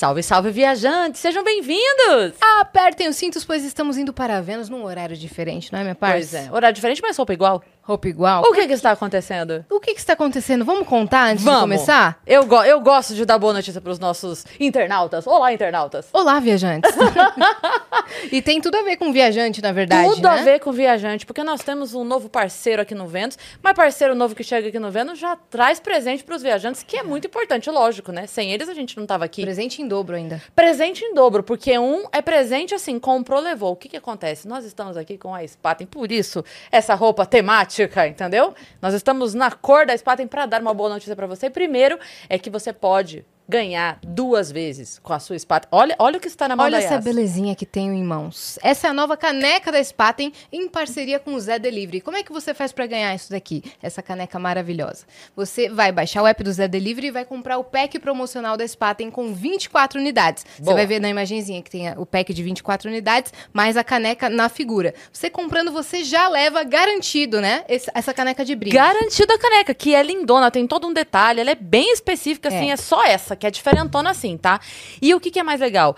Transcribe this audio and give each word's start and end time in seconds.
Salve, 0.00 0.22
salve, 0.22 0.50
viajantes! 0.50 1.20
Sejam 1.20 1.44
bem-vindos! 1.44 2.32
Apertem 2.58 3.06
os 3.06 3.16
cintos, 3.16 3.44
pois 3.44 3.62
estamos 3.62 3.98
indo 3.98 4.14
para 4.14 4.40
Vênus 4.40 4.70
num 4.70 4.82
horário 4.82 5.14
diferente, 5.14 5.70
não 5.70 5.78
é, 5.78 5.82
minha 5.82 5.94
Pois 5.94 6.30
parça? 6.30 6.38
é, 6.38 6.50
horário 6.50 6.74
diferente, 6.74 7.02
mas 7.02 7.18
roupa 7.18 7.34
igual. 7.34 7.62
Roupa 7.82 8.08
igual. 8.08 8.42
O 8.42 8.52
que 8.52 8.66
que 8.66 8.72
está 8.74 8.92
acontecendo? 8.92 9.64
O 9.70 9.80
que 9.80 9.94
que 9.94 10.00
está 10.00 10.12
acontecendo? 10.12 10.64
Vamos 10.64 10.86
contar 10.86 11.30
antes 11.30 11.42
Vamos. 11.44 11.60
de 11.60 11.64
começar? 11.64 12.20
Eu, 12.26 12.44
go- 12.46 12.62
eu 12.62 12.80
gosto 12.80 13.14
de 13.14 13.24
dar 13.24 13.38
boa 13.38 13.52
notícia 13.52 13.80
para 13.80 13.90
os 13.90 13.98
nossos 13.98 14.44
internautas. 14.60 15.26
Olá, 15.26 15.52
internautas! 15.52 16.06
Olá, 16.12 16.38
viajantes. 16.38 16.90
e 18.30 18.40
tem 18.42 18.60
tudo 18.60 18.76
a 18.76 18.82
ver 18.82 18.96
com 18.96 19.12
viajante, 19.12 19.62
na 19.62 19.72
verdade, 19.72 20.08
Tudo 20.10 20.22
né? 20.22 20.28
a 20.28 20.42
ver 20.42 20.60
com 20.60 20.70
viajante, 20.72 21.24
porque 21.26 21.42
nós 21.42 21.62
temos 21.62 21.94
um 21.94 22.04
novo 22.04 22.28
parceiro 22.28 22.82
aqui 22.82 22.94
no 22.94 23.06
Vênus, 23.06 23.38
mas 23.62 23.74
parceiro 23.74 24.14
novo 24.14 24.34
que 24.34 24.44
chega 24.44 24.68
aqui 24.68 24.78
no 24.78 24.90
Vênus 24.90 25.18
já 25.18 25.34
traz 25.36 25.80
presente 25.80 26.22
para 26.22 26.36
os 26.36 26.42
viajantes, 26.42 26.82
que 26.82 26.96
é 26.96 27.02
muito 27.02 27.26
importante, 27.26 27.68
lógico, 27.70 28.12
né? 28.12 28.26
Sem 28.26 28.52
eles 28.52 28.68
a 28.68 28.74
gente 28.74 28.96
não 28.98 29.06
tava 29.06 29.24
aqui. 29.24 29.42
Presente 29.42 29.80
em 29.82 29.88
dobro 29.88 30.14
ainda. 30.16 30.40
Presente 30.54 31.02
em 31.04 31.14
dobro, 31.14 31.42
porque 31.42 31.76
um 31.78 32.04
é 32.12 32.20
presente 32.20 32.74
assim, 32.74 32.98
comprou, 33.00 33.40
levou. 33.40 33.72
O 33.72 33.76
que 33.76 33.88
que 33.88 33.96
acontece? 33.96 34.46
Nós 34.46 34.64
estamos 34.64 34.96
aqui 34.96 35.16
com 35.16 35.34
a 35.34 35.46
Spaten, 35.46 35.86
por 35.86 36.12
isso 36.12 36.44
essa 36.70 36.94
roupa 36.94 37.24
temática, 37.26 37.69
entendeu? 38.08 38.54
Nós 38.80 38.94
estamos 38.94 39.34
na 39.34 39.50
cor 39.50 39.86
da 39.86 39.96
Spaten 39.96 40.26
para 40.26 40.46
dar 40.46 40.60
uma 40.60 40.74
boa 40.74 40.90
notícia 40.90 41.14
para 41.14 41.26
você. 41.26 41.48
Primeiro 41.48 41.98
é 42.28 42.38
que 42.38 42.50
você 42.50 42.72
pode 42.72 43.24
ganhar 43.50 43.98
duas 44.04 44.50
vezes 44.52 45.00
com 45.02 45.12
a 45.12 45.18
sua 45.18 45.36
Spaten. 45.36 45.68
Olha, 45.72 45.96
olha 45.98 46.18
o 46.18 46.20
que 46.20 46.28
está 46.28 46.46
na 46.46 46.54
mão 46.54 46.64
Olha 46.66 46.76
essa 46.76 46.98
belezinha 47.00 47.56
que 47.56 47.66
tenho 47.66 47.92
em 47.92 48.04
mãos. 48.04 48.58
Essa 48.62 48.86
é 48.86 48.90
a 48.90 48.94
nova 48.94 49.16
caneca 49.16 49.72
da 49.72 49.82
Spaten 49.82 50.32
em 50.52 50.68
parceria 50.68 51.18
com 51.18 51.34
o 51.34 51.40
Zé 51.40 51.58
Delivery. 51.58 52.00
Como 52.00 52.16
é 52.16 52.22
que 52.22 52.32
você 52.32 52.54
faz 52.54 52.70
para 52.70 52.86
ganhar 52.86 53.12
isso 53.12 53.30
daqui? 53.30 53.64
Essa 53.82 54.00
caneca 54.02 54.38
maravilhosa. 54.38 55.04
Você 55.34 55.68
vai 55.68 55.90
baixar 55.90 56.22
o 56.22 56.26
app 56.28 56.44
do 56.44 56.52
Zé 56.52 56.68
Delivery 56.68 57.08
e 57.08 57.10
vai 57.10 57.24
comprar 57.24 57.58
o 57.58 57.64
pack 57.64 57.98
promocional 57.98 58.56
da 58.56 58.66
Spaten 58.66 59.10
com 59.10 59.34
24 59.34 59.98
unidades. 59.98 60.46
Você 60.54 60.62
Boa. 60.62 60.76
vai 60.76 60.86
ver 60.86 61.00
na 61.00 61.08
imagenzinha 61.08 61.60
que 61.60 61.70
tem 61.70 61.92
o 61.98 62.06
pack 62.06 62.32
de 62.32 62.42
24 62.44 62.88
unidades, 62.88 63.32
mais 63.52 63.76
a 63.76 63.82
caneca 63.82 64.30
na 64.30 64.48
figura. 64.48 64.94
Você 65.12 65.28
comprando, 65.28 65.72
você 65.72 66.04
já 66.04 66.28
leva 66.28 66.62
garantido, 66.62 67.40
né? 67.40 67.64
essa 67.94 68.14
caneca 68.14 68.44
de 68.44 68.54
brinde. 68.54 68.76
Garantido 68.76 69.32
a 69.32 69.38
caneca, 69.38 69.74
que 69.74 69.94
é 69.94 70.02
lindona, 70.02 70.50
tem 70.50 70.66
todo 70.66 70.86
um 70.86 70.92
detalhe, 70.92 71.40
ela 71.40 71.50
é 71.50 71.54
bem 71.54 71.92
específica, 71.92 72.48
assim, 72.48 72.70
É. 72.70 72.74
é, 72.74 72.76
só 72.76 73.04
essa, 73.04 73.36
que 73.40 73.46
é 73.46 73.50
diferentona 73.50 74.10
assim, 74.10 74.36
tá? 74.36 74.60
E 75.02 75.12
o 75.14 75.18
que, 75.18 75.30
que 75.30 75.40
é 75.40 75.42
mais 75.42 75.60
legal? 75.60 75.96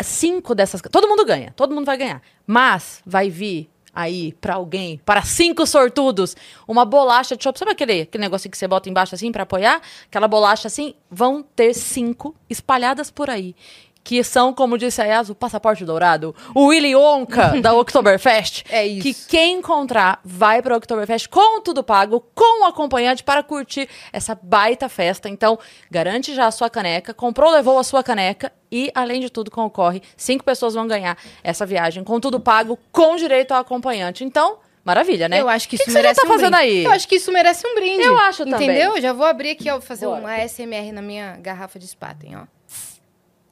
Cinco 0.00 0.54
dessas. 0.54 0.80
Todo 0.80 1.08
mundo 1.08 1.24
ganha, 1.24 1.52
todo 1.56 1.74
mundo 1.74 1.84
vai 1.84 1.96
ganhar. 1.96 2.22
Mas 2.46 3.02
vai 3.04 3.28
vir 3.28 3.68
aí 3.94 4.34
pra 4.34 4.54
alguém, 4.54 5.00
para 5.06 5.22
cinco 5.22 5.66
sortudos, 5.66 6.36
uma 6.68 6.84
bolacha 6.84 7.34
de 7.36 7.42
chopp. 7.42 7.58
Sabe 7.58 7.72
aquele, 7.72 8.02
aquele 8.02 8.22
negocinho 8.22 8.52
que 8.52 8.58
você 8.58 8.68
bota 8.68 8.88
embaixo 8.90 9.14
assim 9.14 9.32
pra 9.32 9.42
apoiar? 9.42 9.80
Aquela 10.06 10.28
bolacha 10.28 10.68
assim, 10.68 10.94
vão 11.10 11.42
ter 11.42 11.72
cinco 11.74 12.34
espalhadas 12.48 13.10
por 13.10 13.30
aí. 13.30 13.56
Que 14.06 14.22
são, 14.22 14.54
como 14.54 14.78
disse 14.78 15.02
a 15.02 15.04
Yas, 15.04 15.30
o 15.30 15.34
passaporte 15.34 15.84
dourado, 15.84 16.32
o 16.54 16.66
Willy 16.66 16.94
Wonka 16.94 17.54
da 17.60 17.74
Oktoberfest. 17.74 18.62
É 18.70 18.86
isso. 18.86 19.02
Que 19.02 19.12
quem 19.28 19.58
encontrar 19.58 20.20
vai 20.24 20.62
para 20.62 20.76
Oktoberfest 20.76 21.28
com 21.28 21.60
tudo 21.60 21.82
pago, 21.82 22.24
com 22.32 22.62
o 22.62 22.66
acompanhante 22.66 23.24
para 23.24 23.42
curtir 23.42 23.88
essa 24.12 24.38
baita 24.40 24.88
festa. 24.88 25.28
Então, 25.28 25.58
garante 25.90 26.32
já 26.36 26.46
a 26.46 26.52
sua 26.52 26.70
caneca, 26.70 27.12
comprou, 27.12 27.50
levou 27.50 27.80
a 27.80 27.82
sua 27.82 28.00
caneca 28.04 28.52
e, 28.70 28.92
além 28.94 29.20
de 29.20 29.28
tudo, 29.28 29.50
concorre. 29.50 30.00
Cinco 30.16 30.44
pessoas 30.44 30.74
vão 30.74 30.86
ganhar 30.86 31.18
essa 31.42 31.66
viagem 31.66 32.04
com 32.04 32.20
tudo 32.20 32.38
pago, 32.38 32.78
com 32.92 33.16
direito 33.16 33.50
ao 33.50 33.60
acompanhante. 33.60 34.22
Então, 34.22 34.58
maravilha, 34.84 35.28
né? 35.28 35.40
Eu 35.40 35.48
acho 35.48 35.68
que 35.68 35.76
que 35.76 35.82
isso 35.82 35.86
que 35.86 35.90
você 35.90 35.98
já 35.98 36.02
merece 36.02 36.20
tá 36.20 36.28
um 36.28 36.30
fazendo 36.30 36.56
brinde. 36.56 36.70
aí? 36.76 36.84
Eu 36.84 36.92
acho 36.92 37.08
que 37.08 37.16
isso 37.16 37.32
merece 37.32 37.66
um 37.66 37.74
brinde. 37.74 38.04
Eu 38.04 38.16
acho 38.18 38.44
também. 38.44 38.68
Entendeu? 38.68 38.94
Eu 38.94 39.02
já 39.02 39.12
vou 39.12 39.26
abrir 39.26 39.50
aqui, 39.50 39.68
ó, 39.68 39.80
fazer 39.80 40.06
Bora. 40.06 40.22
um 40.22 40.26
ASMR 40.28 40.92
na 40.92 41.02
minha 41.02 41.36
garrafa 41.38 41.76
de 41.76 41.88
Spaten, 41.88 42.36
ó. 42.36 42.55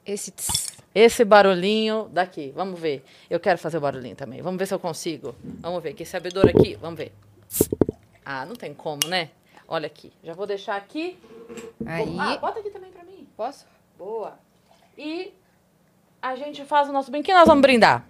Esse 0.05 0.31
tss. 0.31 0.73
Esse 0.93 1.25
barulhinho 1.25 2.09
daqui, 2.13 2.53
vamos 2.55 2.79
ver. 2.79 3.03
Eu 3.29 3.39
quero 3.39 3.57
fazer 3.59 3.77
o 3.77 3.81
barulhinho 3.81 4.15
também. 4.15 4.41
Vamos 4.41 4.57
ver 4.57 4.65
se 4.65 4.73
eu 4.73 4.79
consigo. 4.79 5.35
Vamos 5.59 5.83
ver. 5.83 5.93
Que 5.93 6.03
esse 6.03 6.15
abridor 6.15 6.47
aqui, 6.47 6.75
vamos 6.79 6.97
ver. 6.97 7.11
Ah, 8.23 8.45
não 8.45 8.55
tem 8.55 8.73
como, 8.73 9.05
né? 9.07 9.29
Olha 9.67 9.87
aqui. 9.87 10.11
Já 10.23 10.33
vou 10.33 10.47
deixar 10.47 10.75
aqui. 10.77 11.19
Aí, 11.85 12.15
Ah, 12.17 12.37
bota 12.37 12.59
aqui 12.59 12.69
também 12.69 12.91
pra 12.91 13.03
mim. 13.03 13.27
posso? 13.35 13.65
Boa. 13.97 14.39
E 14.97 15.33
a 16.21 16.35
gente 16.35 16.63
faz 16.63 16.87
o 16.87 16.93
nosso. 16.93 17.11
Quem 17.11 17.35
nós 17.35 17.47
vamos 17.47 17.61
brindar? 17.61 18.05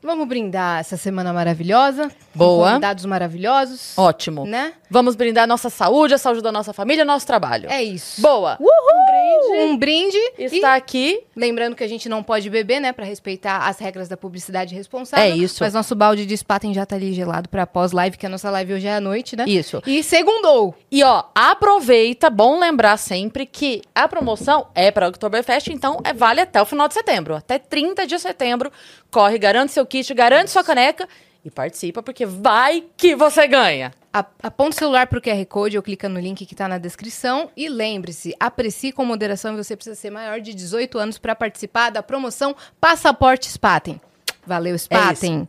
Vamos 0.00 0.26
brindar 0.28 0.80
essa 0.80 0.96
semana 0.96 1.32
maravilhosa. 1.32 2.08
com 2.08 2.38
Boa. 2.38 2.68
Convidados 2.70 3.04
maravilhosos. 3.04 3.96
Ótimo. 3.98 4.46
Né? 4.46 4.74
Vamos 4.92 5.16
brindar 5.16 5.44
a 5.44 5.46
nossa 5.46 5.70
saúde, 5.70 6.12
a 6.12 6.18
saúde 6.18 6.42
da 6.42 6.52
nossa 6.52 6.74
família, 6.74 7.02
nosso 7.02 7.26
trabalho. 7.26 7.66
É 7.70 7.82
isso. 7.82 8.20
Boa. 8.20 8.58
Um 9.62 9.74
brinde. 9.74 10.18
Está 10.38 10.74
aqui. 10.74 11.18
E 11.34 11.40
lembrando 11.40 11.74
que 11.74 11.82
a 11.82 11.88
gente 11.88 12.10
não 12.10 12.22
pode 12.22 12.50
beber, 12.50 12.78
né? 12.78 12.92
Pra 12.92 13.06
respeitar 13.06 13.66
as 13.66 13.78
regras 13.78 14.06
da 14.06 14.18
publicidade 14.18 14.74
responsável. 14.74 15.24
É 15.24 15.34
isso. 15.34 15.62
Mas 15.62 15.72
nosso 15.72 15.94
balde 15.94 16.26
de 16.26 16.36
Spaten 16.36 16.74
já 16.74 16.84
tá 16.84 16.94
ali 16.94 17.14
gelado 17.14 17.48
pra 17.48 17.66
pós-live, 17.66 18.18
que 18.18 18.26
a 18.26 18.28
nossa 18.28 18.50
live 18.50 18.74
hoje 18.74 18.86
é 18.86 18.96
à 18.96 19.00
noite, 19.00 19.34
né? 19.34 19.46
Isso. 19.46 19.82
E 19.86 20.02
segundou. 20.02 20.74
E 20.90 21.02
ó, 21.02 21.24
aproveita, 21.34 22.28
bom 22.28 22.58
lembrar 22.58 22.98
sempre 22.98 23.46
que 23.46 23.80
a 23.94 24.06
promoção 24.06 24.66
é 24.74 24.90
para 24.90 25.06
o 25.06 25.08
Oktoberfest, 25.08 25.68
então 25.68 26.02
é 26.04 26.12
vale 26.12 26.42
até 26.42 26.60
o 26.60 26.66
final 26.66 26.86
de 26.86 26.92
setembro. 26.92 27.34
Até 27.34 27.58
30 27.58 28.06
de 28.06 28.18
setembro. 28.18 28.70
Corre, 29.10 29.38
garante 29.38 29.72
seu 29.72 29.86
kit, 29.86 30.12
garante 30.12 30.50
sua 30.50 30.62
caneca 30.62 31.08
e 31.42 31.50
participa, 31.50 32.02
porque 32.02 32.26
vai 32.26 32.84
que 32.94 33.16
você 33.16 33.46
ganha. 33.46 33.90
A- 34.12 34.26
Aponta 34.42 34.70
o 34.76 34.78
celular 34.78 35.06
pro 35.06 35.22
QR 35.22 35.44
Code 35.46 35.76
ou 35.76 35.82
clica 35.82 36.08
no 36.08 36.20
link 36.20 36.44
que 36.44 36.54
tá 36.54 36.68
na 36.68 36.76
descrição. 36.78 37.50
E 37.56 37.68
lembre-se, 37.68 38.34
aprecie 38.38 38.92
com 38.92 39.04
moderação 39.04 39.54
e 39.54 39.56
você 39.64 39.74
precisa 39.74 39.96
ser 39.96 40.10
maior 40.10 40.40
de 40.40 40.52
18 40.54 40.98
anos 40.98 41.18
para 41.18 41.34
participar 41.34 41.90
da 41.90 42.02
promoção 42.02 42.54
Passaporte 42.80 43.48
Spaten. 43.50 44.00
Valeu, 44.46 44.76
Spaten. 44.78 45.48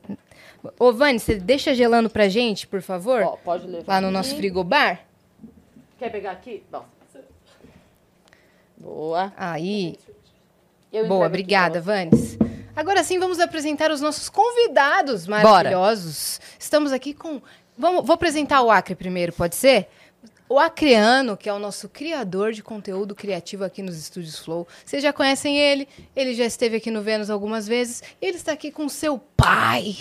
Ô, 0.80 0.94
Vani, 0.94 1.20
você 1.20 1.36
deixa 1.36 1.74
gelando 1.76 2.10
pra 2.10 2.30
gente, 2.30 2.66
por 2.68 2.82
favor? 2.82 3.22
Ó, 3.24 3.32
pode 3.36 3.68
levar. 3.68 3.96
Lá 3.96 4.02
no 4.02 4.10
nosso 4.12 4.34
frigobar? 4.36 5.02
Quer 6.00 6.10
pegar 6.10 6.32
aqui? 6.32 6.64
Bom. 6.72 6.86
Boa. 8.78 9.34
Aí. 9.38 9.98
Eu 10.92 11.08
Boa, 11.08 11.26
obrigada, 11.28 11.82
pra 11.82 11.94
Vanes. 11.96 12.38
Agora 12.76 13.04
sim, 13.04 13.20
vamos 13.20 13.40
apresentar 13.40 13.92
os 13.92 14.02
nossos 14.02 14.30
convidados 14.30 15.28
maravilhosos. 15.28 16.40
Estamos 16.60 16.92
aqui 16.92 17.14
com. 17.14 17.42
Vamos, 17.78 18.06
vou 18.06 18.14
apresentar 18.14 18.62
o 18.62 18.72
Acre 18.72 18.96
primeiro, 18.96 19.34
pode 19.34 19.56
ser? 19.56 19.88
O 20.48 20.60
Acreano, 20.60 21.36
que 21.36 21.50
é 21.50 21.54
o 21.54 21.58
nosso 21.58 21.90
criador 21.90 22.52
de 22.52 22.62
conteúdo 22.62 23.16
criativo 23.16 23.64
aqui 23.64 23.82
nos 23.82 23.98
Estúdios 23.98 24.38
Flow. 24.38 24.68
Vocês 24.86 25.02
já 25.02 25.12
conhecem 25.12 25.58
ele, 25.58 25.88
ele 26.16 26.34
já 26.36 26.46
esteve 26.46 26.78
aqui 26.78 26.92
no 26.92 27.02
Vênus 27.02 27.30
algumas 27.30 27.68
vezes. 27.68 28.04
E 28.22 28.26
ele 28.28 28.38
está 28.38 28.52
aqui 28.52 28.72
com 28.72 28.88
seu 28.88 29.18
pai, 29.18 29.96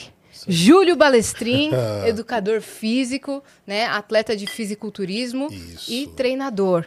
Júlio 0.47 0.97
Balestrin, 0.97 1.71
educador 2.07 2.61
físico, 2.61 3.43
né, 3.67 3.87
atleta 3.87 4.37
de 4.37 4.47
fisiculturismo 4.47 5.49
Isso. 5.51 5.91
e 5.91 6.07
treinador. 6.09 6.87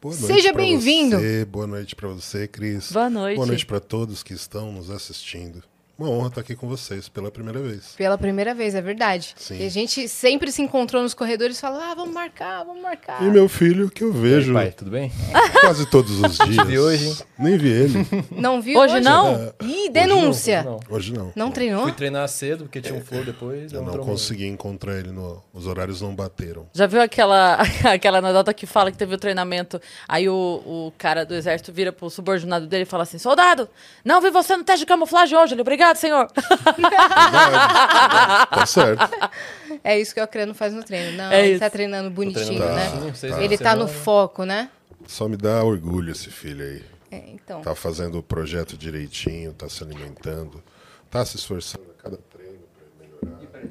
Boa 0.00 0.14
noite 0.14 0.34
Seja 0.34 0.52
bem-vindo. 0.52 1.18
Boa 1.48 1.66
noite 1.66 1.94
pra 1.94 2.08
você, 2.08 2.48
Cris. 2.48 2.90
Boa 2.90 3.10
noite. 3.10 3.36
Boa 3.36 3.46
noite 3.46 3.66
pra 3.66 3.80
todos 3.80 4.22
que 4.22 4.32
estão 4.32 4.72
nos 4.72 4.90
assistindo. 4.90 5.62
Uma 6.00 6.08
honra 6.08 6.28
estar 6.28 6.40
aqui 6.40 6.56
com 6.56 6.66
vocês 6.66 7.10
pela 7.10 7.30
primeira 7.30 7.60
vez. 7.60 7.94
Pela 7.94 8.16
primeira 8.16 8.54
vez, 8.54 8.74
é 8.74 8.80
verdade. 8.80 9.34
Sim. 9.36 9.58
E 9.58 9.66
a 9.66 9.68
gente 9.68 10.08
sempre 10.08 10.50
se 10.50 10.62
encontrou 10.62 11.02
nos 11.02 11.12
corredores 11.12 11.58
e 11.58 11.60
fala: 11.60 11.90
ah, 11.90 11.94
vamos 11.94 12.14
marcar, 12.14 12.64
vamos 12.64 12.80
marcar. 12.80 13.22
E 13.22 13.26
meu 13.26 13.46
filho, 13.50 13.90
que 13.90 14.02
eu 14.02 14.10
vejo 14.10 14.54
Pai, 14.54 14.70
tudo 14.72 14.90
bem? 14.90 15.12
quase 15.60 15.84
todos 15.84 16.18
os 16.18 16.38
dias. 16.48 16.66
vi 16.66 16.78
hoje, 16.78 17.06
hein? 17.06 17.16
Nem 17.38 17.58
vi 17.58 17.68
ele. 17.68 17.92
Não 18.30 18.62
viu? 18.62 18.78
Hoje 18.78 18.98
não? 19.00 19.34
É, 19.34 19.52
Ih, 19.62 19.90
denúncia. 19.90 20.62
Não. 20.62 20.80
Hoje 20.88 21.12
não. 21.12 21.32
Não 21.36 21.50
treinou? 21.50 21.82
Fui 21.82 21.92
treinar 21.92 22.26
cedo, 22.30 22.64
porque 22.64 22.80
tinha 22.80 22.98
um 22.98 23.04
flow 23.04 23.22
depois. 23.22 23.70
Eu 23.70 23.82
não 23.82 23.98
consegui 23.98 24.46
encontrar 24.46 24.98
ele, 24.98 25.10
no, 25.10 25.42
os 25.52 25.66
horários 25.66 26.00
não 26.00 26.14
bateram. 26.14 26.66
Já 26.72 26.86
viu 26.86 27.02
aquela, 27.02 27.58
aquela 27.84 28.20
anedota 28.20 28.54
que 28.54 28.64
fala 28.64 28.90
que 28.90 28.96
teve 28.96 29.14
o 29.14 29.18
treinamento, 29.18 29.78
aí 30.08 30.30
o, 30.30 30.62
o 30.64 30.92
cara 30.96 31.26
do 31.26 31.34
exército 31.34 31.70
vira 31.74 31.92
pro 31.92 32.08
subordinado 32.08 32.66
dele 32.66 32.84
e 32.84 32.86
fala 32.86 33.02
assim, 33.02 33.18
soldado, 33.18 33.68
não 34.02 34.22
vi 34.22 34.30
você 34.30 34.56
no 34.56 34.64
teste 34.64 34.80
de 34.80 34.86
camuflagem 34.86 35.36
hoje. 35.36 35.52
Ele, 35.52 35.60
obrigado, 35.60 35.89
senhor. 35.98 36.28
Tá 38.50 38.66
certo. 38.66 39.08
É 39.82 39.98
isso 39.98 40.14
que 40.14 40.20
o 40.20 40.24
Acreano 40.24 40.54
faz 40.54 40.72
no 40.74 40.82
treino. 40.82 41.16
Não, 41.16 41.30
É 41.30 41.40
ele 41.40 41.50
isso. 41.52 41.60
tá 41.60 41.70
treinando 41.70 42.10
bonitinho, 42.10 42.44
treinando 42.46 42.74
né? 42.74 42.88
bonitinho, 42.90 43.14
seis 43.16 43.36
Ele 43.38 43.56
tá 43.58 43.74
no 43.74 43.88
foco, 43.88 44.44
né? 44.44 44.70
Só 45.06 45.28
me 45.28 45.36
dá 45.36 45.62
orgulho 45.64 46.12
esse 46.12 46.30
filho 46.30 46.64
aí. 46.64 46.84
É, 47.10 47.16
então. 47.30 47.60
Tá 47.62 47.74
fazendo 47.74 48.18
o 48.18 48.22
projeto 48.22 48.76
direitinho, 48.76 49.52
tá 49.52 49.68
se 49.68 49.82
alimentando, 49.82 50.62
tá 51.10 51.24
se 51.24 51.36
esforçando 51.36 51.84
a 51.98 52.02
cada 52.02 52.16
treino 52.16 52.60
pra 52.72 52.84
melhorar. 53.06 53.68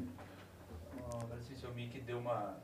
Agora 1.12 1.38
se 1.48 1.58
seu 1.60 1.72
mic 1.72 1.98
deu 2.00 2.18
uma. 2.18 2.56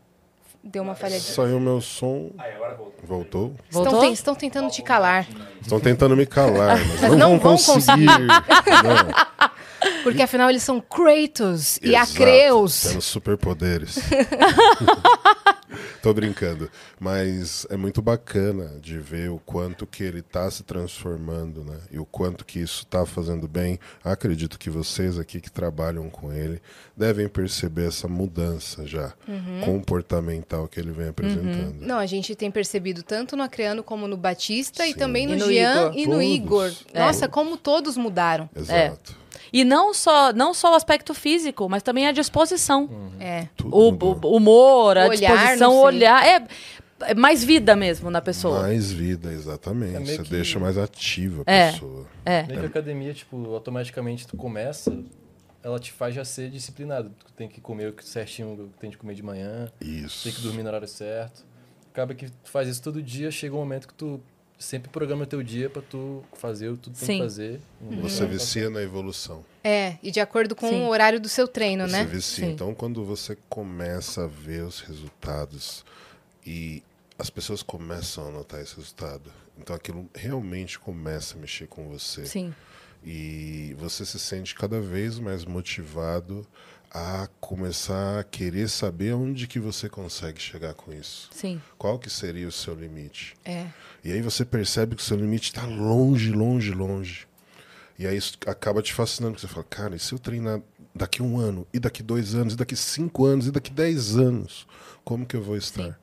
Deu 0.66 0.82
uma 0.82 0.94
falhadinha. 0.96 1.32
Saiu 1.32 1.60
meu 1.60 1.80
som, 1.80 2.30
Aí, 2.38 2.52
agora 2.54 2.76
voltou. 3.06 3.54
voltou. 3.70 3.94
Estão, 3.94 4.12
estão 4.12 4.34
tentando 4.34 4.68
te 4.68 4.82
calar. 4.82 5.26
Estão 5.62 5.78
tentando 5.78 6.16
me 6.16 6.26
calar, 6.26 6.76
mas, 6.84 7.00
Mas 7.02 7.10
não, 7.12 7.18
não 7.18 7.38
vão 7.38 7.56
vão 7.56 7.74
conseguir. 7.74 8.06
Não. 8.06 10.02
Porque 10.02 10.22
afinal 10.22 10.50
eles 10.50 10.64
são 10.64 10.80
Kratos 10.80 11.78
e 11.82 11.90
Exato, 11.94 12.12
Acreus. 12.12 12.82
Tendo 12.82 13.00
superpoderes. 13.02 13.96
Tô 16.02 16.12
brincando. 16.14 16.70
Mas 17.00 17.66
é 17.70 17.76
muito 17.76 18.00
bacana 18.02 18.78
de 18.80 18.98
ver 18.98 19.30
o 19.30 19.38
quanto 19.38 19.86
que 19.86 20.02
ele 20.02 20.20
está 20.20 20.50
se 20.50 20.62
transformando, 20.62 21.64
né? 21.64 21.78
E 21.90 21.98
o 21.98 22.04
quanto 22.06 22.44
que 22.44 22.58
isso 22.58 22.82
está 22.84 23.04
fazendo 23.06 23.46
bem. 23.48 23.78
Acredito 24.04 24.58
que 24.58 24.70
vocês 24.70 25.18
aqui 25.18 25.40
que 25.40 25.50
trabalham 25.50 26.08
com 26.10 26.32
ele 26.32 26.60
devem 26.96 27.28
perceber 27.28 27.88
essa 27.88 28.08
mudança 28.08 28.86
já 28.86 29.12
Uhum. 29.28 29.60
comportamental 29.64 30.68
que 30.68 30.78
ele 30.80 30.90
vem 30.92 31.08
apresentando. 31.08 31.76
Não, 31.80 31.98
a 31.98 32.06
gente 32.06 32.34
tem 32.34 32.50
percebido 32.50 33.02
tanto 33.02 33.36
no 33.36 33.42
Acreano 33.42 33.82
como 33.82 34.06
no 34.08 34.16
Batista 34.16 34.86
e 34.86 34.92
Sim. 34.92 34.98
também 34.98 35.26
no, 35.26 35.34
E 35.34 35.38
no 35.38 35.46
Jean 35.46 35.72
Igor. 35.88 35.92
e 35.96 36.06
no 36.06 36.12
Todos. 36.12 36.24
Igor. 36.26 36.72
É. 36.92 37.00
Nossa, 37.00 37.28
como 37.28 37.56
todos 37.56 37.96
mudaram. 37.96 38.48
Exato. 38.54 39.16
E 39.52 39.64
não 39.64 39.94
só, 39.94 40.32
não 40.32 40.52
só 40.54 40.72
o 40.72 40.74
aspecto 40.74 41.14
físico, 41.14 41.68
mas 41.68 41.82
também 41.82 42.06
a 42.06 42.12
disposição. 42.12 42.88
É. 43.20 43.48
Tudo 43.56 43.76
O, 43.76 44.26
o 44.32 44.36
humor, 44.36 44.96
a 44.98 45.06
olhar, 45.06 45.30
disposição, 45.36 45.72
o 45.74 45.80
olhar. 45.82 46.24
É, 46.26 46.46
é 47.02 47.14
mais 47.14 47.44
vida 47.44 47.76
mesmo 47.76 48.10
na 48.10 48.20
pessoa. 48.20 48.62
Mais 48.62 48.90
vida, 48.90 49.32
exatamente. 49.32 49.96
É 49.96 50.00
Você 50.16 50.22
que- 50.22 50.30
deixa 50.30 50.58
mais 50.58 50.76
ativa 50.78 51.42
a 51.46 51.52
É. 51.52 51.72
pessoa. 51.72 52.06
É. 52.24 52.42
Meio 52.44 52.60
que 52.60 52.66
a 52.66 52.68
academia, 52.68 53.12
tipo, 53.14 53.36
automaticamente 53.54 54.26
tu 54.26 54.36
começa, 54.36 54.96
ela 55.62 55.78
te 55.78 55.92
faz 55.92 56.14
já 56.14 56.24
ser 56.24 56.48
disciplinado. 56.50 57.10
Tu 57.24 57.32
tem 57.32 57.48
que 57.48 57.60
comer 57.60 57.92
o 57.92 58.02
certinho 58.02 58.52
o 58.54 58.68
que 58.68 58.78
tem 58.80 58.90
de 58.90 58.96
comer 58.96 59.14
de 59.14 59.22
manhã, 59.22 59.70
Isso. 59.80 60.24
tem 60.24 60.32
que 60.32 60.40
dormir 60.40 60.62
no 60.62 60.68
horário 60.68 60.88
certo. 60.88 61.44
Acaba 61.92 62.14
que 62.14 62.26
tu 62.30 62.50
faz 62.50 62.68
isso 62.68 62.82
todo 62.82 63.02
dia, 63.02 63.30
chega 63.30 63.54
um 63.54 63.58
momento 63.58 63.88
que 63.88 63.94
tu 63.94 64.20
sempre 64.58 64.90
programa 64.90 65.26
teu 65.26 65.42
dia 65.42 65.68
pra 65.68 65.82
tu 65.82 66.24
fazer 66.34 66.68
o 66.70 66.76
que 66.76 66.84
tu 66.84 66.90
tem 66.90 67.06
Sim. 67.06 67.16
que 67.16 67.22
fazer. 67.22 67.60
Você 68.00 68.26
vicia 68.26 68.70
na 68.70 68.82
evolução. 68.82 69.44
É, 69.62 69.96
e 70.02 70.10
de 70.10 70.20
acordo 70.20 70.54
com 70.54 70.68
Sim. 70.68 70.82
o 70.82 70.88
horário 70.88 71.20
do 71.20 71.28
seu 71.28 71.46
treino, 71.46 71.86
Você 71.86 71.92
né? 71.92 72.04
vicia. 72.04 72.46
Sim. 72.46 72.52
Então, 72.52 72.74
quando 72.74 73.04
você 73.04 73.36
começa 73.48 74.24
a 74.24 74.26
ver 74.26 74.62
os 74.62 74.80
resultados 74.80 75.84
e 76.46 76.82
as 77.18 77.30
pessoas 77.30 77.62
começam 77.62 78.28
a 78.28 78.30
notar 78.30 78.60
esse 78.60 78.76
resultado, 78.76 79.30
então 79.58 79.74
aquilo 79.74 80.08
realmente 80.14 80.78
começa 80.78 81.36
a 81.36 81.40
mexer 81.40 81.66
com 81.66 81.88
você. 81.88 82.24
Sim. 82.26 82.54
E 83.04 83.74
você 83.78 84.04
se 84.04 84.18
sente 84.18 84.54
cada 84.54 84.80
vez 84.80 85.18
mais 85.18 85.44
motivado 85.44 86.46
a 86.98 87.28
começar 87.40 88.20
a 88.20 88.24
querer 88.24 88.70
saber 88.70 89.12
onde 89.12 89.46
que 89.46 89.60
você 89.60 89.86
consegue 89.86 90.40
chegar 90.40 90.72
com 90.72 90.94
isso. 90.94 91.28
Sim. 91.30 91.60
Qual 91.76 91.98
que 91.98 92.08
seria 92.08 92.48
o 92.48 92.52
seu 92.52 92.74
limite? 92.74 93.34
É. 93.44 93.66
E 94.02 94.10
aí 94.10 94.22
você 94.22 94.46
percebe 94.46 94.96
que 94.96 95.02
o 95.02 95.04
seu 95.04 95.18
limite 95.18 95.50
está 95.50 95.66
longe, 95.66 96.32
longe, 96.32 96.72
longe. 96.72 97.28
E 97.98 98.06
aí 98.06 98.16
isso 98.16 98.38
acaba 98.46 98.80
te 98.80 98.94
fascinando, 98.94 99.34
porque 99.34 99.46
você 99.46 99.52
fala, 99.52 99.66
cara, 99.68 99.94
e 99.94 99.98
se 99.98 100.14
eu 100.14 100.18
treinar 100.18 100.62
daqui 100.94 101.22
um 101.22 101.38
ano, 101.38 101.66
e 101.70 101.78
daqui 101.78 102.02
dois 102.02 102.34
anos, 102.34 102.54
e 102.54 102.56
daqui 102.56 102.74
cinco 102.74 103.26
anos, 103.26 103.46
e 103.46 103.50
daqui 103.50 103.70
dez 103.70 104.16
anos, 104.16 104.66
como 105.04 105.26
que 105.26 105.36
eu 105.36 105.42
vou 105.42 105.56
estar? 105.58 106.00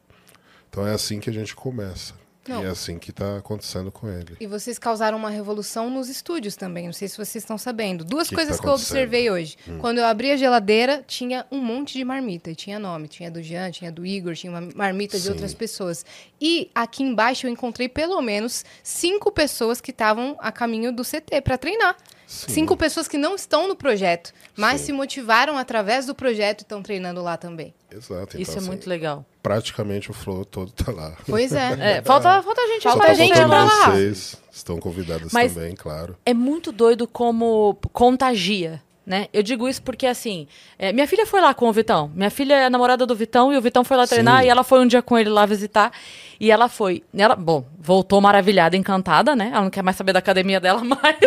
Então 0.70 0.86
é 0.86 0.94
assim 0.94 1.20
que 1.20 1.30
a 1.30 1.34
gente 1.34 1.56
começa. 1.56 2.14
Não. 2.48 2.62
E 2.62 2.66
é 2.66 2.70
assim 2.70 3.00
que 3.00 3.12
está 3.12 3.38
acontecendo 3.38 3.92
com 3.92 4.10
ele. 4.10 4.36
E 4.40 4.46
vocês 4.46 4.78
causaram 4.78 5.18
uma 5.18 5.30
revolução 5.30 5.90
nos 5.90 6.10
estúdios 6.10 6.56
também. 6.56 6.86
Não 6.88 6.94
sei 6.94 7.08
se 7.08 7.16
vocês 7.16 7.44
estão 7.44 7.58
sabendo. 7.58 8.04
Duas 8.04 8.28
Que 8.28 8.30
que 8.30 8.36
coisas 8.36 8.58
tá 8.58 8.64
que 8.64 8.68
eu? 8.68 8.72
Hum. 8.72 8.76
observei 8.76 9.32
hoje. 9.32 9.58
Quando 9.80 10.00
eu 10.00 10.06
abri 10.06 10.32
a 10.32 10.36
geladeira, 10.38 11.04
tinha 11.08 11.46
um 11.50 11.60
monte 11.60 11.94
de 11.94 12.04
marmita. 12.04 12.52
E 12.52 12.56
tinha 12.56 12.78
nome. 12.78 13.08
Tinha 13.08 13.32
do 13.32 13.42
Jean, 13.42 13.72
tinha 13.72 13.92
do 13.92 14.06
Igor, 14.06 14.34
tinha 14.36 14.52
uma 14.52 14.68
marmita 14.76 15.18
de 15.18 15.24
Sim. 15.24 15.30
outras 15.30 15.54
pessoas. 15.54 16.06
E 16.42 16.70
aqui 16.76 17.04
embaixo 17.04 17.48
eu 17.48 17.52
encontrei 17.52 17.88
pelo 17.88 18.22
menos 18.22 18.66
cinco 18.84 19.32
pessoas 19.32 19.80
que 19.80 19.92
estavam 19.92 20.36
a 20.40 20.52
caminho 20.52 20.92
do 20.92 21.04
CT 21.04 21.42
para 21.42 21.58
treinar. 21.58 21.96
Sim. 22.34 22.52
Cinco 22.52 22.76
pessoas 22.76 23.08
que 23.08 23.18
não 23.18 23.36
estão 23.36 23.68
no 23.68 23.76
projeto, 23.76 24.34
mas 24.58 24.82
Sim. 24.82 24.88
se 24.88 24.92
motivaram 24.94 25.58
através 25.58 26.06
do 26.08 26.16
projeto 26.16 26.62
e 26.62 26.64
estão 26.64 26.82
treinando 26.82 27.22
lá 27.22 27.38
também. 27.38 27.74
Exato. 27.92 28.40
Isso 28.42 28.52
então, 28.52 28.56
é 28.56 28.58
assim, 28.58 28.68
muito 28.68 28.90
legal. 28.90 29.24
Praticamente 29.42 30.10
o 30.10 30.14
flow 30.14 30.44
todo 30.44 30.72
tá 30.72 30.92
lá. 30.92 31.16
Pois 31.28 31.54
é. 31.54 31.74
É, 32.00 32.02
falta, 32.02 32.42
falta 32.42 32.62
a 32.62 32.68
gente 32.68 32.84
Falta 32.84 33.06
tá 33.06 33.14
gente 33.14 33.34
pra 33.34 33.46
lá. 33.46 33.92
vocês. 33.92 34.36
Estão 34.52 34.78
convidadas 34.80 35.32
Mas- 35.32 35.54
também, 35.54 35.76
claro. 35.76 36.16
É 36.26 36.34
muito 36.34 36.72
doido 36.72 37.08
como 37.08 37.78
contagia. 37.92 38.82
Né? 39.06 39.28
Eu 39.34 39.44
digo 39.44 39.68
isso 39.68 39.82
porque, 39.82 40.08
assim, 40.08 40.48
é, 40.80 40.94
minha 40.94 41.06
filha 41.06 41.26
foi 41.26 41.42
lá 41.42 41.54
com 41.54 41.68
o 41.68 41.74
Vitão. 41.74 42.10
Minha 42.16 42.30
filha 42.30 42.54
é 42.54 42.70
namorada 42.70 43.06
do 43.06 43.14
Vitão 43.14 43.52
e 43.52 43.58
o 43.58 43.62
Vitão 43.62 43.84
foi 43.84 43.98
lá 43.98 44.08
treinar 44.08 44.40
Sim. 44.40 44.48
e 44.48 44.50
ela 44.50 44.64
foi 44.64 44.80
um 44.80 44.88
dia 44.88 45.02
com 45.02 45.18
ele 45.18 45.30
lá 45.30 45.46
visitar. 45.46 45.92
E 46.40 46.50
ela 46.50 46.70
foi. 46.70 47.04
Ela, 47.14 47.36
bom, 47.36 47.66
voltou 47.78 48.22
maravilhada, 48.22 48.78
encantada, 48.78 49.36
né? 49.36 49.50
Ela 49.52 49.64
não 49.64 49.70
quer 49.70 49.84
mais 49.84 49.98
saber 49.98 50.14
da 50.14 50.20
academia 50.20 50.60
dela 50.60 50.82
mais. 50.86 51.18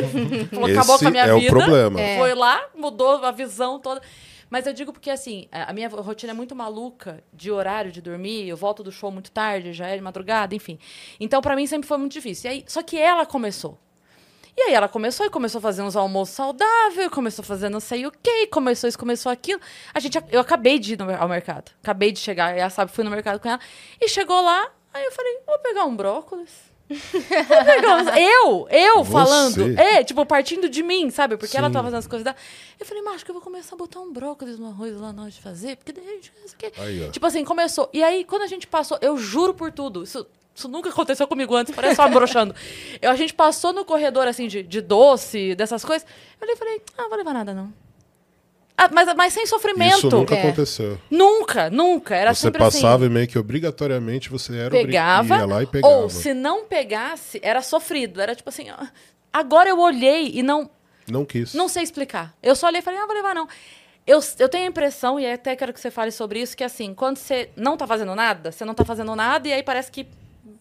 Falou, 0.50 0.70
acabou 0.70 0.98
com 0.98 1.08
a 1.08 1.10
minha 1.10 1.24
é 1.24 1.34
vida. 1.34 1.46
o 1.54 1.58
problema. 1.58 1.98
Foi 2.18 2.34
lá, 2.34 2.62
mudou 2.74 3.22
a 3.22 3.30
visão 3.30 3.78
toda. 3.78 4.00
Mas 4.48 4.66
eu 4.66 4.72
digo 4.72 4.92
porque, 4.92 5.10
assim, 5.10 5.48
a 5.50 5.72
minha 5.72 5.88
rotina 5.88 6.32
é 6.32 6.34
muito 6.34 6.54
maluca 6.54 7.22
de 7.32 7.50
horário 7.50 7.92
de 7.92 8.00
dormir. 8.00 8.48
Eu 8.48 8.56
volto 8.56 8.82
do 8.82 8.92
show 8.92 9.10
muito 9.10 9.30
tarde, 9.30 9.72
já 9.72 9.88
é 9.88 9.96
de 9.96 10.02
madrugada, 10.02 10.54
enfim. 10.54 10.78
Então, 11.20 11.42
pra 11.42 11.56
mim, 11.56 11.66
sempre 11.66 11.86
foi 11.86 11.98
muito 11.98 12.12
difícil. 12.12 12.50
E 12.50 12.54
aí, 12.54 12.64
só 12.66 12.82
que 12.82 12.96
ela 12.96 13.26
começou. 13.26 13.78
E 14.56 14.62
aí 14.62 14.72
ela 14.74 14.88
começou 14.88 15.26
e 15.26 15.30
começou 15.30 15.58
a 15.58 15.62
fazer 15.62 15.82
uns 15.82 15.94
almoços 15.96 16.34
saudáveis, 16.34 17.08
começou 17.10 17.42
a 17.42 17.46
fazer 17.46 17.68
não 17.68 17.80
sei 17.80 18.06
o 18.06 18.10
quê, 18.10 18.46
começou 18.46 18.88
isso, 18.88 18.98
começou 18.98 19.30
aquilo. 19.30 19.60
A 19.92 20.00
gente, 20.00 20.18
eu 20.32 20.40
acabei 20.40 20.78
de 20.78 20.94
ir 20.94 20.98
no- 20.98 21.14
ao 21.14 21.28
mercado. 21.28 21.72
Acabei 21.82 22.10
de 22.10 22.18
chegar, 22.20 22.56
ela 22.56 22.70
sabe, 22.70 22.90
fui 22.90 23.04
no 23.04 23.10
mercado 23.10 23.38
com 23.38 23.48
ela. 23.48 23.60
E 24.00 24.08
chegou 24.08 24.40
lá, 24.40 24.70
aí 24.94 25.04
eu 25.04 25.12
falei, 25.12 25.38
vou 25.46 25.58
pegar 25.58 25.84
um 25.84 25.94
brócolis. 25.94 26.50
Vou 26.88 27.64
pegar 27.64 27.96
uns- 27.96 28.06
eu, 28.16 28.66
eu 28.70 29.04
Você? 29.04 29.12
falando. 29.12 29.78
É, 29.78 30.02
tipo, 30.04 30.24
partindo 30.24 30.68
de 30.70 30.82
mim, 30.82 31.10
sabe? 31.10 31.36
Porque 31.36 31.56
ela 31.56 31.66
Sim. 31.66 31.72
tava 31.74 31.84
fazendo 31.88 31.98
as 31.98 32.06
coisas 32.06 32.24
dela. 32.24 32.36
Eu 32.80 32.86
falei, 32.86 33.02
mas 33.02 33.16
acho 33.16 33.24
que 33.24 33.30
eu 33.30 33.34
vou 33.34 33.42
começar 33.42 33.74
a 33.74 33.78
botar 33.78 34.00
um 34.00 34.10
brócolis 34.12 34.58
no 34.58 34.68
arroz 34.68 34.96
lá 34.98 35.12
na 35.12 35.22
hora 35.22 35.30
de 35.30 35.40
fazer, 35.40 35.76
porque 35.76 35.92
daí 35.92 36.08
a 36.08 36.12
gente 36.14 36.32
não 36.40 36.48
sei 36.48 36.54
o 36.54 36.58
quê. 36.58 36.72
Aí. 36.80 37.10
Tipo 37.10 37.26
assim, 37.26 37.44
começou. 37.44 37.90
E 37.92 38.02
aí, 38.02 38.24
quando 38.24 38.42
a 38.42 38.46
gente 38.46 38.66
passou, 38.66 38.96
eu 39.02 39.18
juro 39.18 39.52
por 39.52 39.70
tudo, 39.72 40.02
isso, 40.04 40.26
isso 40.56 40.68
nunca 40.68 40.88
aconteceu 40.88 41.28
comigo 41.28 41.54
antes, 41.54 41.74
parece 41.74 41.96
só 41.96 42.08
broxando. 42.08 42.54
Eu, 43.02 43.10
a 43.10 43.16
gente 43.16 43.34
passou 43.34 43.72
no 43.72 43.84
corredor, 43.84 44.26
assim, 44.26 44.48
de, 44.48 44.62
de 44.62 44.80
doce, 44.80 45.54
dessas 45.54 45.84
coisas. 45.84 46.06
Eu 46.40 46.44
olhei 46.44 46.54
e 46.54 46.58
falei, 46.58 46.82
ah, 46.96 47.02
não 47.02 47.08
vou 47.10 47.18
levar 47.18 47.34
nada, 47.34 47.52
não. 47.54 47.72
Ah, 48.78 48.90
mas, 48.92 49.14
mas 49.14 49.32
sem 49.32 49.46
sofrimento. 49.46 49.96
Isso 49.98 50.10
nunca 50.10 50.34
É. 50.34 50.42
aconteceu. 50.42 50.98
Nunca, 51.10 51.70
nunca. 51.70 52.14
Era 52.14 52.34
você 52.34 52.42
sempre 52.42 52.58
passava 52.58 53.04
assim. 53.04 53.06
e 53.06 53.08
meio 53.08 53.26
que 53.26 53.38
obrigatoriamente 53.38 54.28
você 54.28 54.54
era 54.56 54.70
Pegava, 54.70 55.36
ia 55.38 55.46
lá 55.46 55.62
e 55.62 55.66
pegava. 55.66 55.94
ou 55.94 56.10
se 56.10 56.34
não 56.34 56.64
pegasse, 56.66 57.40
era 57.42 57.62
sofrido. 57.62 58.20
Era 58.20 58.34
tipo 58.34 58.48
assim, 58.50 58.70
ó, 58.70 58.86
agora 59.32 59.70
eu 59.70 59.78
olhei 59.80 60.30
e 60.34 60.42
não, 60.42 60.68
Não 61.08 61.24
quis. 61.24 61.54
não 61.54 61.68
sei 61.68 61.82
explicar. 61.84 62.34
Eu 62.42 62.54
só 62.54 62.66
olhei 62.66 62.80
e 62.80 62.82
falei, 62.82 63.00
ah, 63.00 63.06
vou 63.06 63.14
levar 63.14 63.34
não. 63.34 63.48
Eu, 64.06 64.20
eu 64.38 64.48
tenho 64.48 64.64
a 64.64 64.68
impressão, 64.68 65.18
e 65.18 65.26
até 65.26 65.56
quero 65.56 65.72
que 65.72 65.80
você 65.80 65.90
fale 65.90 66.10
sobre 66.12 66.40
isso, 66.40 66.56
que 66.56 66.62
assim, 66.62 66.92
quando 66.94 67.16
você 67.16 67.48
não 67.56 67.76
tá 67.78 67.86
fazendo 67.86 68.14
nada, 68.14 68.52
você 68.52 68.64
não 68.64 68.74
tá 68.74 68.84
fazendo 68.84 69.16
nada 69.16 69.48
e 69.48 69.52
aí 69.54 69.62
parece 69.62 69.90
que 69.90 70.06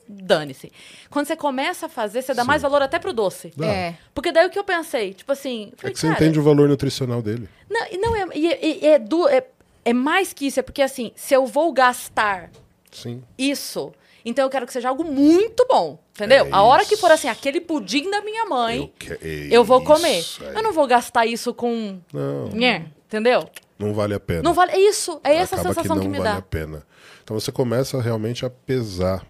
dane-se. 0.07 0.71
Quando 1.09 1.25
você 1.27 1.35
começa 1.35 1.85
a 1.87 1.89
fazer, 1.89 2.21
você 2.21 2.33
dá 2.33 2.41
Sim. 2.43 2.47
mais 2.47 2.61
valor 2.61 2.81
até 2.81 2.99
pro 2.99 3.13
doce. 3.13 3.51
Dá. 3.55 3.65
É. 3.67 3.97
Porque 4.13 4.31
daí 4.31 4.45
o 4.47 4.49
que 4.49 4.59
eu 4.59 4.63
pensei, 4.63 5.13
tipo 5.13 5.31
assim, 5.31 5.71
É 5.73 5.77
falei, 5.81 5.93
que 5.93 5.99
você 5.99 6.07
cara, 6.07 6.19
entende 6.23 6.39
o 6.39 6.43
valor 6.43 6.67
nutricional 6.69 7.21
dele. 7.21 7.47
não, 7.69 7.85
e 7.91 7.97
não 7.97 8.15
é, 8.15 8.27
e 8.33 8.85
é, 8.87 8.99
du- 8.99 9.27
é, 9.27 9.43
é 9.83 9.93
mais 9.93 10.33
que 10.33 10.47
isso, 10.47 10.59
é 10.59 10.63
porque 10.63 10.81
assim, 10.81 11.11
se 11.15 11.33
eu 11.33 11.45
vou 11.45 11.71
gastar 11.73 12.49
Sim. 12.91 13.23
isso, 13.37 13.91
então 14.23 14.45
eu 14.45 14.49
quero 14.49 14.65
que 14.65 14.73
seja 14.73 14.89
algo 14.89 15.03
muito 15.03 15.65
bom, 15.69 15.99
entendeu? 16.15 16.45
É 16.45 16.49
a 16.51 16.61
hora 16.63 16.83
que 16.85 16.97
for 16.97 17.11
assim, 17.11 17.27
aquele 17.27 17.61
pudim 17.61 18.09
da 18.09 18.21
minha 18.21 18.45
mãe, 18.45 18.91
que- 18.97 19.17
eu, 19.51 19.63
vou 19.63 19.83
comer. 19.83 20.23
aí. 20.41 20.55
Eu 20.55 20.63
não 20.63 20.73
vou 20.73 20.87
gastar 20.87 21.25
isso 21.25 21.53
com... 21.53 21.99
Não, 22.11 22.47
entendeu? 23.07 23.47
não 23.77 23.93
vale 23.93 24.13
a 24.13 24.19
pena. 24.19 24.41
Não 24.41 24.53
vale. 24.53 24.71
É 24.71 24.79
isso. 24.79 25.19
É 25.23 25.35
essa 25.35 25.55
a 25.55 25.59
Acaba 25.59 25.73
sensação 25.75 25.97
que 25.97 26.01
que, 26.03 26.07
não 26.07 26.11
me 26.11 26.17
vale 26.17 26.29
dá. 26.31 26.37
a 26.37 26.41
pena. 26.41 26.83
Então 27.23 27.37
você 27.37 27.51
começa 27.51 28.01
realmente 28.01 28.45
a 28.45 28.49
pesar 28.49 29.25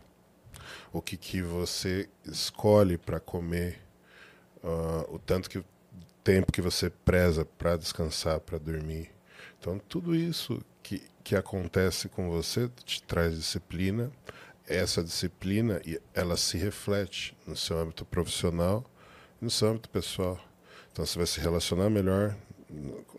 o 0.97 1.01
que, 1.01 1.17
que 1.17 1.41
você 1.41 2.09
escolhe 2.25 2.97
para 2.97 3.19
comer, 3.19 3.81
ah, 4.63 5.05
o 5.09 5.19
tanto 5.19 5.49
que 5.49 5.63
tempo 6.23 6.51
que 6.51 6.61
você 6.61 6.89
preza 6.89 7.45
para 7.45 7.75
descansar, 7.77 8.39
para 8.39 8.57
dormir. 8.57 9.11
Então 9.59 9.77
tudo 9.77 10.15
isso 10.15 10.59
que, 10.81 11.03
que 11.23 11.35
acontece 11.35 12.07
com 12.07 12.29
você 12.29 12.69
te 12.85 13.03
traz 13.03 13.35
disciplina. 13.35 14.11
Essa 14.67 15.03
disciplina 15.03 15.81
ela 16.13 16.37
se 16.37 16.57
reflete 16.57 17.37
no 17.45 17.55
seu 17.55 17.77
âmbito 17.77 18.05
profissional 18.05 18.83
e 19.41 19.45
no 19.45 19.51
seu 19.51 19.67
âmbito 19.67 19.89
pessoal. 19.89 20.39
Então 20.91 21.05
você 21.05 21.17
vai 21.17 21.27
se 21.27 21.39
relacionar 21.41 21.89
melhor 21.89 22.35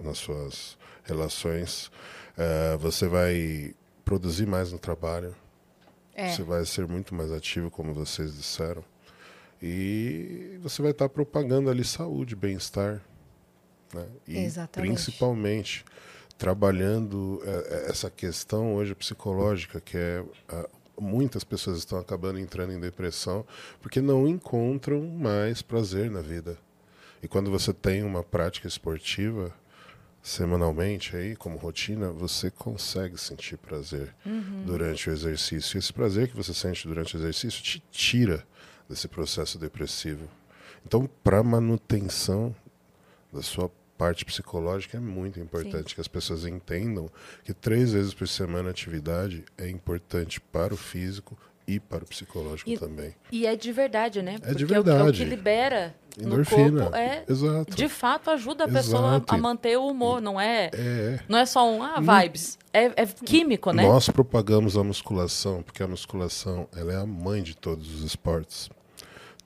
nas 0.01 0.19
suas 0.19 0.79
relações. 1.05 1.91
eh, 2.39 2.77
você 2.79 3.07
vai 3.07 3.75
produzir 4.05 4.47
mais 4.47 4.73
no 4.73 4.79
trabalho. 4.79 5.35
É. 6.17 6.33
Você 6.33 6.43
vai 6.43 6.65
ser 6.65 6.89
muito 6.89 7.15
mais 7.15 7.31
ativo, 7.31 7.71
como 7.71 7.93
vocês 7.93 8.35
disseram. 8.35 8.83
E 9.63 10.59
você 10.63 10.81
vai 10.81 10.91
estar 10.91 11.09
propagando 11.11 11.69
ali 11.69 11.85
saúde, 11.85 12.35
bem-estar. 12.35 13.03
Né? 13.93 14.07
E 14.27 14.39
Exatamente. 14.39 14.93
principalmente 14.95 15.85
trabalhando 16.39 17.43
eh, 17.45 17.67
eh, 17.69 17.91
essa 17.91 18.11
questão 18.11 18.75
hoje 18.75 18.95
psicológica, 18.95 19.81
que 19.81 19.97
é 19.97 20.25
muitas 20.99 21.45
pessoas 21.45 21.79
estão 21.79 21.99
acabando 21.99 22.39
entrando 22.39 22.73
em 22.73 22.81
depressão 22.81 23.45
porque 23.81 24.01
não 24.01 24.27
encontram 24.27 25.03
mais 25.03 25.63
prazer 25.63 26.11
na 26.11 26.21
vida. 26.21 26.59
E 27.23 27.29
quando 27.29 27.51
você 27.51 27.73
tem 27.73 28.03
uma 28.03 28.23
prática 28.23 28.67
esportiva, 28.67 29.53
semanalmente 30.27 31.15
aí 31.15 31.37
como 31.37 31.57
rotina, 31.57 32.11
você 32.11 32.51
consegue 32.51 33.17
sentir 33.17 33.57
prazer 33.57 34.13
uhum. 34.27 34.65
durante 34.67 35.09
o 35.09 35.13
exercício. 35.13 35.77
E 35.77 35.79
esse 35.79 35.93
prazer 35.93 36.27
que 36.27 36.37
você 36.37 36.53
sente 36.53 36.89
durante 36.89 37.17
o 37.17 37.21
exercício 37.21 37.63
te 37.63 37.81
tira 37.93 38.45
desse 38.89 39.07
processo 39.07 39.57
depressivo. 39.57 40.29
Então, 40.85 41.09
para 41.23 41.45
manutenção 41.45 42.53
da 43.33 43.41
sua 43.41 43.71
parte 43.97 44.25
psicológica 44.25 44.97
é 44.97 45.01
muito 45.01 45.39
importante 45.39 45.91
Sim. 45.91 45.95
que 45.95 46.01
as 46.01 46.09
pessoas 46.09 46.45
entendam 46.45 47.09
que 47.45 47.55
três 47.55 47.93
vezes 47.93 48.13
por 48.13 48.27
semana 48.27 48.69
atividade 48.69 49.45
é 49.57 49.71
importante 49.71 50.41
para 50.41 50.75
o 50.75 50.77
físico 50.77 51.39
e 51.69 51.79
para 51.79 52.03
o 52.03 52.07
psicológico 52.07 52.69
e, 52.69 52.77
também. 52.77 53.15
E 53.31 53.47
é 53.47 53.55
de 53.55 53.71
verdade, 53.71 54.23
né? 54.23 54.35
É 54.35 54.39
Porque 54.39 54.55
de 54.57 54.65
verdade. 54.65 54.99
É 54.99 55.03
o, 55.03 55.07
é 55.07 55.11
o 55.11 55.13
que 55.13 55.25
libera 55.25 55.95
Endorfina. 56.19 56.71
no 56.71 56.81
corpo 56.83 56.97
é, 56.97 57.25
Exato. 57.29 57.77
de 57.77 57.89
fato, 57.89 58.31
ajuda 58.31 58.65
a 58.65 58.69
pessoa 58.69 59.23
a 59.27 59.37
manter 59.37 59.77
o 59.77 59.87
humor, 59.87 60.21
não 60.21 60.41
é, 60.41 60.71
é. 60.73 61.21
Não 61.29 61.39
é 61.39 61.45
só 61.47 61.71
um, 61.71 61.83
ah, 61.83 62.01
vibes. 62.01 62.59
É, 62.73 63.03
é 63.03 63.07
químico, 63.07 63.73
né? 63.73 63.83
Nós 63.83 64.09
propagamos 64.09 64.77
a 64.77 64.85
musculação, 64.85 65.63
porque 65.63 65.83
a 65.83 65.89
musculação 65.89 66.69
ela 66.75 66.93
é 66.93 66.97
a 66.97 67.07
mãe 67.07 67.43
de 67.43 67.57
todos 67.57 67.95
os 67.95 68.03
esportes. 68.03 68.71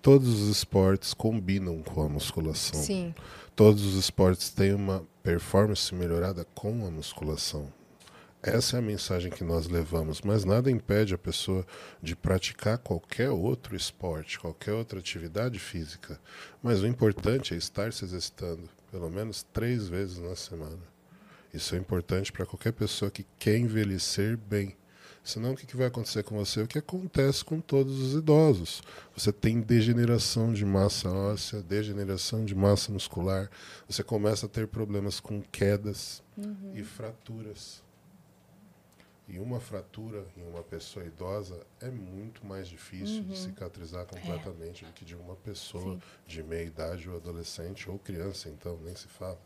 Todos 0.03 0.29
os 0.29 0.49
esportes 0.49 1.13
combinam 1.13 1.83
com 1.83 2.03
a 2.03 2.09
musculação. 2.09 2.81
Sim. 2.81 3.15
Todos 3.55 3.85
os 3.85 3.95
esportes 3.97 4.51
têm 4.51 4.73
uma 4.73 5.05
performance 5.23 5.95
melhorada 5.95 6.47
com 6.55 6.87
a 6.87 6.91
musculação. 6.91 7.69
Essa 8.43 8.77
é 8.77 8.79
a 8.79 8.83
mensagem 8.83 9.31
que 9.31 9.45
nós 9.45 9.67
levamos, 9.67 10.23
mas 10.23 10.47
nada 10.47 10.71
impede 10.71 11.13
a 11.13 11.19
pessoa 11.19 11.67
de 12.03 12.17
praticar 12.17 12.79
qualquer 12.79 13.29
outro 13.29 13.77
esporte, 13.77 14.39
qualquer 14.39 14.73
outra 14.73 14.99
atividade 14.99 15.59
física. 15.59 16.19
Mas 16.63 16.81
o 16.81 16.87
importante 16.87 17.53
é 17.53 17.59
estar 17.59 17.93
se 17.93 18.03
exercitando, 18.03 18.67
pelo 18.91 19.11
menos 19.11 19.43
três 19.53 19.89
vezes 19.89 20.19
na 20.19 20.35
semana. 20.35 20.79
Isso 21.53 21.75
é 21.75 21.79
importante 21.79 22.33
para 22.33 22.47
qualquer 22.47 22.73
pessoa 22.73 23.11
que 23.11 23.27
quer 23.39 23.59
envelhecer 23.59 24.39
bem. 24.39 24.75
Senão, 25.23 25.53
o 25.53 25.57
que 25.57 25.77
vai 25.77 25.89
acontecer 25.89 26.23
com 26.23 26.39
você? 26.39 26.63
O 26.63 26.67
que 26.67 26.79
acontece 26.79 27.45
com 27.45 27.61
todos 27.61 27.99
os 27.99 28.15
idosos. 28.15 28.83
Você 29.15 29.31
tem 29.31 29.61
degeneração 29.61 30.51
de 30.51 30.65
massa 30.65 31.11
óssea, 31.11 31.61
degeneração 31.61 32.47
de 32.47 32.55
massa 32.55 32.91
muscular, 32.91 33.51
você 33.87 34.03
começa 34.03 34.47
a 34.47 34.49
ter 34.49 34.67
problemas 34.67 35.21
com 35.21 35.43
quedas 35.43 36.23
uhum. 36.39 36.73
e 36.75 36.83
fraturas. 36.83 37.83
E 39.31 39.39
uma 39.39 39.61
fratura 39.61 40.27
em 40.37 40.43
uma 40.43 40.63
pessoa 40.65 41.07
idosa 41.07 41.65
é 41.81 41.89
muito 41.89 42.45
mais 42.45 42.67
difícil 42.67 43.19
uhum. 43.19 43.29
de 43.29 43.39
cicatrizar 43.39 44.05
completamente 44.05 44.85
é. 44.85 44.89
do 44.89 44.93
que 44.93 45.05
de 45.05 45.15
uma 45.15 45.37
pessoa 45.37 45.95
Sim. 45.95 46.03
de 46.27 46.43
meia 46.43 46.65
idade 46.65 47.09
ou 47.09 47.15
adolescente 47.15 47.89
ou 47.89 47.97
criança, 47.97 48.49
então, 48.49 48.77
nem 48.83 48.95
se 48.97 49.07
fala. 49.07 49.39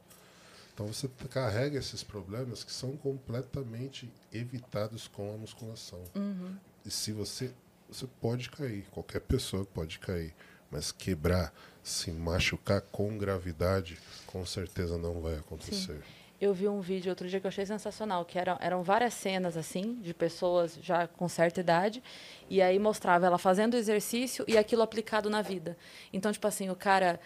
Então 0.72 0.86
você 0.86 1.06
carrega 1.28 1.78
esses 1.78 2.02
problemas 2.02 2.64
que 2.64 2.72
são 2.72 2.96
completamente 2.96 4.10
evitados 4.32 5.06
com 5.06 5.34
a 5.34 5.36
musculação. 5.36 6.02
Uhum. 6.14 6.56
E 6.84 6.90
se 6.90 7.12
você 7.12 7.52
você 7.86 8.06
pode 8.22 8.50
cair, 8.50 8.86
qualquer 8.90 9.20
pessoa 9.20 9.66
pode 9.66 9.98
cair, 9.98 10.34
mas 10.70 10.90
quebrar, 10.90 11.52
se 11.82 12.10
machucar 12.10 12.80
com 12.80 13.18
gravidade, 13.18 13.98
com 14.26 14.44
certeza 14.46 14.96
não 14.96 15.20
vai 15.20 15.36
acontecer. 15.36 16.02
Sim 16.02 16.23
eu 16.44 16.52
vi 16.52 16.68
um 16.68 16.80
vídeo 16.80 17.08
outro 17.08 17.26
dia 17.26 17.40
que 17.40 17.46
eu 17.46 17.48
achei 17.48 17.64
sensacional, 17.64 18.22
que 18.24 18.38
eram, 18.38 18.58
eram 18.60 18.82
várias 18.82 19.14
cenas 19.14 19.56
assim, 19.56 19.94
de 20.02 20.12
pessoas 20.12 20.78
já 20.82 21.06
com 21.06 21.26
certa 21.26 21.60
idade, 21.60 22.02
e 22.50 22.60
aí 22.60 22.78
mostrava 22.78 23.24
ela 23.24 23.38
fazendo 23.38 23.74
exercício 23.74 24.44
e 24.46 24.58
aquilo 24.58 24.82
aplicado 24.82 25.30
na 25.30 25.40
vida. 25.40 25.74
Então, 26.12 26.30
tipo 26.30 26.46
assim, 26.46 26.68
o 26.68 26.76
cara 26.76 27.18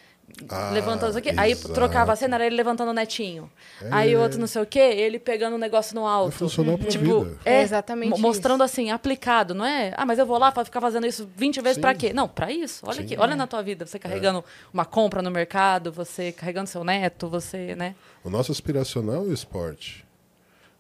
ah, 0.49 0.71
levantando 0.73 1.17
aqui, 1.17 1.31
aí 1.37 1.57
trocava 1.57 2.13
a 2.13 2.17
cena, 2.17 2.37
era 2.37 2.47
ele 2.47 2.57
levantando 2.57 2.91
o 2.91 2.95
netinho. 2.95 3.51
É. 3.83 3.89
Aí 3.91 4.17
o 4.17 4.21
outro 4.21 4.39
não 4.39 4.47
sei 4.47 4.63
o 4.63 4.67
quê, 4.67 4.79
ele 4.79 5.19
pegando 5.19 5.57
um 5.57 5.59
negócio 5.59 5.95
no 5.95 6.07
alto. 6.07 6.31
Vai 6.31 6.39
funcionar 6.39 6.73
uhum. 6.73 6.79
tipo, 6.79 7.25
vida. 7.25 7.39
É, 7.45 7.63
exatamente 7.63 8.21
mostrando 8.21 8.65
isso. 8.65 8.73
assim, 8.73 8.91
aplicado, 8.91 9.55
não 9.55 9.65
é? 9.65 9.93
Ah, 9.97 10.07
mas 10.07 10.19
eu 10.19 10.27
vou 10.27 10.39
lá 10.39 10.53
para 10.53 10.65
ficar 10.65 10.81
fazendo 10.81 11.07
isso 11.07 11.29
20 11.37 11.61
vezes 11.61 11.79
para 11.79 11.95
quê? 11.95 12.13
Não, 12.13 12.29
para 12.29 12.53
isso. 12.53 12.85
Olha 12.87 12.97
Sim. 12.97 13.05
aqui, 13.05 13.17
olha 13.19 13.35
na 13.35 13.47
tua 13.47 13.63
vida, 13.63 13.85
você 13.85 13.99
carregando 13.99 14.41
é. 14.41 14.43
uma 14.73 14.85
compra 14.85 15.23
no 15.23 15.31
mercado, 15.31 15.91
você 15.91 16.31
carregando 16.31 16.69
seu 16.69 16.85
neto, 16.85 17.29
você, 17.29 17.75
né? 17.75 17.95
O 18.23 18.31
nosso 18.31 18.53
aspiracional 18.53 19.25
é 19.25 19.29
o 19.29 19.33
esporte. 19.33 20.07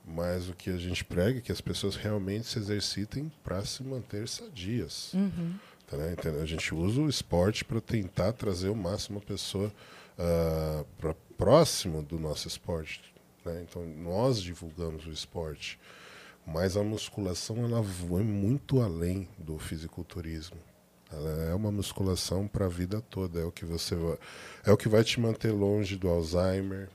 Mas 0.06 0.48
o 0.48 0.54
que 0.54 0.70
a 0.70 0.76
gente 0.78 1.04
prega 1.04 1.38
é 1.38 1.42
que 1.42 1.52
as 1.52 1.60
pessoas 1.60 1.94
realmente 1.94 2.46
se 2.46 2.58
exercitem 2.58 3.30
para 3.44 3.62
se 3.64 3.82
manter 3.82 4.26
sadias. 4.26 5.12
Uhum. 5.12 5.54
Né? 5.96 6.14
A 6.42 6.46
gente 6.46 6.74
usa 6.74 7.00
o 7.00 7.08
esporte 7.08 7.64
para 7.64 7.80
tentar 7.80 8.32
trazer 8.32 8.68
o 8.68 8.76
máximo 8.76 9.18
a 9.18 9.22
pessoa 9.22 9.72
uh, 10.18 10.84
para 10.98 11.14
próximo 11.36 12.02
do 12.02 12.18
nosso 12.18 12.48
esporte. 12.48 13.14
Né? 13.44 13.64
Então, 13.68 13.86
nós 13.86 14.42
divulgamos 14.42 15.06
o 15.06 15.10
esporte. 15.10 15.78
Mas 16.46 16.76
a 16.76 16.82
musculação 16.82 17.58
ela 17.64 17.82
vai 17.82 18.22
muito 18.22 18.80
além 18.80 19.28
do 19.38 19.58
fisiculturismo. 19.58 20.56
Ela 21.10 21.44
é 21.44 21.54
uma 21.54 21.70
musculação 21.70 22.46
para 22.46 22.66
a 22.66 22.68
vida 22.68 23.00
toda. 23.00 23.40
É 23.40 23.44
o 23.44 23.52
que 23.52 23.64
você 23.64 23.94
vai, 23.94 24.18
é 24.64 24.72
o 24.72 24.76
que 24.76 24.88
vai 24.88 25.04
te 25.04 25.20
manter 25.20 25.52
longe 25.52 25.96
do 25.96 26.08
Alzheimer, 26.08 26.88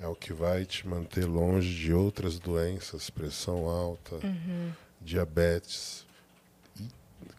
é 0.00 0.06
o 0.06 0.14
que 0.14 0.32
vai 0.32 0.64
te 0.64 0.86
manter 0.86 1.26
longe 1.26 1.74
de 1.74 1.92
outras 1.92 2.38
doenças, 2.38 3.10
pressão 3.10 3.66
alta, 3.66 4.16
uhum. 4.16 4.72
diabetes. 5.00 6.06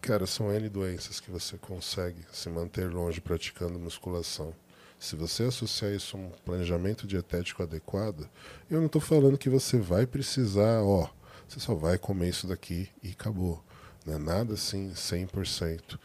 Cara, 0.00 0.26
são 0.26 0.52
N 0.52 0.68
doenças 0.68 1.20
que 1.20 1.30
você 1.30 1.56
consegue 1.58 2.24
se 2.32 2.48
manter 2.48 2.90
longe 2.90 3.20
praticando 3.20 3.78
musculação. 3.78 4.54
Se 4.98 5.16
você 5.16 5.44
associar 5.44 5.92
isso 5.92 6.16
a 6.16 6.20
um 6.20 6.30
planejamento 6.44 7.06
dietético 7.06 7.62
adequado, 7.62 8.28
eu 8.70 8.78
não 8.78 8.86
estou 8.86 9.00
falando 9.00 9.38
que 9.38 9.48
você 9.48 9.78
vai 9.78 10.06
precisar, 10.06 10.82
ó, 10.82 11.08
você 11.48 11.58
só 11.58 11.74
vai 11.74 11.96
comer 11.96 12.28
isso 12.28 12.46
daqui 12.46 12.88
e 13.02 13.10
acabou. 13.10 13.62
Não 14.04 14.14
é 14.14 14.18
nada 14.18 14.54
assim 14.54 14.92
100% 14.92 15.98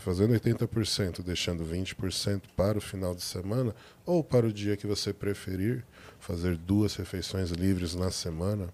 fazendo 0.00 0.32
80%, 0.32 1.22
deixando 1.22 1.64
20% 1.64 2.42
para 2.56 2.78
o 2.78 2.80
final 2.80 3.14
de 3.14 3.22
semana 3.22 3.74
ou 4.04 4.24
para 4.24 4.46
o 4.46 4.52
dia 4.52 4.76
que 4.76 4.86
você 4.86 5.12
preferir, 5.12 5.84
fazer 6.18 6.56
duas 6.56 6.96
refeições 6.96 7.50
livres 7.50 7.94
na 7.94 8.10
semana 8.10 8.72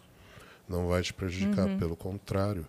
não 0.69 0.89
vai 0.89 1.03
te 1.03 1.13
prejudicar, 1.13 1.69
uhum. 1.69 1.79
pelo 1.79 1.97
contrário, 1.97 2.67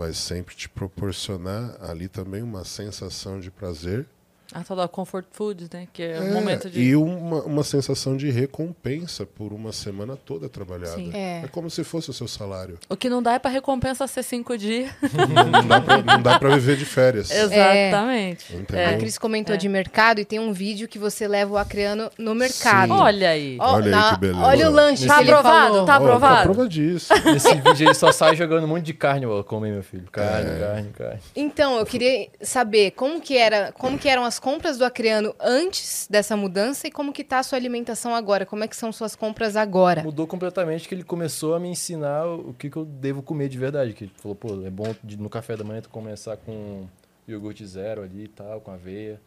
vai 0.00 0.14
sempre 0.14 0.54
te 0.54 0.66
proporcionar 0.66 1.76
ali 1.78 2.08
também 2.08 2.42
uma 2.42 2.64
sensação 2.64 3.38
de 3.38 3.50
prazer 3.50 4.06
a 4.52 4.64
tal 4.64 4.76
da 4.76 4.88
comfort 4.88 5.26
food, 5.30 5.68
né? 5.72 5.86
Que 5.92 6.02
é, 6.02 6.16
é 6.16 6.20
o 6.20 6.34
momento 6.34 6.68
de. 6.68 6.80
E 6.80 6.96
uma, 6.96 7.42
uma 7.42 7.62
sensação 7.62 8.16
de 8.16 8.30
recompensa 8.30 9.24
por 9.24 9.52
uma 9.52 9.72
semana 9.72 10.16
toda 10.16 10.48
trabalhada. 10.48 10.96
Sim. 10.96 11.10
É. 11.14 11.42
é 11.44 11.48
como 11.48 11.70
se 11.70 11.84
fosse 11.84 12.10
o 12.10 12.12
seu 12.12 12.26
salário. 12.26 12.78
O 12.88 12.96
que 12.96 13.08
não 13.08 13.22
dá 13.22 13.34
é 13.34 13.38
para 13.38 13.50
recompensa 13.50 14.06
ser 14.08 14.24
cinco 14.24 14.58
dias. 14.58 14.90
não, 16.04 16.20
dá 16.20 16.38
para 16.38 16.54
viver 16.56 16.76
de 16.76 16.84
férias. 16.84 17.30
Exatamente. 17.30 18.46
É. 18.72 18.86
A 18.86 18.98
Cris 18.98 19.18
comentou 19.18 19.54
é. 19.54 19.58
de 19.58 19.68
mercado 19.68 20.20
e 20.20 20.24
tem 20.24 20.40
um 20.40 20.52
vídeo 20.52 20.88
que 20.88 20.98
você 20.98 21.28
leva 21.28 21.52
o 21.52 21.56
acreano 21.56 22.10
no 22.18 22.34
mercado. 22.34 22.92
Sim. 22.92 23.00
Olha 23.00 23.30
aí. 23.30 23.56
olha 23.60 23.90
na, 23.90 24.08
aí 24.08 24.14
que 24.14 24.20
beleza. 24.20 24.40
Olha 24.40 24.68
o 24.68 24.72
lanche. 24.72 25.06
Tá 25.06 25.18
aprovado? 25.20 25.86
Tá 25.86 25.94
aprovado? 25.96 26.50
Oh, 26.50 26.54
tá 26.56 26.66
disso. 26.66 27.12
Nesse 27.24 27.54
vídeo 27.54 27.86
ele 27.86 27.94
só 27.94 28.10
sai 28.10 28.34
jogando 28.34 28.64
um 28.64 28.68
monte 28.68 28.86
de 28.86 28.94
carne. 28.94 29.26
Come, 29.46 29.70
meu 29.70 29.82
filho. 29.84 30.08
Carne, 30.10 30.50
é. 30.50 30.58
carne, 30.58 30.90
carne. 30.90 31.20
Então, 31.36 31.78
eu 31.78 31.86
queria 31.86 32.28
saber 32.42 32.90
como 32.92 33.20
que, 33.20 33.36
era, 33.36 33.70
como 33.72 33.96
que 33.96 34.08
eram 34.08 34.24
as 34.24 34.39
compras 34.40 34.78
do 34.78 34.84
acreano 34.84 35.34
antes 35.38 36.08
dessa 36.10 36.36
mudança 36.36 36.88
e 36.88 36.90
como 36.90 37.12
que 37.12 37.22
tá 37.22 37.38
a 37.38 37.42
sua 37.42 37.56
alimentação 37.56 38.14
agora? 38.14 38.44
Como 38.44 38.64
é 38.64 38.68
que 38.68 38.74
são 38.74 38.90
suas 38.90 39.14
compras 39.14 39.54
agora? 39.54 40.02
Mudou 40.02 40.26
completamente 40.26 40.88
que 40.88 40.94
ele 40.94 41.04
começou 41.04 41.54
a 41.54 41.60
me 41.60 41.68
ensinar 41.68 42.26
o 42.26 42.52
que, 42.54 42.68
que 42.68 42.76
eu 42.76 42.84
devo 42.84 43.22
comer 43.22 43.48
de 43.48 43.58
verdade. 43.58 43.92
Que 43.92 44.04
ele 44.04 44.12
falou, 44.16 44.34
pô, 44.34 44.66
é 44.66 44.70
bom 44.70 44.94
no 45.18 45.30
café 45.30 45.56
da 45.56 45.62
manhã 45.62 45.80
tu 45.82 45.90
começar 45.90 46.36
com 46.38 46.88
iogurte 47.28 47.64
zero 47.64 48.02
ali 48.02 48.24
e 48.24 48.28
tal, 48.28 48.60
com 48.60 48.70
aveia. 48.70 49.20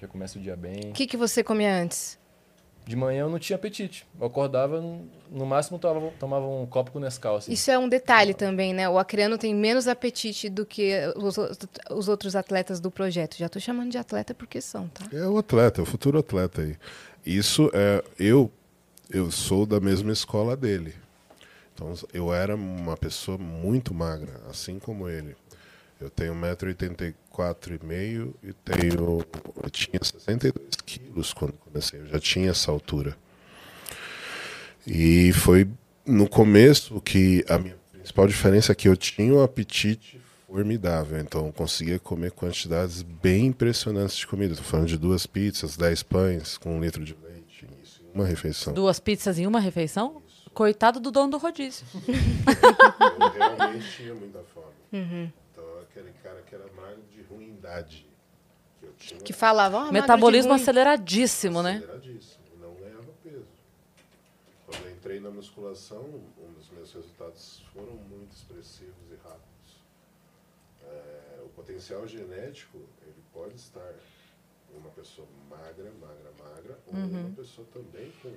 Já 0.00 0.06
começa 0.06 0.38
o 0.38 0.42
dia 0.42 0.54
bem. 0.54 0.90
O 0.90 0.92
que, 0.92 1.06
que 1.06 1.16
você 1.16 1.42
comia 1.42 1.74
antes? 1.74 2.18
De 2.88 2.96
manhã 2.96 3.20
eu 3.20 3.28
não 3.28 3.38
tinha 3.38 3.54
apetite. 3.54 4.06
Eu 4.18 4.26
acordava, 4.26 4.80
no 5.30 5.44
máximo 5.44 5.78
tomava, 5.78 6.10
tomava 6.18 6.46
um 6.46 6.64
copo 6.64 6.90
com 6.90 6.98
Nescau. 6.98 7.36
Assim. 7.36 7.52
Isso 7.52 7.70
é 7.70 7.78
um 7.78 7.86
detalhe 7.86 8.32
também, 8.32 8.72
né? 8.72 8.88
O 8.88 8.98
acreano 8.98 9.36
tem 9.36 9.54
menos 9.54 9.86
apetite 9.86 10.48
do 10.48 10.64
que 10.64 10.94
os, 11.14 11.36
os 11.90 12.08
outros 12.08 12.34
atletas 12.34 12.80
do 12.80 12.90
projeto. 12.90 13.36
Já 13.36 13.44
estou 13.44 13.60
chamando 13.60 13.90
de 13.90 13.98
atleta 13.98 14.34
porque 14.34 14.58
são, 14.62 14.88
tá? 14.88 15.04
É 15.12 15.26
o 15.26 15.36
atleta, 15.36 15.82
é 15.82 15.82
o 15.82 15.84
futuro 15.84 16.18
atleta 16.18 16.62
aí. 16.62 16.76
Isso 17.26 17.70
é... 17.74 18.02
Eu, 18.18 18.50
eu 19.10 19.30
sou 19.30 19.66
da 19.66 19.78
mesma 19.78 20.10
escola 20.10 20.56
dele. 20.56 20.94
Então, 21.74 21.92
eu 22.14 22.32
era 22.32 22.56
uma 22.56 22.96
pessoa 22.96 23.36
muito 23.36 23.92
magra, 23.92 24.40
assim 24.48 24.78
como 24.78 25.10
ele. 25.10 25.36
Eu 26.00 26.10
tenho 26.10 26.34
1,84m 26.34 28.34
e 28.42 28.52
tenho. 28.52 29.24
Eu 29.62 29.70
tinha 29.70 30.00
62 30.02 30.68
quilos 30.86 31.32
quando 31.32 31.52
comecei, 31.54 32.00
eu 32.00 32.06
já 32.06 32.20
tinha 32.20 32.50
essa 32.50 32.70
altura. 32.70 33.16
E 34.86 35.32
foi 35.32 35.68
no 36.06 36.28
começo 36.28 37.00
que 37.00 37.44
a 37.48 37.58
minha 37.58 37.76
principal 37.92 38.26
diferença 38.26 38.72
é 38.72 38.74
que 38.74 38.88
eu 38.88 38.96
tinha 38.96 39.34
um 39.34 39.42
apetite 39.42 40.20
formidável, 40.46 41.18
então 41.18 41.46
eu 41.46 41.52
conseguia 41.52 41.98
comer 41.98 42.32
quantidades 42.32 43.02
bem 43.02 43.46
impressionantes 43.46 44.16
de 44.16 44.26
comida. 44.26 44.54
Estou 44.54 44.66
falando 44.66 44.88
de 44.88 44.96
duas 44.96 45.26
pizzas, 45.26 45.76
dez 45.76 46.02
pães 46.02 46.56
com 46.56 46.76
um 46.76 46.80
litro 46.80 47.04
de 47.04 47.14
leite 47.22 47.38
leite, 47.38 47.66
isso, 47.82 48.02
em 48.02 48.14
uma 48.14 48.26
refeição. 48.26 48.72
Duas 48.72 49.00
pizzas 49.00 49.38
em 49.38 49.46
uma 49.46 49.60
refeição? 49.60 50.22
Coitado 50.52 51.00
do 51.00 51.10
dono 51.10 51.32
do 51.32 51.38
rodízio. 51.38 51.86
Eu 51.94 53.30
realmente 53.30 53.96
tinha 53.96 54.14
muita 54.14 54.40
fome. 54.54 54.66
Uhum. 54.92 55.30
Então, 55.52 55.64
aquele 55.82 56.12
cara 56.22 56.42
que 56.42 56.54
era 56.54 56.64
magro 56.76 57.02
de 57.68 57.78
ruindade. 57.78 58.06
Que, 58.78 58.86
eu 58.86 58.92
tinha 58.94 59.20
Que 59.20 59.32
falavam. 59.32 59.80
Ah, 59.80 59.92
Metabolismo 59.92 60.52
aceleradíssimo, 60.52 61.62
né? 61.62 61.76
aceleradíssimo, 61.76 62.44
não 62.60 62.74
ganhava 62.74 63.12
peso. 63.22 63.46
Quando 64.66 64.84
eu 64.84 64.90
entrei 64.90 65.20
na 65.20 65.30
musculação, 65.30 66.04
um 66.38 66.52
dos 66.52 66.70
meus 66.70 66.92
resultados 66.92 67.62
foram 67.72 67.94
muito 67.94 68.32
expressivos 68.32 69.10
e 69.10 69.16
rápidos. 69.16 69.48
É, 70.82 71.42
o 71.44 71.48
potencial 71.50 72.06
genético, 72.06 72.78
ele 73.02 73.22
pode 73.32 73.56
estar 73.56 73.94
em 74.72 74.76
uma 74.76 74.90
pessoa 74.90 75.26
magra, 75.48 75.90
magra, 76.00 76.32
magra, 76.38 76.78
ou 76.86 76.94
em 76.94 77.20
uma 77.26 77.36
pessoa 77.36 77.66
também 77.72 78.12
com 78.22 78.32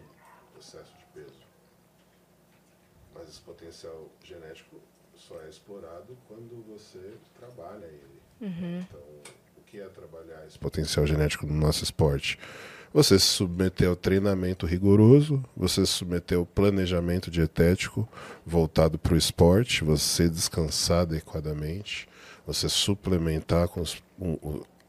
excesso 0.58 0.92
de 0.98 1.06
peso. 1.14 1.52
Mas 3.14 3.28
esse 3.28 3.42
potencial 3.42 4.10
genético 4.24 4.80
só 5.16 5.40
é 5.42 5.50
explorado 5.50 6.18
quando 6.28 6.64
você 6.66 7.18
trabalha 7.38 7.86
ele. 7.86 8.21
Então, 8.42 9.00
o 9.56 9.62
que 9.68 9.80
é 9.80 9.86
trabalhar 9.86 10.46
esse 10.48 10.58
potencial 10.58 11.06
genético 11.06 11.46
no 11.46 11.54
nosso 11.54 11.84
esporte? 11.84 12.40
Você 12.94 13.18
se 13.20 13.26
submeter 13.26 13.88
ao 13.88 13.96
treinamento 13.96 14.66
rigoroso, 14.66 15.42
você 15.56 15.86
se 15.86 15.94
submeter 15.94 16.38
ao 16.38 16.46
planejamento 16.46 17.30
dietético 17.32 18.10
voltado 18.46 18.98
para 18.98 19.14
o 19.14 19.18
esporte, 19.18 19.84
você 19.84 20.28
descansar 20.28 21.02
adequadamente, 21.02 22.10
você 22.46 22.68
suplementar 22.68 23.68
com 23.70 23.84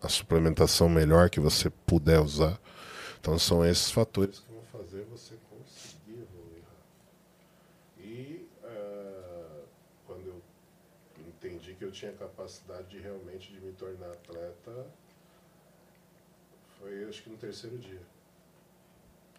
a 0.02 0.08
suplementação 0.08 0.88
melhor 0.88 1.30
que 1.30 1.38
você 1.38 1.70
puder 1.86 2.20
usar. 2.20 2.58
Então 3.20 3.38
são 3.38 3.64
esses 3.64 3.90
fatores 3.90 4.40
que 4.40 4.52
vão 4.52 4.62
fazer 4.72 5.06
você 5.08 5.34
conseguir 5.48 6.22
evoluir 6.22 6.64
rápido. 6.64 8.10
E 8.10 8.48
ah, 8.64 9.60
quando 10.06 10.26
eu 10.26 10.42
entendi 11.28 11.74
que 11.74 11.81
eu 11.81 11.81
tinha 11.92 12.12
capacidade 12.12 12.88
de 12.88 12.98
realmente 12.98 13.52
de 13.52 13.60
me 13.60 13.72
tornar 13.72 14.10
atleta, 14.10 14.86
foi 16.80 17.04
acho 17.04 17.22
que 17.22 17.30
no 17.30 17.36
terceiro 17.36 17.78
dia. 17.78 18.00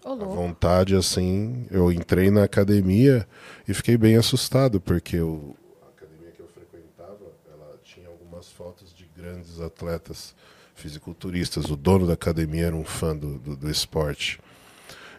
A 0.05 0.13
vontade, 0.15 0.95
assim, 0.95 1.65
eu 1.71 1.91
entrei 1.91 2.29
na 2.29 2.43
academia 2.43 3.27
e 3.67 3.73
fiquei 3.73 3.97
bem 3.97 4.17
assustado, 4.17 4.79
porque 4.79 5.15
eu, 5.15 5.55
a 5.81 5.87
academia 5.87 6.31
que 6.31 6.41
eu 6.41 6.47
frequentava, 6.47 7.31
ela 7.49 7.79
tinha 7.83 8.09
algumas 8.09 8.51
fotos 8.51 8.93
de 8.93 9.05
grandes 9.15 9.61
atletas 9.61 10.35
fisiculturistas. 10.75 11.69
O 11.69 11.77
dono 11.77 12.05
da 12.05 12.13
academia 12.13 12.65
era 12.65 12.75
um 12.75 12.83
fã 12.83 13.15
do, 13.15 13.39
do, 13.39 13.55
do 13.55 13.71
esporte. 13.71 14.41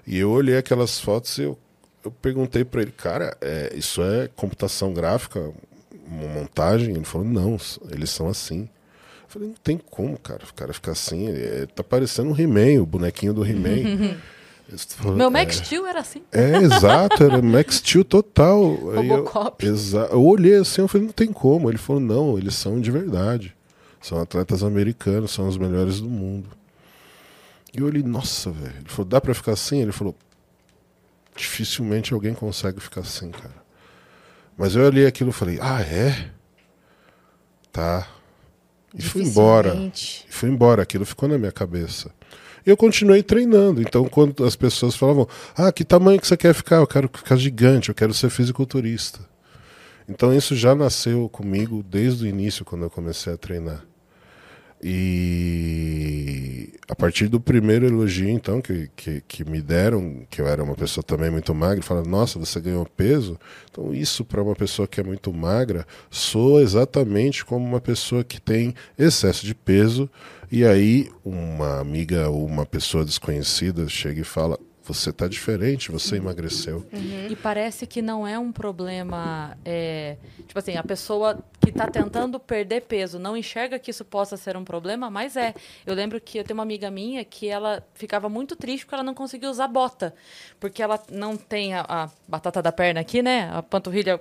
E 0.07 0.19
eu 0.19 0.31
olhei 0.31 0.59
aquelas 0.59 1.01
fotos 1.01 1.39
e 1.39 1.43
eu, 1.43 1.59
eu 2.05 2.11
perguntei 2.11 2.63
para 2.63 2.83
ele, 2.83 2.93
cara, 2.93 3.37
é, 3.41 3.73
isso 3.75 4.03
é 4.03 4.29
computação 4.29 4.93
gráfica, 4.93 5.51
uma 6.15 6.29
montagem? 6.29 6.95
Ele 6.95 7.05
falou, 7.05 7.27
não, 7.27 7.57
eles 7.91 8.11
são 8.11 8.29
assim. 8.29 8.63
Eu 9.25 9.29
falei, 9.29 9.49
não 9.49 9.57
tem 9.63 9.79
como, 9.79 10.19
cara, 10.19 10.43
o 10.49 10.55
cara 10.55 10.73
ficar 10.73 10.93
assim, 10.93 11.29
é, 11.29 11.67
tá 11.67 11.83
parecendo 11.83 12.31
um 12.31 12.39
He-Man, 12.39 12.83
o 12.83 12.87
bonequinho 12.87 13.35
do 13.35 13.45
He-Man. 13.45 14.17
Falou, 14.97 15.17
Meu 15.17 15.27
"É." 15.27 15.31
Max 15.31 15.57
Steel 15.57 15.87
era 15.87 16.01
assim. 16.01 16.23
É, 16.33 16.57
exato, 16.57 17.23
era 17.23 17.41
Max 17.43 17.77
Steel 17.77 18.05
total. 18.05 18.63
Aí 18.97 19.09
eu, 19.09 19.17
Robocop. 19.17 19.65
exa 19.67 20.09
eu 20.11 20.25
olhei 20.25 20.55
assim, 20.55 20.81
eu 20.81 20.89
falei, 20.89 21.07
não 21.07 21.13
tem 21.13 21.33
como. 21.33 21.71
Ele 21.71 21.77
falou, 21.79 22.01
não, 22.01 22.39
eles 22.39 22.55
são 22.55 22.81
de 22.81 22.91
verdade. 22.91 23.55
São 24.01 24.19
atletas 24.21 24.63
americanos, 24.63 25.33
são 25.33 25.47
os 25.49 25.57
melhores 25.59 26.01
do 26.01 26.09
mundo. 26.09 26.49
E 27.75 27.79
eu 27.81 27.87
olhei, 27.87 28.03
nossa, 28.03 28.51
velho. 28.51 28.75
Ele 28.79 28.89
falou, 28.89 29.05
dá 29.05 29.21
pra 29.21 29.35
ficar 29.35 29.53
assim? 29.53 29.83
Ele 29.83 29.93
falou, 29.93 30.15
dificilmente 31.37 32.15
alguém 32.15 32.35
consegue 32.35 32.81
ficar 32.81 33.03
assim, 33.03 33.31
cara. 33.31 33.64
Mas 34.57 34.77
eu 34.77 34.85
olhei 34.85 35.07
aquilo 35.07 35.31
e 35.31 35.33
falei, 35.33 35.59
ah, 35.61 35.81
é? 35.81 36.31
Tá. 37.73 38.09
E 38.95 39.03
fui 39.03 39.23
embora. 39.23 39.75
E 39.75 40.33
fui 40.33 40.49
embora, 40.49 40.83
aquilo 40.83 41.05
ficou 41.05 41.29
na 41.29 41.37
minha 41.37 41.51
cabeça. 41.53 42.11
E 42.65 42.71
eu 42.71 42.77
continuei 42.77 43.23
treinando. 43.23 43.83
Então, 43.83 44.09
quando 44.09 44.45
as 44.45 44.57
pessoas 44.57 44.95
falavam, 44.95 45.29
ah, 45.57 45.73
que 45.73 45.85
tamanho 45.85 46.21
que 46.21 46.27
você 46.27 46.37
quer 46.37 46.55
ficar? 46.55 46.77
Eu 46.77 46.87
quero 46.87 47.11
ficar 47.13 47.37
gigante, 47.37 47.89
eu 47.89 47.95
quero 47.95 48.15
ser 48.15 48.31
fisiculturista. 48.31 49.21
Então, 50.09 50.35
isso 50.35 50.55
já 50.55 50.75
nasceu 50.75 51.29
comigo 51.29 51.83
desde 51.83 52.25
o 52.25 52.27
início, 52.27 52.65
quando 52.65 52.83
eu 52.83 52.91
comecei 52.91 53.33
a 53.33 53.37
treinar. 53.37 53.85
E 54.87 56.75
a 56.87 56.95
partir 56.95 57.27
do 57.29 57.41
primeiro 57.41 57.87
elogio, 57.87 58.29
então, 58.29 58.61
que, 58.61 58.91
que, 58.95 59.23
que 59.27 59.43
me 59.43 59.63
deram, 59.63 60.27
que 60.29 60.43
eu 60.43 60.47
era 60.47 60.63
uma 60.63 60.75
pessoa 60.75 61.03
também 61.03 61.31
muito 61.31 61.55
magra, 61.55 61.83
falaram, 61.83 62.11
nossa, 62.11 62.39
você 62.39 62.61
ganhou 62.61 62.85
peso? 62.85 63.41
Então, 63.71 63.95
isso 63.95 64.27
para 64.27 64.43
uma 64.43 64.55
pessoa 64.55 64.87
que 64.87 65.01
é 65.01 65.03
muito 65.03 65.33
magra, 65.33 65.87
soa 66.11 66.61
exatamente 66.61 67.47
como 67.47 67.65
uma 67.65 67.81
pessoa 67.81 68.23
que 68.23 68.39
tem 68.39 68.75
excesso 68.99 69.47
de 69.47 69.55
peso. 69.55 70.09
E 70.53 70.67
aí, 70.67 71.11
uma 71.25 71.81
amiga 71.81 72.29
ou 72.29 72.45
uma 72.45 72.67
pessoa 72.67 73.07
desconhecida 73.07 73.89
chega 73.89 74.21
e 74.21 74.25
fala, 74.25 74.59
você 74.85 75.11
está 75.11 75.27
diferente, 75.27 75.91
você 75.91 76.17
emagreceu. 76.17 76.87
E 77.31 77.35
parece 77.37 77.87
que 77.87 78.03
não 78.03 78.27
é 78.27 78.39
um 78.39 78.53
problema. 78.53 79.57
é, 79.65 80.19
tipo 80.47 80.59
assim, 80.59 80.77
a 80.77 80.83
pessoa 80.83 81.43
que 81.59 81.71
está 81.71 81.87
tentando 81.87 82.39
perder 82.39 82.83
peso 82.83 83.19
não 83.19 83.35
enxerga 83.35 83.79
que 83.79 83.91
isso 83.91 84.05
possa 84.05 84.37
ser 84.37 84.57
um 84.57 84.65
problema, 84.65 85.09
mas 85.09 85.37
é. 85.37 85.55
Eu 85.87 85.95
lembro 85.95 86.21
que 86.21 86.39
eu 86.39 86.45
tenho 86.45 86.59
uma 86.59 86.63
amiga 86.63 86.91
minha 86.91 87.25
que 87.25 87.49
ela 87.49 87.83
ficava 87.95 88.29
muito 88.29 88.55
triste 88.55 88.85
porque 88.85 88.95
ela 88.95 89.03
não 89.03 89.15
conseguia 89.15 89.51
usar 89.51 89.69
bota. 89.69 90.15
Porque 90.61 90.83
ela 90.83 91.03
não 91.11 91.37
tem 91.37 91.75
a, 91.75 91.85
a 91.89 92.11
batata 92.29 92.61
da 92.61 92.71
perna 92.71 93.01
aqui, 93.01 93.23
né? 93.23 93.51
A 93.55 93.63
panturrilha 93.63 94.21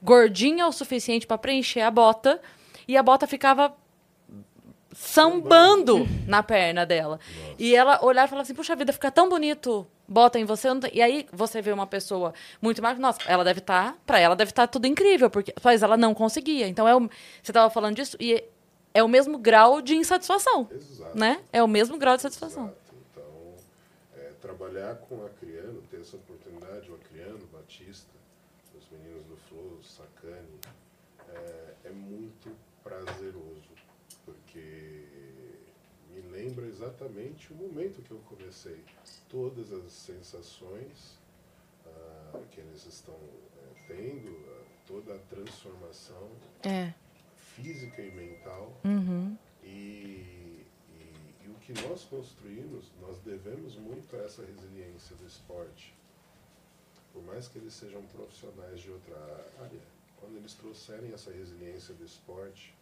gordinha 0.00 0.66
o 0.68 0.72
suficiente 0.72 1.26
para 1.26 1.38
preencher 1.38 1.80
a 1.80 1.90
bota. 1.90 2.40
E 2.86 2.96
a 2.96 3.02
bota 3.02 3.26
ficava 3.26 3.74
sambando 4.92 6.08
na 6.26 6.42
perna 6.42 6.86
dela. 6.86 7.18
E 7.58 7.74
ela 7.74 7.98
olhava 8.04 8.26
e 8.26 8.30
falava 8.30 8.42
assim, 8.42 8.54
puxa 8.54 8.76
vida, 8.76 8.92
fica 8.92 9.10
tão 9.10 9.28
bonito, 9.28 9.86
bota 10.06 10.38
em 10.38 10.44
você. 10.44 10.68
eu 10.68 10.74
não 10.74 10.80
tenho-" 10.80 10.94
E 10.94 11.02
aí 11.02 11.26
você 11.32 11.60
vê 11.62 11.72
uma 11.72 11.86
pessoa 11.86 12.32
muito 12.60 12.82
mais, 12.82 12.98
nossa, 12.98 13.20
ela 13.26 13.44
deve 13.44 13.60
estar, 13.60 13.96
pra 14.06 14.18
ela 14.18 14.36
deve 14.36 14.50
estar 14.50 14.66
tudo 14.66 14.86
incrível, 14.86 15.30
porque 15.30 15.54
mas 15.62 15.82
ela 15.82 15.96
não 15.96 16.14
conseguia. 16.14 16.66
Então 16.68 16.86
é 16.86 16.94
o, 16.94 17.00
você 17.00 17.50
estava 17.50 17.70
falando 17.70 17.96
disso 17.96 18.16
e 18.20 18.42
é 18.92 19.02
o 19.02 19.08
mesmo 19.08 19.38
grau 19.38 19.82
de 19.82 19.96
insatisfação, 19.96 20.68
Exato. 20.70 21.18
né? 21.18 21.42
É 21.52 21.62
o 21.62 21.68
mesmo 21.68 21.98
grau 21.98 22.16
de 22.16 22.22
satisfação. 22.22 22.66
Exato. 22.66 22.94
Então, 23.10 23.54
é, 24.16 24.30
trabalhar 24.40 24.94
com 24.96 25.22
a 25.22 25.26
Acriano, 25.26 25.82
ter 25.90 26.00
essa 26.00 26.16
oportunidade, 26.16 26.90
o 26.90 26.94
Acriano, 26.94 27.40
o 27.42 27.56
Batista, 27.56 28.12
os 28.78 28.88
meninos 28.90 29.24
do 29.26 29.36
Flow, 29.48 29.78
o 29.80 29.82
Sacani, 29.82 30.60
é, 31.28 31.88
é 31.88 31.90
muito 31.90 32.54
prazeroso, 32.84 33.74
porque 34.24 35.04
me 36.12 36.20
lembra 36.44 36.66
exatamente 36.66 37.52
o 37.52 37.56
momento 37.56 38.02
que 38.02 38.10
eu 38.10 38.18
comecei. 38.28 38.84
Todas 39.30 39.72
as 39.72 39.90
sensações 39.92 41.18
ah, 41.86 42.40
que 42.50 42.60
eles 42.60 42.84
estão 42.86 43.14
é, 43.14 43.86
tendo, 43.88 44.44
ah, 44.50 44.64
toda 44.86 45.14
a 45.14 45.18
transformação 45.20 46.28
É. 46.62 46.92
física 47.56 48.02
e 48.02 48.10
mental. 48.10 48.72
Uhum. 48.84 49.36
E, 49.62 49.66
e- 50.90 51.34
e 51.44 51.48
o 51.48 51.54
que 51.54 51.72
nós 51.88 52.04
construímos, 52.04 52.90
nós 53.00 53.18
devemos 53.20 53.76
muito 53.76 54.14
a 54.16 54.20
essa 54.20 54.44
resiliência 54.44 55.16
do 55.16 55.26
esporte. 55.26 55.94
Por 57.12 57.22
mais 57.24 57.48
que 57.48 57.58
eles 57.58 57.72
sejam 57.72 58.02
profissionais 58.06 58.80
de 58.80 58.90
outra 58.90 59.16
área, 59.60 59.80
quando 60.20 60.36
eles 60.36 60.52
trouxerem 60.54 61.12
essa 61.12 61.30
resiliência 61.30 61.94
do 61.94 62.04
esporte 62.04 62.74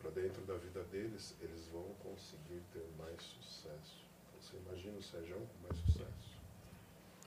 para 0.00 0.10
dentro 0.10 0.42
da 0.42 0.54
vida 0.56 0.82
deles, 0.84 1.34
eles 1.40 1.68
vão 1.68 1.84
conseguir 2.02 2.62
ter 2.72 2.86
mais 2.98 3.22
sucesso. 3.22 4.04
Então, 4.28 4.40
você 4.40 4.56
imagina 4.56 4.98
o 4.98 5.02
Sérgio 5.02 5.36
com 5.36 5.68
mais 5.68 5.78
sucesso? 5.84 6.36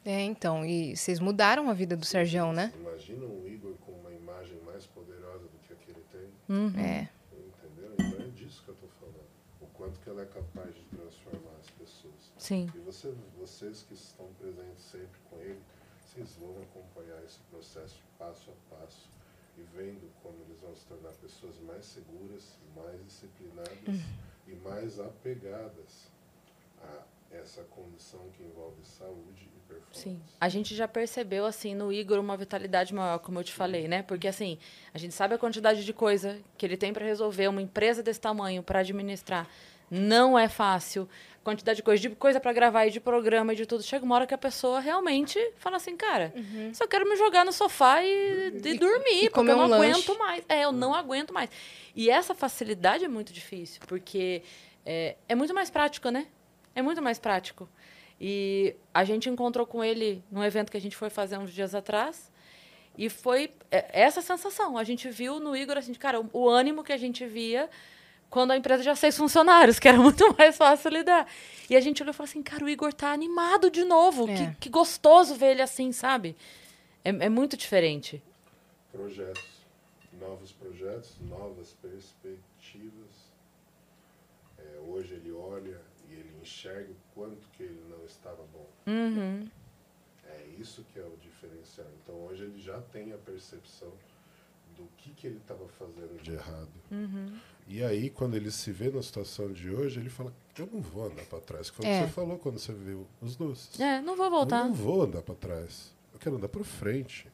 É, 0.06 0.22
então, 0.22 0.66
e 0.66 0.96
vocês 0.96 1.20
mudaram 1.20 1.70
a 1.70 1.74
vida 1.74 1.96
do 1.96 2.06
Sergião, 2.06 2.54
né? 2.54 2.72
Imagina 2.76 3.26
o 3.26 3.48
Igor 3.48 3.74
com 3.86 3.92
uma 3.92 4.12
imagem 4.12 4.58
mais 4.62 4.86
poderosa 4.88 5.44
do 5.44 5.60
que 5.60 5.74
a 5.74 5.76
que 5.76 5.92
ele 5.92 6.04
tem. 6.12 6.56
Uhum. 6.56 6.80
É. 6.80 7.10
Entendeu? 7.34 7.94
Então 8.00 8.26
é 8.26 8.30
disso 8.30 8.64
que 8.64 8.70
eu 8.70 8.76
estou 8.76 8.90
falando. 9.00 9.28
O 9.62 9.68
quanto 9.68 10.00
que 10.00 10.10
ela 10.10 10.22
é 10.22 10.26
capaz 10.26 10.74
de 10.74 10.84
transformar 10.86 11.58
as 11.60 11.70
pessoas. 11.72 12.32
Sim. 12.38 12.72
E 12.74 12.80
você, 12.80 13.14
vocês 13.38 13.84
que 13.84 13.94
estão 13.94 14.28
presentes 14.40 14.84
sempre 14.84 15.20
com 15.30 15.38
ele, 15.42 15.60
vocês 16.00 16.38
vão 16.38 16.56
acompanhar 16.62 17.22
esse 17.26 17.40
processo 17.52 18.02
passo 18.18 18.52
a 18.52 18.76
passo 18.76 19.10
e 19.60 19.78
vendo 19.78 20.10
como 20.24 20.36
eles 20.48 20.60
vão 20.62 20.76
se 20.76 20.86
tornar 20.86 21.12
pessoas 21.14 21.60
mais 21.60 21.86
seguras, 21.86 22.58
mais 22.76 23.04
disciplinadas 23.04 24.02
e 24.48 24.56
mais 24.56 25.00
apegadas 25.00 26.10
a 26.82 27.04
essa 27.32 27.64
condição 27.64 28.22
que 28.36 28.44
envolve 28.44 28.84
saúde 28.84 29.50
e 29.56 29.60
performance. 29.68 30.02
Sim. 30.02 30.22
A 30.40 30.50
gente 30.50 30.76
já 30.76 30.88
percebeu, 30.88 31.46
assim, 31.46 31.76
no 31.76 31.92
Igor 31.94 32.20
uma 32.20 32.36
vitalidade 32.36 32.94
maior, 32.94 33.20
como 33.20 33.40
eu 33.40 33.44
te 33.44 33.54
falei, 33.54 33.88
né? 33.88 34.02
Porque, 34.02 34.28
assim, 34.28 34.58
a 34.94 34.98
gente 34.98 35.14
sabe 35.14 35.36
a 35.36 35.38
quantidade 35.38 35.86
de 35.86 35.94
coisa 35.94 36.40
que 36.58 36.66
ele 36.66 36.78
tem 36.78 36.92
para 36.92 37.06
resolver, 37.06 37.48
uma 37.48 37.62
empresa 37.62 38.02
desse 38.02 38.20
tamanho 38.20 38.64
para 38.64 38.80
administrar. 38.80 39.48
Não 39.92 40.38
é 40.38 40.48
fácil. 40.48 41.10
Quantidade 41.50 41.78
de 41.78 41.84
coisa, 41.84 42.02
de 42.02 42.10
coisa 42.16 42.40
para 42.40 42.54
gravar 42.54 42.86
e 42.86 42.92
de 42.92 43.00
programa 43.00 43.54
e 43.54 43.56
de 43.56 43.66
tudo. 43.66 43.82
Chega 43.82 44.06
uma 44.06 44.16
hora 44.16 44.28
que 44.28 44.34
a 44.34 44.38
pessoa 44.38 44.80
realmente 44.80 45.40
fala 45.58 45.78
assim, 45.78 45.98
cara, 45.98 46.32
só 46.74 46.88
quero 46.88 47.10
me 47.10 47.16
jogar 47.16 47.44
no 47.44 47.52
sofá 47.52 48.04
e, 48.04 48.52
e 48.64 48.78
dormir, 48.78 49.26
e 49.26 49.30
porque 49.30 49.52
eu 49.52 49.58
não 49.58 49.70
um 49.70 49.74
aguento 49.74 50.10
lanche. 50.10 50.20
mais. 50.20 50.44
É, 50.48 50.64
eu 50.64 50.72
não 50.72 50.94
aguento 50.94 51.34
mais. 51.34 51.50
E 51.96 52.10
essa 52.10 52.36
facilidade 52.36 53.04
é 53.04 53.08
muito 53.08 53.34
difícil, 53.34 53.82
porque 53.88 54.44
é, 54.86 55.16
é 55.28 55.36
muito 55.36 55.54
mais 55.54 55.70
prático, 55.70 56.10
né? 56.10 56.28
É 56.76 56.82
muito 56.82 57.02
mais 57.02 57.18
prático. 57.18 57.68
E 58.22 58.76
a 58.94 59.04
gente 59.04 59.30
encontrou 59.30 59.66
com 59.66 59.84
ele 59.84 60.24
num 60.32 60.44
evento 60.44 60.70
que 60.72 60.78
a 60.78 60.82
gente 60.82 60.96
foi 60.96 61.10
fazer 61.10 61.38
uns 61.38 61.52
dias 61.52 61.74
atrás. 61.74 62.32
E 62.98 63.10
foi 63.10 63.52
é, 63.72 64.02
essa 64.02 64.22
sensação. 64.22 64.78
A 64.78 64.84
gente 64.84 65.10
viu 65.10 65.40
no 65.40 65.56
Igor, 65.56 65.78
assim, 65.78 65.94
cara, 65.94 66.20
o, 66.20 66.30
o 66.34 66.50
ânimo 66.50 66.84
que 66.84 66.92
a 66.92 66.98
gente 66.98 67.26
via 67.26 67.70
quando 68.30 68.52
a 68.52 68.58
empresa 68.58 68.84
já 68.84 68.96
seis 68.96 69.18
funcionários, 69.18 69.80
que 69.80 69.88
era 69.88 69.98
muito 70.02 70.36
mais 70.38 70.56
fácil 70.56 70.92
lidar. 70.92 71.28
E 71.70 71.76
a 71.76 71.80
gente 71.80 72.02
olhou 72.02 72.12
e 72.12 72.16
falou 72.16 72.30
assim, 72.30 72.42
cara, 72.44 72.64
o 72.64 72.70
Igor 72.70 72.94
tá 72.94 73.12
animado 73.12 73.70
de 73.70 73.84
novo. 73.84 74.30
É. 74.30 74.36
Que, 74.36 74.56
que 74.62 74.70
gostoso 74.70 75.36
ver 75.36 75.52
ele 75.52 75.62
assim, 75.62 75.92
sabe? 75.92 76.36
É, 77.04 77.10
é 77.10 77.30
muito 77.30 77.58
diferente. 77.58 78.22
Projetos, 78.92 79.66
novos 80.20 80.52
projetos, 80.52 81.16
novas 81.22 81.74
perspectivas. 81.82 83.30
É, 84.58 84.80
hoje 84.88 85.14
ele 85.14 85.32
olha 85.32 85.80
e 86.10 86.14
ele 86.14 86.34
enxerga 86.42 86.92
o 86.92 87.14
quanto 87.14 87.48
que 87.50 87.64
ele 87.64 87.84
não 87.90 88.04
estava 88.06 88.44
bom. 88.52 88.68
Uhum. 88.88 89.48
É 90.26 90.46
isso 90.60 90.86
que 90.92 91.00
é 91.00 91.04
o 91.04 91.18
diferencial. 91.22 91.88
Então 92.04 92.16
hoje 92.26 92.44
ele 92.44 92.60
já 92.60 92.80
tem 92.92 93.14
a 93.14 93.18
percepção 93.18 93.92
do 94.76 94.88
que, 94.98 95.12
que 95.12 95.28
ele 95.28 95.38
estava 95.38 95.68
fazendo 95.68 96.22
de 96.22 96.34
errado. 96.34 96.72
Uhum. 96.92 97.38
E 97.72 97.84
aí, 97.84 98.10
quando 98.10 98.36
ele 98.36 98.50
se 98.50 98.72
vê 98.72 98.90
na 98.90 99.02
situação 99.04 99.52
de 99.54 99.70
hoje, 99.70 100.00
ele 100.00 100.10
fala: 100.10 100.34
Eu 100.58 100.68
não 100.74 100.82
vou 100.82 101.06
andar 101.06 101.24
para 101.26 101.40
trás. 101.40 101.70
Foi 101.70 101.86
o 101.86 101.88
É. 101.88 102.02
que 102.02 102.08
você 102.08 102.14
falou 102.14 102.38
quando 102.40 102.58
você 102.58 102.74
viu 102.74 103.06
os 103.22 103.36
doces. 103.36 103.80
É, 103.80 104.02
não 104.02 104.16
vou 104.18 104.26
Eu 104.26 104.32
voltar. 104.32 104.64
não 104.66 104.74
vou 104.74 105.04
andar 105.04 105.22
para 105.22 105.36
trás. 105.36 105.94
Eu 106.12 106.20
quero 106.20 106.36
andar 106.38 106.50
para 106.50 106.64
frente. 106.64 107.28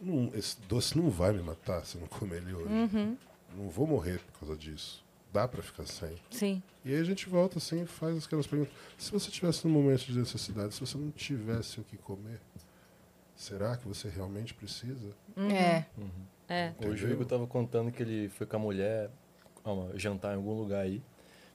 Não- 0.00 0.30
esse 0.34 0.58
doce 0.62 0.96
não 0.96 1.10
vai 1.10 1.32
me 1.32 1.42
matar 1.42 1.84
se 1.84 1.96
eu 1.96 2.00
não 2.00 2.08
comer 2.08 2.38
ele 2.38 2.54
hoje. 2.54 2.66
Uhum. 2.72 3.16
Não 3.56 3.68
vou 3.68 3.86
morrer 3.86 4.18
por 4.20 4.40
causa 4.40 4.56
disso. 4.56 5.04
Dá 5.32 5.46
para 5.46 5.62
ficar 5.62 5.86
sem. 5.86 6.16
Sim. 6.30 6.62
E 6.84 6.92
aí 6.94 7.00
a 7.00 7.04
gente 7.04 7.28
volta 7.28 7.58
assim 7.58 7.82
e 7.82 7.86
faz 7.86 8.24
aquelas 8.24 8.46
perguntas. 8.46 8.72
Se 8.98 9.12
você 9.12 9.30
tivesse 9.30 9.66
num 9.66 9.72
momento 9.72 10.00
de 10.06 10.18
necessidade, 10.18 10.74
se 10.74 10.80
você 10.80 10.96
não 10.98 11.10
tivesse 11.10 11.78
o 11.78 11.84
que 11.84 11.96
comer, 11.98 12.40
será 13.36 13.76
que 13.76 13.86
você 13.86 14.08
realmente 14.08 14.52
precisa? 14.54 15.14
É. 15.36 15.84
É. 16.48 16.74
Hoje 16.86 17.06
o? 17.06 17.10
Igor 17.12 17.24
tava 17.26 17.46
contando 17.46 17.92
que 17.92 18.02
ele 18.02 18.28
foi 18.30 18.46
com 18.46 18.56
a 18.56 18.58
mulher 18.58 19.10
ó, 19.64 19.88
jantar 19.94 20.32
em 20.32 20.36
algum 20.36 20.52
lugar 20.54 20.80
aí. 20.82 21.02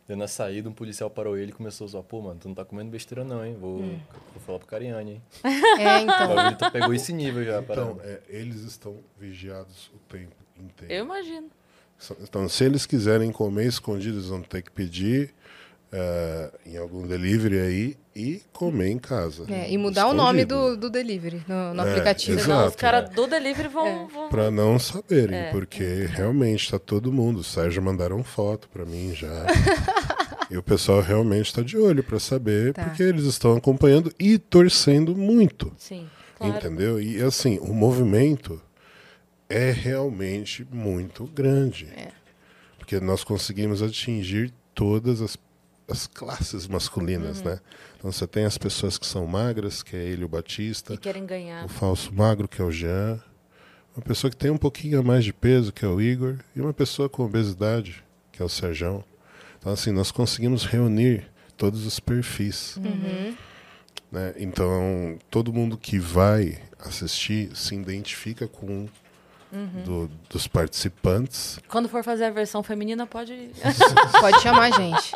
Deu 0.07 0.15
na 0.15 0.27
saída, 0.27 0.69
um 0.69 0.73
policial 0.73 1.09
parou 1.09 1.37
ele 1.37 1.51
e 1.51 1.53
começou 1.53 1.83
a 1.85 1.89
zoar. 1.89 2.03
Pô, 2.03 2.21
mano, 2.21 2.39
tu 2.39 2.47
não 2.47 2.55
tá 2.55 2.63
comendo 2.63 2.89
besteira 2.89 3.25
não, 3.25 3.45
hein? 3.45 3.57
Vou, 3.59 3.79
vou 3.79 4.41
falar 4.45 4.57
pro 4.59 4.67
Cariani, 4.67 5.11
hein? 5.11 5.21
É, 5.79 5.99
então. 6.01 6.33
bagulho 6.33 6.57
tá- 6.57 6.71
pegou 6.71 6.93
esse 6.93 7.11
nível 7.11 7.43
já. 7.43 7.59
Então, 7.59 7.99
é, 8.01 8.21
eles 8.29 8.61
estão 8.61 8.95
vigiados 9.19 9.91
o 9.93 9.97
tempo 10.09 10.33
inteiro. 10.57 10.93
Eu 10.93 11.03
imagino. 11.03 11.49
Então, 12.21 12.47
se 12.47 12.63
eles 12.63 12.85
quiserem 12.85 13.31
comer 13.33 13.65
escondido, 13.65 14.17
eles 14.17 14.29
vão 14.29 14.41
ter 14.41 14.61
que 14.61 14.71
pedir 14.71 15.33
eh, 15.91 16.51
em 16.65 16.77
algum 16.77 17.05
delivery 17.07 17.59
aí 17.59 17.97
e 18.15 18.41
comer 18.51 18.89
em 18.89 18.97
casa. 18.97 19.45
É, 19.47 19.71
e 19.71 19.77
mudar 19.77 20.07
o 20.07 20.13
nome 20.13 20.41
Escondido. 20.41 20.75
do, 20.75 20.77
do 20.77 20.89
delivery 20.89 21.43
no, 21.47 21.73
no 21.73 21.81
É, 21.83 21.89
aplicativo. 21.91 22.39
exato. 22.39 22.45
Senão 22.51 22.67
os 22.67 22.75
caras 22.75 23.09
do 23.11 23.27
delivery 23.27 23.67
vão. 23.69 23.87
É. 23.87 24.07
vão- 24.11 24.29
Pra 24.29 24.49
não 24.51 24.77
saberem, 24.79 25.37
É. 25.37 25.51
porque 25.51 26.07
realmente 26.09 26.69
tá 26.71 26.79
todo 26.79 27.11
mundo. 27.13 27.39
O 27.39 27.43
Sérgio 27.43 27.81
mandaram 27.81 28.23
foto 28.23 28.67
pra 28.69 28.85
mim 28.85 29.13
já. 29.15 29.27
e 30.49 30.57
o 30.57 30.63
pessoal 30.63 30.99
realmente 31.01 31.53
tá 31.53 31.61
de 31.61 31.77
olho 31.77 32.03
pra 32.03 32.19
saber, 32.19 32.73
Tá. 32.73 32.83
porque 32.85 33.03
eles 33.03 33.25
estão 33.25 33.55
acompanhando 33.55 34.11
e 34.19 34.37
torcendo 34.39 35.15
muito. 35.15 35.71
Sim, 35.77 36.07
claro. 36.37 36.55
Entendeu? 36.57 36.99
E 37.01 37.21
assim, 37.21 37.59
o 37.61 37.73
movimento 37.73 38.59
é 39.49 39.71
realmente 39.71 40.67
muito 40.71 41.25
grande. 41.27 41.87
É. 41.95 42.07
Porque 42.79 42.99
nós 42.99 43.23
conseguimos 43.23 43.81
atingir 43.83 44.51
todas 44.73 45.21
as, 45.21 45.37
as 45.89 46.05
classes 46.07 46.67
masculinas, 46.67 47.39
Uhum. 47.39 47.45
né? 47.45 47.59
Então 47.97 48.11
você 48.11 48.27
tem 48.27 48.45
as 48.45 48.57
pessoas 48.57 48.97
que 48.97 49.05
são 49.05 49.25
magras, 49.25 49.81
que 49.81 49.95
é 49.95 50.03
ele 50.03 50.23
o 50.25 50.27
Batista, 50.27 50.93
E 50.93 50.97
querem 50.97 51.25
ganhar. 51.25 51.65
o 51.65 51.69
falso 51.69 52.13
magro, 52.13 52.47
que 52.47 52.61
é 52.61 52.65
o 52.65 52.71
Jean, 52.71 53.19
uma 53.95 54.03
pessoa 54.03 54.29
que 54.29 54.37
tem 54.37 54.51
um 54.51 54.57
pouquinho 54.57 54.99
a 54.99 55.03
mais 55.03 55.23
de 55.23 55.33
peso, 55.33 55.71
que 55.71 55.83
é 55.83 55.87
o 55.87 55.99
Igor, 56.01 56.35
e 56.55 56.61
uma 56.61 56.73
pessoa 56.73 57.09
com 57.09 57.23
obesidade, 57.23 58.03
que 58.31 58.41
é 58.41 58.45
o 58.45 58.49
Serjão. 58.49 59.03
Então, 59.59 59.71
assim, 59.73 59.91
nós 59.91 60.11
conseguimos 60.11 60.65
reunir 60.65 61.25
todos 61.57 61.85
os 61.85 61.99
perfis. 61.99 62.77
Uhum. 62.77 63.35
Né? 64.11 64.33
Então, 64.37 65.17
todo 65.31 65.51
mundo 65.51 65.77
que 65.77 65.97
vai 65.97 66.59
assistir 66.79 67.49
se 67.55 67.73
identifica 67.75 68.47
com 68.47 68.87
Uhum. 69.51 69.83
do- 69.85 70.11
dos 70.29 70.47
participantes. 70.47 71.59
Quando 71.69 71.87
for 71.87 72.03
fazer 72.03 72.25
a 72.25 72.29
versão 72.29 72.61
feminina, 72.61 73.07
pode. 73.07 73.49
Pode 74.19 74.41
chamar 74.41 74.63
a 74.65 74.71
gente. 74.71 75.11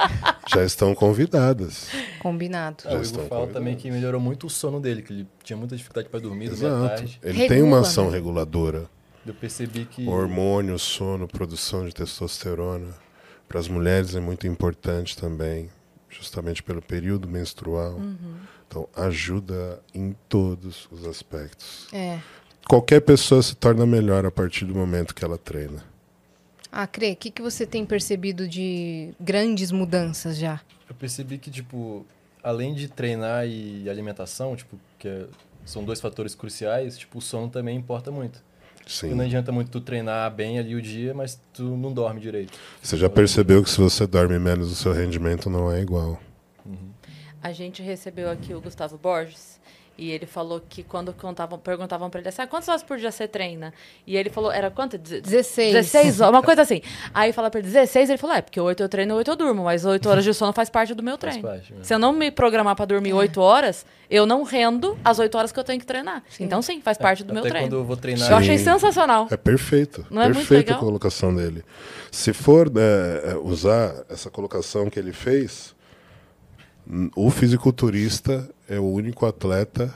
Já 0.53 0.63
estão 0.63 0.93
convidadas. 0.95 1.89
Combinado. 2.19 2.83
Ah, 2.85 2.95
o 2.95 3.03
Igor 3.03 3.25
fala 3.27 3.47
também 3.47 3.75
que 3.75 3.89
melhorou 3.91 4.21
muito 4.21 4.47
o 4.47 4.49
sono 4.49 4.79
dele, 4.79 5.01
que 5.01 5.11
ele 5.13 5.27
tinha 5.43 5.57
muita 5.57 5.75
dificuldade 5.75 6.07
para 6.09 6.19
dormir, 6.19 6.45
Exato. 6.51 6.87
tarde. 6.87 7.19
Ele 7.23 7.37
Regula, 7.39 7.49
tem 7.49 7.61
uma 7.63 7.79
ação 7.81 8.05
né? 8.09 8.11
reguladora. 8.15 8.85
Eu 9.25 9.33
percebi 9.33 9.85
que. 9.85 10.07
Hormônio, 10.07 10.77
sono, 10.79 11.27
produção 11.27 11.85
de 11.85 11.93
testosterona. 11.93 12.93
Para 13.47 13.59
as 13.59 13.67
mulheres 13.67 14.15
é 14.15 14.19
muito 14.21 14.47
importante 14.47 15.17
também, 15.17 15.69
justamente 16.09 16.63
pelo 16.63 16.81
período 16.81 17.27
menstrual. 17.27 17.99
Então, 18.67 18.87
ajuda 18.95 19.81
em 19.93 20.15
todos 20.29 20.87
os 20.89 21.05
aspectos. 21.05 21.87
É. 21.91 22.19
Qualquer 22.71 23.01
pessoa 23.01 23.43
se 23.43 23.53
torna 23.53 23.85
melhor 23.85 24.25
a 24.25 24.31
partir 24.31 24.63
do 24.63 24.73
momento 24.73 25.13
que 25.13 25.25
ela 25.25 25.37
treina. 25.37 25.83
Ah, 26.71 26.87
Crê, 26.87 27.11
o 27.11 27.15
que, 27.17 27.29
que 27.29 27.41
você 27.41 27.65
tem 27.65 27.85
percebido 27.85 28.47
de 28.47 29.13
grandes 29.19 29.73
mudanças 29.73 30.37
já? 30.37 30.61
Eu 30.87 30.95
percebi 30.95 31.37
que, 31.37 31.51
tipo, 31.51 32.05
além 32.41 32.73
de 32.73 32.87
treinar 32.87 33.45
e 33.45 33.89
alimentação, 33.89 34.55
tipo, 34.55 34.79
que 34.97 35.05
é- 35.05 35.25
são 35.65 35.83
dois 35.83 35.99
fatores 35.99 36.33
cruciais, 36.33 36.97
tipo, 36.97 37.17
o 37.17 37.21
sono 37.21 37.49
também 37.49 37.75
importa 37.77 38.09
muito. 38.09 38.41
Porque 38.77 39.07
não 39.07 39.17
Sim. 39.17 39.25
adianta 39.25 39.51
muito 39.51 39.69
tu 39.69 39.81
treinar 39.81 40.33
bem 40.33 40.57
ali 40.57 40.73
o 40.73 40.81
dia, 40.81 41.13
mas 41.13 41.37
tu 41.51 41.75
não 41.75 41.91
dorme 41.91 42.21
direito. 42.21 42.57
Você 42.81 42.95
já 42.95 43.09
percebeu 43.09 43.61
que 43.61 43.69
se 43.69 43.81
você 43.81 44.07
dorme 44.07 44.39
menos, 44.39 44.71
o 44.71 44.75
seu 44.75 44.93
rendimento 44.93 45.49
não 45.49 45.69
é 45.69 45.81
igual. 45.81 46.17
A 47.43 47.51
gente 47.51 47.81
recebeu 47.81 48.29
aqui 48.31 48.53
o 48.53 48.61
Gustavo 48.61 48.97
Borges. 48.97 49.59
E 50.01 50.09
ele 50.09 50.25
falou 50.25 50.59
que 50.67 50.81
quando 50.81 51.13
contavam, 51.13 51.59
perguntavam 51.59 52.09
pra 52.09 52.19
ele 52.19 52.27
assim, 52.29 52.41
ah, 52.41 52.47
quantas 52.47 52.67
horas 52.69 52.81
por 52.81 52.97
dia 52.97 53.11
você 53.11 53.27
treina? 53.27 53.71
E 54.07 54.17
ele 54.17 54.31
falou, 54.31 54.51
era 54.51 54.71
quanto? 54.71 54.97
Deze- 54.97 55.21
16. 55.21 55.73
16 55.73 56.21
horas, 56.21 56.33
uma 56.33 56.41
coisa 56.41 56.63
assim. 56.63 56.81
Aí 57.13 57.31
fala 57.31 57.51
pra 57.51 57.59
ele, 57.59 57.67
16, 57.69 58.09
ele 58.09 58.17
falou, 58.17 58.35
é, 58.35 58.41
porque 58.41 58.59
8 58.59 58.81
eu 58.81 58.89
treino, 58.89 59.13
8 59.13 59.29
eu 59.29 59.35
durmo, 59.35 59.65
mas 59.65 59.85
8 59.85 60.09
horas 60.09 60.23
de 60.23 60.33
sono 60.33 60.51
faz 60.53 60.71
parte 60.71 60.95
do 60.95 61.03
meu 61.03 61.19
Faz 61.19 61.35
treino. 61.35 61.47
parte, 61.47 61.71
né? 61.71 61.79
Se 61.83 61.93
eu 61.93 61.99
não 61.99 62.11
me 62.13 62.31
programar 62.31 62.75
pra 62.75 62.85
dormir 62.85 63.13
8 63.13 63.39
horas, 63.39 63.85
eu 64.09 64.25
não 64.25 64.41
rendo 64.41 64.97
as 65.05 65.19
8 65.19 65.37
horas 65.37 65.51
que 65.51 65.59
eu 65.59 65.63
tenho 65.63 65.79
que 65.79 65.85
treinar. 65.85 66.23
Então 66.39 66.63
sim, 66.63 66.81
faz 66.81 66.97
parte 66.97 67.23
do 67.23 67.31
meu 67.31 67.43
É, 67.43 67.45
Até 67.45 67.49
treino. 67.51 67.67
quando 67.67 67.79
eu 67.81 67.85
vou 67.85 67.95
treinar... 67.95 68.27
Eu 68.31 68.37
achei 68.37 68.57
Sim. 68.57 68.63
sensacional. 68.63 69.27
É 69.29 69.37
perfeito. 69.37 70.03
Não 70.09 70.19
é 70.19 70.25
muito 70.25 70.37
Perfeita 70.39 70.73
a 70.73 70.77
colocação 70.77 71.31
dele. 71.35 71.63
Se 72.09 72.33
for 72.33 72.71
é, 72.75 73.33
é, 73.33 73.35
usar 73.35 74.03
essa 74.09 74.31
colocação 74.31 74.89
que 74.89 74.97
ele 74.97 75.13
fez, 75.13 75.75
o 77.15 77.29
fisiculturista 77.29 78.49
é 78.71 78.79
o 78.79 78.85
único 78.85 79.25
atleta 79.25 79.93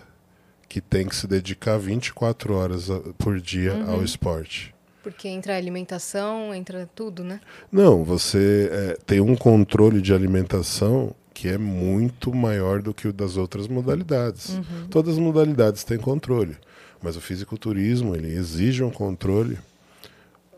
que 0.67 0.81
tem 0.81 1.07
que 1.07 1.15
se 1.15 1.27
dedicar 1.27 1.77
24 1.77 2.53
horas 2.53 2.89
a- 2.89 2.99
por 3.17 3.39
dia 3.39 3.73
Uhum. 3.73 3.91
ao 3.91 4.03
esporte. 4.03 4.73
Porque 5.03 5.27
entra 5.27 5.55
alimentação, 5.55 6.53
entra 6.53 6.89
tudo, 6.95 7.23
né? 7.23 7.39
Não, 7.71 8.03
você 8.03 8.69
é, 8.71 8.97
tem 9.05 9.21
um 9.21 9.35
controle 9.35 10.01
de 10.01 10.13
alimentação 10.13 11.15
que 11.33 11.47
é 11.47 11.57
muito 11.57 12.33
maior 12.33 12.81
do 12.81 12.93
que 12.93 13.07
o 13.07 13.13
das 13.13 13.37
outras 13.37 13.67
modalidades. 13.67 14.49
Uhum. 14.49 14.87
Todas 14.89 15.13
as 15.13 15.19
modalidades 15.19 15.83
têm 15.83 15.97
controle, 15.97 16.57
mas 17.01 17.15
o 17.15 17.21
fisiculturismo 17.21 18.15
ele 18.15 18.33
exige 18.33 18.83
um 18.83 18.89
controle 18.89 19.57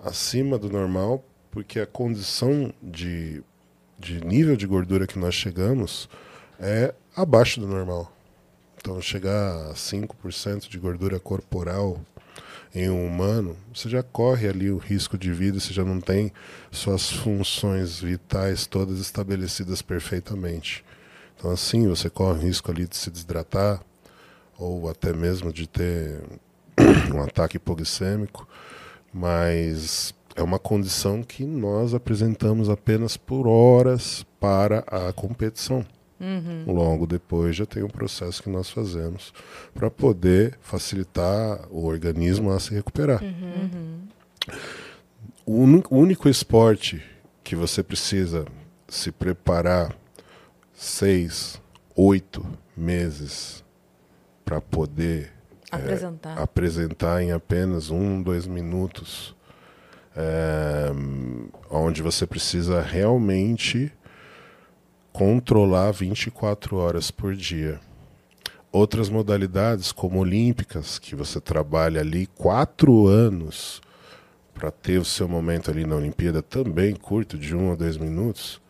acima 0.04 0.58
do 0.58 0.70
normal, 0.70 1.24
porque 1.52 1.80
a 1.80 1.86
condição 1.86 2.72
de, 2.82 3.42
de 4.00 4.24
nível 4.24 4.56
de 4.56 4.66
gordura 4.68 5.08
que 5.08 5.18
nós 5.20 5.34
chegamos 5.36 6.08
é 6.60 6.94
abaixo 7.18 7.60
do 7.60 7.66
normal. 7.66 8.12
Então, 8.78 9.02
chegar 9.02 9.72
a 9.72 9.74
5% 9.74 10.70
de 10.70 10.78
gordura 10.78 11.20
corporal 11.20 12.00
em 12.76 12.92
um 12.92 13.08
humano, 13.08 13.58
você 13.74 13.90
já 13.90 14.04
corre 14.04 14.48
ali 14.48 14.70
o 14.70 14.78
risco 14.78 15.18
de 15.18 15.34
vida, 15.34 15.60
você 15.60 15.74
já 15.74 15.84
não 15.84 16.00
tem 16.00 16.32
suas 16.70 17.12
funções 17.12 18.00
vitais 18.00 18.68
todas 18.68 19.00
estabelecidas 19.00 19.82
perfeitamente. 19.82 20.86
Então, 21.36 21.50
assim, 21.50 21.88
você 21.88 22.08
corre 22.08 22.38
o 22.38 22.42
risco 22.44 22.70
ali 22.70 22.88
de 22.88 22.96
se 22.96 23.10
desidratar, 23.10 23.82
ou 24.56 24.88
até 24.88 25.12
mesmo 25.12 25.52
de 25.52 25.66
ter 25.66 26.22
um 27.12 27.22
ataque 27.24 27.58
hipoglicêmico, 27.58 28.48
mas 29.12 30.14
é 30.36 30.44
uma 30.44 30.60
condição 30.60 31.24
que 31.24 31.44
nós 31.44 31.96
apresentamos 31.96 32.70
apenas 32.70 33.18
por 33.18 33.48
horas 33.48 34.24
para 34.40 34.84
a 34.88 35.12
competição. 35.14 35.84
Uhum. 36.20 36.64
Logo 36.74 37.06
depois 37.06 37.56
já 37.56 37.66
tem 37.66 37.84
um 37.84 37.88
processo 37.90 38.42
que 38.42 38.50
nós 38.50 38.70
fazemos 38.70 39.34
para 39.74 39.90
poder 39.92 40.58
facilitar 40.62 41.60
o 41.70 41.86
organismo 41.86 42.52
a 42.52 42.60
se 42.60 42.74
recuperar. 42.74 43.22
Uhum. 43.24 44.00
O 45.46 45.62
uni- 45.62 45.84
o 45.90 45.98
único 45.98 46.28
esporte 46.28 47.04
que 47.44 47.56
você 47.56 47.82
precisa 47.84 48.46
se 48.88 49.12
preparar 49.12 49.96
seis, 50.74 51.62
oito 51.96 52.46
meses 52.76 53.64
para 54.44 54.60
poder 54.62 55.32
Apresentar. 55.72 56.38
apresentar 56.40 57.22
em 57.22 57.32
apenas 57.32 57.90
um, 57.90 58.22
dois 58.22 58.48
minutos, 58.48 59.36
é, 60.16 60.88
onde 61.70 62.02
você 62.02 62.26
precisa 62.26 62.82
realmente 62.82 63.92
controlar 65.18 65.90
24 65.94 66.78
horas 66.78 67.10
por 67.10 67.36
dia. 67.36 67.80
Outras 68.72 69.10
modalidades, 69.10 69.92
como 69.92 70.20
olímpicas, 70.20 71.00
que 71.00 71.16
você 71.16 71.42
trabalha 71.42 72.02
ali 72.02 72.28
quatro 72.28 73.08
anos 73.08 73.82
para 74.54 74.70
ter 74.70 75.00
o 75.00 75.04
seu 75.04 75.28
momento 75.28 75.72
ali 75.72 75.88
na 75.88 75.96
Olimpíada, 75.96 76.44
também 76.44 76.96
curto, 76.96 77.36
de 77.36 77.56
um 77.56 77.72
a 77.72 77.76
dois 77.76 77.98
minutos, 77.98 78.62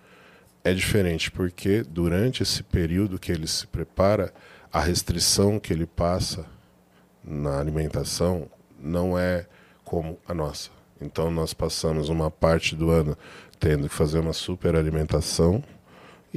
é 0.63 0.73
diferente, 0.73 1.29
porque 1.29 1.83
durante 1.83 2.43
esse 2.43 2.63
período 2.63 3.19
que 3.19 3.29
ele 3.29 3.45
se 3.45 3.67
prepara, 3.67 4.33
a 4.71 4.79
restrição 4.79 5.59
que 5.59 5.73
ele 5.73 5.85
passa 5.85 6.45
na 7.21 7.59
alimentação 7.59 8.49
não 8.79 9.19
é 9.19 9.45
como 9.83 10.17
a 10.25 10.33
nossa. 10.33 10.69
Então 11.01 11.29
nós 11.29 11.53
passamos 11.53 12.07
uma 12.07 12.31
parte 12.31 12.73
do 12.73 12.89
ano 12.89 13.17
tendo 13.59 13.89
que 13.89 13.93
fazer 13.93 14.19
uma 14.19 14.31
super 14.31 14.77
alimentação 14.77 15.61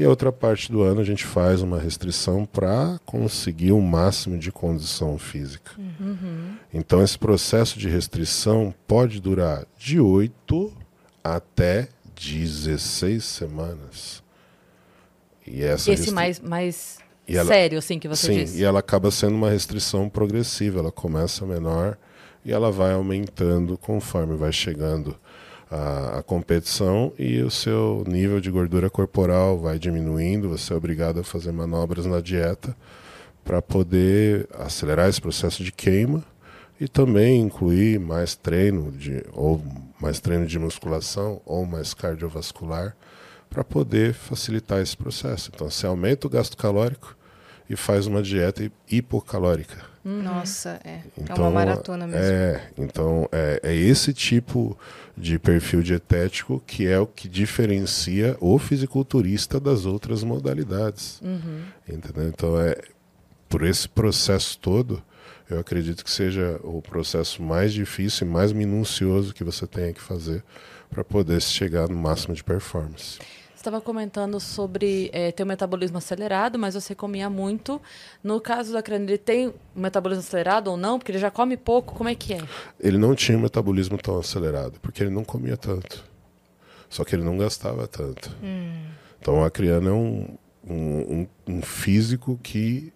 e 0.01 0.05
a 0.05 0.09
outra 0.09 0.33
parte 0.33 0.73
do 0.73 0.83
ano 0.83 1.01
a 1.01 1.05
gente 1.05 1.25
faz 1.27 1.61
uma 1.61 1.79
restrição 1.79 2.47
para 2.47 2.99
conseguir 3.05 3.73
o 3.73 3.81
máximo 3.81 4.39
de 4.39 4.51
condição 4.51 5.19
física. 5.19 5.73
Então 6.73 7.03
esse 7.03 7.19
processo 7.19 7.79
de 7.79 7.89
restrição 7.89 8.75
pode 8.89 9.21
durar 9.21 9.67
de 9.79 10.01
8 10.01 10.73
até 11.23 11.89
16 12.19 13.23
semanas. 13.25 14.23
E 15.47 15.63
essa 15.63 15.91
Esse 15.93 16.11
mais, 16.11 16.41
mais 16.41 16.99
E 17.29 17.37
ela- 17.37 17.49
sério, 17.49 17.79
assim, 17.79 17.99
que 17.99 18.09
você 18.09 18.27
Sim, 18.29 18.39
disse. 18.45 18.59
e 18.61 18.65
ela 18.65 18.79
acaba 18.81 19.11
sendo 19.11 19.35
uma 19.35 19.51
restrição 19.51 20.09
progressiva. 20.09 20.79
Ela 20.81 20.93
começa 20.93 21.45
menor 21.45 21.99
e 22.45 22.53
ela 22.53 22.71
vai 22.73 22.93
aumentando 22.95 23.77
conforme 23.77 24.35
vai 24.37 24.53
chegando 24.53 25.15
a, 25.71 26.19
a 26.19 26.23
competição 26.23 27.13
e 27.19 27.41
o 27.43 27.51
seu 27.51 28.05
nível 28.07 28.41
de 28.41 28.51
gordura 28.51 28.91
corporal 28.91 29.59
vai 29.59 29.79
diminuindo. 29.79 30.49
Você 30.49 30.73
é 30.73 30.77
obrigado 30.77 31.21
a 31.21 31.25
fazer 31.25 31.53
manobras 31.53 32.07
na 32.07 32.21
dieta 32.21 32.77
para 33.45 33.63
poder 33.63 34.49
acelerar 34.59 35.09
esse 35.09 35.21
processo 35.21 35.63
de 35.65 35.73
queima 35.73 36.23
e 36.81 36.89
também 36.89 37.41
incluir 37.41 37.99
mais 38.01 38.35
treino 38.35 38.91
de 38.93 39.23
ou 39.33 39.63
mais 40.01 40.19
treino 40.19 40.47
de 40.47 40.59
musculação 40.59 41.41
ou 41.45 41.65
mais 41.67 41.93
cardiovascular 41.95 42.97
para 43.49 43.63
poder 43.65 44.15
facilitar 44.15 44.81
esse 44.81 44.97
processo. 44.97 45.51
Então, 45.55 45.69
você 45.71 45.87
aumenta 45.87 46.27
o 46.27 46.31
gasto 46.31 46.57
calórico 46.57 47.17
e 47.69 47.77
faz 47.77 48.07
uma 48.07 48.23
dieta 48.23 48.63
hi- 48.63 48.73
hipocalórica. 48.91 49.77
Nossa, 50.03 50.81
é. 50.83 50.89
é 50.91 51.03
Então, 51.19 51.37
uma 51.37 51.51
maratona 51.51 52.07
mesmo. 52.07 52.23
É, 52.25 52.71
então 52.79 53.29
é, 53.31 53.61
é 53.63 53.75
esse 53.75 54.15
tipo 54.15 54.79
de 55.21 55.39
perfil 55.39 55.83
dietético 55.83 56.63
que 56.67 56.87
é 56.87 56.99
o 56.99 57.07
que 57.07 57.29
diferencia 57.29 58.37
o 58.41 58.59
fisiculturista 58.59 59.61
das 59.61 59.85
outras 59.85 60.25
modalidades. 60.25 61.21
Uhum. 61.23 61.63
Entendeu? 61.89 62.29
Então 62.29 62.61
é 62.61 62.77
por 63.49 63.65
esse 63.65 63.89
processo 63.89 64.59
todo, 64.59 65.03
eu 65.51 65.59
acredito 65.59 66.05
que 66.05 66.11
seja 66.11 66.61
o 66.63 66.81
processo 66.81 67.43
mais 67.43 67.73
difícil 67.73 68.27
e 68.27 68.31
mais 68.31 68.53
minucioso 68.53 69.35
que 69.35 69.43
você 69.43 69.67
tenha 69.67 69.93
que 69.93 70.01
fazer 70.01 70.45
para 70.89 71.05
poder 71.05 71.43
chegar 71.43 71.89
no 71.89 71.97
máximo 71.97 72.35
de 72.35 72.43
performance. 72.43 73.19
Você 73.61 73.65
estava 73.69 73.83
comentando 73.83 74.41
sobre 74.41 75.11
eh, 75.13 75.33
ter 75.33 75.43
um 75.43 75.47
metabolismo 75.47 75.99
acelerado, 75.99 76.59
mas 76.59 76.73
você 76.73 76.95
comia 76.95 77.29
muito. 77.29 77.79
No 78.25 78.41
caso 78.41 78.73
da 78.73 78.83
crânio, 78.83 79.07
ele 79.11 79.19
tem 79.19 79.49
um 79.49 79.53
metabolismo 79.83 80.23
acelerado 80.25 80.69
ou 80.69 80.79
não? 80.79 80.99
Porque 80.99 81.13
ele 81.13 81.19
já 81.19 81.31
come 81.31 81.59
pouco, 81.59 81.95
como 81.95 82.09
é 82.09 82.15
que 82.15 82.33
é? 82.33 82.41
Ele 82.81 82.97
não 82.97 83.15
tinha 83.15 83.37
um 83.37 83.41
metabolismo 83.43 83.99
tão 83.99 84.19
acelerado, 84.19 84.81
porque 84.81 85.03
ele 85.03 85.11
não 85.11 85.23
comia 85.23 85.59
tanto. 85.59 86.03
Só 86.89 87.05
que 87.05 87.15
ele 87.15 87.23
não 87.23 87.37
gastava 87.37 87.87
tanto. 87.87 88.35
Então, 89.21 89.41
o 89.41 89.45
Acriano 89.45 89.91
é 89.91 89.93
um, 89.93 90.39
um, 90.67 91.27
um- 91.47 91.61
físico 91.61 92.41
que 92.43 92.91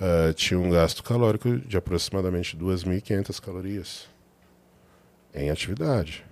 eh, 0.00 0.32
tinha 0.34 0.60
um 0.60 0.70
gasto 0.70 1.02
calórico 1.02 1.58
de 1.58 1.76
aproximadamente 1.76 2.56
2.500 2.56 3.40
calorias 3.40 4.06
em 5.34 5.50
atividade. 5.50 6.24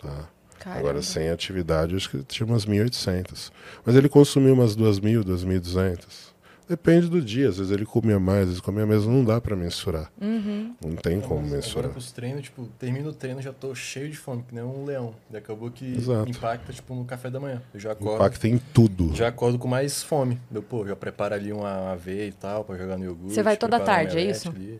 Tá? 0.00 0.30
Caramba. 0.58 0.80
Agora, 0.80 1.02
sem 1.02 1.28
atividade, 1.30 1.94
acho 1.94 2.10
que 2.10 2.22
tinha 2.24 2.46
umas 2.46 2.66
1.800. 2.66 3.50
Mas 3.84 3.94
ele 3.96 4.08
consumiu 4.08 4.54
umas 4.54 4.76
2.000, 4.76 5.22
2.200. 5.24 6.28
Depende 6.68 7.08
do 7.08 7.22
dia. 7.22 7.48
Às 7.48 7.56
vezes 7.56 7.72
ele 7.72 7.86
comia 7.86 8.20
mais, 8.20 8.40
às 8.42 8.46
vezes 8.48 8.60
comia 8.60 8.84
menos. 8.84 9.06
Não 9.06 9.24
dá 9.24 9.40
para 9.40 9.56
mensurar. 9.56 10.12
Não 10.20 10.94
tem 10.96 11.18
como 11.18 11.40
Agora 11.40 11.56
mensurar. 11.56 11.90
com 11.90 11.98
os 11.98 12.12
treinos, 12.12 12.42
tipo, 12.42 12.66
termino 12.78 13.08
o 13.08 13.12
treino 13.14 13.40
já 13.40 13.54
tô 13.54 13.74
cheio 13.74 14.10
de 14.10 14.18
fome, 14.18 14.42
que 14.46 14.54
nem 14.54 14.62
um 14.62 14.84
leão. 14.84 15.14
E 15.32 15.36
acabou 15.38 15.70
que 15.70 15.86
Exato. 15.96 16.28
impacta, 16.30 16.70
tipo, 16.70 16.94
no 16.94 17.06
café 17.06 17.30
da 17.30 17.40
manhã. 17.40 17.62
Eu 17.72 17.80
já 17.80 17.92
acordo, 17.92 18.16
Impacta 18.16 18.48
em 18.48 18.58
tudo. 18.58 19.14
já 19.16 19.28
acordo 19.28 19.58
com 19.58 19.66
mais 19.66 20.02
fome. 20.02 20.38
Eu, 20.52 20.62
pô, 20.62 20.86
já 20.86 20.94
preparo 20.94 21.34
ali 21.34 21.54
uma 21.54 21.92
aveia 21.92 22.26
e 22.26 22.32
tal, 22.32 22.64
pra 22.64 22.76
jogar 22.76 22.98
no 22.98 23.04
iogurte. 23.06 23.32
Você 23.34 23.42
vai 23.42 23.56
toda 23.56 23.80
tarde, 23.80 24.18
é 24.18 24.22
isso? 24.30 24.50
ali. 24.50 24.78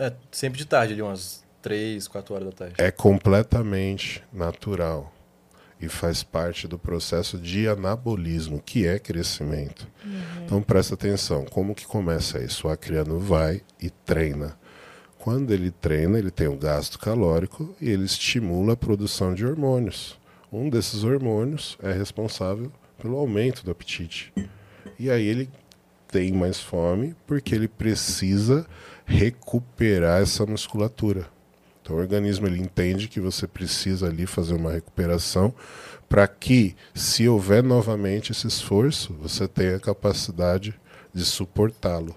É, 0.00 0.12
sempre 0.32 0.58
de 0.58 0.64
tarde, 0.66 0.94
ali 0.94 1.02
umas 1.02 1.44
3, 1.68 2.08
4 2.08 2.34
horas 2.34 2.46
da 2.46 2.52
tarde. 2.52 2.74
É 2.78 2.90
completamente 2.90 4.24
natural. 4.32 5.12
E 5.78 5.86
faz 5.86 6.22
parte 6.22 6.66
do 6.66 6.78
processo 6.78 7.38
de 7.38 7.68
anabolismo, 7.68 8.58
que 8.58 8.86
é 8.86 8.98
crescimento. 8.98 9.86
Então 10.42 10.62
presta 10.62 10.94
atenção, 10.94 11.44
como 11.44 11.74
que 11.74 11.86
começa 11.86 12.42
isso? 12.42 12.66
O 12.66 12.70
acriano 12.70 13.18
vai 13.18 13.60
e 13.78 13.90
treina. 13.90 14.58
Quando 15.18 15.52
ele 15.52 15.70
treina, 15.70 16.18
ele 16.18 16.30
tem 16.30 16.48
um 16.48 16.56
gasto 16.56 16.98
calórico 16.98 17.76
e 17.78 17.90
ele 17.90 18.06
estimula 18.06 18.72
a 18.72 18.76
produção 18.76 19.34
de 19.34 19.44
hormônios. 19.44 20.18
Um 20.50 20.70
desses 20.70 21.04
hormônios 21.04 21.76
é 21.82 21.92
responsável 21.92 22.72
pelo 22.96 23.18
aumento 23.18 23.62
do 23.62 23.70
apetite. 23.70 24.32
E 24.98 25.10
aí 25.10 25.26
ele 25.26 25.50
tem 26.10 26.32
mais 26.32 26.58
fome 26.58 27.14
porque 27.26 27.54
ele 27.54 27.68
precisa 27.68 28.66
recuperar 29.04 30.22
essa 30.22 30.46
musculatura. 30.46 31.36
Então 31.88 31.96
o 31.96 32.00
organismo 32.00 32.46
ele 32.46 32.60
entende 32.60 33.08
que 33.08 33.18
você 33.18 33.46
precisa 33.46 34.08
ali 34.08 34.26
fazer 34.26 34.52
uma 34.52 34.70
recuperação 34.72 35.54
para 36.06 36.28
que, 36.28 36.76
se 36.94 37.26
houver 37.26 37.62
novamente 37.62 38.30
esse 38.30 38.46
esforço, 38.46 39.14
você 39.14 39.48
tenha 39.48 39.76
a 39.76 39.80
capacidade 39.80 40.78
de 41.14 41.24
suportá-lo. 41.24 42.14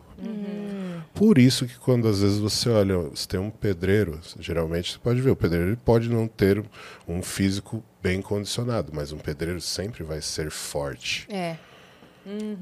Por 1.14 1.38
isso 1.38 1.66
que 1.66 1.80
quando 1.80 2.06
às 2.10 2.20
vezes 2.20 2.38
você 2.38 2.68
olha, 2.70 2.98
você 2.98 3.26
tem 3.26 3.40
um 3.40 3.50
pedreiro, 3.50 4.20
geralmente 4.42 4.92
você 4.92 5.00
pode 5.00 5.22
ver, 5.22 5.30
o 5.30 5.36
pedreiro 5.38 5.78
pode 5.86 6.10
não 6.10 6.28
ter 6.28 6.62
um 7.08 7.22
físico 7.24 7.82
bem 8.04 8.22
condicionado, 8.22 8.92
mas 8.94 9.14
um 9.14 9.18
pedreiro 9.20 9.62
sempre 9.62 10.04
vai 10.04 10.22
ser 10.22 10.52
forte 10.52 11.26
É. 11.30 11.56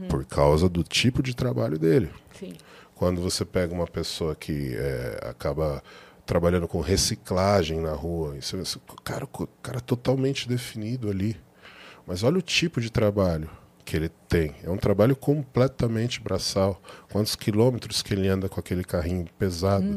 por 0.08 0.24
causa 0.26 0.70
do 0.70 0.84
tipo 0.84 1.24
de 1.24 1.36
trabalho 1.36 1.80
dele. 1.80 2.12
Sim. 2.40 2.54
Quando 2.94 3.20
você 3.22 3.46
pega 3.46 3.74
uma 3.74 3.88
pessoa 3.88 4.36
que 4.36 4.76
é, 4.76 5.20
acaba 5.24 5.82
trabalhando 6.30 6.68
com 6.68 6.80
reciclagem 6.80 7.80
na 7.82 7.92
rua, 7.92 8.38
e 8.38 8.42
você, 8.44 8.56
vê, 8.56 8.62
o 8.62 9.02
cara, 9.02 9.26
o 9.26 9.48
cara 9.64 9.82
totalmente 9.82 10.48
definido 10.48 11.10
ali. 11.10 11.36
Mas 12.06 12.22
olha 12.22 12.38
o 12.38 12.42
tipo 12.42 12.80
de 12.80 12.92
trabalho 12.92 13.50
que 13.84 13.98
ele 13.98 14.10
tem. 14.28 14.54
É 14.64 14.70
um 14.70 14.78
trabalho 14.78 15.16
completamente 15.16 16.22
braçal. 16.22 16.80
Quantos 17.12 17.36
quilômetros 17.36 18.04
que 18.04 18.14
ele 18.14 18.28
anda 18.28 18.48
com 18.48 18.60
aquele 18.60 18.84
carrinho 18.84 19.26
pesado? 19.40 19.88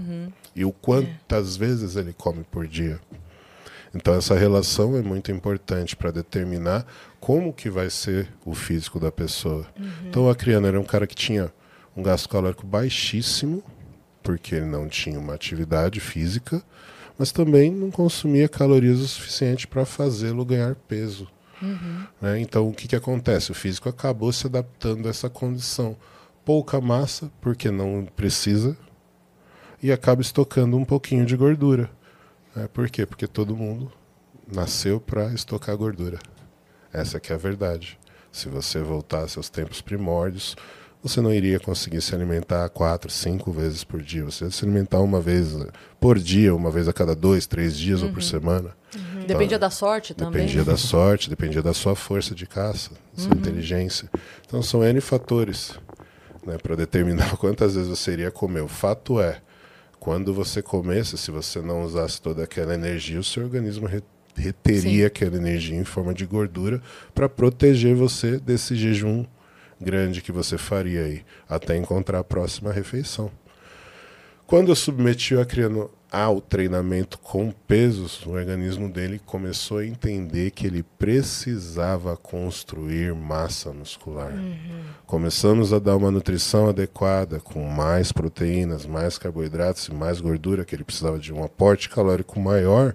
E 0.57 0.65
o 0.65 0.73
quantas 0.73 1.55
vezes 1.55 1.97
ele 1.97 2.15
come 2.15 2.45
por 2.45 2.67
dia? 2.67 2.99
Então 3.95 4.15
essa 4.15 4.35
relação 4.35 4.97
é 4.97 5.03
muito 5.03 5.31
importante 5.31 5.95
para 5.95 6.11
determinar 6.11 6.87
como 7.21 7.53
que 7.53 7.69
vai 7.69 7.91
ser 7.91 8.33
o 8.43 8.55
físico 8.55 8.99
da 8.99 9.13
pessoa. 9.13 9.67
Então 10.09 10.25
o 10.25 10.31
Acriano 10.31 10.67
era 10.67 10.81
um 10.81 10.85
cara 10.85 11.07
que 11.07 11.15
tinha 11.15 11.53
um 11.95 12.03
gasto 12.03 12.27
calórico 12.27 12.67
baixíssimo, 12.67 13.63
porque 14.23 14.55
ele 14.55 14.67
não 14.67 14.89
tinha 14.89 15.19
uma 15.19 15.35
atividade 15.35 16.01
física, 16.01 16.63
mas 17.19 17.33
também 17.33 17.71
não 17.71 17.91
consumia 17.91 18.49
calorias 18.49 18.99
o 19.01 19.09
suficiente 19.09 19.67
para 19.67 19.85
fazê-lo 19.85 20.45
ganhar 20.45 20.75
peso. 20.75 21.29
né? 22.21 22.41
Então 22.41 22.69
o 22.69 22.73
que, 22.73 22.89
que 22.89 22.97
acontece? 22.97 23.51
O 23.51 23.55
físico 23.55 23.89
acabou 23.89 24.33
se 24.33 24.47
adaptando 24.47 25.07
a 25.07 25.11
essa 25.11 25.29
condição. 25.31 25.97
Pouca 26.45 26.81
massa, 26.81 27.31
porque 27.41 27.71
não 27.71 28.05
precisa, 28.17 28.77
e 29.83 29.93
acaba 29.93 30.23
estocando 30.23 30.77
um 30.77 30.85
pouquinho 30.85 31.25
de 31.25 31.37
gordura. 31.37 31.91
né? 32.55 32.69
Por 32.73 32.89
quê? 32.91 33.07
Porque 33.07 33.27
todo 33.27 33.57
mundo 33.57 33.93
nasceu 34.53 35.01
para 35.01 35.33
estocar 35.33 35.77
gordura. 35.77 36.19
Essa 36.93 37.21
que 37.21 37.33
é 37.33 37.37
a 37.37 37.39
verdade. 37.39 37.99
Se 38.31 38.49
você 38.49 38.81
voltasse 38.81 39.39
aos 39.39 39.49
tempos 39.49 39.81
primórdios, 39.81 40.57
você 41.03 41.21
não 41.21 41.33
iria 41.35 41.59
conseguir 41.59 42.01
se 42.01 42.15
alimentar 42.15 42.69
quatro, 42.69 43.11
cinco 43.11 43.51
vezes 43.51 43.83
por 43.83 44.01
dia. 44.01 44.25
Você 44.25 44.45
ia 44.45 44.51
se 44.51 44.65
alimentar 44.65 45.01
uma 45.01 45.21
vez 45.21 45.49
por 46.01 46.19
dia, 46.19 46.55
uma 46.55 46.71
vez 46.71 46.87
a 46.87 46.93
cada 46.93 47.15
dois, 47.15 47.47
três 47.47 47.77
dias 47.77 48.03
ou 48.03 48.11
por 48.13 48.23
semana. 48.23 48.71
Uhum. 48.95 49.27
Dependia 49.27 49.59
da 49.59 49.71
sorte 49.71 50.15
também. 50.15 50.43
Dependia 50.43 50.65
da 50.65 50.77
sorte, 50.77 51.29
dependia 51.29 51.63
da 51.63 51.75
sua 51.75 51.97
força 51.97 52.35
de 52.35 52.47
caça, 52.47 52.91
da 53.17 53.23
sua 53.23 53.35
inteligência. 53.35 54.09
Então 54.47 54.63
são 54.63 54.85
N 54.85 55.01
fatores 55.01 55.73
né, 56.47 56.57
para 56.59 56.77
determinar 56.77 57.35
quantas 57.39 57.75
vezes 57.75 57.89
você 57.89 58.13
iria 58.13 58.31
comer. 58.31 58.61
O 58.61 58.69
fato 58.69 59.21
é, 59.21 59.41
quando 59.99 60.33
você 60.33 60.63
comesse, 60.63 61.19
se 61.19 61.31
você 61.31 61.61
não 61.61 61.83
usasse 61.85 62.21
toda 62.21 62.45
aquela 62.45 62.75
energia, 62.75 63.19
o 63.19 63.25
seu 63.25 63.43
organismo 63.45 63.87
re- 63.87 64.03
reteria 64.37 65.01
Sim. 65.01 65.05
aquela 65.05 65.37
energia 65.37 65.77
em 65.77 65.85
forma 65.85 66.15
de 66.15 66.27
gordura 66.27 66.81
para 67.15 67.29
proteger 67.29 67.95
você 67.95 68.39
desse 68.39 68.77
jejum 68.77 69.25
grande 69.83 70.23
que 70.23 70.33
você 70.33 70.57
faria 70.57 71.03
aí, 71.03 71.23
até 71.49 71.77
encontrar 71.77 72.21
a 72.21 72.25
próxima 72.25 72.73
refeição. 72.73 73.31
Quando 74.47 74.69
eu 74.69 74.77
submeti 74.77 75.35
o 75.35 75.41
Acriano 75.41 75.91
ao 76.11 76.39
treinamento 76.39 77.19
com 77.19 77.51
pesos, 77.51 78.27
o 78.27 78.33
organismo 78.33 78.87
dele 78.87 79.19
começou 79.25 79.79
a 79.79 79.87
entender 79.87 80.51
que 80.51 80.67
ele 80.67 80.83
precisava 80.83 82.15
construir 82.19 83.15
massa 83.15 83.73
muscular. 83.73 84.31
Começamos 85.07 85.73
a 85.73 85.79
dar 85.79 85.97
uma 85.97 86.11
nutrição 86.11 86.69
adequada, 86.69 87.41
com 87.41 87.67
mais 87.67 88.13
proteínas, 88.13 88.85
mais 88.85 89.17
carboidratos 89.17 89.87
e 89.87 89.95
mais 89.95 90.21
gordura, 90.21 90.67
que 90.67 90.75
ele 90.75 90.85
precisava 90.85 91.19
de 91.19 91.33
um 91.33 91.43
aporte 91.43 91.89
calórico 91.89 92.39
maior. 92.39 92.95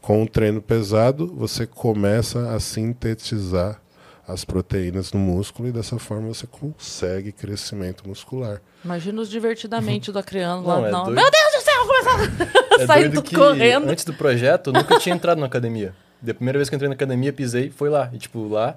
Com 0.00 0.22
o 0.22 0.28
treino 0.28 0.62
pesado, 0.62 1.26
você 1.26 1.66
começa 1.66 2.54
a 2.54 2.58
sintetizar 2.58 3.82
as 4.28 4.44
proteínas 4.44 5.12
no 5.12 5.18
músculo 5.20 5.68
e 5.68 5.72
dessa 5.72 5.98
forma 5.98 6.28
você 6.28 6.46
consegue 6.46 7.30
crescimento 7.32 8.06
muscular. 8.08 8.60
Imagina 8.84 9.20
os 9.22 9.30
divertidamente 9.30 10.10
do 10.10 10.18
Acreano 10.18 10.62
Não, 10.62 10.80
lá. 10.80 10.88
é 10.88 10.90
Não. 10.90 11.04
doido. 11.04 11.14
Meu 11.16 11.30
Deus 11.30 11.52
do 11.54 11.64
céu, 11.64 11.86
começar 11.86 12.56
É 12.82 12.86
saindo 12.86 13.12
doido 13.14 13.22
que 13.22 13.34
correndo. 13.36 13.88
antes 13.88 14.04
do 14.04 14.12
projeto 14.14 14.68
eu 14.68 14.72
nunca 14.72 14.98
tinha 14.98 15.14
entrado 15.14 15.38
na 15.38 15.46
academia. 15.46 15.94
Da 16.20 16.34
primeira 16.34 16.58
vez 16.58 16.68
que 16.68 16.74
eu 16.74 16.76
entrei 16.76 16.88
na 16.88 16.94
academia, 16.94 17.32
pisei, 17.32 17.70
foi 17.70 17.88
lá. 17.88 18.10
E 18.12 18.18
tipo, 18.18 18.48
lá 18.48 18.76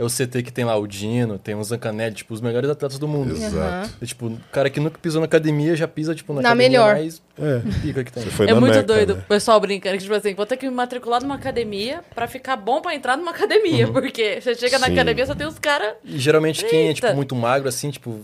é 0.00 0.04
o 0.04 0.08
CT 0.08 0.42
que 0.42 0.50
tem 0.52 0.64
lá 0.64 0.76
o 0.76 0.86
Dino, 0.86 1.38
tem 1.38 1.54
o 1.54 1.62
Zancanelli, 1.62 2.14
tipo, 2.14 2.32
os 2.32 2.40
melhores 2.40 2.70
atletas 2.70 2.98
do 2.98 3.06
mundo. 3.06 3.32
Exato. 3.36 3.90
E, 4.00 4.06
tipo, 4.06 4.26
o 4.28 4.38
cara 4.50 4.70
que 4.70 4.80
nunca 4.80 4.98
pisou 4.98 5.20
na 5.20 5.26
academia 5.26 5.76
já 5.76 5.86
pisa, 5.86 6.14
tipo, 6.14 6.32
na, 6.32 6.40
Na 6.42 6.48
academia 6.50 6.68
melhor. 6.70 6.94
mais 6.94 7.20
É, 7.38 7.60
pica 7.82 8.02
que 8.04 8.10
tem. 8.12 8.22
você 8.22 8.30
foi 8.30 8.46
É 8.48 8.54
na 8.54 8.60
muito 8.60 8.72
Meca, 8.74 8.86
doido. 8.86 9.16
né? 9.16 9.22
O 9.24 9.28
pessoal 9.28 9.60
brincando 9.60 9.96
que, 9.98 10.02
tipo 10.04 10.14
assim, 10.14 10.34
vou 10.34 10.46
ter 10.46 10.56
que 10.56 10.66
me 10.68 10.74
matricular 10.74 11.20
numa 11.22 11.34
academia 11.34 12.02
pra 12.14 12.26
ficar 12.26 12.56
bom 12.56 12.80
pra 12.80 12.94
entrar 12.94 13.16
numa 13.18 13.30
academia. 13.30 13.86
Porque 13.92 14.40
você 14.40 14.54
chega 14.54 14.78
na 14.78 14.86
Sim. 14.86 14.92
academia 14.94 15.26
só 15.26 15.34
tem 15.34 15.46
os 15.46 15.58
caras. 15.58 15.94
E 16.04 16.18
geralmente 16.18 16.64
quem 16.64 16.78
é, 16.80 16.86
Eita. 16.88 16.94
tipo, 17.08 17.14
muito 17.14 17.34
magro, 17.36 17.68
assim, 17.68 17.90
tipo, 17.90 18.20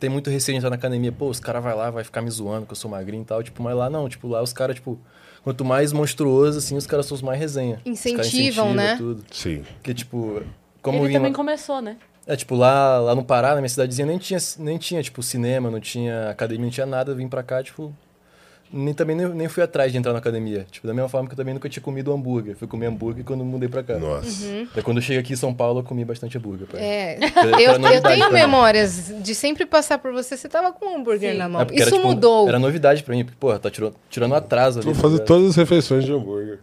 tem 0.00 0.10
muito 0.10 0.28
receio 0.28 0.54
de 0.54 0.58
entrar 0.58 0.70
na 0.70 0.76
academia. 0.76 1.12
Pô, 1.12 1.28
os 1.28 1.38
caras 1.38 1.62
vai 1.62 1.74
lá, 1.74 1.88
vai 1.90 2.02
ficar 2.02 2.20
me 2.20 2.30
zoando 2.30 2.66
que 2.66 2.72
eu 2.72 2.76
sou 2.76 2.90
magrinho 2.90 3.22
e 3.22 3.26
tal. 3.26 3.42
Tipo, 3.42 3.62
mas 3.62 3.76
lá 3.76 3.88
não, 3.88 4.08
tipo, 4.08 4.26
lá 4.26 4.42
os 4.42 4.52
caras, 4.52 4.74
tipo, 4.74 4.98
quanto 5.44 5.64
mais 5.64 5.92
monstruoso, 5.92 6.58
assim, 6.58 6.76
os 6.76 6.86
caras 6.86 7.06
são 7.06 7.14
os 7.14 7.22
mais 7.22 7.38
resenha. 7.38 7.80
Incentivam, 7.86 8.20
incentivam 8.24 8.74
né? 8.74 8.96
Tudo. 8.96 9.24
Sim. 9.30 9.62
Porque, 9.74 9.94
tipo, 9.94 10.42
como 10.82 11.04
Ele 11.06 11.14
também 11.14 11.32
começou, 11.32 11.80
né? 11.80 11.96
É, 12.26 12.36
tipo, 12.36 12.54
lá, 12.54 12.98
lá 13.00 13.14
no 13.14 13.24
Pará, 13.24 13.50
na 13.54 13.56
minha 13.56 13.68
cidadezinha, 13.68 14.06
nem 14.06 14.18
tinha, 14.18 14.38
nem 14.58 14.78
tinha, 14.78 15.02
tipo, 15.02 15.22
cinema, 15.22 15.70
não 15.70 15.80
tinha 15.80 16.30
academia, 16.30 16.64
não 16.64 16.70
tinha 16.70 16.86
nada. 16.86 17.10
Eu 17.12 17.16
vim 17.16 17.26
pra 17.28 17.42
cá, 17.42 17.62
tipo, 17.62 17.92
nem, 18.72 18.94
também 18.94 19.16
nem, 19.16 19.28
nem 19.28 19.48
fui 19.48 19.62
atrás 19.62 19.90
de 19.90 19.98
entrar 19.98 20.12
na 20.12 20.20
academia. 20.20 20.64
Tipo, 20.70 20.86
da 20.86 20.94
mesma 20.94 21.08
forma 21.08 21.28
que 21.28 21.34
eu 21.34 21.36
também 21.36 21.52
nunca 21.52 21.68
tinha 21.68 21.82
comido 21.82 22.12
hambúrguer. 22.12 22.56
Fui 22.56 22.68
comer 22.68 22.86
hambúrguer 22.86 23.24
quando 23.24 23.44
mudei 23.44 23.68
pra 23.68 23.82
cá. 23.82 23.98
Nossa. 23.98 24.46
Daí 24.72 24.82
quando 24.84 24.98
eu 24.98 25.02
cheguei 25.02 25.18
aqui 25.20 25.32
em 25.32 25.36
São 25.36 25.52
Paulo, 25.52 25.80
eu 25.80 25.84
comi 25.84 26.04
bastante 26.04 26.38
hambúrguer. 26.38 26.66
pai. 26.68 26.80
É. 26.80 27.18
Eu, 27.60 27.72
eu 27.72 28.02
tenho 28.02 28.26
mim. 28.28 28.32
memórias 28.32 29.12
de 29.20 29.34
sempre 29.34 29.66
passar 29.66 29.98
por 29.98 30.12
você. 30.12 30.36
Você 30.36 30.48
tava 30.48 30.72
com 30.72 30.86
um 30.86 30.96
hambúrguer 30.98 31.32
Sim. 31.32 31.38
na 31.38 31.44
É, 31.44 31.48
mão. 31.48 31.66
porque 31.66 31.80
Isso 31.80 31.88
era, 31.88 31.96
tipo, 31.96 32.08
mudou. 32.08 32.48
Era 32.48 32.58
novidade 32.58 33.02
pra 33.02 33.14
mim, 33.14 33.24
porque, 33.24 33.36
porra, 33.38 33.58
tá 33.58 33.68
tirando, 33.70 33.94
tirando 34.08 34.34
atraso 34.34 34.78
ali. 34.78 34.86
Vou 34.86 34.94
tá 34.94 35.00
fazer 35.00 35.18
todas 35.24 35.50
as 35.50 35.56
refeições 35.56 36.04
de 36.04 36.12
hambúrguer. 36.12 36.60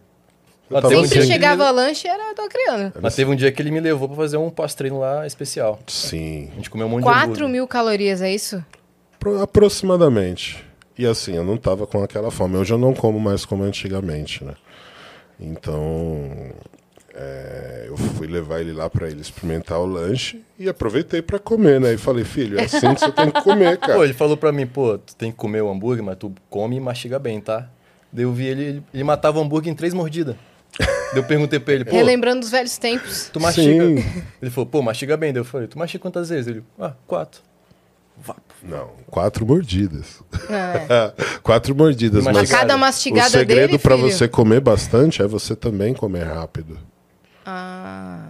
Eu 0.70 0.80
tava 0.80 0.86
um 0.94 1.02
Sempre 1.02 1.08
dia 1.08 1.20
que 1.22 1.26
chegava 1.26 1.64
ele- 1.64 1.72
lanche 1.72 2.06
era 2.06 2.32
do 2.32 2.42
Acreano. 2.42 2.92
Mas 3.02 3.16
teve 3.16 3.30
um 3.30 3.34
dia 3.34 3.50
que 3.50 3.60
ele 3.60 3.70
me 3.72 3.80
levou 3.80 4.06
pra 4.08 4.16
fazer 4.16 4.36
um 4.36 4.48
pós-treino 4.48 5.00
lá 5.00 5.26
especial. 5.26 5.80
Sim, 5.88 6.48
A 6.52 6.56
gente 6.56 6.70
comeu 6.70 6.86
um 6.86 6.90
monte 6.90 7.00
de 7.00 7.04
4 7.04 7.24
hambúrguer. 7.24 7.48
mil 7.48 7.66
calorias, 7.66 8.22
é 8.22 8.32
isso? 8.32 8.64
pro- 9.18 9.42
aproximadamente. 9.42 10.64
E 10.96 11.04
assim, 11.06 11.34
eu 11.34 11.44
não 11.44 11.56
tava 11.56 11.86
com 11.86 12.02
aquela 12.02 12.30
fome. 12.30 12.56
Hoje 12.56 12.72
eu 12.72 12.78
não 12.78 12.94
como 12.94 13.18
mais 13.18 13.44
como 13.44 13.62
antigamente, 13.64 14.44
né? 14.44 14.54
Então, 15.38 16.30
é, 17.14 17.86
eu 17.88 17.96
fui 17.96 18.26
levar 18.26 18.60
ele 18.60 18.72
lá 18.72 18.88
pra 18.90 19.08
ele 19.08 19.20
experimentar 19.20 19.78
o 19.80 19.86
lanche 19.86 20.42
e 20.58 20.68
aproveitei 20.68 21.22
pra 21.22 21.38
comer, 21.38 21.80
né? 21.80 21.94
E 21.94 21.98
falei, 21.98 22.24
filho, 22.24 22.58
é 22.60 22.64
assim 22.64 22.92
que 22.94 23.00
você 23.00 23.10
tem 23.12 23.30
que 23.30 23.42
comer, 23.42 23.76
Pô, 23.80 23.86
cara. 23.88 24.04
ele 24.04 24.12
falou 24.12 24.36
pra 24.36 24.52
mim, 24.52 24.66
pô, 24.66 24.98
tu 24.98 25.16
tem 25.16 25.30
que 25.30 25.36
comer 25.36 25.62
o 25.62 25.70
hambúrguer, 25.70 26.04
mas 26.04 26.16
tu 26.16 26.32
come 26.48 26.76
e 26.76 26.80
mastiga 26.80 27.18
bem, 27.18 27.40
tá? 27.40 27.68
Daí 28.12 28.24
eu 28.24 28.32
vi 28.32 28.46
ele, 28.46 28.82
ele 28.92 29.04
matava 29.04 29.38
o 29.38 29.42
hambúrguer 29.42 29.72
em 29.72 29.76
três 29.76 29.94
mordidas. 29.94 30.36
Eu 31.14 31.24
perguntei 31.24 31.58
pra 31.58 31.74
ele, 31.74 31.84
pô, 31.84 31.96
Relembrando 31.96 32.44
os 32.44 32.50
velhos 32.50 32.78
tempos. 32.78 33.28
tu 33.32 33.40
mastiga... 33.40 33.84
Sim. 33.84 34.22
Ele 34.40 34.50
falou, 34.50 34.66
pô, 34.66 34.80
mastiga 34.82 35.16
bem. 35.16 35.32
Daí 35.32 35.40
eu 35.40 35.44
falei, 35.44 35.66
tu 35.66 35.78
mastiga 35.78 36.02
quantas 36.02 36.28
vezes? 36.28 36.46
Ele, 36.46 36.64
ah, 36.78 36.92
quatro. 37.06 37.42
Vapo. 38.16 38.42
Não, 38.62 38.90
quatro 39.06 39.46
mordidas. 39.46 40.22
Ah, 40.50 41.12
quatro 41.42 41.74
mordidas, 41.74 42.22
Mas 42.22 42.36
mas 42.36 42.50
cada 42.50 42.76
o 42.76 42.78
mastigada 42.78 43.30
segredo 43.30 43.66
dele, 43.68 43.78
pra 43.78 43.96
filho. 43.96 44.10
você 44.10 44.28
comer 44.28 44.60
bastante 44.60 45.22
é 45.22 45.26
você 45.26 45.56
também 45.56 45.94
comer 45.94 46.24
rápido. 46.24 46.78
ah. 47.46 48.26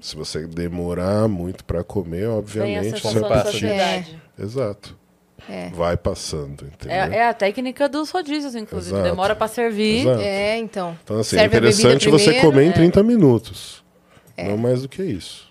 Se 0.00 0.16
você 0.16 0.46
demorar 0.48 1.28
muito 1.28 1.64
pra 1.64 1.84
comer, 1.84 2.26
obviamente 2.28 3.00
você 3.00 3.14
de 3.14 3.20
passa, 3.20 3.52
saciedade. 3.52 4.20
Exato. 4.36 4.98
É. 5.48 5.70
Vai 5.70 5.96
passando, 5.96 6.64
entendeu? 6.64 6.96
É, 6.96 7.16
é 7.16 7.28
a 7.28 7.34
técnica 7.34 7.88
dos 7.88 8.10
rodízios, 8.10 8.54
inclusive. 8.54 8.94
Exato. 8.94 9.10
Demora 9.10 9.34
pra 9.34 9.48
servir. 9.48 10.00
Exato. 10.00 10.20
É, 10.20 10.56
então. 10.56 10.96
Então, 11.02 11.18
assim, 11.18 11.36
Serve 11.36 11.56
é 11.56 11.58
interessante 11.58 12.08
você 12.08 12.24
primeiro, 12.26 12.46
comer 12.46 12.64
em 12.64 12.70
é. 12.70 12.72
30 12.72 13.02
minutos. 13.02 13.82
Não 14.38 14.56
mais 14.56 14.82
do 14.82 14.88
que 14.88 15.02
isso. 15.02 15.50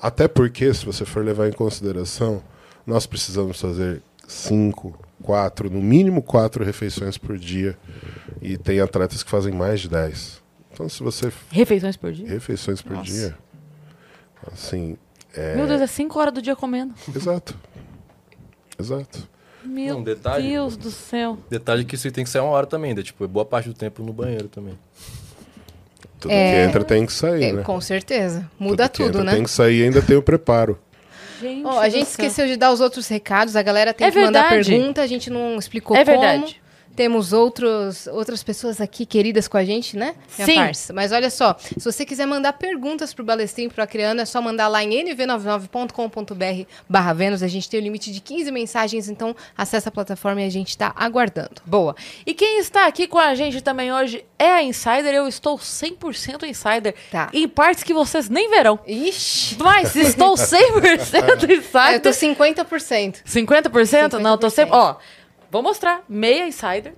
Até 0.00 0.26
porque, 0.26 0.72
se 0.74 0.84
você 0.84 1.04
for 1.04 1.24
levar 1.24 1.48
em 1.48 1.52
consideração, 1.52 2.42
nós 2.86 3.06
precisamos 3.06 3.60
fazer 3.60 4.02
cinco, 4.26 4.98
quatro, 5.22 5.70
no 5.70 5.80
mínimo 5.80 6.22
quatro 6.22 6.64
refeições 6.64 7.16
por 7.16 7.38
dia. 7.38 7.78
E 8.40 8.58
tem 8.58 8.80
atletas 8.80 9.22
que 9.22 9.30
fazem 9.30 9.52
mais 9.52 9.80
de 9.80 9.88
10. 9.88 10.42
Então, 10.72 10.88
se 10.88 11.02
você. 11.02 11.32
Refeições 11.50 11.96
por 11.96 12.12
dia. 12.12 12.28
Refeições 12.28 12.82
por 12.82 12.96
Nossa. 12.96 13.10
dia. 13.10 13.38
Assim. 14.52 14.96
É... 15.34 15.54
Meu 15.54 15.66
Deus, 15.66 15.80
é 15.80 15.86
5 15.86 16.18
horas 16.18 16.34
do 16.34 16.42
dia 16.42 16.56
comendo. 16.56 16.94
Exato. 17.14 17.56
Exato. 18.82 19.28
Meu 19.64 19.98
Um 19.98 20.02
detalhe, 20.02 20.48
Deus 20.50 20.76
do 20.76 20.90
céu. 20.90 21.38
Detalhe 21.48 21.84
que 21.84 21.94
isso 21.94 22.10
tem 22.10 22.24
que 22.24 22.30
sair 22.30 22.42
uma 22.42 22.50
hora 22.50 22.66
também, 22.66 22.94
daí, 22.94 23.04
tipo, 23.04 23.26
boa 23.28 23.44
parte 23.44 23.68
do 23.68 23.74
tempo 23.74 24.02
no 24.02 24.12
banheiro 24.12 24.48
também. 24.48 24.76
Tudo 26.18 26.32
É. 26.32 26.52
que 26.64 26.68
entra 26.68 26.84
tem 26.84 27.06
que 27.06 27.12
sair, 27.12 27.44
É, 27.44 27.52
né? 27.52 27.62
com 27.62 27.80
certeza. 27.80 28.48
Muda 28.58 28.88
que 28.88 28.96
tudo, 28.98 29.08
entra 29.18 29.24
né? 29.24 29.32
Tem 29.34 29.42
que 29.44 29.50
sair 29.50 29.80
e 29.80 29.84
ainda 29.84 30.00
tem 30.02 30.16
o 30.16 30.22
preparo. 30.22 30.78
Gente, 31.40 31.66
Ó, 31.66 31.80
a 31.80 31.88
gente 31.88 32.06
céu. 32.06 32.24
esqueceu 32.24 32.46
de 32.46 32.56
dar 32.56 32.72
os 32.72 32.80
outros 32.80 33.08
recados. 33.08 33.56
A 33.56 33.62
galera 33.62 33.92
tem 33.92 34.06
É 34.06 34.10
que 34.12 34.20
mandar 34.20 34.48
verdade. 34.48 34.70
pergunta. 34.70 35.02
A 35.02 35.06
gente 35.08 35.28
não 35.30 35.58
explicou 35.58 35.96
É 35.96 36.04
como. 36.04 36.20
verdade. 36.20 36.61
Temos 36.94 37.32
outros, 37.32 38.06
outras 38.06 38.42
pessoas 38.42 38.80
aqui 38.80 39.06
queridas 39.06 39.48
com 39.48 39.56
a 39.56 39.64
gente, 39.64 39.96
né? 39.96 40.14
minha 40.36 40.46
Sim. 40.46 40.54
parça? 40.56 40.92
Mas 40.92 41.12
olha 41.12 41.30
só, 41.30 41.56
se 41.58 41.84
você 41.84 42.04
quiser 42.04 42.26
mandar 42.26 42.52
perguntas 42.54 43.14
pro 43.14 43.24
Balestrinho 43.24 43.68
e 43.68 43.72
pro 43.72 43.82
Acreano, 43.82 44.20
é 44.20 44.24
só 44.24 44.42
mandar 44.42 44.68
lá 44.68 44.82
em 44.84 44.90
nv99.com.br 45.04 46.68
barra 46.88 47.12
Vênus. 47.12 47.42
A 47.42 47.48
gente 47.48 47.68
tem 47.68 47.80
o 47.80 47.82
limite 47.82 48.12
de 48.12 48.20
15 48.20 48.50
mensagens, 48.50 49.08
então 49.08 49.34
acessa 49.56 49.88
a 49.88 49.92
plataforma 49.92 50.42
e 50.42 50.46
a 50.46 50.50
gente 50.50 50.76
tá 50.76 50.92
aguardando. 50.94 51.62
Boa. 51.64 51.96
E 52.26 52.34
quem 52.34 52.58
está 52.58 52.86
aqui 52.86 53.06
com 53.06 53.18
a 53.18 53.34
gente 53.34 53.62
também 53.62 53.92
hoje 53.92 54.24
é 54.38 54.50
a 54.50 54.62
Insider. 54.62 55.14
Eu 55.14 55.26
estou 55.26 55.56
100% 55.58 56.44
Insider. 56.48 56.94
Tá. 57.10 57.30
Em 57.32 57.48
partes 57.48 57.82
que 57.82 57.94
vocês 57.94 58.28
nem 58.28 58.50
verão. 58.50 58.78
Ixi! 58.86 59.56
Mas 59.58 59.96
estou 59.96 60.34
100% 60.34 61.00
Insider. 61.50 61.70
Ah, 61.74 61.92
eu 61.94 62.00
tô 62.00 62.10
50%. 62.10 63.22
50%? 63.24 64.18
Não, 64.18 64.32
eu 64.32 64.38
tô 64.38 64.48
50%. 64.48 64.50
sempre. 64.50 64.74
Ó, 64.74 64.96
vou 65.52 65.62
mostrar. 65.62 66.02
Meia 66.08 66.46
Insider. 66.46 66.94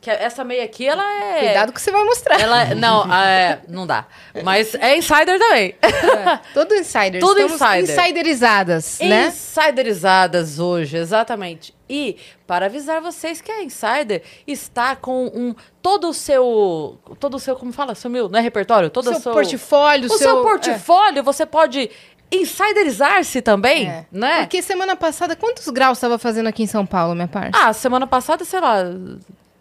Que 0.00 0.10
essa 0.10 0.44
meia 0.44 0.62
aqui, 0.62 0.86
ela 0.86 1.02
é. 1.24 1.40
Cuidado 1.46 1.72
que 1.72 1.80
você 1.80 1.90
vai 1.90 2.04
mostrar. 2.04 2.40
Ela, 2.40 2.66
não, 2.76 3.12
é, 3.12 3.62
não 3.66 3.84
dá. 3.84 4.06
Mas 4.44 4.72
é 4.76 4.96
Insider 4.96 5.36
também. 5.36 5.74
Tudo 6.54 6.74
insider. 6.74 7.20
Tudo 7.20 7.40
insider. 7.40 7.82
insiderizadas, 7.82 9.00
né? 9.00 9.26
Insiderizadas 9.26 10.60
hoje, 10.60 10.96
exatamente. 10.96 11.74
E 11.88 12.16
para 12.46 12.66
avisar 12.66 13.00
vocês 13.00 13.40
que 13.40 13.50
a 13.50 13.62
Insider 13.64 14.22
está 14.46 14.94
com 14.94 15.26
um 15.26 15.54
todo 15.82 16.08
o 16.08 16.14
seu, 16.14 16.98
todo 17.18 17.34
o 17.34 17.40
seu, 17.40 17.56
como 17.56 17.72
fala, 17.72 17.94
sumiu, 17.94 18.28
não 18.28 18.38
é 18.38 18.42
repertório, 18.42 18.90
todo 18.90 19.04
seu 19.04 19.14
o 19.14 19.20
seu 19.20 19.32
portfólio, 19.32 20.06
o 20.06 20.18
seu, 20.18 20.42
portfólio, 20.42 21.22
você 21.24 21.46
pode 21.46 21.90
insiderizar-se 22.30 23.40
também, 23.42 23.88
É. 23.88 24.04
né? 24.10 24.40
Porque 24.40 24.60
semana 24.62 24.96
passada, 24.96 25.36
quantos 25.36 25.68
graus 25.68 25.98
estava 25.98 26.18
fazendo 26.18 26.46
aqui 26.48 26.62
em 26.62 26.66
São 26.66 26.84
Paulo, 26.86 27.14
minha 27.14 27.28
parte? 27.28 27.56
Ah, 27.60 27.72
semana 27.72 28.06
passada, 28.06 28.44
sei 28.44 28.60
lá, 28.60 28.82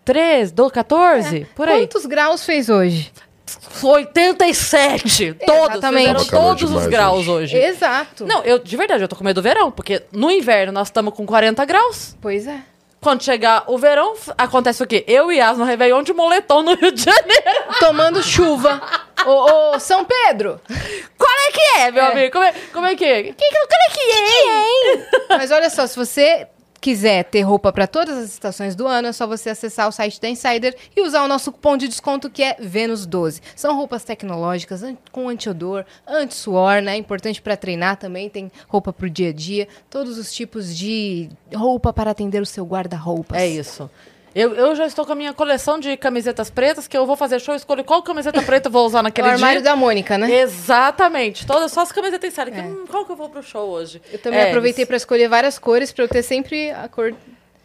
13, 0.03 0.53
12, 0.53 0.73
14, 0.73 1.47
por 1.55 1.67
aí. 1.67 1.81
Quantos 1.87 2.05
graus 2.05 2.45
fez 2.45 2.69
hoje? 2.69 3.11
87. 3.81 5.33
Todos. 5.45 5.69
Exatamente. 5.71 6.29
Todos 6.29 6.71
os 6.71 6.87
graus 6.87 7.27
hoje. 7.27 7.55
hoje. 7.55 7.57
Exato. 7.57 8.25
Não, 8.25 8.43
eu, 8.43 8.59
de 8.59 8.75
verdade, 8.77 9.03
eu 9.03 9.07
tô 9.07 9.15
com 9.15 9.23
medo 9.23 9.35
do 9.39 9.43
verão, 9.43 9.71
porque 9.71 10.03
no 10.11 10.31
inverno 10.31 10.71
nós 10.71 10.87
estamos 10.87 11.13
com 11.13 11.25
40 11.25 11.63
graus. 11.65 12.15
Pois 12.21 12.47
é. 12.47 12.59
Quando 13.01 13.23
chegar 13.23 13.63
o 13.67 13.77
verão, 13.77 14.15
acontece 14.37 14.81
o 14.81 14.87
quê? 14.87 15.03
Eu 15.07 15.31
e 15.31 15.39
As 15.39 15.57
no 15.57 15.63
Réveillon 15.63 16.01
de 16.01 16.11
moletom 16.11 16.63
no 16.63 16.73
Rio 16.75 16.91
de 16.91 17.03
Janeiro. 17.03 17.43
Tomando 17.79 18.23
chuva. 18.23 18.81
ô, 19.25 19.73
ô, 19.75 19.79
São 19.79 20.03
Pedro. 20.05 20.59
Qual 21.17 21.31
é 21.47 21.51
que 21.51 21.61
é, 21.81 21.91
meu 21.91 22.03
É. 22.03 22.11
amigo? 22.11 22.31
Como 22.31 22.43
é, 22.43 22.53
como 22.73 22.85
é 22.87 22.95
que 22.95 23.05
é? 23.05 23.23
Que, 23.23 23.33
qual 23.33 23.67
é 23.71 23.93
que 23.93 25.31
é? 25.31 25.37
Mas 25.37 25.51
olha 25.51 25.69
só, 25.69 25.85
se 25.85 25.95
você 25.95 26.47
quiser 26.85 27.23
ter 27.23 27.41
roupa 27.41 27.73
para 27.73 27.87
todas 27.87 28.15
as 28.15 28.29
estações 28.29 28.75
do 28.75 28.85
ano, 28.85 29.07
é 29.07 29.11
só 29.11 29.25
você 29.25 29.49
acessar 29.49 29.87
o 29.87 29.91
site 29.91 30.21
da 30.21 30.29
Insider 30.29 30.75
e 30.95 31.01
usar 31.01 31.23
o 31.23 31.27
nosso 31.27 31.51
cupom 31.51 31.75
de 31.75 31.87
desconto 31.87 32.29
que 32.29 32.43
é 32.43 32.57
Vênus12. 32.57 33.41
São 33.55 33.75
roupas 33.75 34.03
tecnológicas 34.03 34.83
com 35.11 35.27
anti-odor, 35.27 35.83
anti-suor, 36.07 36.83
né? 36.83 36.95
Importante 36.95 37.41
para 37.41 37.57
treinar 37.57 37.97
também, 37.97 38.29
tem 38.29 38.51
roupa 38.67 38.93
pro 38.93 39.09
dia 39.09 39.29
a 39.29 39.33
dia, 39.33 39.67
todos 39.89 40.19
os 40.19 40.31
tipos 40.31 40.77
de 40.77 41.27
roupa 41.51 41.91
para 41.91 42.11
atender 42.11 42.39
o 42.39 42.45
seu 42.45 42.63
guarda-roupas. 42.63 43.41
É 43.41 43.47
isso. 43.47 43.89
Eu, 44.35 44.53
eu 44.53 44.75
já 44.75 44.85
estou 44.85 45.05
com 45.05 45.13
a 45.13 45.15
minha 45.15 45.33
coleção 45.33 45.79
de 45.79 45.95
camisetas 45.95 46.49
pretas, 46.49 46.89
que 46.89 46.97
eu 46.97 47.05
vou 47.05 47.15
fazer 47.15 47.39
show, 47.39 47.53
eu 47.53 47.57
escolho 47.57 47.85
qual 47.85 48.03
camiseta 48.03 48.41
preta 48.41 48.67
eu 48.67 48.71
vou 48.71 48.85
usar 48.85 48.97
É 48.97 48.99
o 48.99 49.03
naquele 49.03 49.29
armário 49.29 49.61
dia. 49.61 49.71
da 49.71 49.77
Mônica, 49.77 50.17
né? 50.17 50.29
Exatamente. 50.41 51.47
Todas, 51.47 51.71
só 51.71 51.81
as 51.81 51.91
camisetas 51.93 52.29
em 52.29 52.35
série. 52.35 52.51
que, 52.51 52.59
hum, 52.59 52.83
qual 52.89 53.05
que 53.05 53.13
eu 53.13 53.15
vou 53.15 53.29
pro 53.29 53.41
show 53.41 53.69
hoje? 53.69 54.01
Eu 54.11 54.19
também 54.19 54.41
é, 54.41 54.49
aproveitei 54.49 54.85
para 54.85 54.97
escolher 54.97 55.29
várias 55.29 55.57
cores 55.57 55.93
para 55.93 56.03
eu 56.03 56.09
ter 56.09 56.21
sempre 56.21 56.69
a 56.71 56.89
cor. 56.89 57.15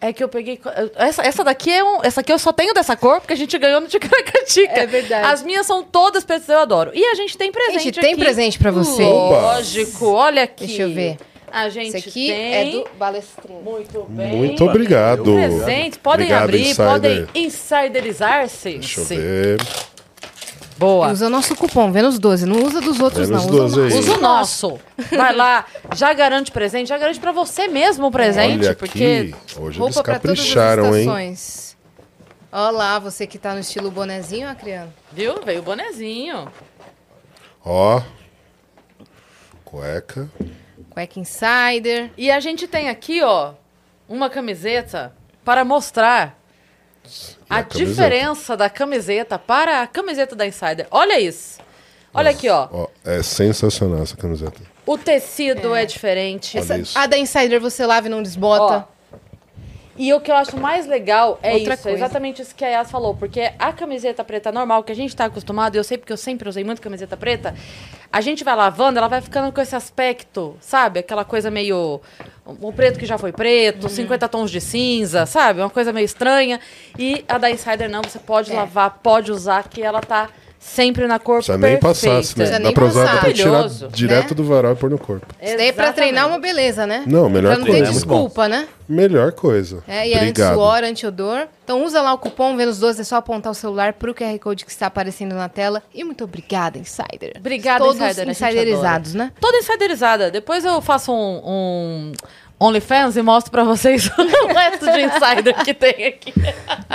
É 0.00 0.12
que 0.12 0.22
eu 0.24 0.28
peguei. 0.28 0.58
Essa, 0.94 1.22
essa 1.22 1.44
daqui 1.44 1.70
é 1.70 1.84
um. 1.84 2.02
Essa 2.02 2.20
aqui 2.22 2.32
eu 2.32 2.38
só 2.38 2.52
tenho 2.52 2.72
dessa 2.72 2.96
cor, 2.96 3.20
porque 3.20 3.34
a 3.34 3.36
gente 3.36 3.58
ganhou 3.58 3.80
no 3.82 3.88
Ticaracatica. 3.88 4.80
É 4.80 4.86
verdade. 4.86 5.26
As 5.26 5.42
minhas 5.42 5.66
são 5.66 5.82
todas 5.82 6.24
pretas, 6.24 6.48
eu 6.48 6.58
adoro. 6.60 6.90
E 6.94 7.04
a 7.04 7.14
gente 7.16 7.36
tem 7.36 7.52
presente. 7.52 7.82
Gente, 7.82 8.00
tem 8.00 8.12
aqui. 8.12 8.20
presente 8.22 8.58
pra 8.58 8.70
você. 8.70 9.02
Lógico, 9.02 10.06
olha 10.06 10.44
aqui. 10.44 10.66
Deixa 10.66 10.82
eu 10.82 10.94
ver. 10.94 11.18
A 11.52 11.68
gente 11.68 11.96
Esse 11.96 12.08
aqui 12.08 12.26
tem. 12.28 12.54
é 12.54 12.70
do 12.70 12.88
Balestrinho. 12.96 13.60
Muito 13.62 14.06
bem. 14.08 14.36
Muito 14.36 14.64
obrigado. 14.64 15.24
Presentes, 15.24 15.98
podem 15.98 16.26
Obrigado, 16.26 16.44
abrir, 16.44 16.60
Insider. 16.62 16.86
podem 16.86 17.26
insiderizar-se. 17.34 18.70
Deixa 18.78 19.00
eu 19.00 19.04
Sim. 19.04 19.16
ver. 19.16 19.60
Boa. 20.78 21.10
Usa 21.12 21.26
o 21.26 21.30
nosso 21.30 21.54
cupom, 21.56 21.92
Vênus12. 21.92 22.44
Não 22.46 22.64
usa 22.64 22.80
dos 22.80 23.00
outros, 23.00 23.28
Vênus 23.28 23.46
não. 23.46 23.64
Usa 23.66 23.76
12 23.76 23.80
o 23.80 23.82
aí. 23.82 23.90
nosso. 23.90 23.98
Usa 23.98 24.16
o 24.16 24.20
nosso. 24.20 24.78
Vai 25.14 25.34
lá, 25.34 25.66
já 25.94 26.12
garante 26.14 26.50
presente, 26.52 26.88
já 26.88 26.96
garante 26.96 27.20
pra 27.20 27.32
você 27.32 27.68
mesmo 27.68 28.06
o 28.06 28.10
presente, 28.10 28.64
Olha 28.64 28.74
porque 28.74 29.32
aqui, 29.34 29.58
hoje 29.60 29.78
eles 29.78 29.94
Roupa 29.96 30.02
para 30.02 30.12
as 30.14 30.22
capricharam, 30.22 30.94
hein? 30.96 31.00
estações. 31.02 31.76
Olha 32.52 32.70
lá, 32.70 32.98
você 32.98 33.26
que 33.26 33.38
tá 33.38 33.52
no 33.54 33.60
estilo 33.60 33.90
bonezinho, 33.90 34.48
Acriano. 34.48 34.92
viu? 35.12 35.42
Veio 35.44 35.60
o 35.60 35.62
bonezinho. 35.62 36.48
Ó, 37.64 38.00
cueca. 39.64 40.30
Cueca 41.00 41.18
Insider. 41.18 42.10
E 42.16 42.30
a 42.30 42.40
gente 42.40 42.66
tem 42.66 42.88
aqui, 42.88 43.22
ó, 43.22 43.54
uma 44.08 44.28
camiseta 44.28 45.12
para 45.44 45.64
mostrar 45.64 46.38
a, 47.48 47.58
a 47.58 47.62
diferença 47.62 48.56
da 48.56 48.68
camiseta 48.68 49.38
para 49.38 49.82
a 49.82 49.86
camiseta 49.86 50.36
da 50.36 50.46
Insider. 50.46 50.86
Olha 50.90 51.18
isso. 51.18 51.58
Olha 52.12 52.30
aqui, 52.30 52.48
ó. 52.48 52.68
Ó, 52.70 52.88
é 53.04 53.22
sensacional 53.22 54.02
essa 54.02 54.16
camiseta. 54.16 54.60
O 54.84 54.98
tecido 54.98 55.74
é, 55.74 55.86
diferente. 55.86 56.58
Olha 56.58 56.82
Essa- 56.82 56.98
a 56.98 57.06
da 57.06 57.16
Insider 57.16 57.60
você 57.60 57.86
lava 57.86 58.08
e 58.08 58.10
não 58.10 58.22
desbota. 58.22 58.86
Ó, 58.88 58.99
E 60.02 60.14
o 60.14 60.20
que 60.20 60.30
eu 60.30 60.34
acho 60.36 60.56
mais 60.56 60.86
legal 60.86 61.38
é 61.42 61.52
Outra 61.52 61.74
isso, 61.74 61.88
é 61.88 61.90
coisa. 61.90 61.98
exatamente 61.98 62.40
isso 62.40 62.54
que 62.54 62.64
a 62.64 62.68
Yas 62.68 62.90
falou, 62.90 63.14
porque 63.14 63.52
a 63.58 63.70
camiseta 63.70 64.24
preta 64.24 64.50
normal, 64.50 64.82
que 64.82 64.90
a 64.90 64.96
gente 64.96 65.14
tá 65.14 65.26
acostumado, 65.26 65.74
e 65.74 65.78
eu 65.78 65.84
sei 65.84 65.98
porque 65.98 66.10
eu 66.10 66.16
sempre 66.16 66.48
usei 66.48 66.64
muito 66.64 66.80
camiseta 66.80 67.18
preta, 67.18 67.54
a 68.10 68.20
gente 68.22 68.42
vai 68.42 68.56
lavando, 68.56 68.98
ela 68.98 69.08
vai 69.08 69.20
ficando 69.20 69.52
com 69.52 69.60
esse 69.60 69.76
aspecto, 69.76 70.56
sabe? 70.58 71.00
Aquela 71.00 71.22
coisa 71.22 71.50
meio. 71.50 72.00
O 72.62 72.72
preto 72.72 72.98
que 72.98 73.04
já 73.04 73.18
foi 73.18 73.30
preto, 73.30 73.84
Uhum. 73.84 73.88
50 73.90 74.26
tons 74.26 74.50
de 74.50 74.60
cinza, 74.60 75.26
sabe? 75.26 75.60
Uma 75.60 75.68
coisa 75.68 75.92
meio 75.92 76.06
estranha. 76.06 76.58
E 76.98 77.22
a 77.28 77.36
da 77.36 77.50
Insider 77.50 77.90
não, 77.90 78.00
você 78.02 78.18
pode 78.18 78.50
É. 78.50 78.56
lavar, 78.56 79.00
pode 79.02 79.30
usar, 79.30 79.68
que 79.68 79.82
ela 79.82 80.00
tá 80.00 80.30
sempre 80.62 81.06
na 81.06 81.18
cor 81.18 81.36
Precisa 81.36 81.56
nem 81.56 81.78
perfeita. 81.78 81.88
passar, 81.88 82.22
se 82.22 82.34
Precisa 82.34 82.58
dá 82.58 82.64
nem 82.64 82.74
pra 82.74 82.84
usar, 82.84 83.04
dá 83.14 83.20
pra 83.20 83.32
tirar 83.32 83.50
Maravilhoso, 83.50 83.88
direto 83.88 84.28
né? 84.30 84.34
do 84.34 84.44
varal 84.44 84.72
e 84.72 84.76
pôr 84.76 84.90
no 84.90 84.98
corpo. 84.98 85.26
Isso 85.42 85.56
daí 85.56 85.68
é 85.68 85.72
pra 85.72 85.90
treinar 85.90 86.28
uma 86.28 86.38
beleza, 86.38 86.86
né? 86.86 87.02
Não, 87.06 87.30
melhor 87.30 87.54
Pra 87.54 87.58
não 87.58 87.64
ter 87.64 87.78
coisa. 87.78 87.92
Desculpa, 87.92 88.46
né? 88.46 88.68
Melhor 88.86 89.32
coisa. 89.32 89.82
É, 89.88 90.06
e 90.06 90.12
é 90.12 90.16
Obrigado. 90.18 90.50
anti-suor, 90.50 90.84
anti-odor. 90.84 91.48
Então 91.64 91.82
usa 91.84 92.02
lá 92.02 92.12
o 92.12 92.18
cupom 92.18 92.56
Vênus12, 92.56 93.00
é 93.00 93.04
só 93.04 93.16
apontar 93.16 93.50
o 93.50 93.54
celular 93.54 93.94
pro 93.94 94.14
QR 94.14 94.38
Code 94.38 94.64
que 94.66 94.70
está 94.70 94.86
aparecendo 94.86 95.34
na 95.34 95.48
tela. 95.48 95.82
E 95.94 96.04
muito 96.04 96.24
obrigada, 96.24 96.78
Insider. 96.78 97.32
Obrigada, 97.38 97.78
Todos 97.84 97.96
Insider, 97.96 98.22
a 98.28 98.32
gente 98.32 98.44
insiderizados, 98.44 99.14
né? 99.14 99.32
Toda 99.40 99.56
insiderizada. 99.56 100.30
Depois 100.30 100.64
eu 100.64 100.80
faço 100.82 101.10
um, 101.12 101.40
um 101.44 102.12
OnlyFans 102.58 103.16
e 103.16 103.22
mostro 103.22 103.50
pra 103.50 103.64
vocês 103.64 104.10
o 104.18 104.46
resto 104.48 104.84
de 104.92 105.00
insider 105.00 105.64
que 105.64 105.72
tem 105.72 106.06
aqui. 106.06 106.34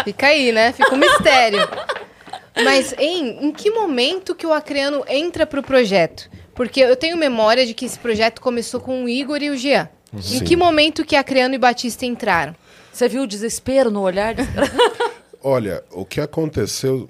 Fica 0.03 0.28
aí, 0.28 0.51
né? 0.51 0.72
Fica 0.72 0.93
um 0.93 0.97
mistério. 0.97 1.59
Mas 2.64 2.93
em, 2.97 3.45
em 3.47 3.51
que 3.51 3.70
momento 3.70 4.34
que 4.34 4.45
o 4.47 4.53
Acreano 4.53 5.03
entra 5.08 5.45
pro 5.45 5.62
projeto? 5.62 6.30
Porque 6.53 6.80
eu 6.80 6.95
tenho 6.95 7.18
memória 7.18 7.66
de 7.66 7.74
que 7.74 7.86
esse 7.86 7.99
projeto 7.99 8.39
começou 8.41 8.80
com 8.80 9.03
o 9.03 9.10
Igor 9.10 9.41
e 9.43 9.49
o 9.49 9.58
Jean. 9.58 9.89
Em 10.14 10.22
Sim. 10.22 10.43
que 10.45 10.56
momento 10.56 11.03
que 11.03 11.16
Acreano 11.18 11.56
e 11.56 11.58
Batista 11.58 12.06
entraram? 12.06 12.56
Você 12.93 13.10
viu 13.10 13.24
o 13.24 13.28
desespero 13.28 13.91
no 13.91 14.01
olhar? 14.01 14.34
de- 14.34 14.43
Olha, 15.43 15.84
o 15.91 16.06
que 16.06 16.22
aconteceu 16.22 17.10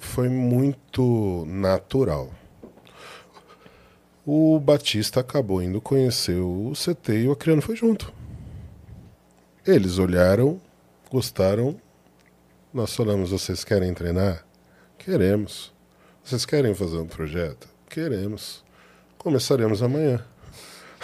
foi 0.00 0.30
muito 0.30 1.44
natural. 1.46 2.30
O 4.24 4.58
Batista 4.58 5.20
acabou 5.20 5.62
indo 5.62 5.80
conhecer 5.80 6.40
o 6.40 6.72
CT 6.74 7.12
e 7.12 7.28
o 7.28 7.32
Acriano 7.32 7.60
foi 7.60 7.76
junto. 7.76 8.12
Eles 9.66 9.98
olharam, 9.98 10.58
gostaram. 11.10 11.76
Nós 12.72 12.96
falamos: 12.96 13.30
vocês 13.30 13.62
querem 13.62 13.92
treinar? 13.92 14.45
Queremos. 15.06 15.72
Vocês 16.24 16.44
querem 16.44 16.74
fazer 16.74 16.96
um 16.96 17.06
projeto? 17.06 17.68
Queremos. 17.88 18.64
Começaremos 19.16 19.80
amanhã. 19.80 20.20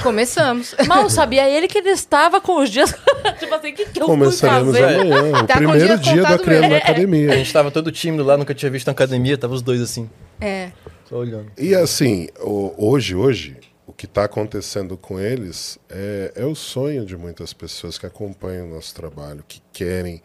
Começamos. 0.03 0.75
Mal 0.89 1.09
sabia 1.09 1.49
ele 1.49 1.69
que 1.69 1.79
ele 1.79 1.91
estava 1.91 2.41
com 2.41 2.61
os 2.61 2.69
dias. 2.69 2.91
tipo 3.39 3.55
assim, 3.55 3.71
o 3.71 3.75
que, 3.77 3.87
que 3.87 4.03
eu 4.03 4.07
fui 4.07 4.17
Começaremos 4.17 4.77
fazer? 4.77 5.01
amanhã. 5.01 5.43
O 5.43 5.47
Tá 5.47 5.57
primeiro 5.57 5.99
dia 6.01 6.27
Acriano 6.29 6.61
mesmo. 6.63 6.71
na 6.71 6.77
academia. 6.79 7.33
A 7.33 7.37
gente 7.37 7.53
tava 7.53 7.71
todo 7.71 7.93
tímido 7.93 8.25
lá, 8.25 8.37
nunca 8.37 8.53
tinha 8.53 8.69
visto 8.73 8.89
na 8.89 8.93
academia, 8.93 9.39
tava 9.39 9.55
os 9.55 9.63
dois 9.63 9.81
assim, 9.81 10.11
É. 10.41 10.73
só 11.09 11.19
olhando. 11.19 11.53
E 11.57 11.73
assim, 11.73 12.29
hoje, 12.41 13.15
hoje, 13.15 13.57
o 13.87 13.93
que 13.93 14.07
está 14.07 14.25
acontecendo 14.25 14.97
com 14.97 15.21
eles 15.21 15.79
é, 15.89 16.33
é 16.35 16.45
o 16.45 16.57
sonho 16.57 17.07
de 17.07 17.17
muitas 17.17 17.53
pessoas 17.53 17.97
que 17.99 18.07
acompanham 18.07 18.67
o 18.67 18.75
nosso 18.75 18.93
trabalho, 18.97 19.45
que 19.47 19.63
querem 19.73 20.21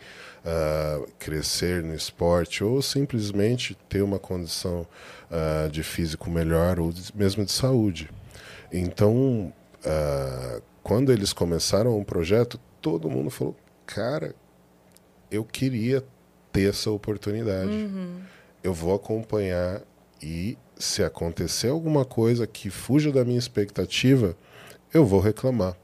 ah, 0.50 1.06
crescer 1.20 1.84
no 1.84 1.94
esporte 1.94 2.64
ou 2.64 2.82
simplesmente 2.82 3.78
ter 3.90 4.02
uma 4.02 4.18
condição 4.18 4.88
ah, 5.30 5.68
de 5.70 5.84
físico 5.84 6.30
melhor 6.30 6.80
ou 6.80 6.94
mesmo 7.14 7.44
de 7.44 7.52
saúde. 7.52 8.10
Então, 8.72 9.52
ah, 9.86 10.62
quando 10.82 11.12
eles 11.12 11.34
começaram 11.34 12.00
o 12.00 12.06
projeto, 12.06 12.58
todo 12.82 13.10
mundo 13.10 13.30
falou: 13.30 13.58
cara, 13.86 14.34
eu 15.30 15.44
queria 15.44 16.02
ter 16.54 16.70
essa 16.70 16.90
oportunidade. 16.90 17.90
Eu 18.64 18.74
vou 18.74 18.96
acompanhar 18.96 19.82
e 20.24 20.58
se 20.78 21.04
acontecer 21.04 21.68
alguma 21.68 22.06
coisa 22.06 22.48
que 22.48 22.70
fuja 22.70 23.12
da 23.12 23.26
minha 23.26 23.38
expectativa, 23.38 24.34
eu 24.94 25.06
vou 25.06 25.20
reclamar. 25.20 25.76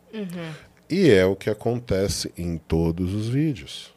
E 0.89 1.09
é 1.09 1.25
o 1.25 1.35
que 1.35 1.49
acontece 1.49 2.31
em 2.37 2.57
todos 2.57 3.13
os 3.13 3.27
vídeos. 3.27 3.92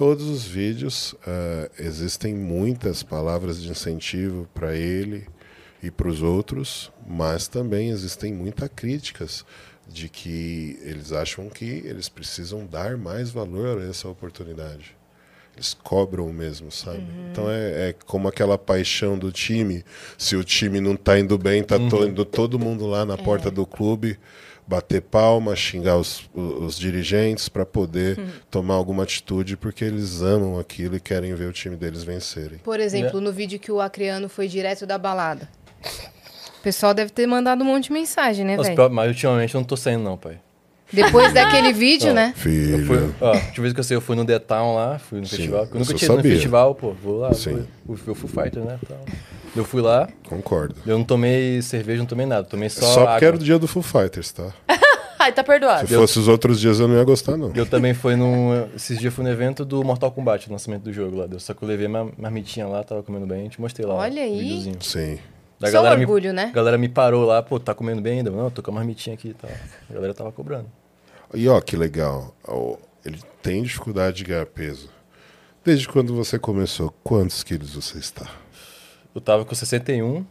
Todos 0.00 0.26
os 0.30 0.46
vídeos 0.46 1.14
ah, 1.26 1.68
existem 1.78 2.34
muitas 2.34 3.02
palavras 3.02 3.60
de 3.60 3.68
incentivo 3.68 4.48
para 4.54 4.74
ele 4.74 5.26
e 5.82 5.90
para 5.90 6.08
os 6.08 6.22
outros, 6.22 6.90
mas 7.06 7.46
também 7.46 7.90
existem 7.90 8.32
muitas 8.32 8.70
críticas 8.74 9.44
de 9.86 10.08
que 10.08 10.78
eles 10.84 11.12
acham 11.12 11.50
que 11.50 11.82
eles 11.84 12.08
precisam 12.08 12.64
dar 12.64 12.96
mais 12.96 13.28
valor 13.28 13.78
a 13.78 13.84
essa 13.84 14.08
oportunidade. 14.08 14.96
Eles 15.54 15.74
cobram 15.74 16.32
mesmo, 16.32 16.70
sabe? 16.70 17.04
Então 17.30 17.50
é, 17.50 17.90
é 17.90 17.94
como 18.06 18.26
aquela 18.26 18.56
paixão 18.56 19.18
do 19.18 19.30
time. 19.30 19.84
Se 20.16 20.34
o 20.34 20.42
time 20.42 20.80
não 20.80 20.96
tá 20.96 21.18
indo 21.20 21.36
bem, 21.36 21.62
tá 21.62 21.76
to- 21.78 22.06
indo 22.06 22.24
todo 22.24 22.58
mundo 22.58 22.86
lá 22.86 23.04
na 23.04 23.18
porta 23.18 23.50
do 23.50 23.66
clube 23.66 24.18
bater 24.66 25.02
palma, 25.02 25.56
xingar 25.56 25.96
os, 25.96 26.28
os 26.34 26.78
dirigentes 26.78 27.48
para 27.48 27.66
poder 27.66 28.18
tomar 28.50 28.74
alguma 28.74 29.02
atitude, 29.02 29.56
porque 29.56 29.84
eles 29.84 30.22
amam 30.22 30.58
aquilo 30.58 30.96
e 30.96 31.00
querem 31.00 31.34
ver 31.34 31.48
o 31.48 31.52
time 31.52 31.76
deles 31.76 32.02
vencerem. 32.04 32.58
Por 32.58 32.78
exemplo, 32.80 33.20
no 33.20 33.32
vídeo 33.32 33.58
que 33.58 33.72
o 33.72 33.80
Acreano 33.80 34.28
foi 34.28 34.48
direto 34.48 34.86
da 34.86 34.96
balada. 34.98 35.48
O 36.58 36.62
pessoal 36.62 36.92
deve 36.92 37.10
ter 37.10 37.26
mandado 37.26 37.62
um 37.62 37.66
monte 37.66 37.84
de 37.84 37.92
mensagem, 37.92 38.44
né, 38.44 38.56
velho? 38.56 38.90
mas 38.90 39.08
ultimamente 39.08 39.54
eu 39.54 39.60
não 39.60 39.66
tô 39.66 39.76
saindo 39.76 40.04
não, 40.04 40.16
pai. 40.16 40.38
Depois 40.92 41.32
daquele 41.34 41.72
vídeo, 41.72 42.12
né? 42.12 42.34
Eu 42.36 42.40
fui, 42.40 42.52
Filho. 42.52 43.14
ó, 43.20 43.34
eu 43.34 43.62
ver 43.62 43.74
que 43.74 43.80
eu 43.80 43.84
sei, 43.84 43.96
eu 43.96 44.00
fui 44.00 44.16
no 44.16 44.24
The 44.24 44.38
Town 44.38 44.74
lá, 44.74 44.98
fui 44.98 45.20
no 45.20 45.26
Sim, 45.26 45.36
festival. 45.36 45.60
porque 45.62 45.76
Eu 45.76 45.80
nunca 45.80 45.92
eu 45.92 45.96
tinha 45.96 46.08
ido 46.12 46.16
no 46.16 46.22
festival, 46.22 46.74
pô, 46.74 46.92
vou 46.92 47.18
lá, 47.20 47.32
Sim. 47.32 47.66
vou, 47.84 47.96
vou, 47.96 48.14
Foo 48.14 48.28
Fighter, 48.28 48.62
né? 48.62 48.78
Então, 48.82 48.98
eu 49.56 49.64
fui 49.64 49.80
lá, 49.82 50.08
Concordo. 50.28 50.74
eu 50.86 50.96
não 50.98 51.04
tomei 51.04 51.60
cerveja, 51.62 51.98
não 51.98 52.06
tomei 52.06 52.26
nada, 52.26 52.44
tomei 52.46 52.68
só, 52.68 52.80
Só, 52.86 52.94
porque 53.06 53.24
água. 53.24 53.26
era 53.28 53.36
o 53.36 53.38
dia 53.38 53.58
do 53.58 53.66
Foo 53.66 53.82
Fighters, 53.82 54.32
tá? 54.32 54.52
Ai, 55.18 55.32
tá 55.32 55.44
perdoado. 55.44 55.86
Se 55.86 55.94
fosse 55.94 56.18
os 56.18 56.28
outros 56.28 56.58
dias 56.58 56.80
eu 56.80 56.88
não 56.88 56.96
ia 56.96 57.04
gostar, 57.04 57.36
não. 57.36 57.52
Eu 57.54 57.66
também 57.66 57.92
fui 57.92 58.16
num. 58.16 58.66
Esses 58.74 58.98
dias 58.98 59.04
eu 59.04 59.12
fui 59.12 59.22
no 59.22 59.30
evento 59.30 59.66
do 59.66 59.84
Mortal 59.84 60.10
Kombat, 60.10 60.48
o 60.48 60.52
lançamento 60.52 60.84
do 60.84 60.92
jogo 60.94 61.14
lá. 61.18 61.26
Deu. 61.26 61.38
Só 61.38 61.52
que 61.52 61.62
eu 61.62 61.68
levei 61.68 61.86
minha 61.88 62.08
marmitinha 62.16 62.66
lá, 62.66 62.82
tava 62.82 63.02
comendo 63.02 63.26
bem, 63.26 63.46
te 63.50 63.60
mostrei 63.60 63.86
lá. 63.86 63.96
Olha 63.96 64.22
aí. 64.22 64.38
videozinho. 64.40 64.78
Sim. 64.80 65.18
Da 65.58 65.66
Só 65.66 65.74
galera 65.74 65.94
me- 65.98 66.04
orgulho, 66.06 66.32
né? 66.32 66.44
A 66.44 66.52
galera 66.56 66.78
me 66.78 66.88
parou 66.88 67.26
lá, 67.26 67.42
pô, 67.42 67.60
tá 67.60 67.74
comendo 67.74 68.00
bem 68.00 68.18
ainda? 68.20 68.30
Não, 68.30 68.44
eu 68.44 68.50
tô 68.50 68.62
com 68.62 68.70
a 68.70 68.74
marmitinha 68.74 69.12
aqui 69.12 69.28
e 69.28 69.34
tal. 69.34 69.50
A 69.90 69.92
galera 69.92 70.14
tava 70.14 70.32
cobrando. 70.32 70.64
E 71.34 71.46
ó, 71.48 71.60
que 71.60 71.76
legal. 71.76 72.34
Ele 73.04 73.18
tem 73.42 73.62
dificuldade 73.62 74.16
de 74.16 74.24
ganhar 74.24 74.46
peso. 74.46 74.88
Desde 75.62 75.86
quando 75.86 76.14
você 76.14 76.38
começou, 76.38 76.94
quantos 77.04 77.42
quilos 77.44 77.74
você 77.74 77.98
está? 77.98 78.26
Eu 79.14 79.20
tava 79.20 79.44
com 79.44 79.54
61 79.54 80.24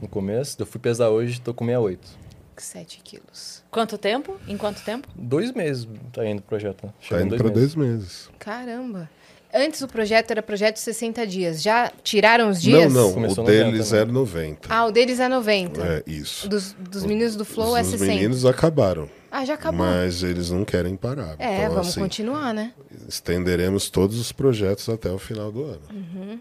no 0.00 0.08
começo, 0.08 0.56
eu 0.60 0.66
fui 0.66 0.80
pesar 0.80 1.10
hoje, 1.10 1.40
tô 1.40 1.52
com 1.52 1.66
68. 1.66 2.22
7 2.56 3.00
quilos. 3.02 3.62
Quanto 3.70 3.98
tempo? 3.98 4.38
Em 4.46 4.56
quanto 4.56 4.82
tempo? 4.82 5.08
Dois 5.14 5.52
meses 5.52 5.88
tá 6.12 6.24
indo 6.24 6.38
o 6.38 6.42
projeto, 6.42 6.86
né? 6.86 6.92
Tá 7.08 7.20
indo 7.20 7.36
para 7.36 7.48
dois 7.48 7.74
meses. 7.74 8.30
Caramba. 8.38 9.10
Antes 9.54 9.82
o 9.82 9.88
projeto 9.88 10.30
era 10.30 10.42
projeto 10.42 10.78
60 10.78 11.26
dias. 11.26 11.62
Já 11.62 11.92
tiraram 12.02 12.48
os 12.48 12.62
dias? 12.62 12.92
Não, 12.92 13.08
não. 13.08 13.12
Começou 13.12 13.44
o 13.44 13.46
90, 13.46 13.64
deles 13.64 13.92
né? 13.92 13.98
é 13.98 14.04
90. 14.04 14.74
Ah, 14.74 14.86
o 14.86 14.92
deles 14.92 15.20
é 15.20 15.28
90. 15.28 15.82
É, 15.82 16.02
isso. 16.06 16.48
Dos, 16.48 16.72
dos 16.72 17.04
meninos 17.04 17.36
do 17.36 17.44
Flow 17.44 17.72
Os 17.72 17.78
é 17.78 17.82
dos 17.82 17.90
60. 17.90 18.06
meninos 18.14 18.46
acabaram. 18.46 19.10
Ah, 19.30 19.44
já 19.44 19.54
acabou. 19.54 19.84
Mas 19.84 20.22
eles 20.22 20.50
não 20.50 20.64
querem 20.64 20.96
parar. 20.96 21.36
É, 21.38 21.58
então, 21.58 21.70
vamos 21.74 21.88
assim, 21.88 22.00
continuar, 22.00 22.54
né? 22.54 22.72
estenderemos 23.08 23.90
todos 23.90 24.18
os 24.18 24.32
projetos 24.32 24.88
até 24.88 25.10
o 25.10 25.18
final 25.18 25.50
do 25.50 25.64
ano. 25.64 25.82
Uhum. 25.90 26.40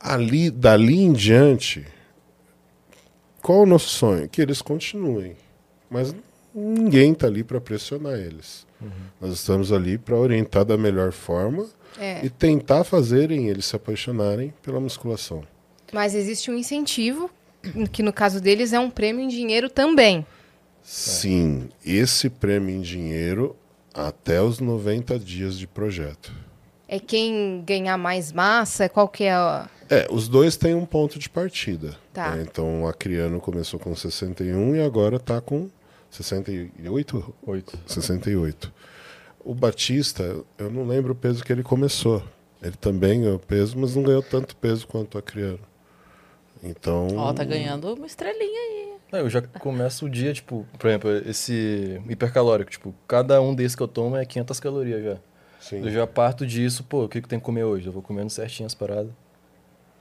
Ali, 0.00 0.50
dali 0.50 1.00
em 1.02 1.12
diante, 1.12 1.86
qual 3.42 3.60
o 3.62 3.66
nosso 3.66 3.88
sonho? 3.90 4.28
Que 4.28 4.40
eles 4.40 4.62
continuem. 4.62 5.36
Mas 5.90 6.14
ninguém 6.54 7.12
está 7.12 7.26
ali 7.26 7.44
para 7.44 7.60
pressionar 7.60 8.14
eles. 8.14 8.66
Nós 9.20 9.34
estamos 9.34 9.72
ali 9.72 9.98
para 9.98 10.16
orientar 10.16 10.64
da 10.64 10.76
melhor 10.78 11.12
forma 11.12 11.66
É. 11.98 12.24
e 12.24 12.30
tentar 12.30 12.82
fazerem 12.82 13.48
eles 13.48 13.66
se 13.66 13.76
apaixonarem 13.76 14.54
pela 14.62 14.80
musculação. 14.80 15.42
Mas 15.92 16.14
existe 16.14 16.50
um 16.50 16.54
incentivo, 16.54 17.28
que 17.92 18.02
no 18.02 18.12
caso 18.12 18.40
deles 18.40 18.72
é 18.72 18.80
um 18.80 18.88
prêmio 18.90 19.22
em 19.22 19.28
dinheiro 19.28 19.68
também. 19.68 20.24
Sim, 20.82 21.68
esse 21.84 22.30
prêmio 22.30 22.74
em 22.74 22.80
dinheiro 22.80 23.54
até 23.92 24.40
os 24.40 24.60
90 24.60 25.18
dias 25.18 25.58
de 25.58 25.66
projeto. 25.66 26.32
É 26.88 26.98
quem 26.98 27.62
ganhar 27.66 27.98
mais 27.98 28.32
massa, 28.32 28.88
qual 28.88 29.06
que 29.08 29.24
é 29.24 29.32
a... 29.32 29.68
É, 29.90 30.06
os 30.08 30.28
dois 30.28 30.56
têm 30.56 30.72
um 30.72 30.86
ponto 30.86 31.18
de 31.18 31.28
partida. 31.28 31.96
Tá. 32.12 32.36
né? 32.36 32.46
Então, 32.48 32.84
o 32.84 32.88
Acriano 32.88 33.40
começou 33.40 33.80
com 33.80 33.94
61 33.94 34.76
e 34.76 34.80
agora 34.80 35.16
está 35.16 35.40
com 35.40 35.68
68? 36.10 37.34
Oito. 37.42 37.76
68. 37.86 38.72
O 39.44 39.52
Batista, 39.52 40.44
eu 40.56 40.70
não 40.70 40.86
lembro 40.86 41.12
o 41.12 41.16
peso 41.16 41.42
que 41.42 41.52
ele 41.52 41.64
começou. 41.64 42.22
Ele 42.62 42.76
também 42.76 43.22
ganhou 43.22 43.38
peso, 43.38 43.76
mas 43.76 43.96
não 43.96 44.04
ganhou 44.04 44.22
tanto 44.22 44.54
peso 44.54 44.86
quanto 44.86 45.16
o 45.16 45.18
Acriano. 45.18 45.58
Então, 46.62 47.08
Ó, 47.16 47.32
tá 47.32 47.42
ganhando 47.42 47.94
uma 47.94 48.06
estrelinha 48.06 48.60
aí. 48.60 48.90
Não, 49.10 49.18
eu 49.20 49.30
já 49.30 49.42
começo 49.42 50.06
o 50.06 50.10
dia, 50.10 50.32
tipo, 50.32 50.64
por 50.78 50.86
exemplo, 50.86 51.10
esse 51.26 52.00
hipercalórico, 52.08 52.70
tipo, 52.70 52.94
cada 53.08 53.40
um 53.42 53.54
desses 53.54 53.74
que 53.74 53.82
eu 53.82 53.88
tomo 53.88 54.16
é 54.16 54.24
500 54.24 54.60
calorias 54.60 55.02
já. 55.02 55.16
sim. 55.58 55.84
Eu 55.84 55.90
já 55.90 56.06
parto 56.06 56.46
disso, 56.46 56.84
pô, 56.84 57.04
o 57.04 57.08
que 57.08 57.20
que 57.20 57.24
eu 57.24 57.28
tenho 57.28 57.40
que 57.40 57.46
comer 57.46 57.64
hoje? 57.64 57.86
Eu 57.86 57.92
vou 57.92 58.02
comendo 58.02 58.30
certinho 58.30 58.66
as 58.66 58.74
paradas. 58.74 59.10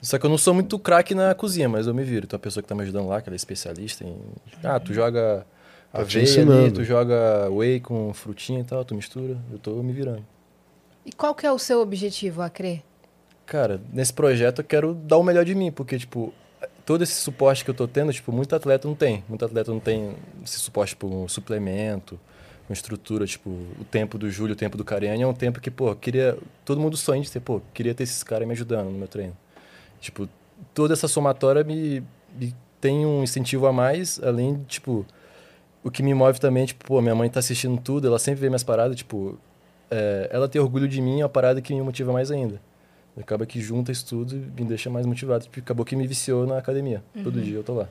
Só 0.01 0.17
que 0.17 0.25
eu 0.25 0.29
não 0.29 0.37
sou 0.37 0.53
muito 0.53 0.79
craque 0.79 1.13
na 1.13 1.35
cozinha, 1.35 1.67
mas 1.67 1.87
eu 1.87 1.93
me 1.93 2.03
viro. 2.03 2.25
Tem 2.25 2.37
uma 2.37 2.41
pessoa 2.41 2.61
que 2.63 2.69
tá 2.69 2.75
me 2.75 2.83
ajudando 2.83 3.07
lá, 3.07 3.21
que 3.21 3.29
ela 3.29 3.35
é 3.35 3.37
especialista 3.37 4.03
em... 4.03 4.17
Ah, 4.63 4.79
tu 4.79 4.93
joga 4.93 5.45
Tá 5.91 6.01
aveia 6.01 6.41
ali, 6.41 6.71
tu 6.71 6.83
joga 6.83 7.49
whey 7.49 7.79
com 7.79 8.13
frutinha 8.13 8.59
e 8.59 8.63
tal, 8.63 8.85
tu 8.85 8.93
mistura. 8.93 9.37
Eu 9.51 9.57
tô 9.57 9.71
me 9.81 9.91
virando. 9.91 10.25
E 11.05 11.11
qual 11.11 11.33
que 11.33 11.45
é 11.45 11.51
o 11.51 11.57
seu 11.57 11.81
objetivo, 11.81 12.41
Acre? 12.41 12.83
Cara, 13.45 13.81
nesse 13.91 14.13
projeto 14.13 14.59
eu 14.59 14.63
quero 14.63 14.93
dar 14.93 15.17
o 15.17 15.23
melhor 15.23 15.43
de 15.43 15.55
mim, 15.55 15.71
porque, 15.71 15.97
tipo, 15.97 16.31
todo 16.85 17.03
esse 17.03 17.13
suporte 17.13 17.65
que 17.65 17.71
eu 17.71 17.73
tô 17.73 17.87
tendo, 17.87 18.13
tipo, 18.13 18.31
muito 18.31 18.55
atleta 18.55 18.87
não 18.87 18.93
tem. 18.93 19.23
Muito 19.27 19.43
atleta 19.43 19.71
não 19.71 19.79
tem 19.79 20.15
esse 20.43 20.59
suporte, 20.59 20.89
tipo, 20.89 21.07
um 21.07 21.27
suplemento, 21.27 22.19
uma 22.69 22.73
estrutura, 22.73 23.25
tipo, 23.25 23.49
o 23.49 23.83
tempo 23.83 24.19
do 24.19 24.29
Júlio, 24.29 24.53
o 24.53 24.55
tempo 24.55 24.77
do 24.77 24.85
Cariani 24.85 25.23
é 25.23 25.27
um 25.27 25.33
tempo 25.33 25.59
que, 25.59 25.71
pô, 25.71 25.89
eu 25.89 25.95
queria... 25.95 26.37
Todo 26.63 26.79
mundo 26.79 26.95
sonha 26.95 27.23
de 27.23 27.31
ter, 27.31 27.39
pô, 27.39 27.59
queria 27.73 27.95
ter 27.95 28.03
esses 28.03 28.21
caras 28.21 28.47
me 28.47 28.53
ajudando 28.53 28.91
no 28.91 28.99
meu 28.99 29.07
treino. 29.07 29.35
Tipo, 29.99 30.27
toda 30.73 30.93
essa 30.93 31.07
somatória 31.07 31.63
me, 31.63 32.03
me 32.39 32.55
tem 32.79 33.05
um 33.05 33.23
incentivo 33.23 33.67
a 33.67 33.73
mais, 33.73 34.19
além 34.23 34.55
de, 34.55 34.65
tipo, 34.65 35.05
o 35.83 35.91
que 35.91 36.01
me 36.01 36.13
move 36.13 36.39
também, 36.39 36.65
tipo, 36.65 36.85
pô, 36.85 37.01
minha 37.01 37.15
mãe 37.15 37.29
tá 37.29 37.39
assistindo 37.39 37.79
tudo, 37.81 38.07
ela 38.07 38.19
sempre 38.19 38.41
vê 38.41 38.49
minhas 38.49 38.63
paradas, 38.63 38.95
tipo, 38.95 39.37
é, 39.91 40.29
ela 40.31 40.47
ter 40.47 40.59
orgulho 40.59 40.87
de 40.87 41.01
mim 41.01 41.19
é 41.21 41.23
uma 41.23 41.29
parada 41.29 41.61
que 41.61 41.73
me 41.73 41.81
motiva 41.81 42.13
mais 42.13 42.31
ainda. 42.31 42.61
Acaba 43.19 43.45
que 43.45 43.59
junta 43.59 43.91
isso 43.91 44.05
tudo 44.05 44.35
e 44.35 44.61
me 44.61 44.67
deixa 44.67 44.89
mais 44.89 45.05
motivado. 45.05 45.43
Tipo, 45.43 45.59
acabou 45.59 45.85
que 45.85 45.95
me 45.95 46.07
viciou 46.07 46.47
na 46.47 46.57
academia. 46.57 47.03
Todo 47.21 47.41
dia 47.41 47.57
eu 47.57 47.63
tô 47.63 47.73
lá. 47.73 47.89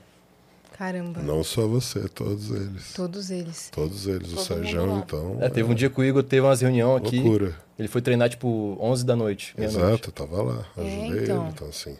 Caramba. 0.79 1.21
Não 1.21 1.43
só 1.43 1.67
você, 1.67 2.09
todos 2.09 2.51
eles. 2.51 2.93
Todos 2.95 3.31
eles. 3.31 3.69
Todos 3.71 4.07
eles. 4.07 4.29
Todo 4.29 4.39
o 4.39 4.45
Sérgio, 4.45 4.99
então. 4.99 5.37
É, 5.41 5.49
teve 5.49 5.69
um 5.71 5.75
dia 5.75 5.91
que 5.91 6.01
o 6.01 6.05
Igor 6.05 6.23
teve 6.23 6.43
umas 6.47 6.61
reuniões 6.61 7.03
aqui. 7.05 7.19
Loucura. 7.19 7.57
Ele 7.77 7.89
foi 7.89 8.01
treinar, 8.01 8.29
tipo, 8.31 8.77
11 8.81 9.05
da 9.05 9.17
noite. 9.17 9.55
Exato, 9.59 10.09
eu 10.11 10.13
tava 10.13 10.41
lá, 10.43 10.65
É, 10.77 10.81
ajudei 10.83 11.25
então. 11.25 11.43
ele. 11.43 11.51
Então, 11.53 11.69
assim, 11.69 11.97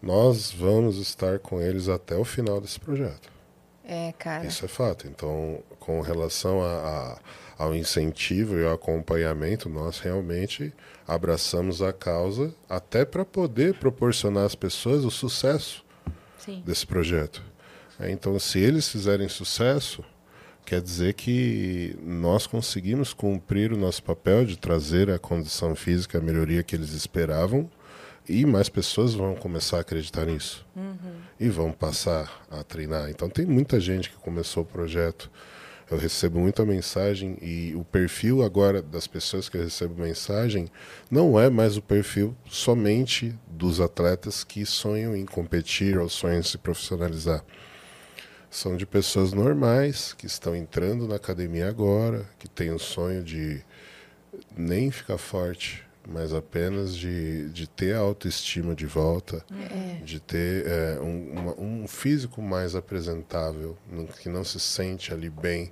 nós 0.00 0.52
vamos 0.52 0.98
estar 0.98 1.40
com 1.40 1.60
eles 1.60 1.88
até 1.88 2.16
o 2.16 2.24
final 2.24 2.60
desse 2.60 2.78
projeto. 2.78 3.28
É, 3.84 4.12
cara. 4.16 4.46
Isso 4.46 4.64
é 4.64 4.68
fato. 4.68 5.08
Então, 5.08 5.58
com 5.80 6.00
relação 6.00 6.62
a, 6.62 7.18
a- 7.58 7.64
ao 7.64 7.74
incentivo 7.74 8.56
e 8.56 8.64
ao 8.64 8.74
acompanhamento, 8.74 9.68
nós 9.68 9.98
realmente 9.98 10.72
abraçamos 11.08 11.82
a 11.82 11.92
causa 11.92 12.54
até 12.68 13.04
para 13.04 13.24
poder 13.24 13.74
proporcionar 13.74 14.44
às 14.44 14.54
pessoas 14.54 15.04
o 15.04 15.10
sucesso 15.10 15.84
Sim. 16.38 16.62
desse 16.64 16.86
projeto. 16.86 17.42
É, 18.02 18.10
Então, 18.10 18.36
se 18.38 18.58
eles 18.58 18.88
fizerem 18.88 19.28
sucesso, 19.28 20.04
quer 20.66 20.80
dizer 20.80 21.14
que 21.14 21.96
nós 22.02 22.46
conseguimos 22.46 23.14
cumprir 23.14 23.72
o 23.72 23.76
nosso 23.76 24.02
papel 24.02 24.44
de 24.44 24.58
trazer 24.58 25.08
a 25.08 25.18
condição 25.18 25.74
física, 25.76 26.18
a 26.18 26.20
melhoria 26.20 26.62
que 26.62 26.74
eles 26.74 26.92
esperavam, 26.92 27.70
e 28.28 28.44
mais 28.44 28.68
pessoas 28.68 29.14
vão 29.14 29.34
começar 29.34 29.78
a 29.78 29.80
acreditar 29.80 30.26
nisso. 30.26 30.66
E 31.38 31.48
vão 31.48 31.72
passar 31.72 32.44
a 32.50 32.62
treinar. 32.62 33.08
Então, 33.08 33.28
tem 33.28 33.46
muita 33.46 33.78
gente 33.80 34.10
que 34.10 34.16
começou 34.16 34.62
o 34.64 34.66
projeto. 34.66 35.30
Eu 35.90 35.98
recebo 35.98 36.38
muita 36.38 36.64
mensagem 36.64 37.36
e 37.42 37.74
o 37.74 37.84
perfil 37.84 38.42
agora 38.42 38.80
das 38.80 39.06
pessoas 39.06 39.48
que 39.48 39.58
eu 39.58 39.62
recebo 39.62 40.00
mensagem 40.00 40.68
não 41.10 41.38
é 41.38 41.50
mais 41.50 41.76
o 41.76 41.82
perfil 41.82 42.34
somente 42.48 43.34
dos 43.46 43.80
atletas 43.80 44.42
que 44.42 44.64
sonham 44.64 45.14
em 45.14 45.26
competir 45.26 45.98
ou 45.98 46.08
sonham 46.08 46.38
em 46.38 46.42
se 46.42 46.56
profissionalizar. 46.56 47.44
São 48.52 48.76
de 48.76 48.84
pessoas 48.84 49.32
normais 49.32 50.12
que 50.12 50.26
estão 50.26 50.54
entrando 50.54 51.08
na 51.08 51.16
academia 51.16 51.66
agora, 51.68 52.26
que 52.38 52.46
têm 52.46 52.70
o 52.70 52.78
sonho 52.78 53.22
de 53.24 53.62
nem 54.54 54.90
ficar 54.90 55.16
forte, 55.16 55.82
mas 56.06 56.34
apenas 56.34 56.94
de, 56.94 57.48
de 57.48 57.66
ter 57.66 57.94
a 57.94 58.00
autoestima 58.00 58.74
de 58.74 58.84
volta, 58.84 59.42
de 60.04 60.20
ter 60.20 60.66
é, 60.66 61.00
um, 61.00 61.32
uma- 61.32 61.60
um 61.60 61.88
físico 61.88 62.42
mais 62.42 62.74
apresentável, 62.74 63.74
que 64.20 64.28
não 64.28 64.44
se 64.44 64.60
sente 64.60 65.14
ali 65.14 65.30
bem 65.30 65.70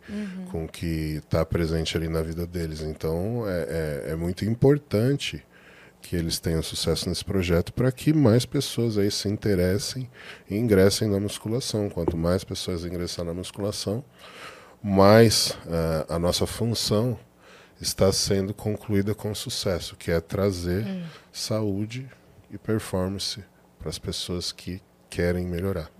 com 0.50 0.64
o 0.64 0.68
que 0.68 1.16
está 1.22 1.44
presente 1.44 1.98
ali 1.98 2.08
na 2.08 2.22
vida 2.22 2.46
deles. 2.46 2.80
Então 2.80 3.44
é, 3.46 4.06
é, 4.08 4.12
é 4.12 4.16
muito 4.16 4.42
importante 4.46 5.44
que 6.00 6.16
eles 6.16 6.38
tenham 6.38 6.62
sucesso 6.62 7.08
nesse 7.08 7.24
projeto 7.24 7.72
para 7.72 7.92
que 7.92 8.12
mais 8.12 8.44
pessoas 8.44 8.98
aí 8.98 9.10
se 9.10 9.28
interessem 9.28 10.10
e 10.48 10.56
ingressem 10.56 11.08
na 11.08 11.20
musculação. 11.20 11.88
Quanto 11.88 12.16
mais 12.16 12.44
pessoas 12.44 12.84
ingressar 12.84 13.24
na 13.24 13.34
musculação, 13.34 14.04
mais 14.82 15.56
ah, 15.68 16.14
a 16.14 16.18
nossa 16.18 16.46
função 16.46 17.18
está 17.80 18.12
sendo 18.12 18.52
concluída 18.52 19.14
com 19.14 19.34
sucesso, 19.34 19.96
que 19.96 20.10
é 20.10 20.20
trazer 20.20 20.84
saúde 21.32 22.08
e 22.50 22.58
performance 22.58 23.42
para 23.78 23.88
as 23.88 23.98
pessoas 23.98 24.52
que 24.52 24.82
querem 25.10 25.44
melhorar. 25.44 25.90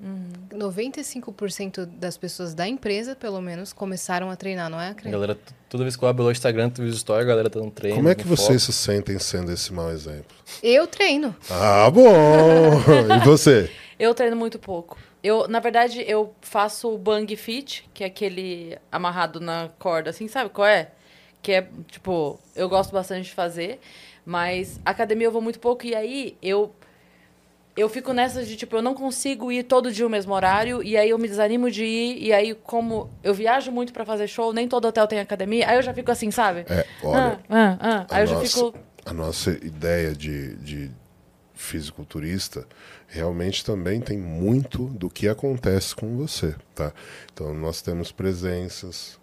95% 0.53 1.85
das 1.85 2.17
pessoas 2.17 2.55
da 2.55 2.67
empresa, 2.67 3.17
pelo 3.17 3.41
menos, 3.41 3.73
começaram 3.73 4.31
a 4.31 4.37
treinar, 4.37 4.71
não 4.71 4.81
é, 4.81 4.89
A 4.89 4.91
Acre? 4.91 5.11
galera, 5.11 5.37
toda 5.69 5.83
vez 5.83 5.97
que 5.97 6.03
eu 6.05 6.09
abro 6.09 6.25
o 6.25 6.31
Instagram, 6.31 6.71
tu 6.71 6.83
vê 6.83 6.93
stories, 6.93 7.25
a 7.25 7.29
galera 7.29 7.51
tá 7.51 7.59
no 7.59 7.71
treino. 7.71 7.97
Como 7.97 8.09
é 8.09 8.15
que 8.15 8.27
vocês 8.27 8.63
foco. 8.65 8.73
se 8.73 8.73
sentem 8.73 9.19
sendo 9.19 9.51
esse 9.53 9.73
mau 9.73 9.91
exemplo? 9.91 10.37
Eu 10.63 10.87
treino. 10.87 11.35
Ah, 11.51 11.91
bom! 11.91 12.81
e 13.21 13.25
você? 13.25 13.71
Eu 13.99 14.15
treino 14.15 14.37
muito 14.37 14.59
pouco. 14.59 14.97
Eu, 15.23 15.47
na 15.49 15.61
verdade, 15.61 16.03
eu 16.07 16.35
faço 16.41 16.95
o 16.95 16.97
bang 16.97 17.35
fit, 17.37 17.89
que 17.93 18.05
é 18.05 18.07
aquele 18.07 18.79
amarrado 18.91 19.41
na 19.41 19.69
corda, 19.79 20.11
assim, 20.11 20.29
sabe 20.29 20.51
qual 20.51 20.67
é? 20.67 20.91
Que 21.43 21.53
é, 21.53 21.69
tipo, 21.91 22.39
eu 22.55 22.69
gosto 22.69 22.93
bastante 22.93 23.25
de 23.25 23.35
fazer, 23.35 23.81
mas 24.25 24.81
academia 24.85 25.27
eu 25.27 25.33
vou 25.33 25.43
muito 25.43 25.59
pouco, 25.59 25.87
e 25.87 25.95
aí 25.95 26.37
eu 26.43 26.73
eu 27.77 27.89
fico 27.89 28.13
nessa 28.13 28.45
de, 28.45 28.57
tipo, 28.57 28.77
eu 28.77 28.83
não 28.83 28.95
consigo 28.95 29.51
ir 29.51 29.63
todo 29.63 29.93
dia 29.93 30.07
o 30.07 30.11
mesmo 30.11 30.35
horário, 30.35 30.83
e 30.83 30.97
aí 30.97 31.11
eu 31.11 31.19
me 31.19 31.29
desanimo 31.29 31.71
de 31.71 31.85
ir, 31.85 32.23
e 32.23 32.33
aí, 32.33 32.55
como 32.55 33.11
eu 33.23 33.33
viajo 33.33 33.71
muito 33.71 33.93
para 33.93 34.05
fazer 34.05 34.27
show, 34.29 34.53
nem 34.53 34.69
todo 34.69 34.87
hotel 34.87 35.07
tem 35.07 35.21
academia, 35.21 35.69
aí 35.69 35.77
eu 35.77 35.83
já 35.83 35.95
fico 35.95 36.11
assim, 36.11 36.31
sabe? 36.31 36.65
É, 36.69 36.85
olha. 37.03 37.41
Ah, 37.49 37.79
ah, 37.79 37.79
ah. 37.81 38.07
Aí 38.11 38.25
eu 38.25 38.31
nossa, 38.31 38.47
já 38.47 38.51
fico. 38.51 38.79
A 39.05 39.13
nossa 39.13 39.51
ideia 39.51 40.13
de, 40.15 40.57
de 40.57 40.91
fisiculturista 41.55 42.67
realmente 43.07 43.65
também 43.65 44.01
tem 44.01 44.19
muito 44.19 44.87
do 44.87 45.09
que 45.09 45.29
acontece 45.29 45.95
com 45.95 46.17
você, 46.17 46.55
tá? 46.75 46.93
Então 47.33 47.55
nós 47.55 47.83
temos 47.83 48.13
presenças, 48.13 49.19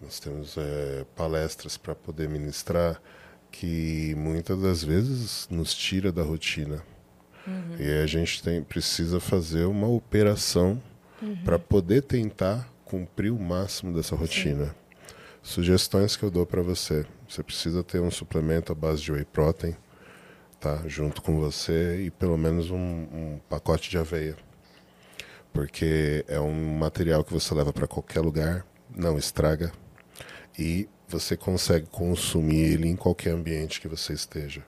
nós 0.00 0.18
temos 0.18 0.56
é, 0.56 1.04
palestras 1.16 1.76
para 1.76 1.94
poder 1.94 2.28
ministrar 2.28 3.00
que 3.50 4.14
muitas 4.16 4.60
das 4.60 4.82
vezes 4.82 5.46
nos 5.50 5.74
tira 5.74 6.10
da 6.10 6.22
rotina. 6.22 6.82
Uhum. 7.46 7.76
E 7.78 8.02
a 8.02 8.06
gente 8.06 8.42
tem, 8.42 8.62
precisa 8.62 9.18
fazer 9.18 9.64
uma 9.64 9.88
operação 9.88 10.80
uhum. 11.20 11.36
para 11.44 11.58
poder 11.58 12.02
tentar 12.02 12.68
cumprir 12.84 13.32
o 13.32 13.38
máximo 13.38 13.94
dessa 13.94 14.14
rotina. 14.14 14.66
Sim. 14.66 14.72
Sugestões 15.42 16.16
que 16.16 16.22
eu 16.22 16.30
dou 16.30 16.46
para 16.46 16.62
você. 16.62 17.04
Você 17.28 17.42
precisa 17.42 17.82
ter 17.82 18.00
um 18.00 18.10
suplemento 18.10 18.70
à 18.70 18.74
base 18.74 19.02
de 19.02 19.10
whey 19.10 19.24
protein, 19.24 19.74
tá? 20.60 20.82
Junto 20.86 21.22
com 21.22 21.40
você 21.40 22.04
e 22.04 22.10
pelo 22.10 22.36
menos 22.36 22.70
um, 22.70 22.76
um 22.76 23.40
pacote 23.48 23.90
de 23.90 23.98
aveia. 23.98 24.36
Porque 25.52 26.24
é 26.28 26.38
um 26.38 26.78
material 26.78 27.24
que 27.24 27.32
você 27.32 27.54
leva 27.54 27.72
para 27.72 27.86
qualquer 27.86 28.20
lugar, 28.20 28.64
não 28.94 29.18
estraga 29.18 29.72
e 30.58 30.88
você 31.08 31.36
consegue 31.36 31.86
consumir 31.86 32.72
ele 32.72 32.88
em 32.88 32.96
qualquer 32.96 33.30
ambiente 33.30 33.80
que 33.80 33.88
você 33.88 34.12
esteja. 34.12 34.64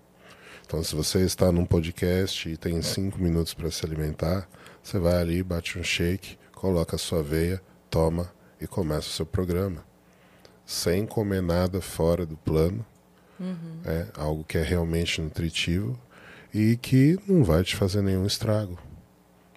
Então, 0.66 0.82
se 0.82 0.94
você 0.94 1.20
está 1.20 1.52
num 1.52 1.66
podcast 1.66 2.48
e 2.48 2.56
tem 2.56 2.80
cinco 2.80 3.18
minutos 3.18 3.52
para 3.52 3.70
se 3.70 3.84
alimentar, 3.84 4.48
você 4.82 4.98
vai 4.98 5.14
ali, 5.14 5.42
bate 5.42 5.78
um 5.78 5.82
shake, 5.82 6.38
coloca 6.52 6.96
a 6.96 6.98
sua 6.98 7.20
aveia, 7.20 7.62
toma 7.90 8.32
e 8.60 8.66
começa 8.66 9.08
o 9.08 9.12
seu 9.12 9.26
programa. 9.26 9.84
Sem 10.64 11.06
comer 11.06 11.42
nada 11.42 11.80
fora 11.80 12.24
do 12.24 12.36
plano. 12.36 12.84
Uhum. 13.38 13.80
É 13.84 14.06
algo 14.16 14.42
que 14.42 14.56
é 14.56 14.62
realmente 14.62 15.20
nutritivo 15.20 15.98
e 16.52 16.76
que 16.76 17.18
não 17.28 17.44
vai 17.44 17.62
te 17.62 17.76
fazer 17.76 18.02
nenhum 18.02 18.24
estrago. 18.24 18.78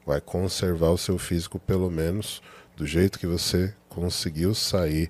Vai 0.05 0.19
conservar 0.19 0.89
o 0.89 0.97
seu 0.97 1.17
físico, 1.17 1.57
pelo 1.57 1.89
menos, 1.89 2.41
do 2.75 2.85
jeito 2.85 3.17
que 3.17 3.27
você 3.27 3.73
conseguiu 3.87 4.53
sair 4.53 5.09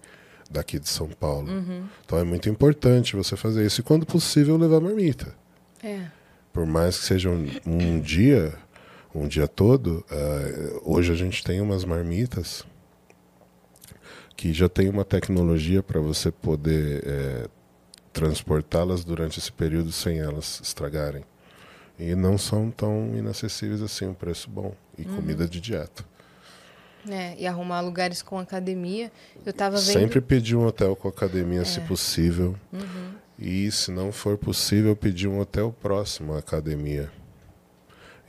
daqui 0.49 0.77
de 0.79 0.87
São 0.87 1.09
Paulo. 1.09 1.51
Uhum. 1.51 1.87
Então 2.05 2.19
é 2.19 2.23
muito 2.23 2.47
importante 2.49 3.15
você 3.15 3.35
fazer 3.35 3.65
isso 3.65 3.81
e, 3.81 3.83
quando 3.83 4.05
possível, 4.05 4.57
levar 4.57 4.79
marmita. 4.79 5.35
É. 5.83 6.05
Por 6.51 6.65
mais 6.65 6.97
que 6.97 7.05
seja 7.05 7.29
um, 7.29 7.47
um 7.65 7.99
dia, 7.99 8.53
um 9.13 9.27
dia 9.27 9.47
todo, 9.47 10.05
uh, 10.11 10.81
hoje 10.83 11.11
a 11.11 11.15
gente 11.15 11.43
tem 11.43 11.61
umas 11.61 11.85
marmitas 11.85 12.65
que 14.35 14.53
já 14.53 14.69
tem 14.69 14.87
uma 14.87 15.03
tecnologia 15.03 15.81
para 15.81 15.99
você 15.99 16.31
poder 16.31 17.03
é, 17.05 17.47
transportá-las 18.13 19.03
durante 19.03 19.39
esse 19.39 19.51
período 19.51 19.91
sem 19.91 20.19
elas 20.19 20.61
estragarem. 20.63 21.23
E 21.97 22.13
não 22.13 22.37
são 22.37 22.69
tão 22.69 23.15
inacessíveis 23.15 23.81
assim, 23.81 24.05
um 24.05 24.13
preço 24.13 24.47
bom. 24.47 24.75
E 24.95 25.01
uhum. 25.01 25.15
comida 25.15 25.47
de 25.47 25.59
dieta. 25.59 26.05
É, 27.09 27.35
e 27.39 27.47
arrumar 27.47 27.81
lugares 27.81 28.21
com 28.21 28.37
academia. 28.37 29.11
Eu 29.43 29.51
tava 29.51 29.77
vendo... 29.77 29.93
Sempre 29.93 30.21
pedir 30.21 30.55
um 30.55 30.67
hotel 30.67 30.95
com 30.95 31.07
academia, 31.07 31.61
é. 31.61 31.65
se 31.65 31.81
possível. 31.81 32.55
Uhum. 32.71 33.13
E 33.37 33.71
se 33.71 33.91
não 33.91 34.11
for 34.11 34.37
possível, 34.37 34.95
pedir 34.95 35.27
um 35.27 35.39
hotel 35.39 35.75
próximo 35.79 36.33
à 36.33 36.39
academia. 36.39 37.11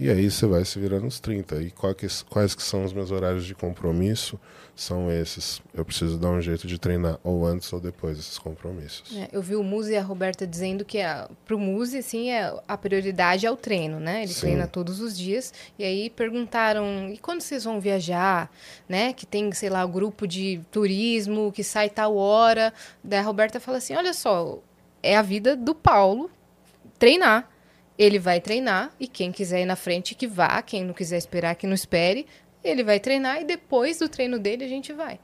E 0.00 0.08
aí 0.08 0.30
você 0.30 0.46
vai 0.46 0.64
se 0.64 0.78
virar 0.78 1.00
nos 1.00 1.18
30. 1.18 1.60
E 1.60 1.70
quais, 1.72 2.22
quais 2.22 2.54
que 2.54 2.62
são 2.62 2.84
os 2.84 2.92
meus 2.92 3.10
horários 3.10 3.44
de 3.44 3.52
compromisso? 3.52 4.38
São 4.76 5.10
esses. 5.10 5.60
Eu 5.74 5.84
preciso 5.84 6.16
dar 6.16 6.30
um 6.30 6.40
jeito 6.40 6.68
de 6.68 6.78
treinar 6.78 7.18
ou 7.24 7.44
antes 7.44 7.72
ou 7.72 7.80
depois 7.80 8.16
desses 8.16 8.38
compromissos. 8.38 9.16
É, 9.16 9.28
eu 9.32 9.42
vi 9.42 9.56
o 9.56 9.64
Muzi 9.64 9.94
e 9.94 9.96
a 9.96 10.02
Roberta 10.02 10.46
dizendo 10.46 10.84
que 10.84 10.98
para 11.44 11.56
o 11.56 11.58
Muzi, 11.58 12.00
sim, 12.00 12.30
é, 12.30 12.54
a 12.68 12.78
prioridade 12.78 13.44
é 13.44 13.50
o 13.50 13.56
treino, 13.56 13.98
né? 13.98 14.22
Ele 14.22 14.32
sim. 14.32 14.42
treina 14.42 14.68
todos 14.68 15.00
os 15.00 15.18
dias. 15.18 15.52
E 15.76 15.82
aí 15.82 16.08
perguntaram, 16.08 17.08
e 17.12 17.18
quando 17.18 17.40
vocês 17.40 17.64
vão 17.64 17.80
viajar? 17.80 18.52
Né? 18.88 19.12
Que 19.12 19.26
tem, 19.26 19.50
sei 19.50 19.68
lá, 19.68 19.84
o 19.84 19.88
grupo 19.88 20.28
de 20.28 20.60
turismo 20.70 21.50
que 21.50 21.64
sai 21.64 21.90
tal 21.90 22.14
hora. 22.16 22.72
Daí 23.02 23.18
a 23.18 23.22
Roberta 23.22 23.58
fala 23.58 23.78
assim, 23.78 23.96
olha 23.96 24.14
só, 24.14 24.60
é 25.02 25.16
a 25.16 25.22
vida 25.22 25.56
do 25.56 25.74
Paulo 25.74 26.30
treinar. 26.98 27.48
Ele 27.98 28.18
vai 28.18 28.40
treinar 28.40 28.92
e 28.98 29.08
quem 29.08 29.32
quiser 29.32 29.62
ir 29.62 29.66
na 29.66 29.76
frente 29.76 30.14
que 30.14 30.26
vá, 30.26 30.62
quem 30.62 30.84
não 30.84 30.94
quiser 30.94 31.18
esperar 31.18 31.54
que 31.56 31.66
não 31.66 31.74
espere, 31.74 32.26
ele 32.62 32.84
vai 32.84 33.00
treinar 33.00 33.40
e 33.40 33.44
depois 33.44 33.98
do 33.98 34.08
treino 34.08 34.38
dele 34.38 34.64
a 34.64 34.68
gente 34.68 34.92
vai. 34.92 35.18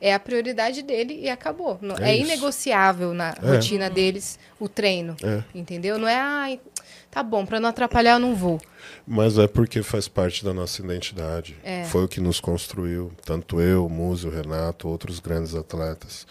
É 0.00 0.14
a 0.14 0.20
prioridade 0.20 0.82
dele 0.82 1.18
e 1.20 1.28
acabou. 1.28 1.78
É, 2.00 2.12
é 2.12 2.18
inegociável 2.18 3.12
na 3.12 3.30
é. 3.30 3.46
rotina 3.46 3.90
deles 3.90 4.38
o 4.58 4.66
treino, 4.66 5.14
é. 5.22 5.42
entendeu? 5.54 5.98
Não 5.98 6.08
é, 6.08 6.16
ai, 6.16 6.60
tá 7.10 7.22
bom, 7.22 7.44
para 7.44 7.60
não 7.60 7.68
atrapalhar 7.68 8.12
eu 8.12 8.18
não 8.18 8.34
vou. 8.34 8.58
Mas 9.06 9.36
é 9.36 9.46
porque 9.46 9.82
faz 9.82 10.08
parte 10.08 10.42
da 10.42 10.54
nossa 10.54 10.80
identidade. 10.80 11.56
É. 11.62 11.84
Foi 11.84 12.04
o 12.04 12.08
que 12.08 12.20
nos 12.20 12.40
construiu, 12.40 13.12
tanto 13.26 13.60
eu, 13.60 13.84
o 13.84 13.90
Múzio, 13.90 14.30
o 14.30 14.34
Renato, 14.34 14.88
outros 14.88 15.20
grandes 15.20 15.54
atletas. 15.54 16.26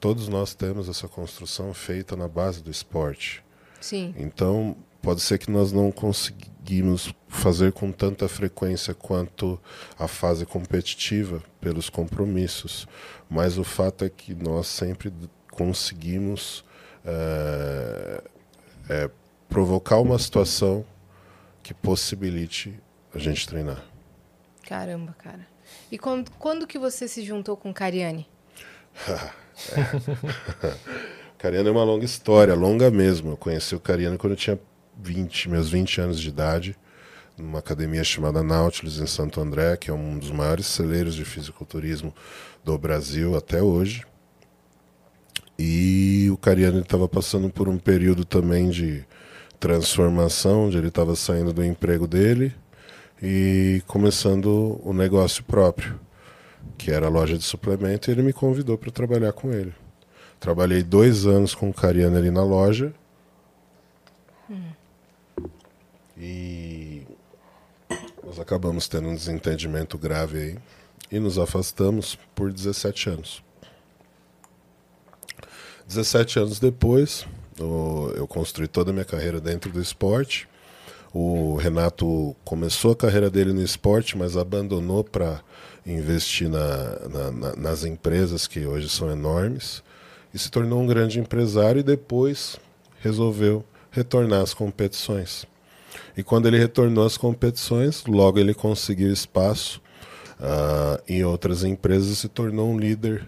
Todos 0.00 0.28
nós 0.28 0.54
temos 0.54 0.88
essa 0.88 1.08
construção 1.08 1.72
feita 1.72 2.16
na 2.16 2.28
base 2.28 2.62
do 2.62 2.70
esporte. 2.70 3.44
Sim. 3.80 4.14
Então, 4.16 4.76
pode 5.00 5.20
ser 5.20 5.38
que 5.38 5.50
nós 5.50 5.72
não 5.72 5.90
conseguimos 5.92 7.14
fazer 7.28 7.72
com 7.72 7.92
tanta 7.92 8.28
frequência 8.28 8.94
quanto 8.94 9.60
a 9.98 10.08
fase 10.08 10.44
competitiva 10.44 11.42
pelos 11.60 11.88
compromissos, 11.88 12.86
mas 13.28 13.58
o 13.58 13.64
fato 13.64 14.04
é 14.04 14.08
que 14.08 14.34
nós 14.34 14.66
sempre 14.66 15.12
conseguimos 15.50 16.64
é, 17.04 18.22
é, 18.88 19.10
provocar 19.48 19.98
uma 19.98 20.18
situação 20.18 20.84
que 21.62 21.72
possibilite 21.72 22.78
a 23.14 23.18
gente 23.18 23.46
treinar. 23.46 23.82
Caramba, 24.66 25.14
cara. 25.18 25.46
E 25.90 25.98
quando, 25.98 26.30
quando 26.32 26.66
que 26.66 26.78
você 26.78 27.08
se 27.08 27.22
juntou 27.22 27.56
com 27.56 27.72
Cariane? 27.72 28.28
é. 29.72 30.74
Cariano 31.38 31.68
é 31.68 31.72
uma 31.72 31.84
longa 31.84 32.04
história, 32.04 32.54
longa 32.54 32.90
mesmo. 32.90 33.32
Eu 33.32 33.36
conheci 33.36 33.74
o 33.74 33.80
Cariano 33.80 34.18
quando 34.18 34.32
eu 34.32 34.36
tinha 34.36 34.58
20, 35.02 35.50
meus 35.50 35.68
20 35.68 36.00
anos 36.00 36.20
de 36.20 36.28
idade, 36.28 36.76
numa 37.36 37.58
academia 37.58 38.02
chamada 38.02 38.42
Nautilus 38.42 38.98
em 38.98 39.06
Santo 39.06 39.40
André, 39.40 39.76
que 39.76 39.90
é 39.90 39.94
um 39.94 40.18
dos 40.18 40.30
maiores 40.30 40.66
celeiros 40.66 41.14
de 41.14 41.24
fisiculturismo 41.24 42.14
do 42.64 42.76
Brasil 42.78 43.36
até 43.36 43.62
hoje. 43.62 44.02
E 45.58 46.28
o 46.30 46.36
Cariano 46.36 46.80
estava 46.80 47.08
passando 47.08 47.48
por 47.48 47.68
um 47.68 47.78
período 47.78 48.24
também 48.24 48.70
de 48.70 49.04
transformação, 49.58 50.66
onde 50.66 50.76
ele 50.76 50.88
estava 50.88 51.16
saindo 51.16 51.52
do 51.52 51.64
emprego 51.64 52.06
dele 52.06 52.54
e 53.22 53.82
começando 53.86 54.80
o 54.84 54.92
negócio 54.92 55.42
próprio, 55.44 55.98
que 56.76 56.90
era 56.90 57.06
a 57.06 57.10
loja 57.10 57.36
de 57.36 57.44
suplemento, 57.44 58.10
e 58.10 58.12
ele 58.12 58.22
me 58.22 58.32
convidou 58.32 58.76
para 58.76 58.90
trabalhar 58.90 59.32
com 59.32 59.52
ele. 59.52 59.74
Trabalhei 60.38 60.82
dois 60.82 61.26
anos 61.26 61.54
com 61.54 61.70
o 61.70 61.74
Cariano 61.74 62.16
ali 62.16 62.30
na 62.30 62.44
loja. 62.44 62.92
Hum. 64.50 64.70
E 66.16 67.06
nós 68.24 68.38
acabamos 68.38 68.88
tendo 68.88 69.08
um 69.08 69.14
desentendimento 69.14 69.96
grave 69.96 70.38
aí 70.38 70.58
e 71.10 71.18
nos 71.18 71.38
afastamos 71.38 72.18
por 72.34 72.52
17 72.52 73.10
anos. 73.10 73.42
17 75.86 76.40
anos 76.40 76.58
depois, 76.58 77.26
eu 77.58 78.26
construí 78.26 78.66
toda 78.66 78.90
a 78.90 78.92
minha 78.92 79.04
carreira 79.04 79.40
dentro 79.40 79.70
do 79.70 79.80
esporte. 79.80 80.48
O 81.14 81.56
Renato 81.56 82.34
começou 82.44 82.92
a 82.92 82.96
carreira 82.96 83.30
dele 83.30 83.52
no 83.52 83.62
esporte, 83.62 84.18
mas 84.18 84.36
abandonou 84.36 85.04
para 85.04 85.40
investir 85.86 86.48
na, 86.48 87.08
na, 87.08 87.30
na, 87.30 87.56
nas 87.56 87.84
empresas 87.84 88.46
que 88.46 88.66
hoje 88.66 88.88
são 88.88 89.10
enormes 89.10 89.82
e 90.34 90.38
se 90.38 90.50
tornou 90.50 90.80
um 90.80 90.86
grande 90.86 91.20
empresário 91.20 91.80
e 91.80 91.84
depois 91.84 92.58
resolveu 93.00 93.64
retornar 93.90 94.42
às 94.42 94.52
competições. 94.52 95.46
E 96.16 96.22
quando 96.22 96.46
ele 96.46 96.58
retornou 96.58 97.06
às 97.06 97.16
competições, 97.16 98.04
logo 98.06 98.38
ele 98.38 98.52
conseguiu 98.52 99.12
espaço 99.12 99.80
uh, 100.40 101.02
em 101.08 101.24
outras 101.24 101.64
empresas 101.64 102.08
e 102.08 102.16
se 102.16 102.28
tornou 102.28 102.70
um 102.70 102.78
líder 102.78 103.26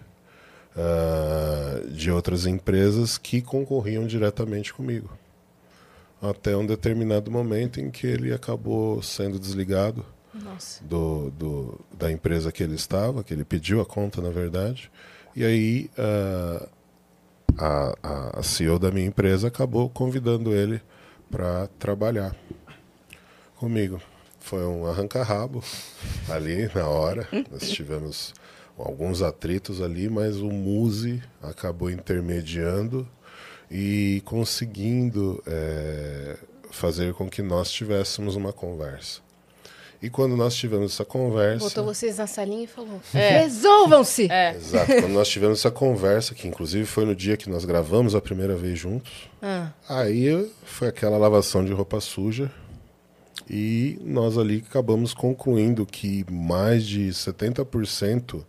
uh, 0.75 1.89
de 1.89 2.11
outras 2.11 2.45
empresas 2.45 3.17
que 3.17 3.41
concorriam 3.41 4.05
diretamente 4.05 4.73
comigo. 4.73 5.09
Até 6.21 6.55
um 6.55 6.65
determinado 6.65 7.31
momento 7.31 7.79
em 7.79 7.89
que 7.89 8.05
ele 8.05 8.33
acabou 8.33 9.01
sendo 9.01 9.39
desligado. 9.39 10.05
Do, 10.83 11.29
do- 11.31 11.79
da 11.97 12.11
empresa 12.11 12.51
que 12.51 12.63
ele 12.63 12.75
estava, 12.75 13.23
que 13.23 13.33
ele 13.33 13.43
pediu 13.45 13.81
a 13.81 13.85
conta, 13.85 14.21
na 14.21 14.29
verdade. 14.29 14.91
E 15.35 15.43
aí 15.45 15.89
ah, 15.97 16.67
a, 17.57 18.39
a, 18.39 18.43
CEO 18.43 18.79
da 18.79 18.91
minha 18.91 19.05
empresa 19.07 19.47
acabou 19.47 19.89
convidando 19.89 20.53
ele 20.53 20.81
para 21.29 21.67
trabalhar 21.79 22.35
comigo. 23.57 24.01
Foi 24.39 24.65
um 24.65 24.85
arranca-rabo 24.87 25.63
ali 26.29 26.69
na 26.73 26.87
hora. 26.87 27.27
Nós 27.51 27.69
tivemos 27.69 28.33
alguns 28.77 29.21
atritos 29.21 29.81
ali, 29.81 30.09
mas 30.09 30.37
o 30.37 30.49
Muse 30.49 31.21
acabou 31.41 31.89
intermediando 31.91 33.07
e 33.69 34.21
conseguindo 34.25 35.43
eh, 35.45 36.37
fazer 36.71 37.13
com 37.13 37.29
que 37.29 37.41
nós 37.41 37.69
tivéssemos 37.71 38.35
uma 38.35 38.53
conversa. 38.53 39.19
E 40.01 40.09
quando 40.09 40.37
nós 40.37 40.55
tivemos 40.55 40.93
essa 40.93 41.03
conversa. 41.03 41.65
Botou 41.65 41.83
vocês 41.83 42.17
na 42.17 42.25
salinha 42.27 42.63
e 42.63 42.67
falou: 42.67 43.01
É. 43.13 43.39
resolvam-se! 43.41 44.31
É. 44.31 44.55
Exato. 44.57 44.85
Quando 44.93 45.09
nós 45.09 45.27
tivemos 45.27 45.59
essa 45.59 45.69
conversa, 45.71 46.33
que 46.33 46.47
inclusive 46.47 46.85
foi 46.85 47.03
no 47.05 47.13
dia 47.15 47.35
que 47.35 47.49
nós 47.49 47.65
gravamos 47.65 48.15
a 48.15 48.21
primeira 48.21 48.55
vez 48.55 48.79
juntos, 48.79 49.11
Ah, 49.41 49.71
aí 49.89 50.49
foi 50.63 50.87
aquela 50.87 51.17
lavação 51.17 51.65
de 51.65 51.73
roupa 51.73 51.99
suja. 51.99 52.49
E 53.49 53.99
nós 54.03 54.37
ali 54.37 54.63
acabamos 54.69 55.13
concluindo 55.13 55.85
que 55.85 56.23
mais 56.31 56.85
de 56.85 57.09
70% 57.09 58.45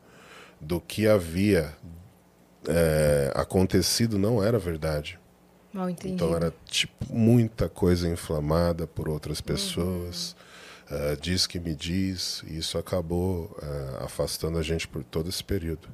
do 0.60 0.78
que 0.80 1.08
havia 1.08 1.72
é, 2.68 3.32
acontecido 3.34 4.18
não 4.18 4.44
era 4.44 4.58
verdade. 4.58 5.18
mal 5.72 5.88
entendi. 5.88 6.14
Então 6.14 6.36
era 6.36 6.52
tipo 6.66 7.06
muita 7.12 7.68
coisa 7.68 8.08
inflamada 8.08 8.86
por 8.86 9.08
outras 9.08 9.40
pessoas. 9.40 10.36
Eh, 10.90 11.16
diz 11.20 11.46
que 11.46 11.58
me 11.60 11.74
diz, 11.74 12.42
e 12.46 12.58
isso 12.58 12.76
acabou 12.78 13.56
eh, 13.62 14.04
afastando 14.04 14.58
a 14.58 14.62
gente 14.62 14.86
por 14.88 15.02
todo 15.04 15.28
esse 15.28 15.42
período. 15.44 15.88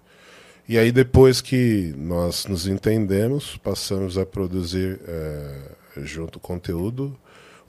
E 0.68 0.76
aí 0.78 0.90
depois 0.90 1.40
que 1.40 1.94
nós 1.96 2.46
nos 2.46 2.66
entendemos, 2.66 3.56
passamos 3.58 4.18
a 4.18 4.26
produzir 4.26 5.00
eh, 5.06 5.70
junto 5.98 6.40
conteúdo. 6.40 7.16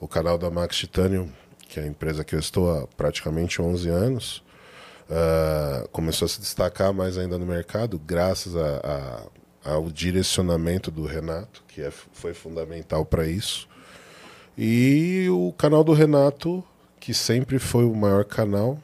O 0.00 0.06
canal 0.08 0.36
da 0.38 0.50
Max 0.50 0.76
Titanium, 0.76 1.28
que 1.68 1.78
é 1.80 1.82
a 1.82 1.86
empresa 1.86 2.24
que 2.24 2.34
eu 2.34 2.38
estou 2.38 2.70
há 2.72 2.86
praticamente 2.86 3.60
11 3.60 3.88
anos, 3.88 4.42
ah, 5.10 5.86
começou 5.92 6.26
a 6.26 6.28
se 6.28 6.40
destacar 6.40 6.92
mais 6.92 7.18
ainda 7.18 7.36
no 7.38 7.44
mercado, 7.46 7.98
graças 7.98 8.54
a- 8.56 8.80
a- 9.64 9.72
ao 9.72 9.90
direcionamento 9.90 10.90
do 10.90 11.04
Renato, 11.04 11.64
que 11.68 11.82
é- 11.82 11.90
foi 11.90 12.32
fundamental 12.32 13.04
para 13.04 13.26
isso. 13.26 13.68
E 14.56 15.26
o 15.30 15.52
canal 15.52 15.82
do 15.84 15.92
Renato, 15.92 16.64
que 17.08 17.14
sempre 17.14 17.58
foi 17.58 17.86
o 17.86 17.94
maior 17.94 18.22
canal 18.22 18.78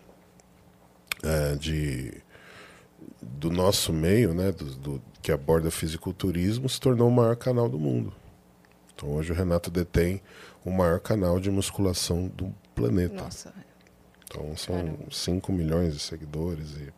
eh, 1.22 1.56
de, 1.56 2.14
do 3.20 3.50
nosso 3.50 3.92
meio, 3.92 4.32
né, 4.32 4.50
do, 4.50 4.64
do- 4.76 5.02
que 5.20 5.30
aborda 5.30 5.70
fisiculturismo, 5.70 6.66
se 6.66 6.80
tornou 6.80 7.08
o 7.08 7.12
maior 7.12 7.36
canal 7.36 7.68
do 7.68 7.78
mundo. 7.78 8.14
Então 8.94 9.10
hoje 9.10 9.30
o 9.30 9.34
Renato 9.34 9.70
detém 9.70 10.22
o 10.64 10.70
maior 10.70 11.00
canal 11.00 11.38
de 11.38 11.50
musculação 11.50 12.28
do 12.28 12.50
planeta. 12.74 13.24
Nossa. 13.24 13.52
Então 14.24 14.56
são 14.56 14.74
Caramba. 14.74 14.98
5 15.10 15.52
milhões 15.52 15.92
de 15.92 16.00
seguidores 16.00 16.70
e 16.78 16.90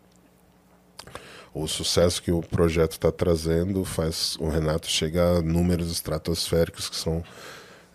o 1.53 1.67
sucesso 1.67 2.23
que 2.23 2.31
o 2.31 2.41
projeto 2.41 2.93
está 2.93 3.11
trazendo 3.11 3.85
faz 3.85 4.37
o 4.39 4.49
Renato 4.49 4.87
chegar 4.87 5.39
a 5.39 5.43
números 5.43 5.91
estratosféricos 5.91 6.89
que 6.89 6.95
são 6.95 7.25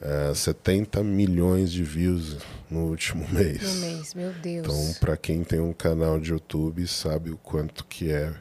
eh, 0.02 0.34
70 0.34 1.04
milhões 1.04 1.72
de 1.72 1.84
views 1.84 2.38
no 2.70 2.88
último 2.88 3.28
mês. 3.32 3.62
No 3.62 3.80
mês, 3.82 4.14
meu 4.14 4.32
Deus. 4.34 4.66
Então, 4.68 4.93
para 4.99 5.16
quem 5.18 5.43
tem 5.43 5.60
um 5.60 5.74
canal 5.74 6.20
de 6.20 6.32
YouTube, 6.32 6.86
sabe 6.88 7.30
o 7.32 7.38
quanto 7.38 7.86
que 7.86 8.12
é, 8.12 8.34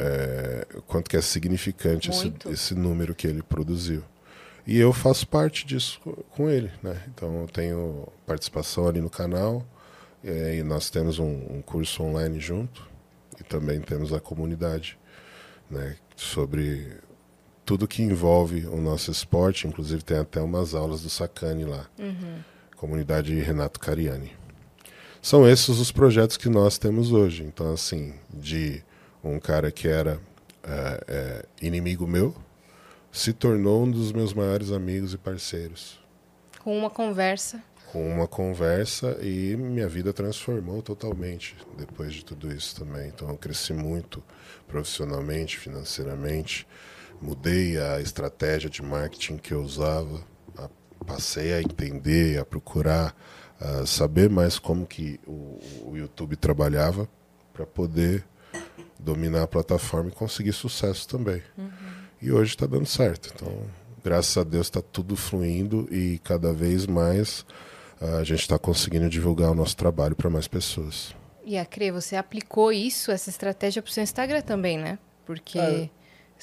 é, 0.00 0.66
quanto 0.86 1.10
que 1.10 1.16
é 1.16 1.20
significante 1.20 2.10
esse, 2.10 2.32
esse 2.50 2.74
número 2.74 3.14
que 3.14 3.26
ele 3.26 3.42
produziu. 3.42 4.02
E 4.66 4.78
eu 4.78 4.92
faço 4.94 5.26
parte 5.28 5.66
disso 5.66 6.00
co- 6.02 6.24
com 6.30 6.48
ele, 6.48 6.70
né? 6.82 7.02
Então 7.08 7.42
eu 7.42 7.46
tenho 7.48 8.08
participação 8.26 8.86
ali 8.88 9.00
no 9.00 9.10
canal 9.10 9.66
e 10.22 10.62
nós 10.62 10.88
temos 10.88 11.18
um, 11.18 11.26
um 11.56 11.60
curso 11.60 12.02
online 12.02 12.40
junto 12.40 12.88
e 13.38 13.44
também 13.44 13.78
temos 13.82 14.10
a 14.10 14.20
comunidade, 14.20 14.96
né? 15.70 15.96
Sobre 16.16 16.96
tudo 17.64 17.88
que 17.88 18.02
envolve 18.02 18.66
o 18.66 18.76
nosso 18.76 19.10
esporte, 19.10 19.66
inclusive 19.66 20.02
tem 20.02 20.18
até 20.18 20.40
umas 20.40 20.74
aulas 20.74 21.02
do 21.02 21.10
Sacani 21.10 21.64
lá, 21.64 21.86
comunidade 22.76 23.34
Renato 23.40 23.80
Cariani. 23.80 24.32
São 25.22 25.48
esses 25.48 25.78
os 25.78 25.90
projetos 25.90 26.36
que 26.36 26.50
nós 26.50 26.76
temos 26.76 27.10
hoje. 27.10 27.44
Então, 27.44 27.72
assim, 27.72 28.12
de 28.30 28.82
um 29.22 29.38
cara 29.38 29.72
que 29.72 29.88
era 29.88 30.20
é, 30.62 31.04
é, 31.08 31.46
inimigo 31.62 32.06
meu, 32.06 32.34
se 33.10 33.32
tornou 33.32 33.84
um 33.84 33.90
dos 33.90 34.12
meus 34.12 34.34
maiores 34.34 34.70
amigos 34.70 35.14
e 35.14 35.18
parceiros. 35.18 35.98
Com 36.62 36.76
uma 36.76 36.90
conversa. 36.90 37.62
Com 37.90 38.06
uma 38.06 38.26
conversa 38.26 39.16
e 39.22 39.56
minha 39.56 39.88
vida 39.88 40.12
transformou 40.12 40.82
totalmente 40.82 41.56
depois 41.78 42.12
de 42.12 42.22
tudo 42.22 42.52
isso 42.52 42.76
também. 42.76 43.08
Então, 43.08 43.30
eu 43.30 43.36
cresci 43.38 43.72
muito 43.72 44.22
profissionalmente, 44.68 45.58
financeiramente. 45.58 46.66
Mudei 47.20 47.78
a 47.78 48.00
estratégia 48.00 48.68
de 48.68 48.82
marketing 48.82 49.36
que 49.38 49.52
eu 49.52 49.62
usava. 49.62 50.20
Passei 51.06 51.52
a 51.52 51.60
entender, 51.60 52.38
a 52.38 52.44
procurar 52.44 53.14
a 53.60 53.84
saber 53.86 54.28
mais 54.30 54.58
como 54.58 54.86
que 54.86 55.20
o, 55.26 55.60
o 55.86 55.92
YouTube 55.94 56.34
trabalhava 56.36 57.08
para 57.52 57.66
poder 57.66 58.24
dominar 58.98 59.42
a 59.42 59.46
plataforma 59.46 60.08
e 60.08 60.12
conseguir 60.12 60.52
sucesso 60.52 61.06
também. 61.06 61.42
E 62.22 62.32
hoje 62.32 62.54
está 62.54 62.66
dando 62.66 62.86
certo. 62.86 63.30
Então, 63.34 63.66
graças 64.02 64.36
a 64.38 64.44
Deus 64.44 64.66
está 64.66 64.80
tudo 64.80 65.14
fluindo 65.14 65.86
e 65.90 66.18
cada 66.24 66.52
vez 66.52 66.86
mais 66.86 67.44
a 68.00 68.24
gente 68.24 68.40
está 68.40 68.58
conseguindo 68.58 69.08
divulgar 69.08 69.50
o 69.50 69.54
nosso 69.54 69.76
trabalho 69.76 70.16
para 70.16 70.30
mais 70.30 70.48
pessoas. 70.48 71.14
E 71.44 71.58
a 71.58 71.66
Cre, 71.66 71.90
você 71.90 72.16
aplicou 72.16 72.72
isso, 72.72 73.10
essa 73.10 73.28
estratégia 73.28 73.82
pro 73.82 73.92
seu 73.92 74.02
Instagram 74.02 74.40
também, 74.40 74.78
né? 74.78 74.98
Porque 75.26 75.58
Ah. 75.58 75.88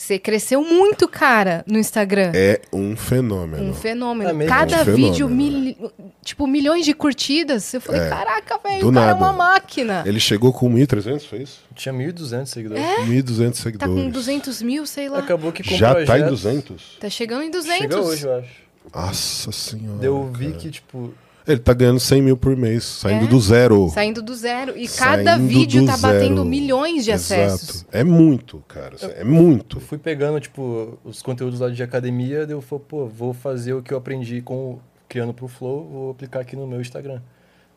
Você 0.01 0.17
cresceu 0.17 0.63
muito, 0.63 1.07
cara, 1.07 1.63
no 1.67 1.77
Instagram. 1.77 2.31
É 2.33 2.61
um 2.73 2.95
fenômeno. 2.95 3.63
Um 3.63 3.73
fenômeno. 3.73 4.41
É? 4.41 4.45
Cada 4.47 4.81
Um 4.81 4.85
fenômeno, 4.85 5.07
vídeo, 5.11 5.29
né? 5.29 5.35
mil- 5.35 5.91
tipo, 6.23 6.47
milhões 6.47 6.85
de 6.85 6.93
curtidas. 6.93 7.71
Eu 7.73 7.81
falei, 7.81 8.01
É. 8.01 8.09
caraca, 8.09 8.59
velho, 8.63 8.79
Do 8.81 8.89
o 8.89 8.93
cara 8.93 9.05
é 9.11 9.13
nada. 9.13 9.19
uma 9.25 9.31
máquina. 9.33 10.03
Ele 10.05 10.19
chegou 10.19 10.51
com 10.51 10.67
1.300, 10.69 11.25
foi 11.25 11.43
isso? 11.43 11.59
Tinha 11.75 11.93
1.200 11.93 12.47
seguidores. 12.51 12.83
1.200 13.05 13.57
Tá 13.57 13.63
seguidores. 13.63 13.93
com 14.03 14.09
200 14.09 14.61
mil, 14.63 14.85
sei 14.87 15.07
lá. 15.07 15.19
Acabou 15.19 15.51
que 15.51 15.63
com 15.63 15.75
Já 15.75 15.91
projetos... 15.93 16.07
tá 16.15 16.19
em 16.19 16.29
200? 16.29 16.97
Tá 16.99 17.09
chegando 17.09 17.43
em 17.43 17.51
200. 17.51 17.77
Chega 17.77 17.99
hoje, 18.01 18.25
eu 18.25 18.35
acho. 18.39 18.49
Nossa 18.93 19.51
senhora. 19.51 20.03
Eu 20.03 20.31
vi 20.33 20.47
cara. 20.47 20.57
que, 20.57 20.71
tipo... 20.71 21.13
Ele 21.47 21.59
tá 21.59 21.73
ganhando 21.73 21.99
100 21.99 22.21
mil 22.21 22.37
por 22.37 22.55
mês, 22.55 22.83
saindo 22.83 23.25
É. 23.25 23.27
do 23.27 23.39
zero. 23.39 23.89
Saindo 23.89 24.21
do 24.21 24.35
zero. 24.35 24.77
E 24.77 24.87
cada 24.87 25.31
Saindo 25.37 25.47
vídeo 25.47 25.81
do 25.81 25.87
tá 25.87 25.97
batendo 25.97 26.35
zero. 26.37 26.45
milhões 26.45 27.03
de 27.03 27.11
Exato. 27.11 27.41
acessos. 27.41 27.85
É 27.91 28.03
muito, 28.03 28.63
cara. 28.67 28.95
É 29.15 29.23
muito. 29.23 29.77
Eu 29.77 29.81
fui 29.81 29.97
pegando, 29.97 30.39
tipo, 30.39 30.99
os 31.03 31.21
conteúdos 31.21 31.59
lá 31.59 31.69
de 31.69 31.81
academia, 31.81 32.45
daí 32.45 32.55
eu 32.55 32.61
falei, 32.61 32.85
pô, 32.87 33.07
vou 33.07 33.33
fazer 33.33 33.73
o 33.73 33.81
que 33.81 33.93
eu 33.93 33.97
aprendi 33.97 34.41
com 34.41 34.79
criando 35.09 35.33
pro 35.33 35.47
Flow, 35.47 35.89
vou 35.91 36.11
aplicar 36.11 36.39
aqui 36.41 36.55
no 36.55 36.65
meu 36.67 36.79
Instagram. 36.79 37.21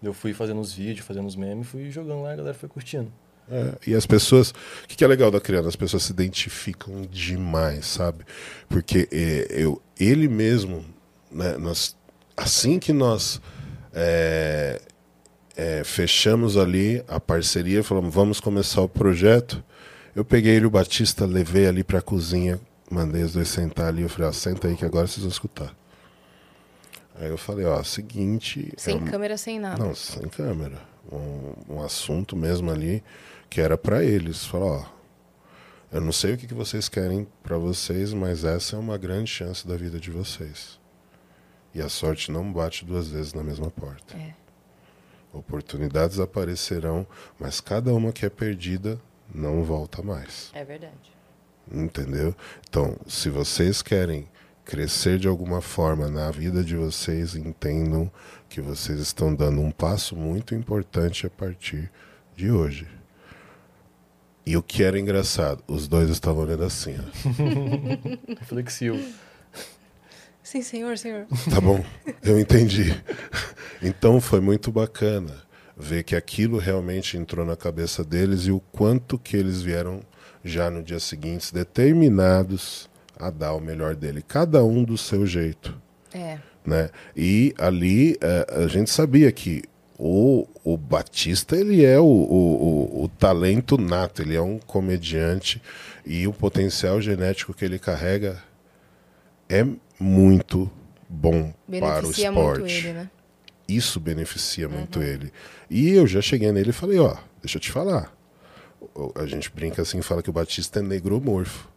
Eu 0.03 0.13
fui 0.13 0.35
fazendo 0.35 0.61
os 0.61 0.73
vídeos, 0.73 1.07
fazendo 1.07 1.27
os 1.27 1.35
memes, 1.35 1.67
fui 1.67 1.91
jogando 1.91 2.23
lá, 2.23 2.33
a 2.33 2.37
galera 2.37 2.55
foi 2.55 2.69
curtindo. 2.69 3.11
É, 3.51 3.73
e 3.87 3.95
as 3.95 4.07
pessoas. 4.07 4.51
O 4.51 4.89
que, 4.89 4.97
que 4.97 5.05
é 5.05 5.07
legal 5.07 5.31
da 5.31 5.41
criança? 5.41 5.69
As 5.69 5.77
pessoas 5.77 6.03
se 6.05 6.13
identificam 6.13 7.03
demais, 7.11 7.87
sabe? 7.87 8.25
Porque 8.69 9.09
é, 9.13 9.47
eu, 9.51 9.81
ele 9.99 10.29
mesmo, 10.29 10.85
né, 11.31 11.57
nós, 11.59 11.97
assim 12.37 12.79
que 12.79 12.93
nós 12.93 13.41
é, 13.95 14.81
é, 15.57 15.85
fechamos 15.85 16.57
ali 16.57 17.03
a 17.07 17.21
parceria, 17.21 17.83
falamos, 17.85 18.13
vamos 18.13 18.41
começar 18.41 18.83
o 18.83 18.89
projeto. 18.89 19.63
Eu 20.15 20.25
peguei 20.25 20.57
ele, 20.57 20.67
o 20.67 20.71
Batista, 20.71 21.25
levei 21.25 21.67
ali 21.67 21.83
pra 21.85 22.03
cozinha, 22.03 22.61
mandei 22.91 23.23
os 23.23 23.33
dois 23.33 23.49
sentar 23.49 23.87
ali. 23.89 24.03
Eu 24.03 24.09
falei, 24.09 24.29
ó, 24.29 24.33
senta 24.33 24.69
aí 24.69 24.77
que 24.77 24.85
agora 24.85 25.07
vocês 25.07 25.21
vão 25.21 25.31
escutar. 25.31 25.75
Aí 27.17 27.29
eu 27.29 27.39
falei, 27.39 27.65
ó, 27.65 27.83
seguinte. 27.83 28.73
Sem 28.77 28.95
é 28.95 28.99
um- 28.99 29.05
câmera, 29.05 29.37
sem 29.37 29.59
nada. 29.61 29.83
não, 29.83 29.95
sem 29.95 30.29
câmera. 30.29 30.79
Um, 31.11 31.75
um 31.77 31.83
assunto 31.83 32.35
mesmo 32.37 32.71
ali 32.71 33.03
que 33.49 33.61
era 33.61 33.77
para 33.79 34.03
eles. 34.03 34.45
Falar, 34.45 34.67
ó, 34.67 34.85
eu 35.93 36.01
não 36.01 36.11
sei 36.11 36.35
o 36.35 36.37
que, 36.37 36.47
que 36.47 36.55
vocês 36.55 36.89
querem 36.89 37.27
para 37.43 37.57
vocês, 37.57 38.13
mas 38.13 38.43
essa 38.45 38.75
é 38.75 38.79
uma 38.79 38.99
grande 38.99 39.31
chance 39.31 39.67
da 39.67 39.77
vida 39.77 40.01
de 40.01 40.11
vocês. 40.11 40.79
E 41.75 41.83
a 41.83 41.89
sorte 41.89 42.31
não 42.31 42.53
bate 42.53 42.85
duas 42.85 43.09
vezes 43.09 43.35
na 43.35 43.43
mesma 43.43 43.71
porta. 43.71 44.17
É. 44.17 44.35
Oportunidades 45.33 46.21
aparecerão, 46.21 47.05
mas 47.39 47.61
cada 47.61 47.93
uma 47.93 48.13
que 48.13 48.25
é 48.25 48.31
perdida 48.31 49.01
não 49.35 49.65
volta 49.65 50.01
mais. 50.01 50.51
É 50.55 50.65
verdade. 50.65 51.13
Entendeu? 51.71 52.35
Então, 52.69 52.97
se 53.07 53.29
vocês 53.29 53.83
querem 53.83 54.29
crescer 54.65 55.19
de 55.19 55.27
alguma 55.27 55.61
forma 55.61 56.09
na 56.09 56.31
vida 56.31 56.63
de 56.63 56.77
vocês, 56.77 57.35
entendam 57.35 58.11
que 58.49 58.61
vocês 58.61 59.01
estão 59.01 59.35
dando 59.35 59.61
um 59.61 59.71
passo 59.71 60.15
muito 60.15 60.55
importante 60.55 61.27
a 61.27 61.31
partir 61.31 61.91
de 62.37 62.51
hoje. 62.51 62.87
E 64.47 64.57
o 64.57 64.63
que 64.63 64.83
era 64.83 64.99
engraçado, 65.01 65.65
os 65.67 65.89
dois 65.89 66.11
estavam 66.11 66.45
olhando 66.45 66.65
assim, 66.65 66.97
ó. 66.99 68.35
Reflexivo. 68.39 69.03
Sim, 70.45 70.61
senhor, 70.61 70.99
senhor. 70.99 71.27
Tá 71.51 71.59
bom, 71.59 71.83
eu 72.23 72.39
entendi. 72.39 72.95
Então 73.83 74.21
foi 74.21 74.41
muito 74.41 74.71
bacana 74.71 75.43
ver 75.75 76.05
que 76.05 76.15
aquilo 76.15 76.59
realmente 76.59 77.17
entrou 77.17 77.45
na 77.47 77.57
cabeça 77.57 78.05
deles 78.05 78.43
e 78.43 78.53
o 78.53 78.61
quanto 78.61 79.19
que 79.19 79.37
eles 79.37 79.63
vieram 79.63 80.01
já 80.45 80.71
no 80.71 80.83
dia 80.83 81.01
seguinte 81.01 81.53
determinados 81.53 82.91
a 83.19 83.31
dar 83.31 83.55
o 83.55 83.61
melhor 83.61 83.97
dele, 83.97 84.23
cada 84.23 84.63
um 84.63 84.85
do 84.85 84.99
seu 84.99 85.27
jeito. 85.27 85.75
É. 86.13 86.39
Né? 86.65 86.91
E 87.17 87.55
ali 87.59 88.17
é, 88.21 88.65
a 88.65 88.69
gente 88.69 88.91
sabia 88.91 89.33
que 89.33 89.63
o, 89.99 90.47
o 90.63 90.77
Batista 90.77 91.57
ele 91.57 91.85
é 91.85 91.99
o, 91.99 92.05
o, 92.05 92.99
o, 93.01 93.05
o 93.05 93.09
talento 93.09 93.79
nato, 93.79 94.21
ele 94.21 94.37
é 94.37 94.43
um 94.43 94.59
comediante 94.59 95.63
e 96.05 96.27
o 96.27 96.33
potencial 96.33 97.01
genético 97.01 97.55
que 97.55 97.65
ele 97.65 97.79
carrega 97.79 98.43
é 99.49 99.65
muito 100.05 100.71
bom 101.09 101.53
para 101.67 101.77
o 101.79 101.81
Beneficia 102.03 102.29
esporte. 102.29 102.61
muito 102.61 102.73
ele, 102.73 102.93
né? 102.93 103.11
Isso 103.67 103.99
beneficia 103.99 104.69
muito 104.69 105.03
ele. 105.03 105.33
E 105.71 105.91
eu 105.91 106.07
já 106.07 106.21
cheguei 106.21 106.53
nele 106.53 106.71
e 106.71 106.73
falei, 106.73 106.99
ó, 106.99 107.17
deixa 107.41 107.57
eu 107.57 107.61
te 107.61 107.73
falar. 107.73 108.15
A 109.15 109.25
gente 109.25 109.51
brinca 109.51 109.81
assim, 109.81 110.03
fala 110.03 110.23
que 110.23 110.29
o 110.29 110.33
Batista 110.33 110.81
é 110.81 110.83
negromorfo. 110.83 111.69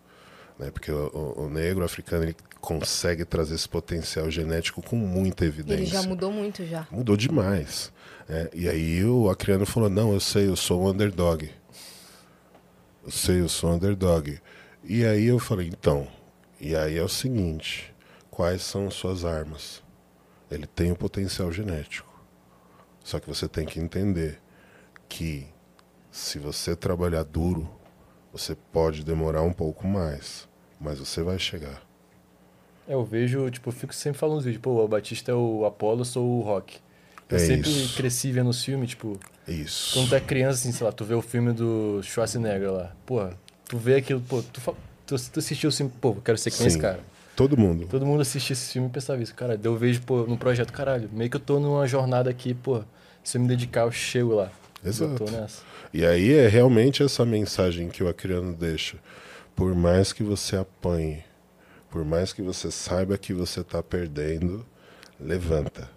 Né? 0.60 0.70
Porque 0.70 0.92
o, 0.92 1.36
o- 1.38 1.50
negro 1.50 1.86
africano 1.86 2.26
ele 2.26 2.36
consegue 2.60 3.24
trazer 3.24 3.56
esse 3.56 3.70
potencial 3.70 4.30
genético 4.30 4.82
com 4.82 4.98
muita 4.98 5.46
evidência. 5.46 5.82
Ele 5.82 5.86
já 5.86 6.02
mudou 6.04 6.30
muito 6.32 6.66
já. 6.66 6.86
Mudou 6.92 7.16
demais. 7.16 7.92
né? 8.28 8.50
E 8.54 8.68
aí 8.68 9.06
o 9.06 9.30
Acriano 9.30 9.66
falou, 9.66 9.90
não, 9.90 10.12
eu 10.14 10.20
sei, 10.20 10.48
eu 10.50 10.56
sou 10.58 10.84
um 10.84 10.90
underdog. 10.90 11.50
Eu 13.06 13.12
sei, 13.12 13.40
eu 13.40 13.48
sou 13.48 13.70
um 13.72 13.76
underdog. 13.76 14.38
E 14.84 15.06
aí 15.06 15.26
eu 15.28 15.40
falei, 15.40 15.68
então, 15.68 16.06
e 16.60 16.76
aí 16.76 16.98
é 16.98 17.04
o 17.04 17.08
seguinte, 17.10 17.94
quais 18.38 18.62
são 18.62 18.92
suas 18.92 19.26
armas? 19.26 19.82
Ele 20.52 20.68
tem 20.68 20.92
o 20.92 20.96
potencial 20.96 21.52
genético. 21.52 22.08
Só 23.04 23.20
que 23.20 23.28
você 23.28 23.48
tem 23.48 23.66
que 23.66 23.80
entender 23.80 24.40
que 25.10 25.48
se 26.12 26.38
você 26.38 26.76
trabalhar 26.76 27.24
duro, 27.24 27.68
você 28.32 28.56
pode 28.72 29.04
demorar 29.04 29.42
um 29.42 29.52
pouco 29.52 29.88
mais, 29.88 30.48
mas 30.80 31.00
você 31.00 31.24
vai 31.24 31.40
chegar. 31.40 31.82
É, 32.88 32.94
eu 32.94 33.04
vejo, 33.04 33.50
tipo, 33.50 33.70
eu 33.70 33.74
fico 33.74 33.92
sempre 33.94 34.20
falando 34.20 34.36
nos 34.36 34.46
vídeos, 34.46 34.62
pô, 34.62 34.84
o 34.86 34.88
Batista 34.88 35.32
é 35.32 35.36
o 35.36 35.66
Apollo, 35.66 36.02
eu 36.02 36.06
sou 36.06 36.24
o 36.24 36.42
Rock. 36.44 36.78
Eu 37.28 37.38
É 37.38 37.40
sempre 37.40 37.72
isso. 37.72 37.98
cresci 37.98 38.32
vendo 38.32 38.52
os 38.52 38.64
filmes, 38.64 38.92
tipo, 38.92 39.20
Isso. 39.48 39.94
quando 39.96 40.10
tu 40.10 40.16
é 40.16 40.20
criança, 40.22 40.60
assim, 40.60 40.72
sei 40.72 40.86
lá, 40.86 40.94
tu 40.94 41.04
vê 41.04 41.16
o 41.16 41.24
filme 41.24 41.52
do 41.54 42.02
Schwarzenegger 42.04 42.72
lá, 42.72 42.96
porra, 43.04 43.36
tu 43.68 43.78
vê 43.80 43.96
aquilo, 43.96 44.22
pô, 44.22 44.44
tu, 44.44 44.62
tu, 45.08 45.16
tu 45.32 45.40
assistiu 45.40 45.72
filme, 45.72 45.92
pô, 46.00 46.14
quero 46.16 46.38
ser 46.38 46.52
que 46.52 46.60
nem 46.60 46.68
esse 46.68 46.78
cara. 46.78 47.00
Todo 47.38 47.56
mundo. 47.56 47.86
Todo 47.86 48.04
mundo 48.04 48.22
assistia 48.22 48.54
esse 48.56 48.74
filme 48.74 48.88
e 48.88 48.92
pensava 48.92 49.22
isso, 49.22 49.36
cara, 49.36 49.60
eu 49.64 49.78
vejo, 49.78 50.02
pô, 50.02 50.24
no 50.24 50.36
projeto, 50.36 50.74
caralho, 50.74 51.08
meio 51.14 51.30
que 51.30 51.36
eu 51.36 51.40
tô 51.40 51.60
numa 51.60 51.86
jornada 51.86 52.32
aqui, 52.32 52.56
pô, 52.56 52.84
se 53.24 53.38
eu 53.38 53.42
me 53.44 53.48
dedicar, 53.48 53.82
eu 53.82 53.92
chego 53.92 54.34
lá. 54.34 54.52
Exato. 54.84 55.12
Eu 55.12 55.28
tô 55.28 55.32
nessa. 55.32 55.62
E 55.94 56.04
aí 56.04 56.34
é 56.34 56.48
realmente 56.48 57.04
essa 57.04 57.24
mensagem 57.24 57.90
que 57.90 58.04
o 58.04 58.10
Acriano 58.10 58.56
deixa. 58.56 58.98
Por 59.56 59.76
mais 59.76 60.12
que 60.12 60.24
você 60.24 60.56
apanhe, 60.56 61.24
por 61.92 62.04
mais 62.04 62.34
que 62.34 62.42
você 62.42 62.72
saiba 62.72 63.20
que 63.20 63.36
você 63.36 63.62
está 63.62 63.84
perdendo, 63.84 64.66
levanta. 65.20 65.92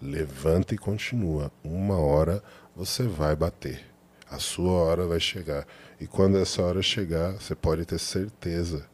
Levanta 0.00 0.76
e 0.76 0.78
continua. 0.78 1.50
Uma 1.64 1.98
hora 1.98 2.40
você 2.76 3.02
vai 3.02 3.34
bater. 3.34 3.80
A 4.30 4.38
sua 4.38 4.70
hora 4.70 5.08
vai 5.08 5.18
chegar. 5.18 5.66
E 6.00 6.06
quando 6.06 6.38
essa 6.38 6.62
hora 6.62 6.82
chegar, 6.82 7.32
você 7.32 7.56
pode 7.56 7.84
ter 7.84 7.98
certeza 7.98 8.93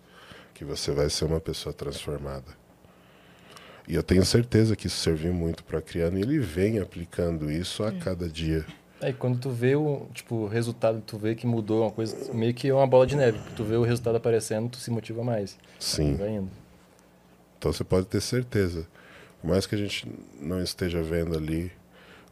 que 0.61 0.65
você 0.67 0.93
vai 0.93 1.09
ser 1.09 1.25
uma 1.25 1.41
pessoa 1.41 1.73
transformada. 1.73 2.53
E 3.89 3.95
eu 3.95 4.03
tenho 4.03 4.23
certeza 4.27 4.77
que 4.77 4.89
isso 4.89 4.99
serviu 4.99 5.33
muito 5.33 5.65
para 5.65 5.79
Acriano 5.79 6.19
e 6.19 6.21
ele 6.21 6.39
vem 6.39 6.79
aplicando 6.79 7.51
isso 7.51 7.83
a 7.83 7.91
cada 7.91 8.29
dia. 8.29 8.67
É, 9.01 9.09
e 9.09 9.13
quando 9.15 9.39
tu 9.39 9.49
vê 9.49 9.75
o, 9.75 10.07
tipo, 10.13 10.35
o 10.35 10.47
resultado, 10.47 11.01
tu 11.01 11.17
vê 11.17 11.35
que 11.35 11.47
mudou 11.47 11.81
uma 11.81 11.91
coisa, 11.91 12.31
meio 12.35 12.53
que 12.53 12.69
é 12.69 12.75
uma 12.75 12.87
bola 12.87 13.07
de 13.07 13.17
neve. 13.17 13.39
Tu 13.57 13.65
vê 13.65 13.77
o 13.77 13.83
resultado 13.83 14.17
aparecendo, 14.17 14.69
tu 14.69 14.77
se 14.77 14.91
motiva 14.91 15.25
mais. 15.25 15.57
Sim. 15.79 16.17
Vai 16.17 16.29
indo. 16.29 16.51
Então 17.59 17.73
você 17.73 17.83
pode 17.83 18.05
ter 18.05 18.21
certeza. 18.21 18.87
Por 19.41 19.49
mais 19.49 19.65
que 19.65 19.75
a 19.75 19.79
gente 19.79 20.07
não 20.39 20.63
esteja 20.63 21.03
vendo 21.03 21.39
ali, 21.39 21.73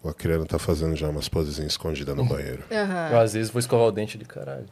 o 0.02 0.10
Acriano 0.10 0.44
tá 0.44 0.58
fazendo 0.58 0.94
já 0.94 1.08
umas 1.08 1.30
posezinhas 1.30 1.72
escondidas 1.72 2.14
no 2.14 2.26
banheiro. 2.28 2.62
Aham. 2.70 3.08
Eu, 3.10 3.20
às 3.20 3.32
vezes 3.32 3.50
vou 3.50 3.58
escovar 3.58 3.86
o 3.86 3.90
dente 3.90 4.18
de 4.18 4.26
caralho. 4.26 4.66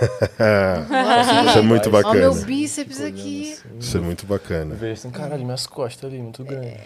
Isso 1.48 1.58
é 1.58 1.62
muito 1.62 1.90
Vai. 1.90 2.02
Ó, 2.02 2.12
meu 2.14 2.30
bacana. 2.30 2.46
bíceps 2.46 3.00
aqui. 3.00 3.52
assim, 3.52 3.78
Isso 3.78 3.96
é 3.96 4.00
muito 4.00 4.26
bacana. 4.26 4.74
Vejo 4.74 4.92
assim, 4.92 5.10
caralho, 5.10 5.44
minhas 5.44 5.66
costas 5.66 6.10
ali, 6.10 6.20
muito 6.20 6.44
grande. 6.44 6.76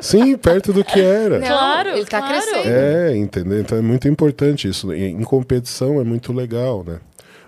Sim, 0.00 0.36
perto 0.36 0.72
do 0.72 0.84
que 0.84 1.00
era. 1.00 1.38
Não, 1.38 1.46
Claro, 1.46 1.88
ele 1.90 2.04
tá 2.04 2.18
claro. 2.18 2.34
crescendo. 2.34 2.68
É, 2.68 3.16
entendeu? 3.16 3.60
Então 3.60 3.78
é 3.78 3.82
muito 3.82 4.06
importante 4.08 4.68
isso. 4.68 4.92
Em 4.92 5.22
competição 5.22 6.00
é 6.00 6.04
muito 6.04 6.32
legal, 6.32 6.84
né? 6.84 7.00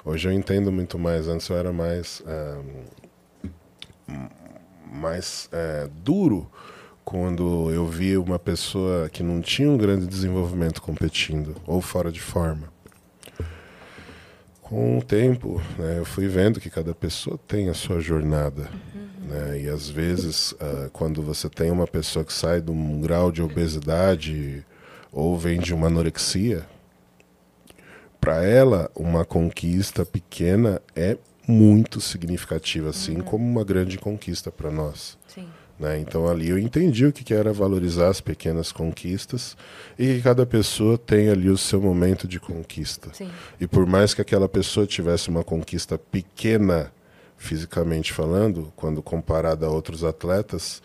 Hoje 0.04 0.28
eu 0.28 0.32
entendo 0.32 0.72
muito 0.72 0.98
mais. 0.98 1.28
Antes 1.28 1.48
eu 1.48 1.56
era 1.56 1.72
mais. 1.72 2.22
ah, 2.26 2.58
mais 4.92 5.48
eh, 5.52 5.88
duro 6.04 6.50
quando 7.04 7.70
eu 7.70 7.86
via 7.86 8.20
uma 8.20 8.38
pessoa 8.38 9.08
que 9.08 9.22
não 9.22 9.40
tinha 9.40 9.68
um 9.68 9.76
grande 9.76 10.06
desenvolvimento 10.06 10.80
competindo 10.82 11.56
ou 11.66 11.80
fora 11.80 12.12
de 12.12 12.20
forma. 12.20 12.71
Com 14.72 14.96
o 14.96 15.02
tempo, 15.02 15.60
né, 15.78 15.98
eu 15.98 16.04
fui 16.06 16.26
vendo 16.26 16.58
que 16.58 16.70
cada 16.70 16.94
pessoa 16.94 17.38
tem 17.46 17.68
a 17.68 17.74
sua 17.74 18.00
jornada. 18.00 18.70
Né, 19.20 19.60
e 19.64 19.68
às 19.68 19.86
vezes, 19.86 20.54
ah, 20.58 20.88
quando 20.90 21.20
você 21.20 21.46
tem 21.46 21.70
uma 21.70 21.86
pessoa 21.86 22.24
que 22.24 22.32
sai 22.32 22.62
de 22.62 22.70
um 22.70 22.98
grau 22.98 23.30
de 23.30 23.42
obesidade 23.42 24.64
ou 25.12 25.36
vem 25.38 25.60
de 25.60 25.74
uma 25.74 25.88
anorexia, 25.88 26.64
para 28.18 28.42
ela, 28.46 28.90
uma 28.96 29.26
conquista 29.26 30.06
pequena 30.06 30.80
é 30.96 31.18
muito 31.46 32.00
significativa, 32.00 32.88
assim 32.88 33.20
como 33.20 33.44
uma 33.44 33.64
grande 33.64 33.98
conquista 33.98 34.50
para 34.50 34.70
nós. 34.70 35.18
Sim. 35.28 35.48
Né? 35.78 35.98
Então 35.98 36.28
ali 36.28 36.50
eu 36.50 36.58
entendi 36.58 37.04
o 37.06 37.12
que 37.12 37.32
era 37.32 37.52
valorizar 37.52 38.08
as 38.08 38.20
pequenas 38.20 38.70
conquistas 38.70 39.56
e 39.98 40.06
que 40.06 40.22
cada 40.22 40.46
pessoa 40.46 40.96
tem 40.96 41.28
ali 41.28 41.48
o 41.48 41.58
seu 41.58 41.80
momento 41.80 42.28
de 42.28 42.38
conquista. 42.38 43.10
Sim. 43.12 43.30
E 43.60 43.66
por 43.66 43.86
mais 43.86 44.14
que 44.14 44.22
aquela 44.22 44.48
pessoa 44.48 44.86
tivesse 44.86 45.28
uma 45.28 45.42
conquista 45.42 45.98
pequena, 45.98 46.92
fisicamente 47.36 48.12
falando, 48.12 48.72
quando 48.76 49.02
comparada 49.02 49.66
a 49.66 49.70
outros 49.70 50.04
atletas, 50.04 50.82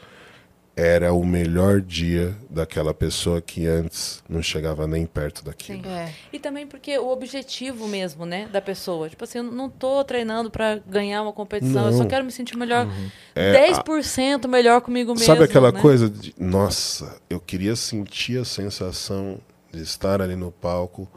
era 0.79 1.11
o 1.11 1.25
melhor 1.25 1.81
dia 1.81 2.35
daquela 2.47 2.93
pessoa 2.93 3.41
que 3.41 3.65
antes 3.65 4.23
não 4.29 4.43
chegava 4.43 4.85
nem 4.85 5.07
perto 5.07 5.43
daquilo. 5.43 5.81
Sim. 5.81 5.89
É. 5.89 6.13
E 6.31 6.37
também 6.37 6.67
porque 6.67 6.95
o 6.99 7.09
objetivo 7.09 7.87
mesmo, 7.87 8.27
né, 8.27 8.47
da 8.51 8.61
pessoa. 8.61 9.09
Tipo 9.09 9.23
assim, 9.23 9.39
eu 9.39 9.43
não 9.43 9.71
tô 9.71 10.03
treinando 10.03 10.51
pra 10.51 10.75
ganhar 10.75 11.23
uma 11.23 11.33
competição, 11.33 11.87
eu 11.87 11.93
só 11.93 12.03
Não. 12.03 12.07
quero 12.07 12.23
me 12.23 12.31
sentir 12.31 12.55
melhor. 12.55 12.87
É, 13.33 13.71
10% 13.71 14.47
melhor 14.47 14.81
comigo 14.81 15.13
mesmo. 15.13 15.25
Sabe 15.25 15.45
aquela 15.45 15.71
né? 15.71 15.81
coisa 15.81 16.07
de, 16.07 16.35
nossa, 16.37 17.19
eu 17.27 17.39
queria 17.39 17.75
sentir 17.75 18.39
a 18.39 18.45
sensação 18.45 19.39
de 19.73 19.81
estar 19.81 20.21
ali 20.21 20.35
no 20.35 20.51
palco, 20.51 21.09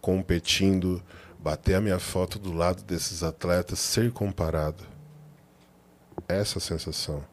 competindo, 0.00 1.02
bater 1.40 1.74
a 1.74 1.80
minha 1.80 1.98
foto 1.98 2.38
do 2.38 2.52
lado 2.52 2.84
desses 2.84 3.24
atletas, 3.24 3.80
ser 3.80 4.12
comparado. 4.12 4.84
Essa 6.28 6.60
sensação. 6.60 7.24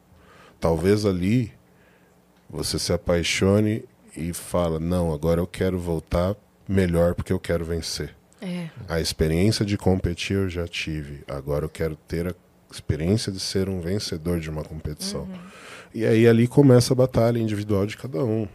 Talvez 0.59 1.05
ali 1.05 1.53
você 2.49 2.77
se 2.79 2.93
apaixone 2.93 3.83
e 4.15 4.33
fala: 4.33 4.79
"Não, 4.79 5.13
agora 5.13 5.39
eu 5.41 5.47
quero 5.47 5.77
voltar 5.79 6.35
melhor 6.67 7.15
porque 7.15 7.33
eu 7.33 7.39
quero 7.39 7.65
vencer". 7.65 8.15
É. 8.41 8.69
A 8.87 8.99
experiência 8.99 9.65
de 9.65 9.77
competir 9.77 10.37
eu 10.37 10.49
já 10.49 10.67
tive. 10.67 11.23
Agora 11.27 11.65
eu 11.65 11.69
quero 11.69 11.95
ter 11.95 12.27
a 12.27 12.35
experiência 12.71 13.31
de 13.31 13.39
ser 13.39 13.69
um 13.69 13.79
vencedor 13.79 14.39
de 14.39 14.49
uma 14.49 14.63
competição. 14.63 15.27
E 15.93 16.05
aí 16.05 16.27
ali 16.27 16.47
começa 16.47 16.93
a 16.93 16.95
batalha 16.95 17.39
individual 17.39 17.85
de 17.85 17.97
cada 17.97 18.23
um. 18.23 18.47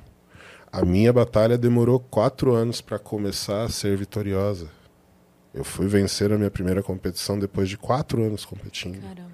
A 0.72 0.84
minha 0.84 1.12
batalha 1.12 1.58
demorou 1.58 1.98
quatro 1.98 2.52
anos 2.52 2.80
para 2.80 2.98
começar 2.98 3.64
a 3.64 3.68
ser 3.68 3.96
vitoriosa. 3.96 4.68
Eu 5.52 5.64
fui 5.64 5.88
vencer 5.88 6.32
a 6.32 6.38
minha 6.38 6.50
primeira 6.50 6.82
competição 6.82 7.38
depois 7.38 7.68
de 7.68 7.76
quatro 7.76 8.22
anos 8.22 8.44
competindo. 8.44 9.00
Caramba. 9.00 9.30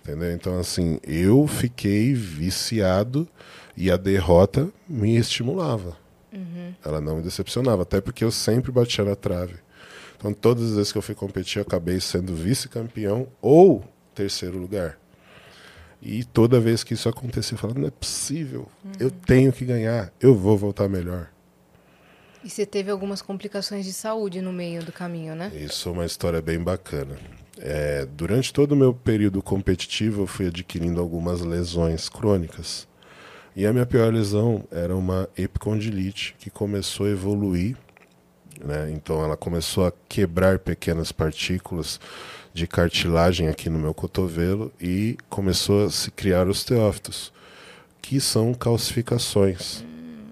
Entendeu? 0.00 0.32
Então, 0.32 0.58
assim, 0.58 0.98
eu 1.04 1.46
fiquei 1.46 2.14
viciado 2.14 3.28
e 3.76 3.90
a 3.90 3.96
derrota 3.96 4.68
me 4.88 5.16
estimulava. 5.16 5.96
Ela 6.84 7.00
não 7.00 7.16
me 7.16 7.22
decepcionava, 7.22 7.82
até 7.82 8.00
porque 8.00 8.24
eu 8.24 8.30
sempre 8.30 8.72
batia 8.72 9.04
na 9.04 9.14
trave. 9.14 9.54
Então, 10.16 10.32
todas 10.32 10.70
as 10.70 10.76
vezes 10.76 10.92
que 10.92 10.98
eu 10.98 11.02
fui 11.02 11.14
competir, 11.14 11.58
eu 11.58 11.62
acabei 11.62 12.00
sendo 12.00 12.34
vice-campeão 12.34 13.26
ou 13.40 13.84
terceiro 14.14 14.58
lugar. 14.58 14.98
E 16.00 16.24
toda 16.24 16.60
vez 16.60 16.82
que 16.82 16.94
isso 16.94 17.08
acontecia, 17.08 17.54
eu 17.54 17.58
falava, 17.58 17.78
não 17.78 17.86
é 17.86 17.90
possível, 17.90 18.68
eu 18.98 19.10
tenho 19.10 19.52
que 19.52 19.64
ganhar, 19.64 20.12
eu 20.20 20.34
vou 20.34 20.56
voltar 20.58 20.88
melhor. 20.88 21.28
E 22.42 22.50
você 22.50 22.66
teve 22.66 22.90
algumas 22.90 23.22
complicações 23.22 23.84
de 23.84 23.92
saúde 23.92 24.40
no 24.40 24.52
meio 24.52 24.82
do 24.84 24.90
caminho, 24.90 25.36
né? 25.36 25.52
Isso 25.54 25.88
é 25.88 25.92
uma 25.92 26.04
história 26.04 26.42
bem 26.42 26.58
bacana. 26.58 27.16
É, 27.58 28.04
durante 28.04 28.52
todo 28.52 28.72
o 28.72 28.76
meu 28.76 28.92
período 28.92 29.40
competitivo, 29.40 30.22
eu 30.22 30.26
fui 30.26 30.48
adquirindo 30.48 31.00
algumas 31.00 31.40
lesões 31.42 32.08
crônicas. 32.08 32.88
E 33.54 33.66
a 33.66 33.72
minha 33.72 33.84
pior 33.84 34.12
lesão 34.12 34.64
era 34.70 34.96
uma 34.96 35.28
epicondilite 35.36 36.34
que 36.38 36.48
começou 36.48 37.06
a 37.06 37.10
evoluir. 37.10 37.76
Né? 38.64 38.90
Então, 38.92 39.22
ela 39.22 39.36
começou 39.36 39.86
a 39.86 39.92
quebrar 40.08 40.58
pequenas 40.58 41.12
partículas 41.12 42.00
de 42.54 42.66
cartilagem 42.66 43.48
aqui 43.48 43.68
no 43.68 43.78
meu 43.78 43.92
cotovelo 43.92 44.72
e 44.80 45.16
começou 45.28 45.86
a 45.86 45.90
se 45.90 46.10
criar 46.10 46.48
osteófitos, 46.48 47.32
que 48.00 48.20
são 48.20 48.54
calcificações 48.54 49.84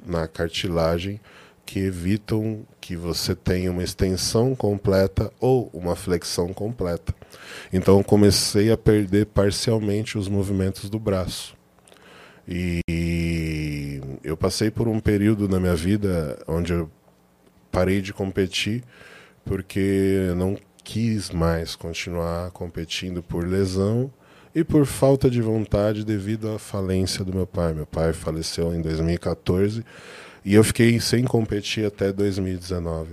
na 0.06 0.26
cartilagem 0.26 1.20
que 1.64 1.78
evitam 1.78 2.66
que 2.80 2.96
você 2.96 3.34
tenha 3.34 3.70
uma 3.70 3.84
extensão 3.84 4.56
completa 4.56 5.32
ou 5.38 5.70
uma 5.72 5.94
flexão 5.94 6.52
completa. 6.52 7.14
Então 7.72 8.02
comecei 8.02 8.72
a 8.72 8.76
perder 8.76 9.26
parcialmente 9.26 10.18
os 10.18 10.26
movimentos 10.26 10.90
do 10.90 10.98
braço. 10.98 11.59
E 12.46 14.00
eu 14.22 14.36
passei 14.36 14.70
por 14.70 14.88
um 14.88 15.00
período 15.00 15.48
na 15.48 15.60
minha 15.60 15.74
vida 15.74 16.38
onde 16.46 16.72
eu 16.72 16.90
parei 17.70 18.00
de 18.00 18.12
competir 18.12 18.82
porque 19.44 20.32
não 20.36 20.56
quis 20.82 21.30
mais 21.30 21.74
continuar 21.74 22.50
competindo 22.50 23.22
por 23.22 23.46
lesão 23.46 24.10
e 24.54 24.64
por 24.64 24.84
falta 24.84 25.30
de 25.30 25.40
vontade 25.40 26.04
devido 26.04 26.50
à 26.50 26.58
falência 26.58 27.24
do 27.24 27.32
meu 27.32 27.46
pai. 27.46 27.72
Meu 27.72 27.86
pai 27.86 28.12
faleceu 28.12 28.74
em 28.74 28.80
2014 28.80 29.84
e 30.44 30.54
eu 30.54 30.64
fiquei 30.64 30.98
sem 31.00 31.24
competir 31.24 31.86
até 31.86 32.12
2019. 32.12 33.10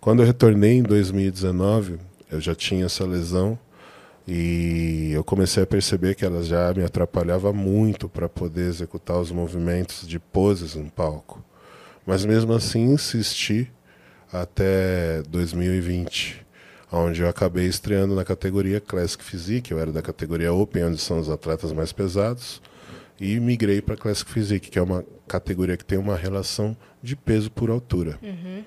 Quando 0.00 0.22
eu 0.22 0.26
retornei 0.26 0.78
em 0.78 0.82
2019, 0.82 1.98
eu 2.30 2.40
já 2.40 2.54
tinha 2.54 2.86
essa 2.86 3.04
lesão 3.04 3.58
e 4.30 5.10
eu 5.14 5.24
comecei 5.24 5.62
a 5.62 5.66
perceber 5.66 6.14
que 6.14 6.22
ela 6.22 6.42
já 6.42 6.74
me 6.74 6.84
atrapalhava 6.84 7.50
muito 7.50 8.10
para 8.10 8.28
poder 8.28 8.68
executar 8.68 9.18
os 9.18 9.30
movimentos 9.30 10.06
de 10.06 10.18
poses 10.18 10.74
no 10.74 10.90
palco. 10.90 11.42
Mas 12.04 12.26
mesmo 12.26 12.52
assim 12.52 12.92
insisti 12.92 13.72
até 14.30 15.22
2020, 15.30 16.46
onde 16.92 17.22
eu 17.22 17.28
acabei 17.28 17.64
estreando 17.64 18.14
na 18.14 18.22
categoria 18.22 18.82
Classic 18.82 19.24
Physique, 19.24 19.72
eu 19.72 19.78
era 19.78 19.90
da 19.90 20.02
categoria 20.02 20.52
Open, 20.52 20.84
onde 20.84 20.98
são 20.98 21.18
os 21.18 21.30
atletas 21.30 21.72
mais 21.72 21.90
pesados 21.90 22.60
e 23.18 23.40
migrei 23.40 23.80
para 23.80 23.96
Classic 23.96 24.30
Physique, 24.30 24.68
que 24.68 24.78
é 24.78 24.82
uma 24.82 25.06
categoria 25.26 25.76
que 25.76 25.84
tem 25.86 25.98
uma 25.98 26.16
relação 26.16 26.76
de 27.02 27.16
peso 27.16 27.50
por 27.50 27.70
altura. 27.70 28.18
Uhum. 28.22 28.62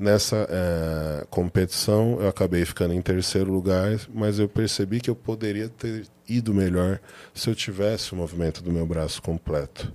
Nessa 0.00 0.46
é, 0.48 1.26
competição, 1.28 2.16
eu 2.20 2.28
acabei 2.28 2.64
ficando 2.64 2.94
em 2.94 3.02
terceiro 3.02 3.52
lugar, 3.52 4.00
mas 4.14 4.38
eu 4.38 4.48
percebi 4.48 4.98
que 4.98 5.10
eu 5.10 5.14
poderia 5.14 5.68
ter 5.68 6.06
ido 6.26 6.54
melhor 6.54 6.98
se 7.34 7.50
eu 7.50 7.54
tivesse 7.54 8.14
o 8.14 8.16
movimento 8.16 8.62
do 8.62 8.72
meu 8.72 8.86
braço 8.86 9.20
completo. 9.20 9.92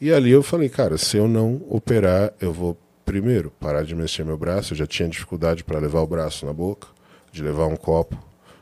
E 0.00 0.10
ali 0.10 0.30
eu 0.30 0.42
falei, 0.42 0.70
cara, 0.70 0.96
se 0.96 1.18
eu 1.18 1.28
não 1.28 1.62
operar, 1.68 2.32
eu 2.40 2.50
vou 2.50 2.78
primeiro 3.04 3.50
parar 3.60 3.82
de 3.82 3.94
mexer 3.94 4.24
meu 4.24 4.38
braço. 4.38 4.72
Eu 4.72 4.78
já 4.78 4.86
tinha 4.86 5.06
dificuldade 5.06 5.62
para 5.62 5.78
levar 5.78 6.00
o 6.00 6.06
braço 6.06 6.46
na 6.46 6.52
boca, 6.54 6.88
de 7.30 7.42
levar 7.42 7.66
um 7.66 7.76
copo 7.76 8.16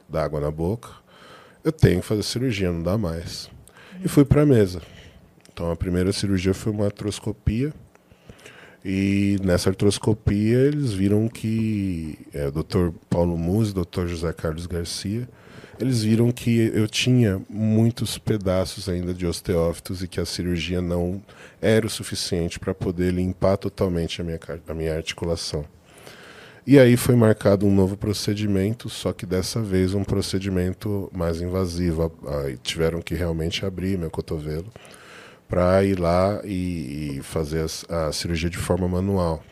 d'água 0.09 0.41
na 0.41 0.51
boca. 0.51 0.89
Eu 1.63 1.71
tenho 1.71 2.01
que 2.01 2.07
fazer 2.07 2.25
cirurgia, 2.25 2.73
não 2.73 2.83
dá 2.83 2.99
mais 2.99 3.49
e 4.03 4.09
fui 4.09 4.25
para 4.25 4.43
a 4.43 4.47
mesa. 4.47 4.81
Então 5.53 5.71
a 5.71 5.77
primeira 5.77 6.13
cirurgia 6.13 6.53
foi 6.53 6.73
uma 6.73 6.87
artroscopia 6.87 7.73
e 8.85 9.39
nessa 9.43 9.71
artroscopia 9.71 10.59
eles 10.59 10.93
viram 10.93 11.27
que 11.27 12.19
é, 12.35 12.49
o 12.49 12.53
Dr. 12.53 12.91
Paulo 13.09 13.39
Musi, 13.39 13.73
Dr. 13.73 14.07
José 14.07 14.33
Carlos 14.33 14.67
Garcia, 14.67 15.27
eles 15.81 16.03
viram 16.03 16.31
que 16.31 16.71
eu 16.75 16.87
tinha 16.87 17.41
muitos 17.49 18.19
pedaços 18.19 18.89
ainda 18.89 19.15
de 19.15 19.27
osteófitos 19.27 20.03
e 20.03 20.09
que 20.09 20.21
a 20.21 20.27
cirurgia 20.27 20.81
não 20.81 21.23
era 21.61 21.87
o 21.87 21.91
suficiente 21.91 22.61
para 22.61 22.75
poder 22.75 23.13
limpar 23.13 23.57
totalmente 23.57 24.21
a 24.21 24.25
minha, 24.25 24.39
a 24.69 24.75
minha 24.75 24.95
articulação. 24.95 25.65
E 26.67 26.79
aí 26.79 26.97
foi 26.97 27.15
marcado 27.15 27.67
um 27.67 27.75
novo 27.75 27.97
procedimento, 27.97 28.89
só 28.89 29.13
que 29.13 29.27
dessa 29.27 29.61
vez 29.61 29.93
um 29.93 30.05
procedimento 30.05 31.11
mais 31.13 31.41
invasivo. 31.43 32.11
Aí 32.27 32.57
tiveram 32.63 33.03
que 33.03 33.15
realmente 33.15 33.67
abrir 33.67 33.99
meu 33.99 34.11
cotovelo 34.11 34.71
para 35.49 35.85
ir 35.85 35.99
lá 35.99 36.41
e, 36.45 37.19
e 37.19 37.23
fazer 37.23 37.67
a, 37.89 38.07
a, 38.07 38.13
cirurgia 38.13 38.51
de 38.51 38.59
forma 38.59 38.89
manual, 38.89 39.43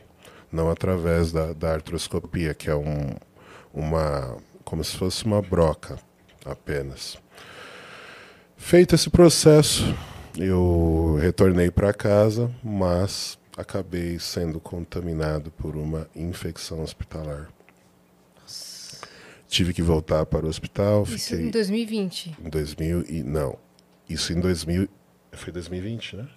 não 0.51 0.71
através 0.71 1.33
da, 1.33 1.53
da 1.53 1.73
artroscopia, 1.73 2.55
que 2.55 2.71
é 2.71 2.75
um, 2.75 3.11
uma 3.73 4.37
como 4.65 4.83
se 4.83 4.97
fosse 4.97 5.25
uma 5.25 5.43
broca 5.43 5.99
apenas. 6.45 7.17
Feito 8.57 8.95
esse 8.95 9.11
processo, 9.11 9.95
eu 10.39 11.19
retornei 11.21 11.71
para 11.71 11.93
casa, 11.93 12.51
mas 12.63 13.39
acabei 13.57 14.19
sendo 14.19 14.61
contaminado 14.61 15.51
por 15.51 15.77
uma 15.77 16.09
infecção 16.15 16.83
hospitalar. 16.83 17.49
Nossa. 18.41 18.99
Tive 19.49 19.75
que 19.75 19.83
voltar 19.83 20.25
para 20.25 20.47
o 20.47 20.49
hospital. 20.49 21.03
Isso 21.03 21.31
fiquei... 21.31 21.47
em 21.47 21.51
2020? 21.51 22.37
Em 22.45 22.49
2000 22.49 23.05
e 23.09 23.23
não. 23.23 23.59
Isso 24.09 24.33
em 24.33 24.41
2000 24.41 24.89
foi 25.33 25.53
2020, 25.53 26.17
né? 26.17 26.29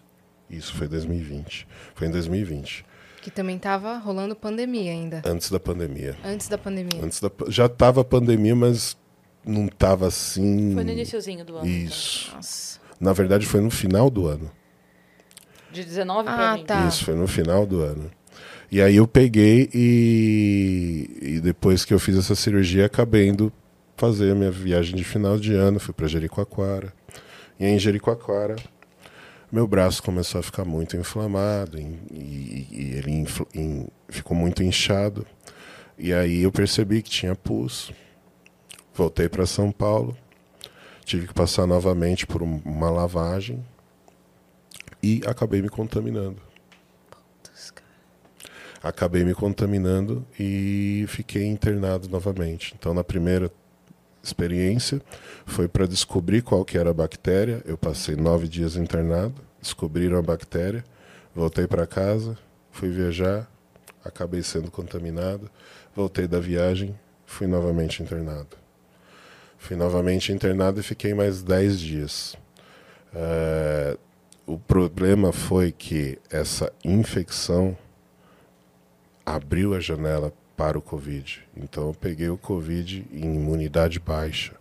Isso 0.50 0.74
foi 0.76 0.88
2020. 0.88 1.68
Foi 1.93 2.08
em 2.08 2.12
2020. 2.12 2.86
Que 3.22 3.32
também 3.32 3.58
estava 3.58 3.98
rolando 3.98 4.36
pandemia 4.36 4.91
ainda. 4.91 5.22
Antes 5.26 5.50
da 5.50 5.60
pandemia. 5.60 6.16
Antes 6.24 6.48
da 6.48 6.58
pandemia. 6.58 7.04
Antes 7.04 7.20
da... 7.20 7.32
Já 7.48 7.66
estava 7.66 8.04
pandemia, 8.04 8.56
mas 8.56 8.96
não 9.46 9.66
estava 9.66 10.08
assim. 10.08 10.74
Foi 10.74 10.84
no 10.84 10.91
iníciozinho 10.91 11.43
do 11.43 11.58
ano. 11.58 11.68
Isso. 11.68 12.32
Nossa. 12.36 12.80
Na 13.00 13.14
verdade, 13.14 13.46
foi 13.46 13.62
no 13.62 13.72
final 13.72 14.10
do 14.10 14.28
ano. 14.28 14.52
De 15.72 15.84
19 15.84 16.24
para 16.24 16.54
ah, 16.54 16.58
Tá. 16.60 16.88
Isso, 16.88 17.04
foi 17.04 17.16
no 17.16 17.28
final 17.28 17.66
do 17.66 17.82
ano. 17.82 18.10
E 18.72 18.82
aí 18.82 18.96
eu 18.96 19.08
peguei 19.08 19.70
e, 19.74 21.20
e 21.22 21.39
depois 21.39 21.86
que 21.86 21.93
eu 21.93 22.00
fiz 22.00 22.18
essa 22.18 22.36
cirurgia, 22.36 22.86
acabei 22.86 23.28
indo 23.28 23.52
fazer 23.96 24.32
a 24.32 24.36
minha 24.36 24.52
viagem 24.52 24.96
de 24.96 25.04
final 25.04 25.38
de 25.38 25.54
ano, 25.54 25.80
fui 25.80 25.93
para 25.93 26.08
Jericoacoara. 26.08 26.93
E 27.60 27.66
em 27.66 27.80
Jericoacoara, 27.80 28.56
meu 29.56 29.66
braço 29.66 30.03
começou 30.03 30.39
a 30.39 30.43
ficar 30.43 30.66
muito 30.66 30.97
inflamado 30.97 31.80
e, 31.80 31.84
e, 32.12 32.68
e 32.72 32.91
ele 32.97 33.26
in, 33.53 33.88
ficou 34.10 34.36
muito 34.36 34.62
inchado. 34.62 35.26
E 35.97 36.14
aí 36.14 36.43
eu 36.43 36.51
percebi 36.51 37.01
que 37.01 37.10
tinha 37.10 37.34
pus. 37.36 37.89
Voltei 38.93 39.30
para 39.30 39.45
São 39.45 39.72
Paulo, 39.72 40.18
tive 41.06 41.28
que 41.28 41.34
passar 41.34 41.66
novamente 41.66 42.28
por 42.28 42.43
uma 42.43 42.89
lavagem 42.89 43.66
e 45.01 45.22
acabei 45.26 45.62
me 45.62 45.70
contaminando. 45.70 46.41
Acabei 48.84 49.24
me 49.24 49.34
contaminando 49.34 50.28
e 50.38 51.06
fiquei 51.08 51.45
internado 51.45 52.10
novamente. 52.10 52.76
Então, 52.78 52.93
na 52.93 53.06
primeira 53.06 53.49
experiência, 54.26 55.02
foi 55.46 55.68
para 55.68 55.88
descobrir 55.88 56.42
qual 56.42 56.66
que 56.66 56.78
era 56.78 56.90
a 56.90 56.94
bactéria. 56.94 57.62
Eu 57.66 57.78
passei 57.78 58.16
nove 58.16 58.48
dias 58.48 58.76
internado, 58.76 59.36
descobriram 59.62 60.18
a 60.18 60.22
bactéria, 60.22 60.84
voltei 61.34 61.68
para 61.68 61.88
casa, 61.88 62.38
fui 62.72 62.90
viajar, 62.90 63.50
acabei 64.04 64.44
sendo 64.44 64.70
contaminado, 64.70 65.50
voltei 65.96 66.28
da 66.28 66.40
viagem, 66.40 66.98
fui 67.26 67.48
novamente 67.48 68.04
internado. 68.04 68.58
Fui 69.58 69.76
novamente 69.76 70.32
internado 70.32 70.80
e 70.80 70.84
fiquei 70.84 71.14
mais 71.14 71.42
dez 71.42 71.80
dias. 71.80 72.36
Uh, 73.14 73.98
o 74.46 74.60
problema 74.60 75.32
foi 75.32 75.72
que 75.72 76.20
essa 76.30 76.72
infecção 76.84 77.76
abriu 79.26 79.74
a 79.74 79.80
janela 79.80 80.32
para 80.56 80.78
o 80.78 80.82
Covid. 80.82 81.41
Então 81.56 81.88
eu 81.88 81.93
peguei 81.93 82.30
o 82.30 82.38
Covid 82.38 83.06
em 83.12 83.36
imunidade 83.36 83.99
baixa. 83.99 84.53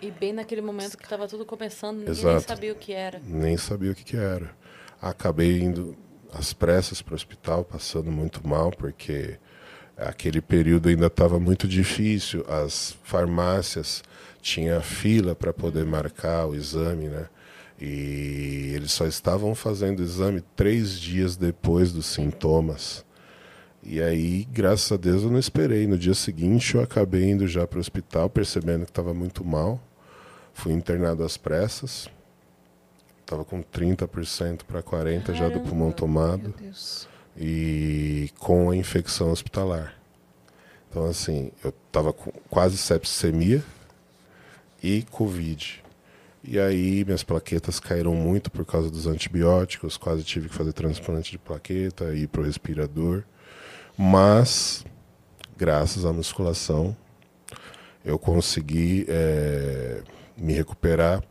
E 0.00 0.10
bem 0.10 0.32
naquele 0.32 0.60
momento 0.60 0.96
que 0.96 1.04
estava 1.04 1.28
tudo 1.28 1.44
começando, 1.44 2.08
Exato. 2.08 2.34
nem 2.34 2.40
sabia 2.40 2.72
o 2.72 2.76
que 2.76 2.92
era. 2.92 3.22
Nem 3.24 3.56
sabia 3.56 3.92
o 3.92 3.94
que, 3.94 4.02
que 4.02 4.16
era. 4.16 4.50
Acabei 5.00 5.60
indo 5.60 5.96
às 6.32 6.52
pressas 6.52 7.00
para 7.00 7.12
o 7.12 7.14
hospital, 7.14 7.64
passando 7.64 8.10
muito 8.10 8.46
mal, 8.46 8.72
porque 8.72 9.38
aquele 9.96 10.40
período 10.40 10.88
ainda 10.88 11.06
estava 11.06 11.38
muito 11.38 11.68
difícil. 11.68 12.44
As 12.48 12.96
farmácias 13.04 14.02
tinham 14.40 14.80
fila 14.80 15.36
para 15.36 15.52
poder 15.52 15.84
marcar 15.84 16.46
o 16.46 16.54
exame, 16.54 17.06
né? 17.06 17.28
E 17.80 18.72
eles 18.74 18.92
só 18.92 19.06
estavam 19.06 19.54
fazendo 19.54 20.02
exame 20.02 20.42
três 20.56 20.98
dias 20.98 21.36
depois 21.36 21.92
dos 21.92 22.06
sintomas. 22.06 23.04
E 23.84 24.00
aí, 24.00 24.44
graças 24.44 24.92
a 24.92 24.96
Deus, 24.96 25.24
eu 25.24 25.30
não 25.30 25.38
esperei. 25.38 25.86
No 25.86 25.98
dia 25.98 26.14
seguinte, 26.14 26.76
eu 26.76 26.82
acabei 26.82 27.30
indo 27.30 27.48
já 27.48 27.66
para 27.66 27.78
o 27.78 27.80
hospital, 27.80 28.30
percebendo 28.30 28.84
que 28.84 28.90
estava 28.90 29.12
muito 29.12 29.44
mal. 29.44 29.80
Fui 30.54 30.72
internado 30.72 31.24
às 31.24 31.36
pressas. 31.36 32.08
Estava 33.20 33.44
com 33.44 33.62
30% 33.62 34.62
para 34.64 34.82
40% 34.82 35.34
já 35.34 35.48
do 35.48 35.60
pulmão 35.60 35.90
tomado. 35.90 36.54
E 37.36 38.30
com 38.38 38.70
a 38.70 38.76
infecção 38.76 39.32
hospitalar. 39.32 39.94
Então, 40.88 41.06
assim, 41.06 41.50
eu 41.64 41.74
estava 41.86 42.12
com 42.12 42.30
quase 42.50 42.76
septicemia 42.76 43.64
e 44.82 45.02
Covid. 45.10 45.82
E 46.44 46.58
aí 46.58 47.04
minhas 47.04 47.22
plaquetas 47.22 47.80
caíram 47.80 48.14
muito 48.14 48.50
por 48.50 48.66
causa 48.66 48.90
dos 48.90 49.06
antibióticos, 49.06 49.96
quase 49.96 50.22
tive 50.22 50.48
que 50.48 50.54
fazer 50.54 50.72
transplante 50.72 51.30
de 51.30 51.38
plaqueta, 51.38 52.14
ir 52.14 52.28
para 52.28 52.42
o 52.42 52.44
respirador. 52.44 53.24
Mas, 53.96 54.84
graças 55.56 56.04
à 56.04 56.12
musculação, 56.12 56.96
eu 58.04 58.18
consegui 58.18 59.04
é, 59.08 60.02
me 60.36 60.52
recuperar 60.52 61.22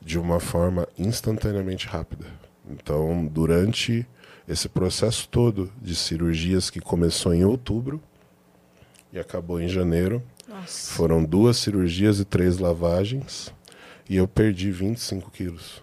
de 0.00 0.18
uma 0.18 0.38
forma 0.38 0.86
instantaneamente 0.98 1.86
rápida. 1.86 2.26
Então, 2.68 3.26
durante 3.26 4.06
esse 4.46 4.68
processo 4.68 5.28
todo 5.28 5.72
de 5.80 5.94
cirurgias 5.94 6.70
que 6.70 6.80
começou 6.80 7.32
em 7.32 7.44
outubro 7.44 8.00
e 9.12 9.18
acabou 9.18 9.60
em 9.60 9.68
janeiro, 9.68 10.22
Nossa. 10.48 10.92
foram 10.92 11.24
duas 11.24 11.56
cirurgias 11.56 12.18
e 12.20 12.24
três 12.24 12.58
lavagens 12.58 13.52
e 14.08 14.16
eu 14.16 14.28
perdi 14.28 14.70
25 14.70 15.30
quilos. 15.30 15.82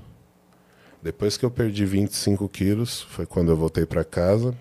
Depois 1.01 1.37
que 1.37 1.45
eu 1.45 1.51
perdi 1.51 1.85
25 1.85 2.47
quilos, 2.49 3.01
foi 3.01 3.25
quando 3.25 3.49
eu 3.51 3.55
voltei 3.55 3.85
para 3.85 4.03
casa 4.03 4.55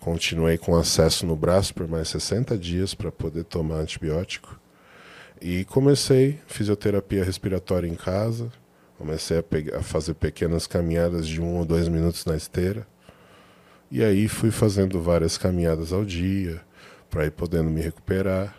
Continuei 0.00 0.56
com 0.56 0.76
acesso 0.76 1.26
no 1.26 1.34
braço 1.36 1.74
por 1.74 1.88
mais 1.88 2.08
60 2.08 2.56
dias 2.56 2.94
para 2.94 3.10
poder 3.10 3.44
tomar 3.44 3.76
antibiótico. 3.76 4.58
E 5.40 5.64
comecei 5.64 6.38
fisioterapia 6.46 7.24
respiratória 7.24 7.88
em 7.88 7.94
casa. 7.94 8.50
Comecei 8.96 9.38
a, 9.38 9.78
a, 9.78 9.82
fazer 9.82 10.14
pequenas 10.14 10.66
caminhadas 10.66 11.26
de 11.26 11.40
um 11.40 11.56
ou 11.56 11.64
dois 11.64 11.88
minutos 11.88 12.24
na 12.24 12.36
esteira. 12.36 12.86
E 13.90 14.02
aí 14.04 14.28
fui 14.28 14.50
fazendo 14.50 15.00
várias 15.00 15.38
caminhadas 15.38 15.92
ao 15.92 16.04
dia 16.04 16.60
para 17.08 17.26
ir 17.26 17.30
podendo 17.30 17.70
me 17.70 17.80
recuperar. 17.80 18.54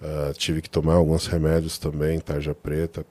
Uh, 0.00 0.32
tive 0.34 0.62
que 0.62 0.70
tomar 0.70 0.94
alguns 0.94 1.26
remédios 1.26 1.78
também, 1.78 2.20
tarja 2.20 2.54
preta, 2.54 3.04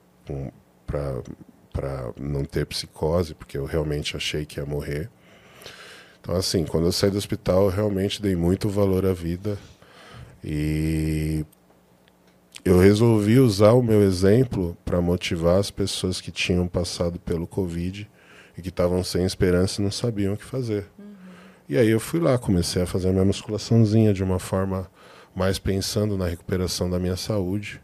para 0.86 2.12
não 2.18 2.44
ter 2.44 2.66
psicose, 2.66 3.34
porque 3.34 3.56
eu 3.56 3.64
realmente 3.64 4.16
achei 4.16 4.44
que 4.44 4.58
ia 4.58 4.66
morrer. 4.66 5.10
Então, 6.28 6.36
assim, 6.36 6.66
quando 6.66 6.84
eu 6.84 6.92
saí 6.92 7.10
do 7.10 7.16
hospital, 7.16 7.64
eu 7.64 7.70
realmente 7.70 8.20
dei 8.20 8.36
muito 8.36 8.68
valor 8.68 9.06
à 9.06 9.14
vida. 9.14 9.56
E 10.44 11.42
eu 12.62 12.78
resolvi 12.78 13.38
usar 13.38 13.72
o 13.72 13.82
meu 13.82 14.02
exemplo 14.02 14.76
para 14.84 15.00
motivar 15.00 15.58
as 15.58 15.70
pessoas 15.70 16.20
que 16.20 16.30
tinham 16.30 16.68
passado 16.68 17.18
pelo 17.18 17.46
Covid 17.46 18.06
e 18.58 18.60
que 18.60 18.68
estavam 18.68 19.02
sem 19.02 19.24
esperança 19.24 19.80
e 19.80 19.84
não 19.84 19.90
sabiam 19.90 20.34
o 20.34 20.36
que 20.36 20.44
fazer. 20.44 20.84
Uhum. 20.98 21.06
E 21.66 21.78
aí 21.78 21.88
eu 21.88 21.98
fui 21.98 22.20
lá, 22.20 22.36
comecei 22.36 22.82
a 22.82 22.86
fazer 22.86 23.08
a 23.08 23.12
minha 23.12 23.24
musculaçãozinha 23.24 24.12
de 24.12 24.22
uma 24.22 24.38
forma 24.38 24.86
mais 25.34 25.58
pensando 25.58 26.18
na 26.18 26.26
recuperação 26.26 26.90
da 26.90 26.98
minha 26.98 27.16
saúde. 27.16 27.80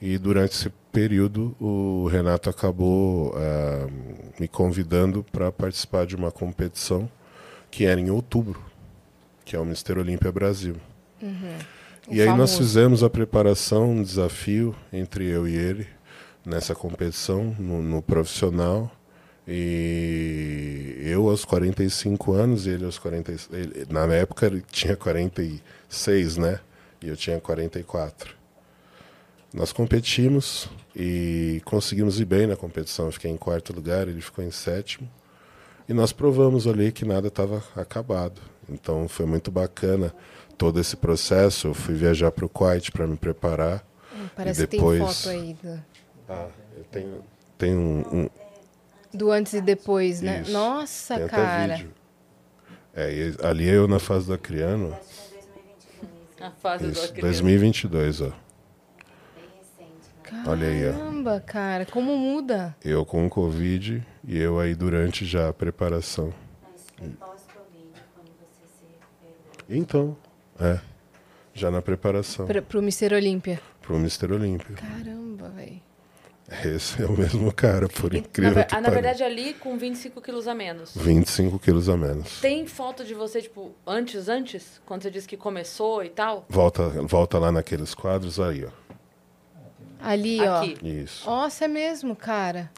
E 0.00 0.16
durante 0.18 0.52
esse 0.52 0.70
período, 0.92 1.56
o 1.58 2.06
Renato 2.06 2.48
acabou 2.48 3.30
uh, 3.30 3.90
me 4.38 4.46
convidando 4.46 5.24
para 5.32 5.50
participar 5.50 6.06
de 6.06 6.14
uma 6.14 6.30
competição 6.30 7.10
que 7.72 7.86
era 7.86 7.98
em 7.98 8.10
outubro, 8.10 8.62
que 9.46 9.56
é 9.56 9.58
o 9.58 9.64
Mister 9.64 9.98
Olímpia 9.98 10.30
Brasil. 10.30 10.76
Uhum. 11.20 11.58
E 12.10 12.20
aí 12.20 12.36
nós 12.36 12.56
fizemos 12.56 13.02
a 13.02 13.08
preparação, 13.08 13.90
um 13.90 14.02
desafio 14.02 14.76
entre 14.92 15.24
eu 15.24 15.48
e 15.48 15.56
ele 15.56 15.86
nessa 16.44 16.74
competição, 16.74 17.56
no, 17.58 17.82
no 17.82 18.02
profissional. 18.02 18.92
E 19.48 20.98
eu 21.00 21.28
aos 21.30 21.46
45 21.46 22.32
anos, 22.32 22.66
ele 22.66 22.84
aos 22.84 22.98
40. 22.98 23.32
Ele, 23.52 23.86
na 23.88 24.04
época 24.14 24.46
ele 24.46 24.62
tinha 24.70 24.94
46, 24.94 26.36
né? 26.36 26.60
E 27.02 27.08
eu 27.08 27.16
tinha 27.16 27.40
44. 27.40 28.36
Nós 29.54 29.72
competimos 29.72 30.68
e 30.94 31.62
conseguimos 31.64 32.20
ir 32.20 32.26
bem 32.26 32.46
na 32.46 32.56
competição. 32.56 33.06
Eu 33.06 33.12
fiquei 33.12 33.30
em 33.30 33.36
quarto 33.36 33.72
lugar, 33.72 34.08
ele 34.08 34.20
ficou 34.20 34.44
em 34.44 34.50
sétimo. 34.50 35.08
E 35.92 35.94
nós 35.94 36.10
provamos 36.10 36.66
ali 36.66 36.90
que 36.90 37.04
nada 37.04 37.28
estava 37.28 37.62
acabado. 37.76 38.40
Então 38.66 39.06
foi 39.06 39.26
muito 39.26 39.50
bacana 39.50 40.10
todo 40.56 40.80
esse 40.80 40.96
processo. 40.96 41.68
Eu 41.68 41.74
fui 41.74 41.94
viajar 41.94 42.32
para 42.32 42.46
o 42.46 42.48
Kuwait 42.48 42.90
para 42.90 43.06
me 43.06 43.14
preparar. 43.14 43.84
Hum, 44.16 44.26
parece 44.34 44.62
e 44.62 44.66
depois... 44.66 44.98
que 44.98 45.04
tem 45.04 45.14
foto 45.14 45.28
aí. 45.28 45.54
Do... 45.62 45.84
Ah, 46.30 46.48
eu 46.78 46.84
tenho, 46.84 47.24
tenho 47.58 47.78
um, 47.78 48.04
um... 48.10 48.30
Do 49.12 49.30
antes 49.30 49.52
e 49.52 49.60
depois, 49.60 50.22
né? 50.22 50.40
Isso. 50.40 50.52
Nossa, 50.52 51.18
tem 51.18 51.26
cara. 51.26 51.76
Vídeo. 51.76 51.94
É, 52.94 53.34
ali 53.42 53.68
eu 53.68 53.86
na 53.86 53.98
fase 53.98 54.28
do 54.28 54.32
Acriano. 54.32 54.96
A 56.40 56.50
fase 56.52 56.86
Isso, 56.86 57.02
do 57.02 57.04
Acriano. 57.04 57.28
2022, 57.28 58.22
ó. 58.22 58.32
Caramba, 60.32 60.50
Olha 60.50 60.66
aí, 60.66 60.88
ó. 60.88 60.92
Caramba, 60.92 61.40
cara, 61.40 61.86
como 61.86 62.16
muda? 62.16 62.74
Eu 62.82 63.04
com 63.04 63.26
o 63.26 63.28
Covid 63.28 64.02
e 64.26 64.38
eu 64.38 64.58
aí 64.58 64.74
durante 64.74 65.26
já 65.26 65.50
a 65.50 65.52
preparação. 65.52 66.32
Mas 66.62 66.86
foi 66.96 67.08
pós-Covid 67.10 67.92
quando 68.14 68.30
você 68.38 68.66
se 68.66 69.76
Então, 69.76 70.16
é. 70.58 70.80
Já 71.52 71.70
na 71.70 71.82
preparação. 71.82 72.46
Pra, 72.46 72.62
pro 72.62 72.80
Mister 72.80 73.12
Olímpia. 73.12 73.60
Pro 73.82 73.98
Mister 73.98 74.32
Olímpia. 74.32 74.74
Caramba, 74.74 75.50
velho. 75.50 75.82
Esse 76.64 77.02
é 77.02 77.06
o 77.06 77.12
mesmo 77.12 77.52
cara, 77.52 77.88
por 77.88 78.14
incrível 78.14 78.56
na, 78.56 78.64
que 78.64 78.80
Na 78.80 78.90
verdade, 78.90 79.22
ali 79.22 79.54
com 79.54 79.78
25 79.78 80.20
quilos 80.20 80.46
a 80.46 80.54
menos. 80.54 80.94
25 80.96 81.58
quilos 81.58 81.88
a 81.88 81.96
menos. 81.96 82.40
Tem 82.40 82.66
foto 82.66 83.04
de 83.04 83.14
você, 83.14 83.40
tipo, 83.40 83.72
antes, 83.86 84.28
antes? 84.28 84.80
Quando 84.84 85.02
você 85.02 85.10
disse 85.10 85.26
que 85.28 85.36
começou 85.36 86.04
e 86.04 86.10
tal? 86.10 86.44
Volta, 86.48 86.88
volta 87.02 87.38
lá 87.38 87.50
naqueles 87.50 87.94
quadros 87.94 88.38
aí, 88.38 88.64
ó. 88.64 88.70
Ali, 90.02 90.40
Aqui. 90.40 90.76
ó. 90.82 90.86
Isso. 90.86 91.26
Nossa, 91.28 91.64
é 91.64 91.68
mesmo, 91.68 92.16
cara. 92.16 92.70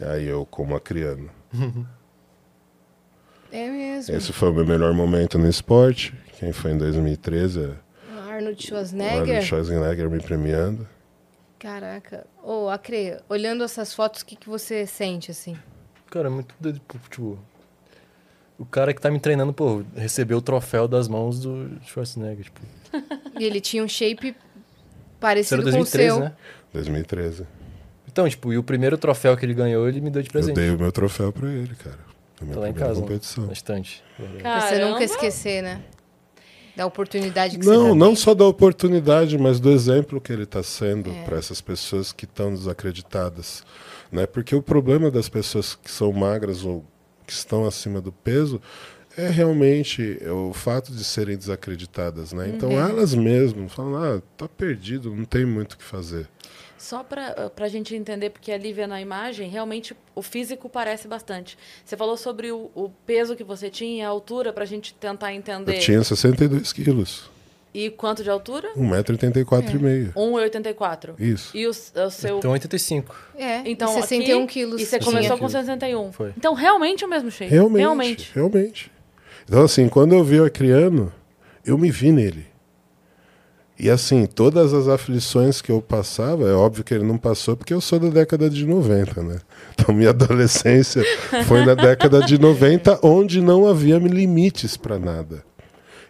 Aí 0.00 0.26
eu 0.26 0.46
como 0.46 0.74
acriano. 0.74 1.30
é 3.52 3.68
mesmo. 3.68 4.14
Esse 4.14 4.32
foi 4.32 4.50
o 4.50 4.54
meu 4.54 4.66
melhor 4.66 4.92
momento 4.92 5.38
no 5.38 5.48
esporte. 5.48 6.14
Quem 6.38 6.52
foi 6.52 6.72
em 6.72 6.78
2013 6.78 7.64
é 7.64 7.92
Arnold 8.32 8.66
Schwarzenegger. 8.66 9.20
Arnold 9.20 9.46
Schwarzenegger 9.46 10.10
me 10.10 10.20
premiando. 10.20 10.88
Caraca. 11.58 12.26
Ô, 12.42 12.64
oh, 12.64 12.68
Acre, 12.70 13.18
olhando 13.28 13.62
essas 13.62 13.94
fotos, 13.94 14.22
o 14.22 14.26
que, 14.26 14.34
que 14.34 14.48
você 14.48 14.86
sente, 14.86 15.30
assim? 15.30 15.56
Cara, 16.10 16.28
é 16.28 16.30
muito 16.30 16.54
doido, 16.58 16.80
tipo... 17.08 17.38
O 18.58 18.64
cara 18.66 18.92
que 18.92 19.00
tá 19.00 19.10
me 19.10 19.20
treinando, 19.20 19.52
pô, 19.52 19.82
recebeu 19.94 20.38
o 20.38 20.42
troféu 20.42 20.88
das 20.88 21.08
mãos 21.08 21.40
do 21.40 21.78
Schwarzenegger, 21.84 22.44
tipo... 22.46 22.60
e 23.38 23.44
ele 23.44 23.60
tinha 23.60 23.82
um 23.82 23.88
shape 23.88 24.34
Parecido 25.22 25.62
2013, 25.62 26.08
com 26.10 26.14
o 26.14 26.18
seu. 26.18 26.24
Né? 26.28 26.36
2013. 26.74 27.46
Então, 28.12 28.28
tipo, 28.28 28.52
e 28.52 28.58
o 28.58 28.62
primeiro 28.62 28.98
troféu 28.98 29.34
que 29.36 29.46
ele 29.46 29.54
ganhou, 29.54 29.88
ele 29.88 30.00
me 30.00 30.10
deu 30.10 30.20
de 30.20 30.28
presente. 30.28 30.58
Eu 30.58 30.62
dei 30.66 30.74
o 30.74 30.78
meu 30.78 30.92
troféu 30.92 31.32
pra 31.32 31.48
ele, 31.48 31.74
cara. 31.76 31.98
Na 32.40 32.46
minha 32.46 32.54
tá 32.54 32.60
lá 32.60 32.68
em 32.68 32.74
casa. 32.74 33.00
Competição. 33.00 33.46
Bastante. 33.46 34.04
Pra 34.40 34.60
você 34.60 34.84
nunca 34.84 35.04
esquecer, 35.04 35.62
né? 35.62 35.80
Da 36.76 36.86
oportunidade 36.86 37.58
que 37.58 37.66
não, 37.66 37.88
você 37.88 37.94
Não, 37.94 38.16
só 38.16 38.34
da 38.34 38.46
oportunidade, 38.46 39.38
mas 39.38 39.60
do 39.60 39.70
exemplo 39.70 40.20
que 40.20 40.32
ele 40.32 40.44
está 40.44 40.62
sendo 40.62 41.10
é. 41.10 41.22
para 41.22 41.36
essas 41.36 41.60
pessoas 41.60 42.12
que 42.12 42.24
estão 42.24 42.52
desacreditadas. 42.52 43.62
Né? 44.10 44.26
Porque 44.26 44.54
o 44.54 44.62
problema 44.62 45.10
das 45.10 45.28
pessoas 45.28 45.74
que 45.74 45.90
são 45.90 46.12
magras 46.12 46.64
ou 46.64 46.84
que 47.26 47.32
estão 47.32 47.66
acima 47.66 48.00
do 48.00 48.10
peso 48.10 48.60
é 49.16 49.28
realmente 49.28 50.18
o 50.26 50.52
fato 50.52 50.92
de 50.92 51.04
serem 51.04 51.36
desacreditadas, 51.36 52.32
né? 52.32 52.48
Então 52.48 52.70
uhum. 52.70 52.80
elas 52.80 53.14
mesmas 53.14 53.72
falam, 53.72 53.96
ah, 53.96 54.22
tá 54.36 54.48
perdido, 54.48 55.14
não 55.14 55.24
tem 55.24 55.44
muito 55.44 55.74
o 55.74 55.78
que 55.78 55.84
fazer. 55.84 56.28
Só 56.82 57.04
para 57.04 57.52
a 57.56 57.68
gente 57.68 57.94
entender, 57.94 58.30
porque 58.30 58.50
ali 58.50 58.72
vendo 58.72 58.92
a 58.92 59.00
imagem, 59.00 59.48
realmente 59.48 59.96
o 60.16 60.20
físico 60.20 60.68
parece 60.68 61.06
bastante. 61.06 61.56
Você 61.84 61.96
falou 61.96 62.16
sobre 62.16 62.50
o, 62.50 62.72
o 62.74 62.90
peso 63.06 63.36
que 63.36 63.44
você 63.44 63.70
tinha 63.70 63.98
e 63.98 64.02
a 64.02 64.08
altura, 64.08 64.52
para 64.52 64.64
a 64.64 64.66
gente 64.66 64.92
tentar 64.94 65.32
entender. 65.32 65.76
Eu 65.76 65.80
tinha 65.80 66.02
62 66.02 66.72
quilos. 66.72 67.30
E 67.74 67.88
quanto 67.88 68.24
de 68.24 68.28
altura? 68.28 68.68
1,84m. 68.74 70.08
É. 70.08 70.18
1,84m. 70.18 71.14
Isso. 71.20 71.56
E 71.56 71.66
o, 71.66 71.70
o 71.70 72.10
seu. 72.10 72.38
Então, 72.38 72.50
85. 72.50 73.14
É, 73.38 73.62
então, 73.64 73.90
e 73.90 74.02
61 74.02 74.42
aqui, 74.42 74.52
quilos. 74.52 74.82
E 74.82 74.84
você 74.84 74.98
começou 74.98 75.38
com 75.38 75.48
61. 75.48 76.12
Foi. 76.12 76.34
Então, 76.36 76.52
realmente 76.52 77.04
o 77.04 77.08
mesmo 77.08 77.30
shape. 77.30 77.50
Realmente. 77.50 77.80
Realmente. 77.80 78.30
realmente. 78.34 78.92
Então, 79.44 79.62
assim, 79.62 79.88
quando 79.88 80.14
eu 80.14 80.22
vi 80.24 80.40
o 80.40 80.44
Acriano, 80.44 81.12
eu 81.64 81.76
me 81.78 81.90
vi 81.90 82.12
nele. 82.12 82.46
E 83.78 83.90
assim, 83.90 84.26
todas 84.26 84.72
as 84.72 84.86
aflições 84.86 85.60
que 85.60 85.72
eu 85.72 85.82
passava, 85.82 86.48
é 86.48 86.52
óbvio 86.52 86.84
que 86.84 86.94
ele 86.94 87.04
não 87.04 87.18
passou 87.18 87.56
porque 87.56 87.74
eu 87.74 87.80
sou 87.80 87.98
da 87.98 88.08
década 88.08 88.48
de 88.48 88.64
90, 88.64 89.22
né? 89.22 89.38
Então 89.74 89.94
minha 89.94 90.10
adolescência 90.10 91.02
foi 91.46 91.64
na 91.64 91.74
década 91.74 92.20
de 92.20 92.38
90, 92.38 93.00
onde 93.02 93.40
não 93.40 93.66
havia 93.66 93.98
limites 93.98 94.76
para 94.76 94.98
nada. 94.98 95.42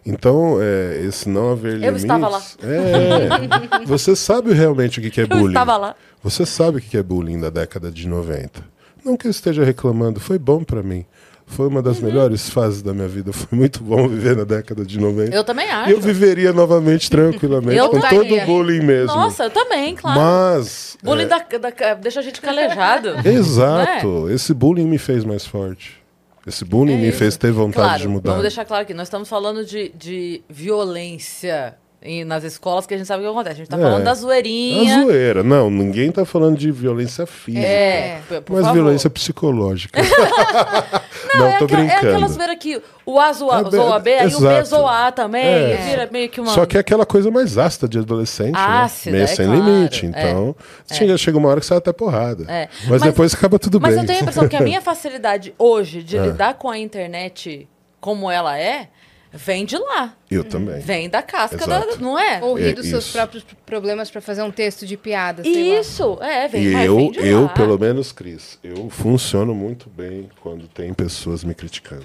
Então, 0.05 0.59
é, 0.61 1.01
esse 1.07 1.29
não 1.29 1.53
haver 1.53 1.83
Eu 1.83 1.95
estava 1.95 2.29
lá. 2.29 2.43
É, 2.63 3.87
você 3.87 4.17
sabe 4.17 4.53
realmente 4.53 4.99
o 4.99 5.11
que 5.11 5.21
é 5.21 5.25
Eu 5.25 5.29
bullying. 5.29 5.49
estava 5.49 5.77
lá. 5.77 5.95
Você 6.23 6.45
sabe 6.45 6.79
o 6.79 6.81
que 6.81 6.97
é 6.97 7.03
bullying 7.03 7.41
da 7.41 7.51
década 7.51 7.91
de 7.91 8.09
90. 8.09 8.63
Não 9.05 9.17
que 9.17 9.27
eu 9.29 9.31
esteja 9.31 9.65
reclamando, 9.65 10.21
foi 10.21 10.39
bom 10.39 10.63
pra 10.63 10.83
mim. 10.83 11.07
Foi 11.47 11.69
uma 11.69 11.79
Uhum. 11.79 11.83
das 11.83 12.01
melhores 12.01 12.49
fases 12.49 12.83
da 12.83 12.95
minha 12.95 13.09
vida. 13.09 13.33
Foi 13.33 13.59
muito 13.59 13.83
bom 13.83 14.09
viver 14.09 14.37
na 14.37 14.45
década 14.45 14.85
de 14.85 14.99
90. 14.99 15.35
Eu 15.35 15.45
também 15.45 15.69
acho. 15.71 15.91
Eu 15.91 16.01
viveria 16.01 16.53
novamente 16.53 17.11
tranquilamente, 17.11 17.77
Eu 17.77 17.91
com 17.91 18.01
todo 18.01 18.35
o 18.35 18.41
bullying 18.47 18.81
mesmo. 18.83 19.15
Nossa, 19.15 19.45
eu 19.45 19.51
também, 19.51 19.95
claro. 19.95 20.19
Mas. 20.21 20.97
Bullying 21.03 21.25
é, 21.25 21.27
da, 21.27 21.39
da- 21.39 21.95
deixa 21.95 22.21
a 22.21 22.23
gente 22.23 22.41
calejado. 22.41 23.11
Exato. 23.29 24.31
Esse 24.31 24.55
bullying 24.55 24.87
me 24.87 24.99
fez 24.99 25.25
mais 25.25 25.45
forte. 25.47 26.01
Esse 26.47 26.65
bullying 26.65 26.95
É 26.95 27.01
me 27.01 27.13
fez 27.13 27.37
ter 27.37 27.53
vontade 27.53 27.87
Claro, 27.87 28.01
de 28.03 28.09
mudar. 28.09 28.31
vamos 28.31 28.43
deixar 28.43 28.65
claro 28.65 28.83
aqui, 28.83 28.93
nós 28.95 29.07
estamos 29.07 29.29
falando 29.29 29.65
de, 29.65 29.91
de 29.97 30.43
violência 30.49 31.75
em- 32.03 32.25
nas 32.25 32.45
escolas, 32.45 32.87
que 32.87 32.95
a 32.95 32.97
gente 32.99 33.07
sabe 33.07 33.23
o 33.23 33.27
que 33.27 33.31
acontece. 33.31 33.55
A 33.55 33.59
gente 33.59 33.69
tá 33.69 33.79
É. 33.79 33.81
falando 33.83 34.05
da 34.05 34.11
A 34.11 34.15
zoeirinha. 34.15 35.03
zoeira. 35.05 35.43
Não, 35.43 35.71
ninguém 35.71 36.11
tá 36.11 36.25
falando 36.25 36.57
de 36.59 36.71
violência 36.71 37.27
física. 37.27 37.67
É, 37.67 38.21
p- 38.29 38.41
por 38.41 38.55
mas 38.57 38.63
favor. 38.67 38.75
violência 38.75 39.09
psicológica. 39.11 40.01
Não, 41.35 41.47
é 41.47 41.59
tô 41.59 41.65
aquela, 41.65 41.81
é 41.83 41.85
brincando. 41.87 42.09
aquela 42.09 42.29
zoeira 42.29 42.57
que 42.57 42.83
o 43.07 43.19
A 43.19 43.33
zoa, 43.33 43.61
É, 43.67 43.71
zoa 43.71 43.99
B, 43.99 44.15
aí 44.15 44.35
o 44.35 44.41
B 44.41 44.65
zoa 44.65 45.07
A 45.09 45.13
também, 45.13 45.45
É. 45.45 45.77
vira 45.89 46.09
meio 46.13 46.29
que 46.29 46.41
uma... 46.41 46.53
Só 46.53 46.67
que 46.67 46.77
é 46.77 46.81
aquela 46.81 47.07
coisa 47.07 47.31
mais 47.31 47.57
ácida 47.57 47.89
de 47.89 47.99
adolescente, 47.99 48.55
Ácida, 48.57 49.11
né? 49.13 49.17
Meio 49.19 49.25
é 49.25 49.35
sem 49.35 49.47
claro, 49.47 49.63
limite. 49.65 50.07
é. 50.07 50.09
Então, 50.09 50.57
chega, 50.93 51.17
chega 51.17 51.39
uma 51.39 51.49
hora 51.49 51.61
que 51.61 51.67
sai 51.67 51.79
até 51.79 51.93
porrada. 51.93 52.45
É. 52.49 52.69
Mas, 52.83 52.89
Mas- 52.91 53.03
depois 53.03 53.35
acaba 53.35 53.59
tudo 53.59 53.81
Mas 53.81 53.95
bem. 53.95 54.03
eu 54.03 54.07
tenho 54.07 54.19
a 54.19 54.23
impressão 54.23 54.49
que 54.49 54.57
a 54.57 54.61
minha 54.61 54.81
facilidade 54.83 55.55
hoje 55.59 56.03
de 56.03 56.19
É. 56.19 56.23
lidar 56.27 56.55
com 56.55 56.69
a 56.69 56.79
internet 56.79 57.69
como 58.01 58.31
ela 58.31 58.59
é, 58.59 58.89
vem 59.33 59.65
de 59.65 59.77
lá. 59.79 60.15
Eu 60.31 60.45
também. 60.45 60.81
Vem 60.81 61.09
da 61.09 61.23
casca 61.23 61.67
da... 61.67 61.97
Não 61.97 62.19
é? 62.19 62.43
Ou 62.43 62.55
rir 62.55 62.71
É, 62.71 62.73
dos 62.73 62.87
seus 62.87 63.05
isso. 63.05 63.13
próprios 63.13 63.45
problemas 63.67 64.11
pra 64.11 64.21
fazer 64.21 64.43
um 64.43 64.51
texto 64.51 64.87
de 64.87 64.97
piada, 64.97 65.43
sei 65.43 65.73
lá. 65.75 65.81
Isso, 65.81 66.19
é, 66.23 66.49
vem, 66.49 66.65
E 66.65 66.73
mas 66.73 66.87
eu, 66.87 66.97
vem 66.97 67.11
de 67.13 67.27
eu, 67.27 67.43
lá. 67.43 67.49
pelo 67.49 67.79
menos, 67.79 68.13
Cris, 68.13 68.59
eu 68.63 68.89
funciono 68.91 69.55
muito 69.55 69.89
bem 69.91 70.29
quando 70.41 70.69
tem 70.69 70.93
pessoas 70.95 71.43
me 71.45 71.55
criticando. 71.55 72.05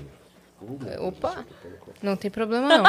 Opa, 0.99 1.45
não 2.01 2.15
tem 2.15 2.29
problema 2.29 2.67
não. 2.77 2.83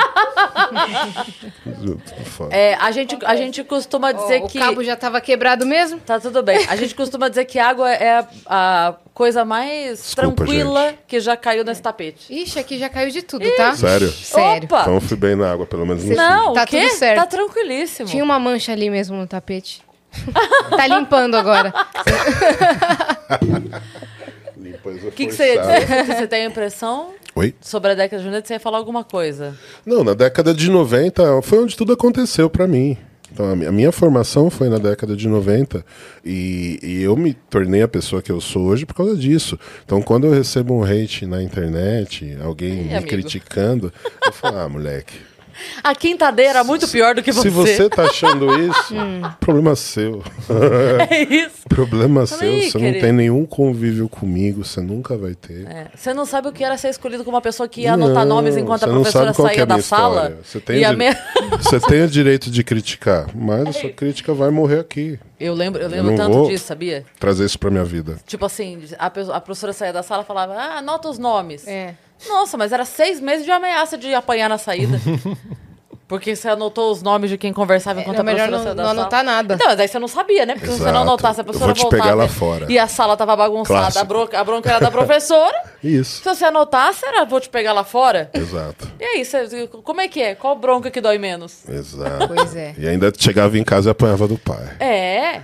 É, 2.51 2.74
a, 2.74 2.90
gente, 2.90 3.16
a 3.24 3.36
gente 3.36 3.64
costuma 3.64 4.12
dizer 4.12 4.43
Ó, 4.43 4.47
o 4.47 4.48
que... 4.48 4.59
cabo 4.59 4.82
já 4.85 4.97
tava 4.97 5.20
quebrado 5.20 5.64
mesmo? 5.66 5.98
Tá 6.01 6.20
tudo 6.20 6.43
bem. 6.43 6.66
A 6.68 6.76
gente 6.76 6.94
costuma 6.94 7.28
dizer 7.28 7.44
que 7.44 7.59
água 7.59 7.90
é 7.93 8.18
a, 8.18 8.26
a 8.47 8.94
coisa 9.14 9.44
mais 9.44 9.98
Desculpa, 10.14 10.36
tranquila 10.44 10.90
gente. 10.90 10.98
que 11.06 11.20
já 11.20 11.36
caiu 11.36 11.64
nesse 11.64 11.82
tapete. 11.82 12.32
Ixi, 12.32 12.59
aqui 12.59 12.78
já 12.78 12.89
caiu 12.89 13.10
de 13.10 13.22
tudo, 13.22 13.44
tá? 13.56 13.74
Sério? 13.74 14.10
Sério. 14.10 14.64
Opa! 14.64 14.82
Então 14.82 14.94
eu 14.94 15.01
fui 15.01 15.16
bem 15.16 15.35
na 15.36 15.52
água, 15.52 15.66
pelo 15.66 15.86
menos 15.86 16.05
no 16.05 16.14
Não, 16.14 16.52
Tá 16.52 16.62
o 16.64 16.66
quê? 16.66 16.82
tudo 16.82 16.97
certo. 16.98 17.16
Tá 17.20 17.26
tranquilíssimo. 17.26 18.09
Tinha 18.09 18.22
uma 18.24 18.39
mancha 18.39 18.72
ali 18.72 18.90
mesmo 18.90 19.16
no 19.16 19.26
tapete. 19.26 19.82
tá 20.70 20.86
limpando 20.86 21.36
agora. 21.36 21.72
O 24.90 25.10
que, 25.12 25.27
que 25.27 25.32
você 25.32 25.55
ia 25.55 25.60
dizer? 25.60 26.05
Você 26.06 26.27
tem 26.27 26.43
a 26.44 26.47
impressão 26.48 27.10
Oi? 27.35 27.55
sobre 27.60 27.93
a 27.93 27.94
década 27.94 28.23
de 28.23 28.28
90 28.28 28.47
você 28.47 28.55
ia 28.55 28.60
falar 28.60 28.78
alguma 28.78 29.05
coisa? 29.05 29.56
Não, 29.86 30.02
na 30.05 30.15
década 30.15 30.52
de 30.55 30.70
90 30.70 31.43
foi 31.43 31.59
onde 31.59 31.77
tudo 31.77 31.93
aconteceu 31.93 32.48
pra 32.51 32.66
mim. 32.66 32.97
Então, 33.31 33.51
a 33.52 33.55
mi- 33.55 33.66
a 33.66 33.70
minha 33.73 33.93
formação 33.93 34.48
foi 34.48 34.70
na 34.70 34.78
década 34.78 35.15
de 35.15 35.28
90 35.28 35.85
e, 36.24 36.78
e 36.82 37.02
eu 37.02 37.15
me 37.15 37.35
tornei 37.35 37.82
a 37.82 37.89
pessoa 37.89 38.23
que 38.23 38.32
eu 38.32 38.40
sou 38.40 38.62
hoje 38.66 38.86
por 38.86 38.94
causa 38.94 39.15
disso. 39.16 39.59
Então, 39.85 40.01
quando 40.01 40.27
eu 40.27 40.32
recebo 40.32 40.73
um 40.74 40.82
hate 40.82 41.27
na 41.27 41.43
internet, 41.43 42.36
alguém 42.43 42.85
me 42.85 42.94
amigo. 42.94 43.06
criticando, 43.06 43.93
eu 44.24 44.32
falo, 44.32 44.56
ah, 44.59 44.69
moleque. 44.69 45.15
A 45.82 45.94
quintadeira 45.94 46.51
era 46.51 46.64
muito 46.64 46.86
pior 46.89 47.14
do 47.14 47.22
que 47.22 47.32
você. 47.32 47.48
Se 47.48 47.51
você 47.51 47.89
tá 47.89 48.05
achando 48.05 48.59
isso, 48.60 48.94
Hum. 48.94 49.22
problema 49.40 49.74
seu. 49.76 50.22
É 51.10 51.22
isso. 51.22 51.68
Problema 51.68 52.26
Fala 52.26 52.40
seu. 52.40 52.51
aí, 52.51 52.62
Você 52.70 52.78
querido. 52.78 52.94
não 52.94 53.01
tem 53.01 53.12
nenhum 53.12 53.44
convívio 53.47 54.09
comigo, 54.09 54.64
você 54.64 54.80
nunca 54.80 55.16
vai 55.16 55.35
ter. 55.35 55.66
É, 55.66 55.86
Você 55.94 56.12
não 56.14 56.24
sabe 56.24 56.48
o 56.48 56.52
que 56.52 56.64
era 56.64 56.76
ser 56.76 56.89
escolhido 56.89 57.24
como 57.24 57.36
uma 57.36 57.43
pessoa 57.43 57.68
que 57.68 57.82
ia 57.82 57.94
anotar 57.94 58.24
Não, 58.26 58.36
nomes 58.36 58.56
enquanto 58.56 58.85
a 58.85 58.86
você 58.86 58.93
não 58.93 59.02
professora 59.02 59.24
sabe 59.26 59.36
qual 59.36 59.48
que 59.48 59.55
é 59.55 59.56
saía 59.56 59.64
a 59.64 59.66
minha 59.66 59.76
da 59.76 59.82
sala. 59.82 60.14
história. 60.22 60.39
Você 60.44 60.60
tem, 60.60 60.78
e 60.78 60.85
a 60.85 60.90
o 60.90 60.97
minha... 60.97 61.18
você 61.60 61.80
tem 61.80 62.02
o 62.02 62.09
direito 62.09 62.51
de 62.51 62.64
criticar, 62.64 63.26
mas 63.35 63.66
a 63.68 63.72
sua 63.72 63.90
crítica 63.90 64.32
vai 64.35 64.51
morrer 64.51 64.80
aqui. 64.80 65.18
Eu 65.39 65.55
lembro, 65.55 65.80
eu 65.82 65.89
lembro 65.89 66.10
não 66.10 66.16
tanto 66.16 66.32
vou- 66.32 66.48
disso, 66.48 66.64
sabia? 66.66 67.05
Trazer 67.20 67.44
isso 67.44 67.59
pra 67.59 67.70
minha 67.70 67.85
vida. 67.85 68.16
Tipo 68.26 68.44
assim, 68.47 68.80
a, 68.98 69.09
pe- 69.10 69.30
a 69.32 69.40
professora 69.40 69.72
saía 69.72 69.93
da 69.93 70.02
sala 70.02 70.22
e 70.22 70.26
falava, 70.26 70.55
ah, 70.55 70.78
anota 70.78 71.09
os 71.09 71.18
nomes. 71.18 71.66
É. 71.66 71.94
Nossa, 72.27 72.57
mas 72.57 72.73
era 72.73 72.85
seis 72.85 73.20
meses 73.20 73.45
de 73.45 73.51
ameaça 73.51 73.97
de 73.99 74.15
apanhar 74.15 74.49
na 74.49 74.59
saída. 74.59 74.99
Porque 76.09 76.35
você 76.35 76.49
anotou 76.49 76.90
os 76.90 77.03
nomes 77.03 77.28
de 77.28 77.36
quem 77.36 77.53
conversava 77.53 78.01
enquanto 78.01 78.15
Era 78.15 78.23
a 78.23 78.24
melhor 78.24 78.49
professora 78.49 78.74
não, 78.74 78.85
não 78.85 78.90
anotar 78.93 79.23
nada. 79.23 79.55
Então, 79.57 79.66
mas 79.66 79.78
aí 79.78 79.86
você 79.89 79.99
não 79.99 80.09
sabia, 80.09 80.47
né? 80.47 80.55
Porque 80.55 80.69
se 80.69 80.78
você 80.78 80.90
não 80.90 81.03
anotasse, 81.03 81.40
a 81.40 81.43
Eu 81.43 81.45
professora 81.45 81.66
vou 81.66 81.74
te 81.74 81.82
voltava 81.82 82.03
pegar 82.03 82.15
lá 82.15 82.24
e- 82.24 82.28
fora. 82.31 82.66
e 82.73 82.78
a 82.78 82.86
sala 82.89 83.15
tava 83.15 83.36
bagunçada, 83.36 84.01
a 84.01 84.05
bronca, 84.05 84.40
a 84.40 84.43
bronca 84.43 84.70
era 84.70 84.81
da 84.81 84.90
professora. 84.90 85.55
Isso. 85.85 86.23
Se 86.23 86.24
você 86.35 86.47
anotasse, 86.47 87.05
era 87.05 87.27
vou 87.27 87.39
te 87.39 87.51
pegar 87.51 87.74
lá 87.74 87.85
fora. 87.85 88.31
Exato. 88.32 88.89
E 88.99 89.05
aí, 89.05 89.23
você, 89.23 89.66
como 89.69 90.01
é 90.01 90.09
que 90.09 90.23
é? 90.23 90.35
Qual 90.35 90.57
bronca 90.57 90.90
que 90.90 90.99
dói 91.03 91.19
menos? 91.19 91.69
Exato. 91.69 92.27
Pois 92.35 92.57
é. 92.57 92.74
E 92.78 92.89
ainda 92.89 93.12
chegava 93.15 93.59
em 93.59 93.62
casa 93.65 93.90
e 93.90 93.93
apanhava 93.93 94.27
do 94.27 94.39
pai. 94.39 94.77
É. 94.81 95.43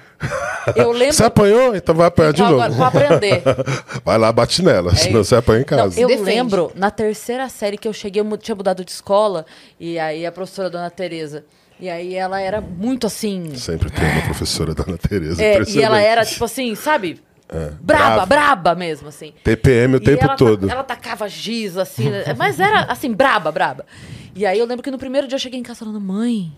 Eu 0.77 0.93
lembro. 0.93 1.13
Você 1.15 1.25
apanhou? 1.25 1.75
Então 1.77 1.95
vai 1.95 2.07
apanhar 2.07 2.33
de 2.33 2.41
Então, 2.43 2.53
novo. 2.53 2.63
agora, 2.65 2.91
pra 2.91 3.07
aprender. 3.07 3.43
Vai 4.05 4.19
lá, 4.19 4.33
bate 4.33 4.63
nela, 4.63 4.95
senão 4.95 5.21
isso. 5.21 5.31
você 5.31 5.37
apanha 5.37 5.59
em 5.61 5.67
Não, 5.71 5.79
casa. 5.79 6.01
eu 6.01 6.09
Defende. 6.09 6.25
lembro, 6.31 6.73
na 6.75 6.91
terceira 6.91 7.49
série 7.49 7.77
que 7.79 7.87
eu 7.89 7.93
cheguei, 7.93 8.23
eu 8.23 8.37
tinha 8.39 8.55
mudado 8.55 8.85
de 8.85 8.91
escola, 8.91 9.45
e 9.79 9.99
aí 9.99 10.25
a 10.27 10.33
professora 10.33 10.69
Dona 10.71 10.91
Tereza. 10.91 11.45
E 11.81 11.91
aí 11.91 12.15
ela 12.15 12.41
era 12.41 12.61
muito 12.61 13.07
assim. 13.07 13.55
Sempre 13.57 13.91
tem 13.91 14.05
uma 14.09 14.23
professora 14.23 14.75
Dona 14.75 14.97
Tereza. 14.97 15.43
é, 15.43 15.63
e 15.69 15.83
ela 15.83 16.01
era, 16.01 16.25
tipo 16.25 16.45
assim, 16.45 16.75
sabe? 16.75 17.21
É, 17.49 17.71
Braba, 17.81 18.25
brava. 18.25 18.27
braba 18.27 18.75
mesmo, 18.75 19.09
assim. 19.09 19.35
TPM 19.45 19.95
o 19.95 19.97
E 19.99 20.01
tempo 20.01 20.21
ela, 20.25 20.29
ta- 20.31 20.37
todo. 20.37 20.71
Ela 20.71 20.83
tacava 20.83 21.29
giz, 21.29 21.77
assim, 21.77 22.09
né? 22.09 22.25
mas 22.39 22.59
era 22.59 22.85
assim, 22.85 23.13
braba, 23.13 23.53
braba. 23.53 23.85
E 24.35 24.47
aí 24.47 24.59
eu 24.59 24.67
lembro 24.67 24.83
que 24.83 24.91
no 24.91 24.99
primeiro 24.99 25.27
dia 25.29 25.35
eu 25.37 25.41
cheguei 25.41 25.61
em 25.61 25.63
casa 25.63 25.81
falando, 25.81 26.01
mãe, 26.01 26.53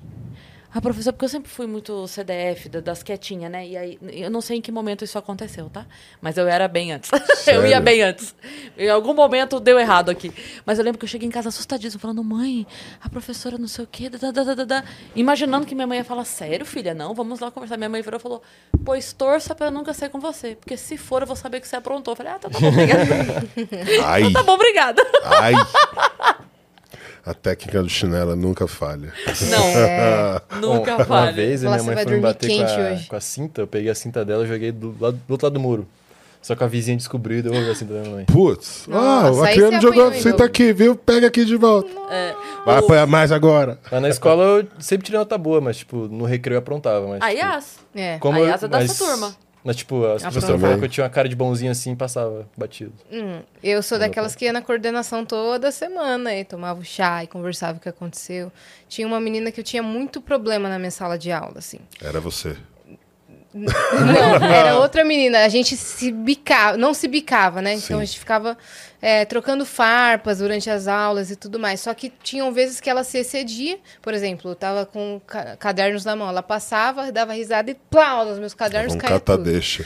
a 0.76 0.80
professora, 0.80 1.12
porque 1.12 1.24
eu 1.24 1.28
sempre 1.28 1.50
fui 1.50 1.66
muito 1.66 2.06
CDF, 2.06 2.68
da- 2.68 2.80
das 2.80 3.02
quietinhas, 3.02 3.50
né? 3.50 3.66
E 3.66 3.76
aí, 3.76 3.98
eu 4.12 4.30
não 4.30 4.40
sei 4.40 4.58
em 4.58 4.60
que 4.60 4.70
momento 4.70 5.04
isso 5.04 5.16
aconteceu, 5.18 5.70
tá? 5.70 5.86
Mas 6.20 6.36
eu 6.36 6.46
era 6.46 6.68
bem 6.68 6.92
antes. 6.92 7.10
eu 7.46 7.66
ia 7.66 7.80
bem 7.80 8.02
antes. 8.02 8.34
Em 8.76 8.88
algum 8.88 9.14
momento 9.14 9.58
deu 9.58 9.78
errado 9.78 10.10
aqui. 10.10 10.32
Mas 10.64 10.78
eu 10.78 10.84
lembro 10.84 10.98
que 10.98 11.04
eu 11.04 11.08
cheguei 11.08 11.26
em 11.26 11.30
casa 11.30 11.48
assustadíssima, 11.48 12.00
falando, 12.00 12.22
mãe, 12.22 12.66
a 13.02 13.08
professora 13.08 13.56
não 13.58 13.68
sei 13.68 13.84
o 13.84 13.88
quê, 13.90 14.08
da, 14.10 14.18
da, 14.30 14.42
da, 14.44 14.54
da, 14.54 14.64
da. 14.64 14.84
imaginando 15.14 15.64
que 15.66 15.74
minha 15.74 15.86
mãe 15.86 15.98
ia 15.98 16.04
falar, 16.04 16.24
sério, 16.24 16.66
filha? 16.66 16.92
Não, 16.94 17.14
vamos 17.14 17.40
lá 17.40 17.50
conversar. 17.50 17.76
Minha 17.76 17.88
mãe 17.88 18.02
virou 18.02 18.18
e 18.18 18.22
falou, 18.22 18.42
pois 18.84 19.12
torça 19.12 19.54
pra 19.54 19.66
eu 19.66 19.70
nunca 19.70 19.94
sair 19.94 20.10
com 20.10 20.20
você, 20.20 20.54
porque 20.56 20.76
se 20.76 20.96
for 20.96 21.22
eu 21.22 21.26
vou 21.26 21.36
saber 21.36 21.60
que 21.60 21.68
você 21.68 21.76
aprontou. 21.76 22.12
Eu 22.12 22.16
falei, 22.16 22.32
ah, 22.32 22.38
tá 22.38 22.48
bom, 22.48 22.58
obrigada. 22.68 23.04
Ai, 24.04 24.20
Então 24.22 24.32
tá 24.32 24.42
bom, 24.42 24.52
obrigada. 24.52 25.02
ai. 25.24 25.54
A 27.26 27.34
técnica 27.34 27.82
do 27.82 27.88
chinelo 27.88 28.36
nunca 28.36 28.68
falha. 28.68 29.12
Não, 29.50 30.60
nunca 30.78 30.94
uma 30.96 31.04
falha. 31.04 31.32
vez 31.32 31.64
a 31.64 31.70
minha 31.70 31.82
mãe 31.82 31.94
vai 31.96 32.04
foi 32.04 32.14
me 32.14 32.20
dormir 32.20 32.34
bater 32.34 32.46
quente 32.48 32.72
com 32.74 32.80
a, 32.80 32.84
hoje. 32.92 33.06
com 33.08 33.16
a 33.16 33.20
cinta, 33.20 33.60
eu 33.62 33.66
peguei 33.66 33.90
a 33.90 33.94
cinta 33.96 34.24
dela 34.24 34.44
e 34.44 34.46
joguei 34.46 34.70
do, 34.70 34.94
lado, 35.00 35.20
do 35.26 35.30
outro 35.32 35.46
lado 35.46 35.54
do 35.54 35.60
muro. 35.60 35.86
Só 36.40 36.54
que 36.54 36.62
a 36.62 36.68
vizinha 36.68 36.96
descobriu 36.96 37.38
e 37.38 37.42
devolveu 37.42 37.72
a 37.72 37.74
cinta 37.74 37.94
da 37.94 38.00
minha 38.02 38.14
mãe. 38.14 38.24
Putz, 38.26 38.86
ah, 38.92 39.32
o 39.32 39.42
aí 39.42 39.50
Acriano 39.54 39.72
você 39.72 39.80
jogou, 39.80 40.36
tá 40.38 40.44
aqui, 40.44 40.72
viu? 40.72 40.94
Pega 40.94 41.26
aqui 41.26 41.44
de 41.44 41.56
volta. 41.56 41.90
É, 42.08 42.34
Vai 42.64 42.76
o- 42.76 42.84
apanhar 42.84 43.06
mais 43.08 43.32
agora. 43.32 43.80
Mas 43.90 44.00
na 44.02 44.08
escola 44.08 44.44
eu 44.44 44.66
sempre 44.78 45.04
tirei 45.06 45.18
nota 45.18 45.36
boa, 45.36 45.60
mas 45.60 45.78
tipo, 45.78 45.96
no 46.06 46.24
recreio 46.24 46.54
eu 46.54 46.60
aprontava. 46.60 47.04
Mas, 47.08 47.20
A 47.20 47.30
tipo, 47.30 47.40
Yas. 47.40 47.78
É. 47.96 48.18
como 48.20 48.38
A 48.38 48.42
eu- 48.42 48.46
Yas 48.46 48.62
é 48.62 48.68
dessa 48.68 48.86
mas- 48.86 48.98
turma. 48.98 49.36
Mas 49.66 49.74
tipo, 49.74 50.06
as 50.06 50.22
pessoas 50.22 50.44
Aprontar. 50.44 50.60
falavam 50.60 50.78
que 50.78 50.84
eu 50.84 50.88
tinha 50.88 51.02
uma 51.02 51.10
cara 51.10 51.28
de 51.28 51.34
bonzinho 51.34 51.72
assim 51.72 51.90
e 51.90 51.96
passava 51.96 52.48
batido. 52.56 52.92
Hum, 53.10 53.40
eu 53.64 53.82
sou 53.82 53.98
daquelas 53.98 54.36
que 54.36 54.44
ia 54.44 54.52
na 54.52 54.62
coordenação 54.62 55.26
toda 55.26 55.72
semana 55.72 56.32
e 56.36 56.44
tomava 56.44 56.78
o 56.78 56.84
chá 56.84 57.24
e 57.24 57.26
conversava 57.26 57.78
o 57.78 57.80
que 57.80 57.88
aconteceu. 57.88 58.52
Tinha 58.88 59.04
uma 59.08 59.18
menina 59.18 59.50
que 59.50 59.58
eu 59.58 59.64
tinha 59.64 59.82
muito 59.82 60.20
problema 60.20 60.68
na 60.68 60.78
minha 60.78 60.92
sala 60.92 61.18
de 61.18 61.32
aula, 61.32 61.54
assim. 61.56 61.80
Era 62.00 62.20
você. 62.20 62.56
Não, 63.60 64.46
era 64.46 64.78
outra 64.78 65.04
menina. 65.04 65.44
A 65.44 65.48
gente 65.48 65.76
se 65.76 66.12
bicava, 66.12 66.76
não 66.76 66.92
se 66.94 67.08
bicava, 67.08 67.62
né? 67.62 67.74
Então 67.74 67.96
Sim. 67.98 68.02
a 68.02 68.04
gente 68.04 68.18
ficava 68.18 68.56
é, 69.00 69.24
trocando 69.24 69.64
farpas 69.64 70.38
durante 70.38 70.68
as 70.70 70.86
aulas 70.86 71.30
e 71.30 71.36
tudo 71.36 71.58
mais. 71.58 71.80
Só 71.80 71.92
que 71.94 72.12
tinham 72.22 72.52
vezes 72.52 72.80
que 72.80 72.90
ela 72.90 73.02
se 73.04 73.18
excedia. 73.18 73.78
Por 74.02 74.12
exemplo, 74.14 74.50
eu 74.50 74.54
tava 74.54 74.84
com 74.86 75.20
ca- 75.26 75.56
cadernos 75.56 76.04
na 76.04 76.14
mão. 76.14 76.28
Ela 76.28 76.42
passava, 76.42 77.10
dava 77.10 77.32
risada 77.32 77.70
e 77.70 77.74
plá, 77.74 78.22
os 78.24 78.38
meus 78.38 78.54
cadernos 78.54 78.94
Um 78.94 78.98
caíam 78.98 79.18
tudo. 79.18 79.26
cata-deixa. 79.38 79.84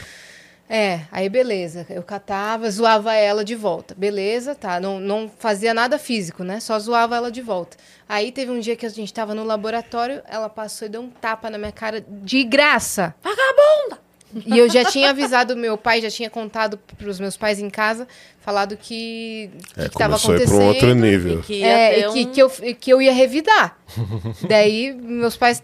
É, 0.73 1.01
aí 1.11 1.27
beleza. 1.27 1.85
Eu 1.89 2.01
catava, 2.01 2.71
zoava 2.71 3.13
ela 3.13 3.43
de 3.43 3.55
volta. 3.55 3.93
Beleza, 3.93 4.55
tá. 4.55 4.79
Não, 4.79 5.01
não 5.01 5.29
fazia 5.37 5.73
nada 5.73 5.99
físico, 5.99 6.45
né? 6.45 6.61
Só 6.61 6.79
zoava 6.79 7.17
ela 7.17 7.29
de 7.29 7.41
volta. 7.41 7.75
Aí 8.07 8.31
teve 8.31 8.51
um 8.51 8.59
dia 8.59 8.77
que 8.77 8.85
a 8.85 8.89
gente 8.89 9.13
tava 9.13 9.35
no 9.35 9.43
laboratório, 9.43 10.21
ela 10.29 10.47
passou 10.47 10.85
e 10.85 10.89
deu 10.89 11.01
um 11.01 11.09
tapa 11.09 11.49
na 11.49 11.57
minha 11.57 11.73
cara 11.73 12.01
de 12.07 12.41
graça. 12.45 13.13
Vagabunda! 13.21 13.99
E 14.45 14.57
eu 14.57 14.69
já 14.69 14.85
tinha 14.85 15.09
avisado 15.09 15.57
meu 15.57 15.77
pai, 15.77 15.99
já 15.99 16.09
tinha 16.09 16.29
contado 16.29 16.77
pros 16.97 17.19
meus 17.19 17.35
pais 17.35 17.59
em 17.59 17.69
casa, 17.69 18.07
falado 18.39 18.77
que 18.77 19.49
É, 19.75 19.89
que 19.89 19.97
tava 19.97 20.17
começou 20.17 20.31
a 20.31 20.37
ir 20.37 20.37
para 20.37 20.45
acontecendo. 20.45 20.61
um 20.61 20.67
outro 20.67 20.95
nível. 20.95 21.39
E 21.39 21.43
que 21.43 21.63
É, 21.65 21.99
e 21.99 22.03
que, 22.03 22.07
um- 22.07 22.31
que, 22.31 22.41
eu, 22.41 22.49
que 22.75 22.93
eu 22.93 23.01
ia 23.01 23.11
revidar. 23.11 23.77
Daí, 24.47 24.93
meus 24.93 25.35
pais, 25.35 25.61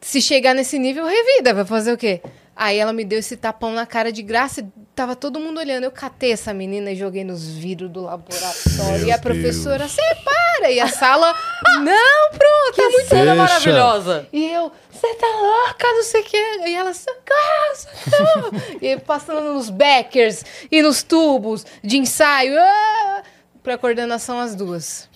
se 0.00 0.22
chegar 0.22 0.54
nesse 0.54 0.78
nível, 0.78 1.04
revida, 1.04 1.52
vai 1.52 1.66
fazer 1.66 1.92
o 1.92 1.98
quê? 1.98 2.22
Aí 2.54 2.78
ela 2.78 2.92
me 2.92 3.04
deu 3.04 3.18
esse 3.18 3.36
tapão 3.36 3.72
na 3.72 3.86
cara 3.86 4.12
de 4.12 4.22
graça, 4.22 4.60
e 4.60 4.64
tava 4.94 5.16
todo 5.16 5.40
mundo 5.40 5.58
olhando. 5.58 5.84
Eu 5.84 5.90
catei 5.90 6.32
essa 6.32 6.52
menina 6.52 6.90
e 6.90 6.96
joguei 6.96 7.24
nos 7.24 7.48
vidros 7.48 7.90
do 7.90 8.02
laboratório. 8.02 8.98
Meu 8.98 9.08
e 9.08 9.12
a 9.12 9.18
professora, 9.18 9.78
Deus. 9.78 9.92
separa! 9.92 10.70
E 10.70 10.78
a 10.78 10.86
sala, 10.86 11.34
não, 11.82 12.30
pronto, 12.30 12.76
tá 12.76 12.82
muito 12.90 13.08
cena 13.08 13.32
Fecha. 13.32 13.34
maravilhosa. 13.34 14.28
e 14.32 14.50
eu, 14.50 14.70
você 14.90 15.14
tá 15.14 15.26
louca, 15.26 15.92
não 15.92 16.02
sei 16.02 16.20
o 16.20 16.24
quê. 16.24 16.60
E 16.66 16.74
ela, 16.74 16.92
socorro, 16.92 17.74
socorro. 17.74 18.62
e 18.80 18.96
passando 18.98 19.54
nos 19.54 19.70
backers 19.70 20.44
e 20.70 20.82
nos 20.82 21.02
tubos 21.02 21.64
de 21.82 21.96
ensaio, 21.98 22.54
ah, 22.58 23.22
pra 23.62 23.78
coordenação 23.78 24.38
as 24.38 24.54
duas. 24.54 25.08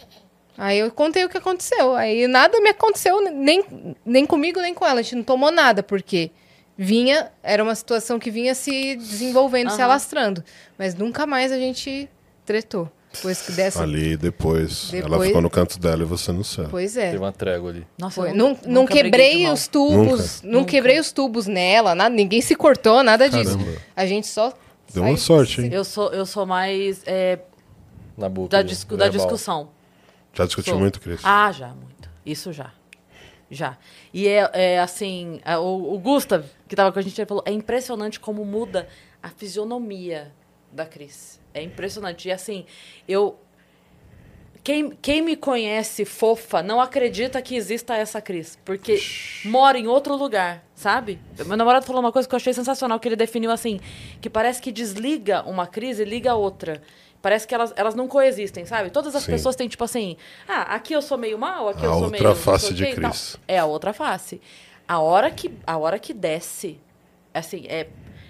Aí 0.59 0.79
eu 0.79 0.91
contei 0.91 1.25
o 1.25 1.29
que 1.29 1.37
aconteceu. 1.37 1.95
Aí 1.95 2.27
nada 2.27 2.59
me 2.61 2.71
aconteceu, 2.71 3.21
nem, 3.21 3.63
nem 4.05 4.25
comigo, 4.25 4.59
nem 4.61 4.73
com 4.73 4.87
ela. 4.87 5.01
A 5.01 5.03
gente 5.03 5.17
não 5.17 5.23
tomou 5.23 5.51
nada, 5.51 5.83
porque 5.83 6.31
vinha, 6.77 7.31
era 7.43 7.63
uma 7.63 7.75
situação 7.75 8.19
que 8.19 8.31
vinha 8.31 8.55
se 8.55 8.97
desenvolvendo, 8.97 9.71
se 9.71 9.77
Aham. 9.77 9.85
alastrando. 9.85 10.45
Mas 10.79 10.95
nunca 10.95 11.27
mais 11.27 11.51
a 11.53 11.57
gente 11.59 12.09
tretou. 12.45 12.91
Depois 13.13 13.41
que 13.41 13.53
dessa. 13.53 13.83
Ali, 13.83 14.15
depois, 14.17 14.93
ela 14.93 15.03
Depois- 15.09 15.27
ficou 15.29 15.41
no 15.41 15.49
canto 15.49 15.79
dela 15.79 16.03
e 16.03 16.05
você 16.05 16.33
no 16.33 16.45
céu. 16.45 16.67
Pois 16.71 16.99
é. 16.99 17.07
Teve 17.07 17.19
uma 17.19 17.33
trégua 17.33 17.71
ali. 17.71 17.87
Nossa, 17.99 18.21
Foi. 18.21 18.33
Não, 18.35 18.51
nunca- 18.51 18.61
não 18.67 18.73
nunca 18.83 18.93
quebrei 18.93 19.49
os 19.49 19.67
tubos, 19.67 20.43
não 20.43 20.53
Nunca. 20.61 20.71
quebrei 20.73 20.99
os 21.01 21.13
tubos 21.13 21.47
nela, 21.47 21.95
nada, 21.95 22.15
ninguém 22.15 22.43
se 22.43 22.55
cortou, 22.55 23.03
nada 23.03 23.31
disso. 23.31 23.57
Caramba. 23.59 23.79
A 23.97 24.05
gente 24.07 24.27
só. 24.27 24.53
Deu 24.93 25.03
uma 25.03 25.17
sorte, 25.17 25.63
hein? 25.63 25.71
Eu 25.73 25.83
sou, 25.83 26.13
eu 26.13 26.27
sou 26.27 26.45
mais 26.45 27.01
é, 27.07 27.39
Na 28.19 28.29
boca. 28.29 28.51
da, 28.51 28.63
da 28.97 29.09
discussão. 29.09 29.71
Já 30.35 30.45
discutiu 30.45 30.73
Sou. 30.75 30.81
muito, 30.81 31.01
Cris? 31.01 31.21
Ah, 31.25 31.51
já, 31.53 31.69
muito. 31.69 32.11
Isso 32.25 32.53
já. 32.53 32.71
Já. 33.51 33.79
E 34.13 34.29
é, 34.29 34.51
é 34.53 34.79
assim, 34.81 35.41
a- 35.45 35.59
o, 35.59 35.95
o 35.95 35.99
Gustav, 35.99 36.45
que 36.69 36.75
tava 36.77 36.93
com 36.93 36.99
a 36.99 37.03
gente, 37.03 37.19
ele 37.21 37.27
falou, 37.27 37.43
é 37.47 37.53
impressionante 37.53 38.19
como 38.19 38.45
muda 38.45 38.89
a 39.23 39.29
fisionomia 39.29 40.33
da 40.73 40.85
Cris. 40.85 41.41
É 41.55 41.63
impressionante. 41.63 42.29
E 42.29 42.33
assim, 42.33 42.65
eu... 43.09 43.39
Quem, 44.63 44.91
quem 45.01 45.23
me 45.23 45.37
conhece 45.37 46.05
fofa 46.05 46.61
não 46.61 46.81
acredita 46.81 47.41
que 47.41 47.55
exista 47.55 47.95
essa 47.95 48.21
Cris. 48.21 48.59
Porque 48.65 49.01
mora 49.45 49.79
em 49.79 49.87
outro 49.87 50.17
lugar, 50.17 50.65
sabe? 50.75 51.21
Meu 51.47 51.57
namorado 51.57 51.87
falou 51.87 52.01
uma 52.01 52.11
coisa 52.11 52.29
que 52.29 52.35
eu 52.35 52.37
achei 52.37 52.53
sensacional, 52.53 52.99
que 52.99 53.07
ele 53.07 53.15
definiu 53.15 53.53
assim, 53.53 53.79
que 54.21 54.29
parece 54.29 54.61
que 54.61 54.73
desliga 54.73 55.45
uma 55.45 55.69
Cris 55.69 56.01
e 56.01 56.05
liga 56.05 56.35
outra. 56.35 56.83
Parece 57.23 57.47
que 57.47 57.55
elas, 57.55 57.73
elas 57.77 57.95
não 57.95 58.09
coexistem, 58.09 58.67
sabe? 58.67 58.91
Todas 58.91 59.15
as 59.15 59.23
Sim. 59.23 59.33
pessoas 59.33 59.55
têm, 59.55 59.69
tipo 59.69 59.85
assim, 59.85 60.17
ah, 60.49 60.75
aqui 60.75 60.93
eu 60.93 61.03
sou 61.03 61.17
meio 61.17 61.39
mal, 61.39 61.69
aqui 61.69 61.83
A 61.83 61.87
eu 61.87 61.93
sou 61.93 62.03
outra 62.03 62.11
meio... 62.11 62.25
não 62.25 62.35
sei 62.35 62.43
face 62.43 62.75
de. 62.75 62.87
Cris. 62.93 63.37
É 63.47 63.59
a 63.59 63.67
outra 63.67 63.93
face. 63.93 64.41
A 64.89 64.99
hora 65.01 65.31
que, 65.31 65.51
a 65.67 65.77
hora 65.77 65.99
que 65.99 66.15
desce, 66.15 66.79
assim, 67.35 67.65
é, 67.69 67.89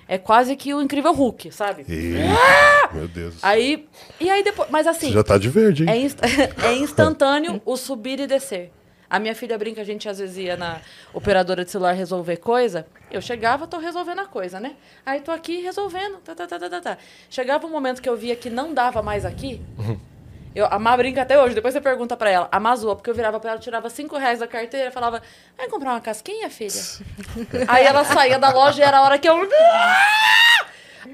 é 0.08 0.16
quase 0.18 0.56
que 0.56 0.72
o 0.72 0.80
incrível 0.80 1.12
Hulk, 1.12 1.50
sabe? 1.52 1.84
Eita, 1.88 2.94
Meu 2.94 3.08
Deus. 3.08 3.36
Aí, 3.42 3.86
e 4.20 4.30
aí 4.30 4.42
depois, 4.42 4.70
mas 4.70 4.86
assim, 4.86 5.08
Você 5.08 5.12
já 5.14 5.24
tá 5.24 5.36
de 5.38 5.48
verde, 5.48 5.82
hein? 5.84 5.90
é, 5.90 5.96
inst- 5.98 6.20
é 6.64 6.72
instantâneo 6.74 7.60
o 7.64 7.76
subir 7.76 8.20
e 8.20 8.26
descer. 8.26 8.72
A 9.08 9.20
minha 9.20 9.34
filha 9.36 9.56
brinca, 9.56 9.80
a 9.82 9.84
gente 9.84 10.08
às 10.08 10.18
vezes 10.18 10.36
ia 10.36 10.56
na 10.56 10.80
operadora 11.14 11.64
de 11.64 11.70
celular 11.70 11.92
resolver 11.92 12.38
coisa. 12.38 12.86
Eu 13.08 13.20
chegava, 13.22 13.64
tô 13.66 13.78
resolvendo 13.78 14.18
a 14.20 14.26
coisa, 14.26 14.58
né? 14.58 14.74
Aí 15.04 15.20
tô 15.20 15.30
aqui 15.30 15.60
resolvendo. 15.60 16.16
Tá, 16.24 16.34
tá, 16.34 16.44
tá, 16.46 16.58
tá, 16.58 16.68
tá, 16.68 16.80
tá. 16.80 16.98
Chegava 17.30 17.66
um 17.68 17.70
momento 17.70 18.02
que 18.02 18.08
eu 18.08 18.16
via 18.16 18.34
que 18.34 18.50
não 18.50 18.74
dava 18.74 19.02
mais 19.02 19.24
aqui. 19.24 19.60
Eu, 20.56 20.66
a 20.70 20.78
Má 20.78 20.96
brinca 20.96 21.20
até 21.20 21.38
hoje, 21.38 21.54
depois 21.54 21.74
você 21.74 21.82
pergunta 21.82 22.16
pra 22.16 22.30
ela. 22.30 22.48
A 22.50 22.58
Má 22.58 22.74
zoa, 22.74 22.96
porque 22.96 23.10
eu 23.10 23.14
virava 23.14 23.38
pra 23.38 23.50
ela, 23.50 23.60
tirava 23.60 23.90
cinco 23.90 24.16
reais 24.16 24.38
da 24.38 24.46
carteira 24.48 24.88
e 24.88 24.90
falava: 24.90 25.20
Vai 25.54 25.68
comprar 25.68 25.90
uma 25.90 26.00
casquinha, 26.00 26.48
filha? 26.48 26.80
Aí 27.68 27.84
ela 27.84 28.02
saía 28.04 28.38
da 28.38 28.48
loja 28.50 28.80
e 28.80 28.86
era 28.86 28.96
a 28.96 29.02
hora 29.02 29.18
que 29.18 29.28
eu. 29.28 29.36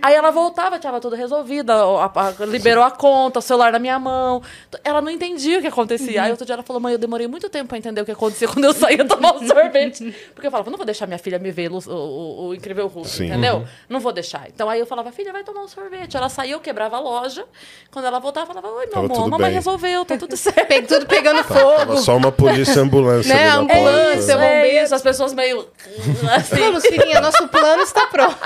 Aí 0.01 0.15
ela 0.15 0.31
voltava, 0.31 0.79
tava 0.79 1.01
tudo 1.01 1.17
resolvido, 1.17 1.71
a- 1.71 2.05
a- 2.15 2.45
liberou 2.47 2.83
a 2.85 2.91
conta, 2.91 3.39
o 3.39 3.43
celular 3.43 3.73
na 3.73 3.79
minha 3.79 3.99
mão. 3.99 4.43
Ela 4.85 5.01
não 5.01 5.11
entendia 5.11 5.59
o 5.59 5.61
que 5.61 5.67
acontecia. 5.67 6.23
Aí 6.23 6.31
outro 6.31 6.47
dia 6.47 6.55
ela 6.55 6.63
falou, 6.63 6.81
mãe, 6.81 6.93
eu 6.93 6.99
demorei 6.99 7.27
muito 7.27 7.49
tempo 7.49 7.69
pra 7.69 7.79
entender 7.79 8.01
o 8.01 8.05
que 8.05 8.13
acontecia 8.13 8.49
quando 8.49 8.65
eu 8.65 8.73
saía 8.73 9.05
tomar 9.05 9.35
um 9.35 9.45
sorvete. 9.47 10.15
Porque 10.35 10.47
eu 10.47 10.51
falava, 10.51 10.71
não 10.71 10.77
vou 10.77 10.87
deixar 10.87 11.07
minha 11.07 11.19
filha 11.19 11.39
me 11.39 11.51
ver 11.51 11.71
o, 11.73 11.79
o- 11.91 12.47
o 12.49 12.55
incrível 12.55 12.87
Hulk, 12.87 13.09
Sim. 13.09 13.27
entendeu? 13.27 13.65
Não 13.89 14.01
vou 14.01 14.13
deixar. 14.13 14.49
Então 14.49 14.69
aí 14.71 14.81
eu 14.81 14.87
falava, 14.87 15.11
filha, 15.13 15.33
vai 15.33 15.43
tomar 15.45 15.63
um 15.63 15.69
sorvete. 15.69 16.17
Ela 16.17 16.29
saía, 16.29 16.53
eu 16.55 16.61
quebrava 16.61 16.97
a 16.97 17.01
loja. 17.01 17.45
Quando 17.91 18.05
ela 18.07 18.19
voltava, 18.19 18.51
eu 18.51 18.55
falava, 18.55 18.75
oi, 18.75 18.85
meu 18.87 18.93
Tava 18.95 19.07
amor, 19.07 19.29
mamãe 19.29 19.47
bem. 19.49 19.55
resolveu, 19.55 20.05
tá 20.05 20.17
tudo 20.17 20.37
certo. 20.39 20.87
Tudo 20.89 21.07
pegando 21.07 21.43
Tava 21.45 21.61
fogo. 21.87 21.97
só 21.99 22.17
uma 22.17 22.31
polícia 22.33 22.79
e 22.79 22.83
ambulância 22.83 23.35
Né, 23.35 23.49
ambulância. 23.49 24.33
É 24.33 24.37
bombeiro. 24.37 24.85
isso, 24.85 24.95
as 24.95 25.03
pessoas 25.03 25.33
meio 25.33 25.67
assim. 26.37 26.57
Vamos, 26.57 26.85
filhinha, 26.85 27.21
nosso 27.21 27.47
plano 27.49 27.83
está 27.83 28.07
pronto. 28.07 28.37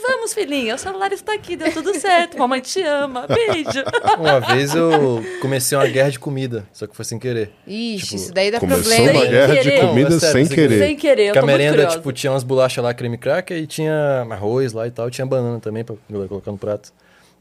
Vamos, 0.00 0.32
filhinha, 0.34 0.74
o 0.74 0.78
celular 0.86 1.12
está 1.12 1.34
aqui, 1.34 1.56
deu 1.56 1.72
tudo 1.72 1.94
certo. 1.98 2.38
Mamãe 2.38 2.60
te 2.60 2.82
ama. 2.82 3.26
Beijo. 3.26 3.84
Uma 4.18 4.40
vez 4.40 4.74
eu 4.74 5.22
comecei 5.40 5.76
uma 5.76 5.86
guerra 5.86 6.10
de 6.10 6.18
comida, 6.18 6.66
só 6.72 6.86
que 6.86 6.94
foi 6.96 7.04
sem 7.04 7.18
querer. 7.18 7.50
Ixi, 7.66 8.04
Tipo, 8.06 8.16
isso 8.16 8.32
daí 8.34 8.50
dá 8.50 8.60
Começou 8.60 8.82
problema. 8.84 9.12
uma 9.12 9.20
Sem 9.22 9.30
guerra 9.30 9.54
de 9.54 9.60
querer. 9.62 9.80
comida 9.80 10.10
Não, 10.10 10.20
sério, 10.20 10.32
sem 10.32 10.44
sem 10.46 10.54
querer. 10.56 10.78
Sem 10.78 10.96
querer, 10.96 11.22
eu 11.22 11.26
Porque 11.34 11.38
tô 11.40 11.44
a 11.44 11.46
merenda, 11.46 11.86
tipo, 11.86 12.12
tinha 12.12 12.32
umas 12.32 12.42
bolachas 12.44 12.82
lá, 12.82 12.94
creme 12.94 13.18
cracker, 13.18 13.56
e 13.58 13.66
tinha 13.66 14.26
arroz 14.30 14.72
lá 14.72 14.86
e 14.86 14.90
tal, 14.90 15.10
tinha 15.10 15.26
banana 15.26 15.60
também 15.60 15.84
pra 15.84 15.96
colocar 16.28 16.50
no 16.52 16.58
prato. 16.58 16.92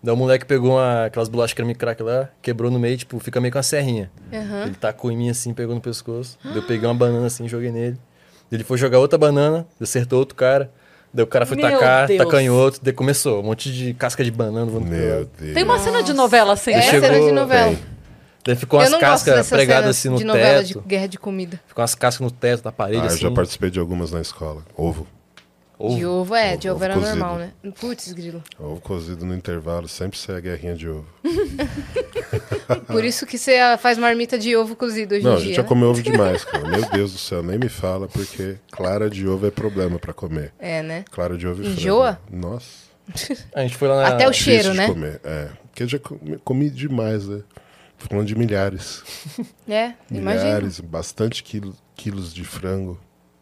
Daí 0.04 0.14
o 0.14 0.18
moleque 0.18 0.46
pegou 0.46 0.72
uma, 0.72 1.06
aquelas 1.06 1.28
bolachas 1.30 1.54
creme 1.54 1.74
cracker 1.74 2.06
lá, 2.06 2.30
quebrou 2.42 2.70
no 2.70 2.78
meio, 2.78 2.96
tipo, 2.98 3.18
fica 3.20 3.40
meio 3.42 3.52
com 3.52 3.58
a 3.60 3.64
serrinha. 3.64 4.12
Aham. 4.32 4.64
Ele 4.68 4.76
tacou 4.76 5.12
em 5.12 5.18
mim 5.18 5.30
assim, 5.30 5.54
pegou 5.54 5.74
no 5.74 5.82
pescoço. 5.82 6.38
Daí 6.44 6.56
eu 6.58 6.64
peguei 6.64 6.88
uma 6.88 6.94
banana 6.94 7.26
assim, 7.28 7.48
joguei 7.48 7.72
nele. 7.72 7.98
Ele 8.52 8.64
foi 8.64 8.78
jogar 8.78 9.00
outra 9.00 9.18
banana, 9.18 9.66
acertou 9.82 10.20
outro 10.20 10.36
cara. 10.36 10.70
Daí 11.16 11.24
o 11.24 11.28
cara 11.28 11.46
foi 11.46 11.56
Meu 11.56 11.72
tacar, 11.72 12.08
Deus. 12.08 12.18
tacou 12.20 12.40
em 12.40 12.50
outro. 12.50 12.82
Daí 12.84 12.92
começou, 12.94 13.40
um 13.40 13.44
monte 13.44 13.72
de 13.72 13.94
casca 13.94 14.22
de 14.22 14.30
banana. 14.32 14.66
voando 14.66 14.86
Meu. 14.88 15.26
Deus. 15.40 15.54
Tem 15.54 15.64
uma 15.64 15.80
cena 15.80 16.04
de 16.04 16.12
novela 16.14 16.52
assim, 16.54 16.72
É 16.72 16.76
né? 16.76 16.82
chegou- 16.82 17.10
cena 17.10 17.26
de 17.26 17.32
novela. 17.32 17.70
Tem. 17.70 17.80
Daí 18.44 18.56
ficou 18.58 18.80
Eu 18.82 18.90
umas 18.90 19.00
cascas 19.00 19.50
pregadas 19.50 19.90
assim 19.98 20.10
no 20.10 20.18
de 20.18 20.26
novela 20.26 20.62
teto. 20.62 20.82
de 20.82 20.88
guerra 20.88 21.08
de 21.08 21.18
comida. 21.18 21.60
Ficou 21.66 21.82
umas 21.82 21.96
cascas 21.96 22.20
no 22.24 22.30
teto 22.30 22.64
da 22.64 22.72
parede 22.72 23.00
Ah, 23.00 23.06
eu 23.06 23.08
assim. 23.08 23.20
já 23.22 23.32
participei 23.32 23.72
de 23.72 23.80
algumas 23.80 24.12
na 24.12 24.20
escola. 24.22 24.62
Ovo. 24.76 25.08
Ovo. 25.78 25.96
De 25.98 26.06
ovo, 26.06 26.36
é, 26.36 26.52
Ovo- 26.52 26.58
de 26.58 26.70
ovo 26.70 26.76
ovo 26.78 26.86
era 26.86 26.94
cozido. 26.94 27.10
normal, 27.18 27.36
né? 27.38 27.52
Putz, 27.80 28.12
grilo. 28.14 28.42
Ovo 28.58 28.80
cozido 28.80 29.26
no 29.26 29.36
intervalo, 29.36 29.88
sempre 29.88 30.18
sai 30.18 30.38
a 30.38 30.40
guerrinha 30.40 30.76
de 30.76 30.88
ovo. 30.88 31.06
Por 32.88 33.04
isso 33.04 33.26
que 33.26 33.38
você 33.38 33.58
faz 33.80 33.98
marmita 33.98 34.38
de 34.38 34.56
ovo 34.56 34.76
cozido 34.76 35.16
hoje 35.16 35.24
Não, 35.24 35.32
em 35.32 35.36
a 35.36 35.38
dia. 35.38 35.46
gente 35.48 35.56
já 35.58 35.62
né? 35.64 35.68
comeu 35.68 35.90
ovo 35.90 36.02
demais, 36.04 36.44
cara. 36.46 36.68
Meu 36.68 36.90
Deus 36.90 37.12
do 37.14 37.18
céu, 37.20 37.44
nem 37.44 37.58
me 37.60 37.70
fala, 37.70 38.08
porque 38.08 38.58
clara 38.72 39.10
de 39.10 39.28
ovo 39.28 39.46
é 39.48 39.52
problema 39.52 40.00
pra 40.00 40.14
comer. 40.14 40.54
É, 40.60 40.82
né? 40.82 41.04
Clara 41.12 41.38
de 41.38 41.48
ovo 41.48 41.62
e 41.62 41.66
frango. 41.66 41.80
Enjoa? 41.80 42.20
Nossa. 42.32 42.86
A 43.54 43.62
gente 43.62 43.76
foi 43.78 43.88
lá 43.88 44.02
na... 44.02 44.08
Até 44.08 44.28
o 44.28 44.34
cheiro, 44.34 44.74
né? 44.74 44.88
comer. 44.88 45.22
É, 45.24 45.50
porque 45.68 45.84
eu 45.84 45.88
já 45.88 46.00
comi, 46.00 46.38
comi 46.44 46.70
demais, 46.70 47.28
né? 47.28 47.42
Falando 47.98 48.26
de 48.28 48.36
milhares. 48.36 49.04
É, 49.68 49.94
imagina. 50.12 50.44
Milhares, 50.46 50.80
bastante 50.80 51.44
quilo, 51.44 51.76
quilos 51.96 52.34
de 52.34 52.44
frango. 52.44 53.00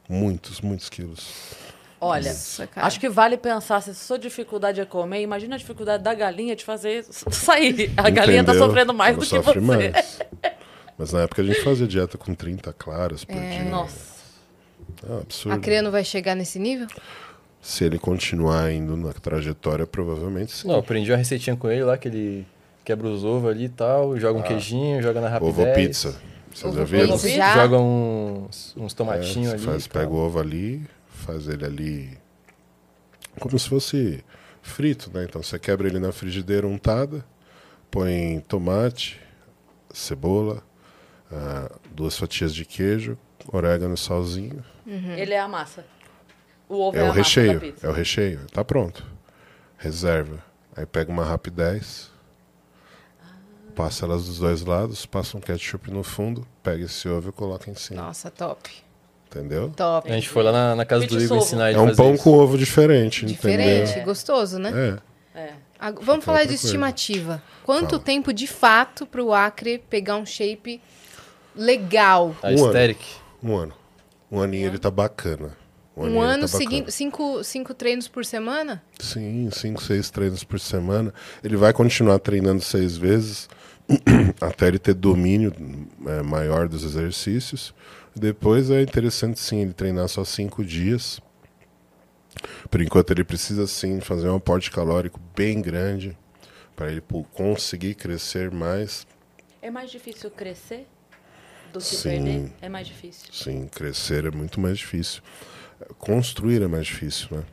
Muitos, 0.09 0.61
muitos 0.61 0.89
quilos. 0.89 1.27
Olha, 2.03 2.29
Nossa, 2.29 2.67
cara. 2.67 2.85
acho 2.87 2.99
que 2.99 3.07
vale 3.09 3.37
pensar, 3.37 3.81
se 3.81 3.91
a 3.91 3.93
sua 3.93 4.19
dificuldade 4.19 4.81
é 4.81 4.85
comer, 4.85 5.21
imagina 5.21 5.55
a 5.55 5.57
dificuldade 5.57 6.03
da 6.03 6.13
galinha 6.13 6.55
de 6.55 6.63
fazer 6.65 7.05
sair. 7.09 7.91
A 7.95 8.09
galinha 8.09 8.43
tá 8.43 8.51
Entendeu? 8.51 8.67
sofrendo 8.67 8.93
mais 8.93 9.15
Ela 9.15 9.25
do 9.25 9.29
que 9.29 9.39
você. 9.39 9.59
mais. 9.59 10.19
Mas 10.97 11.11
na 11.11 11.21
época 11.21 11.41
a 11.41 11.45
gente 11.45 11.61
fazia 11.61 11.87
dieta 11.87 12.17
com 12.19 12.35
30 12.35 12.71
claras 12.73 13.25
por 13.25 13.33
dia. 13.35 13.63
Nossa. 13.63 14.13
É 15.07 15.11
um 15.11 15.17
absurdo. 15.21 15.55
A 15.55 15.59
Cria 15.59 15.81
não 15.81 15.89
vai 15.91 16.03
chegar 16.03 16.35
nesse 16.35 16.59
nível? 16.59 16.87
Se 17.61 17.83
ele 17.83 17.97
continuar 17.97 18.71
indo 18.71 18.95
na 18.95 19.11
trajetória, 19.13 19.87
provavelmente 19.87 20.51
sim. 20.51 20.67
Não, 20.67 20.75
eu 20.75 20.79
aprendi 20.81 21.09
uma 21.11 21.17
receitinha 21.17 21.55
com 21.55 21.69
ele 21.69 21.83
lá, 21.83 21.97
que 21.97 22.07
ele 22.09 22.45
quebra 22.85 23.07
os 23.07 23.23
ovos 23.25 23.49
ali 23.49 23.65
e 23.65 23.69
tal, 23.69 24.17
joga 24.19 24.37
um 24.39 24.41
queijinho, 24.43 25.01
joga 25.01 25.19
na 25.21 25.29
rapidez. 25.29 25.57
Ovo 25.57 25.73
pizza. 25.73 26.15
Vocês 26.53 26.73
já 26.73 26.81
Ovo 26.81 26.85
viram? 26.85 27.07
pizza. 27.17 27.29
Já? 27.29 27.53
Joga 27.55 27.79
uns, 27.79 28.73
uns 28.77 28.93
É, 28.93 28.95
tomatinhos 28.95 29.47
você 29.49 29.55
ali. 29.55 29.65
faz, 29.65 29.87
pega 29.87 30.09
o 30.11 30.15
ovo 30.17 30.39
ali, 30.39 30.85
faz 31.13 31.47
ele 31.47 31.65
ali 31.65 32.17
como 33.39 33.57
se 33.57 33.67
fosse 33.69 34.23
frito, 34.61 35.09
né? 35.13 35.23
Então 35.23 35.41
você 35.41 35.57
quebra 35.57 35.87
ele 35.87 35.99
na 35.99 36.11
frigideira 36.11 36.67
untada, 36.67 37.25
põe 37.89 38.39
tomate, 38.47 39.19
cebola, 39.93 40.63
ah, 41.31 41.71
duas 41.91 42.17
fatias 42.17 42.53
de 42.53 42.65
queijo, 42.65 43.17
orégano 43.47 43.93
e 43.95 43.97
salzinho. 43.97 44.63
Ele 44.85 45.33
é 45.33 45.39
a 45.39 45.47
massa. 45.47 45.85
O 46.69 46.75
ovo 46.75 46.97
é, 46.97 47.01
É 47.01 47.03
a 47.03 47.05
o 47.05 47.07
massa 47.07 47.19
da 47.19 47.23
recheio, 47.23 47.59
pizza. 47.59 47.87
é 47.87 47.89
o 47.89 47.93
recheio. 47.93 48.39
Tá 48.51 48.63
pronto. 48.63 49.05
Reserva. 49.77 50.43
Aí 50.75 50.85
pega 50.85 51.11
uma 51.11 51.23
rapidez, 51.25 52.09
passa 53.75 54.05
elas 54.05 54.25
dos 54.25 54.39
dois 54.39 54.61
lados, 54.63 55.05
passa 55.05 55.37
um 55.37 55.41
ketchup 55.41 55.91
no 55.91 56.03
fundo, 56.03 56.47
pega 56.63 56.85
esse 56.85 57.07
ovo 57.09 57.29
e 57.29 57.31
coloca 57.31 57.69
em 57.69 57.75
cima. 57.75 58.01
Nossa, 58.01 58.31
top. 58.31 58.71
Entendeu? 59.35 59.71
Top. 59.75 60.09
A 60.11 60.13
gente 60.13 60.29
foi 60.29 60.43
lá 60.43 60.51
na, 60.51 60.75
na 60.75 60.85
casa 60.85 61.07
do 61.07 61.19
Igor 61.19 61.37
ensinar 61.39 61.69
ele 61.71 61.79
É 61.79 61.81
um 61.81 61.87
fazer 61.87 61.97
pão 61.97 62.13
isso. 62.13 62.23
com 62.23 62.31
ovo 62.37 62.55
diferente, 62.57 63.25
Diferente, 63.25 63.89
entendeu? 63.89 64.05
gostoso, 64.05 64.59
né? 64.59 64.99
É. 65.35 65.39
É. 65.39 65.53
Vamos 66.01 66.23
falar 66.23 66.41
de 66.41 66.49
coisa. 66.49 66.65
estimativa. 66.65 67.41
Quanto 67.63 67.91
Fala. 67.91 68.03
tempo 68.03 68.31
de 68.31 68.45
fato 68.45 69.05
para 69.07 69.23
o 69.23 69.33
Acre 69.33 69.79
pegar 69.89 70.17
um 70.17 70.25
shape 70.25 70.79
legal? 71.55 72.35
A 72.41 72.47
Um 72.49 72.51
ano. 72.51 72.65
Aesthetic. 72.67 72.99
Um 73.43 73.55
ano. 73.55 73.73
Um 74.31 74.41
aninho 74.41 74.67
ele 74.67 74.77
tá 74.79 74.91
bacana. 74.91 75.57
Um 75.95 76.05
ele 76.07 76.17
ano 76.19 76.41
tá 76.41 76.47
seguindo, 76.47 76.89
cinco, 76.91 77.43
cinco 77.43 77.73
treinos 77.73 78.07
por 78.07 78.25
semana? 78.25 78.81
Sim, 78.99 79.49
cinco, 79.51 79.81
seis 79.81 80.09
treinos 80.09 80.43
por 80.43 80.59
semana. 80.59 81.13
Ele 81.43 81.55
vai 81.57 81.71
continuar 81.73 82.17
treinando 82.19 82.61
seis 82.61 82.97
vezes 82.97 83.47
até 84.41 84.67
ele 84.67 84.79
ter 84.79 84.93
domínio 84.93 85.53
é, 86.07 86.21
maior 86.23 86.67
dos 86.67 86.83
exercícios. 86.83 87.73
Depois 88.15 88.69
é 88.69 88.81
interessante 88.81 89.39
sim 89.39 89.61
ele 89.61 89.73
treinar 89.73 90.07
só 90.07 90.23
cinco 90.23 90.63
dias. 90.63 91.19
Por 92.69 92.81
enquanto 92.81 93.11
ele 93.11 93.23
precisa 93.23 93.67
sim 93.67 93.99
fazer 93.99 94.27
um 94.29 94.35
aporte 94.35 94.71
calórico 94.71 95.19
bem 95.35 95.61
grande 95.61 96.17
para 96.75 96.91
ele 96.91 97.01
conseguir 97.33 97.95
crescer 97.95 98.51
mais. 98.51 99.07
É 99.61 99.69
mais 99.69 99.91
difícil 99.91 100.29
crescer 100.31 100.87
do 101.71 101.79
que 101.79 101.85
Sim. 101.85 102.09
perder? 102.09 102.51
É 102.61 102.69
mais 102.69 102.87
difícil. 102.87 103.27
Sim, 103.31 103.67
crescer 103.67 104.25
é 104.25 104.31
muito 104.31 104.59
mais 104.59 104.77
difícil. 104.77 105.21
Construir 105.97 106.61
é 106.61 106.67
mais 106.67 106.85
difícil, 106.87 107.27
né? 107.31 107.43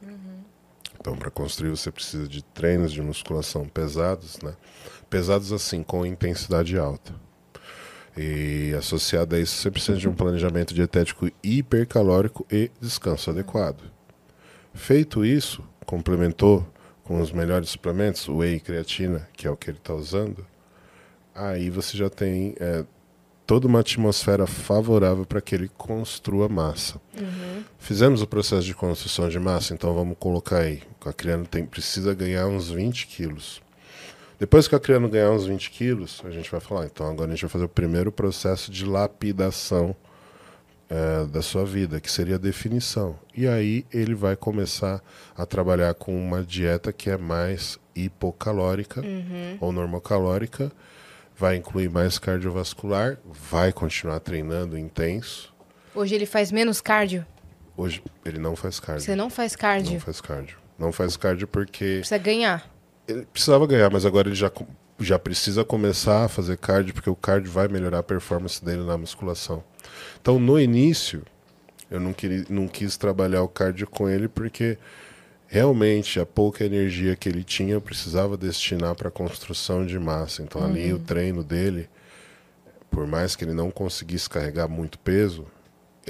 Então, 1.00 1.16
para 1.16 1.30
construir, 1.30 1.70
você 1.70 1.90
precisa 1.90 2.28
de 2.28 2.42
treinos 2.42 2.92
de 2.92 3.00
musculação 3.00 3.66
pesados, 3.66 4.38
né? 4.42 4.54
Pesados 5.08 5.50
assim, 5.50 5.82
com 5.82 6.04
intensidade 6.04 6.76
alta. 6.78 7.14
E 8.16 8.74
associado 8.76 9.36
a 9.36 9.38
isso, 9.38 9.56
você 9.56 9.70
precisa 9.70 9.98
de 9.98 10.08
um 10.08 10.14
planejamento 10.14 10.74
dietético 10.74 11.30
hipercalórico 11.42 12.46
e 12.50 12.70
descanso 12.80 13.30
adequado. 13.30 13.82
Feito 14.74 15.24
isso, 15.24 15.62
complementou 15.86 16.66
com 17.04 17.20
os 17.20 17.32
melhores 17.32 17.70
suplementos, 17.70 18.28
whey 18.28 18.56
e 18.56 18.60
creatina, 18.60 19.28
que 19.32 19.46
é 19.46 19.50
o 19.50 19.56
que 19.56 19.70
ele 19.70 19.78
está 19.78 19.94
usando, 19.94 20.46
aí 21.34 21.70
você 21.70 21.96
já 21.96 22.08
tem 22.08 22.54
é, 22.60 22.84
toda 23.46 23.66
uma 23.66 23.80
atmosfera 23.80 24.46
favorável 24.46 25.26
para 25.26 25.40
que 25.40 25.54
ele 25.54 25.68
construa 25.76 26.48
massa. 26.48 27.00
Fizemos 27.80 28.22
o 28.22 28.26
processo 28.28 28.62
de 28.62 28.74
construção 28.74 29.28
de 29.28 29.40
massa, 29.40 29.74
então 29.74 29.92
vamos 29.92 30.16
colocar 30.20 30.58
aí. 30.58 30.82
O 30.92 31.04
Cacriano 31.04 31.44
tem, 31.46 31.66
precisa 31.66 32.14
ganhar 32.14 32.46
uns 32.46 32.70
20 32.70 33.08
quilos. 33.08 33.60
Depois 34.40 34.66
que 34.66 34.74
o 34.74 34.80
Cacriano 34.80 35.06
ganhar 35.06 35.30
uns 35.30 35.44
20 35.44 35.70
quilos, 35.70 36.22
a 36.24 36.30
gente 36.30 36.50
vai 36.50 36.60
falar, 36.60 36.86
então 36.86 37.06
agora 37.06 37.30
a 37.30 37.34
gente 37.34 37.42
vai 37.42 37.50
fazer 37.50 37.66
o 37.66 37.68
primeiro 37.68 38.10
processo 38.10 38.70
de 38.70 38.86
lapidação 38.86 39.94
eh, 40.88 41.26
da 41.26 41.42
sua 41.42 41.66
vida, 41.66 42.00
que 42.00 42.10
seria 42.10 42.36
a 42.36 42.38
definição. 42.38 43.18
E 43.36 43.46
aí 43.46 43.84
ele 43.92 44.14
vai 44.14 44.34
começar 44.36 45.02
a 45.36 45.44
trabalhar 45.44 45.92
com 45.92 46.18
uma 46.18 46.42
dieta 46.42 46.90
que 46.90 47.10
é 47.10 47.18
mais 47.18 47.78
hipocalórica 47.94 49.02
ou 49.60 49.72
normocalórica, 49.72 50.72
vai 51.36 51.56
incluir 51.56 51.90
mais 51.90 52.18
cardiovascular, 52.18 53.18
vai 53.26 53.74
continuar 53.74 54.20
treinando 54.20 54.78
intenso. 54.78 55.54
Hoje 55.94 56.14
ele 56.14 56.24
faz 56.24 56.50
menos 56.50 56.80
cardio? 56.80 57.26
Hoje 57.76 58.02
ele 58.24 58.38
não 58.38 58.56
faz 58.56 58.80
cardio. 58.80 59.04
Você 59.04 59.14
não 59.14 59.28
faz 59.28 59.54
cardio? 59.54 59.92
Não 59.92 60.00
faz 60.00 60.20
cardio. 60.22 60.56
Não 60.78 60.92
faz 60.92 61.14
cardio 61.18 61.46
porque 61.46 61.98
Precisa 61.98 62.16
ganhar. 62.16 62.79
Ele 63.06 63.26
precisava 63.26 63.66
ganhar, 63.66 63.90
mas 63.90 64.04
agora 64.06 64.28
ele 64.28 64.34
já, 64.34 64.50
já 64.98 65.18
precisa 65.18 65.64
começar 65.64 66.24
a 66.24 66.28
fazer 66.28 66.56
cardio, 66.56 66.94
porque 66.94 67.10
o 67.10 67.16
cardio 67.16 67.50
vai 67.50 67.68
melhorar 67.68 67.98
a 67.98 68.02
performance 68.02 68.64
dele 68.64 68.84
na 68.84 68.96
musculação. 68.96 69.62
Então, 70.20 70.38
no 70.38 70.58
início, 70.58 71.22
eu 71.90 71.98
não, 71.98 72.12
queria, 72.12 72.44
não 72.48 72.68
quis 72.68 72.96
trabalhar 72.96 73.42
o 73.42 73.48
cardio 73.48 73.86
com 73.86 74.08
ele, 74.08 74.28
porque 74.28 74.78
realmente 75.46 76.20
a 76.20 76.26
pouca 76.26 76.64
energia 76.64 77.16
que 77.16 77.28
ele 77.28 77.42
tinha 77.42 77.74
eu 77.74 77.80
precisava 77.80 78.36
destinar 78.36 78.94
para 78.94 79.08
a 79.08 79.12
construção 79.12 79.84
de 79.84 79.98
massa. 79.98 80.42
Então, 80.42 80.62
ali 80.64 80.92
o 80.92 80.98
treino 80.98 81.42
dele, 81.42 81.88
por 82.90 83.06
mais 83.06 83.34
que 83.34 83.44
ele 83.44 83.52
não 83.52 83.70
conseguisse 83.70 84.30
carregar 84.30 84.68
muito 84.68 84.98
peso, 84.98 85.46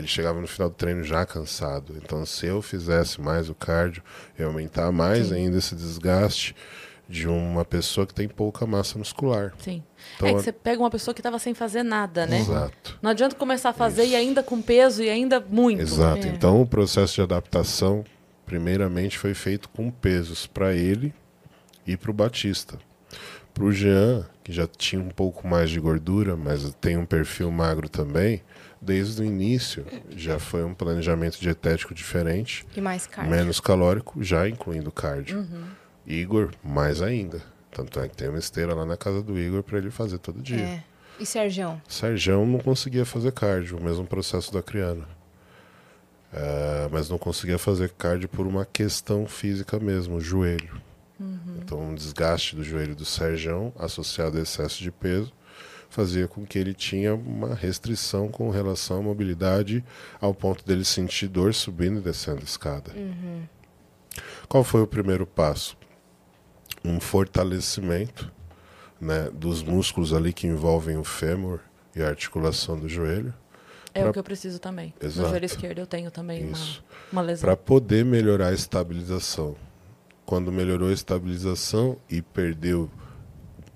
ele 0.00 0.08
chegava 0.08 0.40
no 0.40 0.46
final 0.46 0.68
do 0.68 0.74
treino 0.74 1.04
já 1.04 1.24
cansado. 1.24 1.94
Então, 2.02 2.24
se 2.24 2.46
eu 2.46 2.60
fizesse 2.62 3.20
mais 3.20 3.48
o 3.48 3.54
cardio, 3.54 4.02
ia 4.38 4.46
aumentar 4.46 4.90
mais 4.90 5.30
ainda 5.30 5.58
esse 5.58 5.74
desgaste 5.74 6.56
de 7.08 7.28
uma 7.28 7.64
pessoa 7.64 8.06
que 8.06 8.14
tem 8.14 8.28
pouca 8.28 8.66
massa 8.66 8.98
muscular. 8.98 9.52
Sim. 9.58 9.82
Então, 10.16 10.28
é 10.28 10.34
que 10.34 10.42
você 10.42 10.52
pega 10.52 10.80
uma 10.80 10.90
pessoa 10.90 11.12
que 11.12 11.20
estava 11.20 11.38
sem 11.38 11.52
fazer 11.52 11.82
nada, 11.82 12.24
né? 12.24 12.40
Exato. 12.40 12.98
Não 13.02 13.10
adianta 13.10 13.34
começar 13.34 13.70
a 13.70 13.72
fazer 13.72 14.06
e 14.06 14.16
ainda 14.16 14.42
com 14.42 14.62
peso 14.62 15.02
e 15.02 15.10
ainda 15.10 15.40
muito. 15.40 15.82
Exato. 15.82 16.26
É. 16.26 16.30
Então, 16.30 16.62
o 16.62 16.66
processo 16.66 17.16
de 17.16 17.22
adaptação, 17.22 18.04
primeiramente, 18.46 19.18
foi 19.18 19.34
feito 19.34 19.68
com 19.68 19.90
pesos 19.90 20.46
para 20.46 20.72
ele 20.72 21.12
e 21.86 21.96
para 21.96 22.10
o 22.10 22.14
Batista. 22.14 22.78
Para 23.52 23.64
o 23.64 23.72
Jean, 23.72 24.24
que 24.44 24.52
já 24.52 24.66
tinha 24.66 25.02
um 25.02 25.10
pouco 25.10 25.46
mais 25.46 25.68
de 25.68 25.80
gordura, 25.80 26.36
mas 26.36 26.72
tem 26.80 26.96
um 26.96 27.04
perfil 27.04 27.50
magro 27.50 27.88
também, 27.88 28.40
desde 28.80 29.22
o 29.22 29.24
início 29.24 29.84
já 30.10 30.38
foi 30.38 30.64
um 30.64 30.72
planejamento 30.74 31.38
dietético 31.38 31.92
diferente, 31.94 32.66
E 32.76 32.80
mais 32.80 33.06
cardio. 33.06 33.30
menos 33.30 33.60
calórico, 33.60 34.22
já 34.22 34.48
incluindo 34.48 34.90
cardio. 34.90 35.38
Uhum. 35.38 35.64
Igor, 36.06 36.50
mais 36.64 37.02
ainda. 37.02 37.42
Tanto 37.70 38.00
é 38.00 38.08
que 38.08 38.16
tem 38.16 38.28
uma 38.28 38.38
esteira 38.38 38.74
lá 38.74 38.84
na 38.84 38.96
casa 38.96 39.22
do 39.22 39.38
Igor 39.38 39.62
para 39.62 39.78
ele 39.78 39.90
fazer 39.90 40.18
todo 40.18 40.40
dia. 40.42 40.58
É. 40.58 40.82
E 41.20 41.26
Sergião? 41.26 41.80
Sérgio 41.86 42.44
não 42.46 42.58
conseguia 42.58 43.04
fazer 43.04 43.30
cardio, 43.32 43.76
o 43.76 43.82
mesmo 43.84 44.06
processo 44.06 44.52
da 44.52 44.62
Criana. 44.62 45.06
É, 46.32 46.88
mas 46.90 47.10
não 47.10 47.18
conseguia 47.18 47.58
fazer 47.58 47.90
cardio 47.90 48.28
por 48.28 48.46
uma 48.46 48.64
questão 48.64 49.26
física 49.26 49.78
mesmo, 49.78 50.16
o 50.16 50.20
joelho. 50.20 50.80
Então, 51.58 51.78
um 51.90 51.94
desgaste 51.94 52.56
do 52.56 52.64
joelho 52.64 52.94
do 52.96 53.04
Sérgio, 53.04 53.74
associado 53.78 54.38
a 54.38 54.40
excesso 54.40 54.82
de 54.82 54.90
peso, 54.90 55.30
fazia 55.90 56.26
com 56.28 56.46
que 56.46 56.58
ele 56.58 56.72
tinha 56.72 57.14
uma 57.14 57.54
restrição 57.54 58.28
com 58.28 58.48
relação 58.48 59.00
à 59.00 59.02
mobilidade, 59.02 59.84
ao 60.20 60.32
ponto 60.32 60.64
dele 60.64 60.84
sentir 60.84 61.28
dor 61.28 61.52
subindo 61.52 61.98
e 61.98 62.02
descendo 62.02 62.40
a 62.40 62.44
escada. 62.44 62.92
Qual 64.48 64.64
foi 64.64 64.80
o 64.82 64.86
primeiro 64.86 65.26
passo? 65.26 65.76
Um 66.84 66.98
fortalecimento 67.00 68.32
né, 69.00 69.28
dos 69.32 69.62
músculos 69.62 70.12
ali 70.14 70.32
que 70.32 70.46
envolvem 70.46 70.96
o 70.96 71.04
fêmur 71.04 71.60
e 71.94 72.02
a 72.02 72.08
articulação 72.08 72.78
do 72.78 72.88
joelho, 72.88 73.34
É 73.92 74.02
Pra- 74.02 74.10
o 74.10 74.12
que 74.12 74.18
eu 74.20 74.24
preciso 74.24 74.60
também. 74.60 74.94
Exato. 75.02 75.22
No 75.22 75.28
joelho 75.30 75.44
esquerdo 75.44 75.78
eu 75.80 75.86
tenho 75.86 76.10
também 76.12 76.44
uma, 76.44 76.52
Isso. 76.52 76.84
uma 77.10 77.20
lesão. 77.22 77.44
para 77.44 77.56
poder 77.56 78.04
melhorar 78.04 78.48
a 78.48 78.52
estabilização. 78.52 79.56
Quando 80.24 80.52
melhorou 80.52 80.90
a 80.90 80.92
estabilização 80.92 81.96
e 82.08 82.22
perdeu 82.22 82.88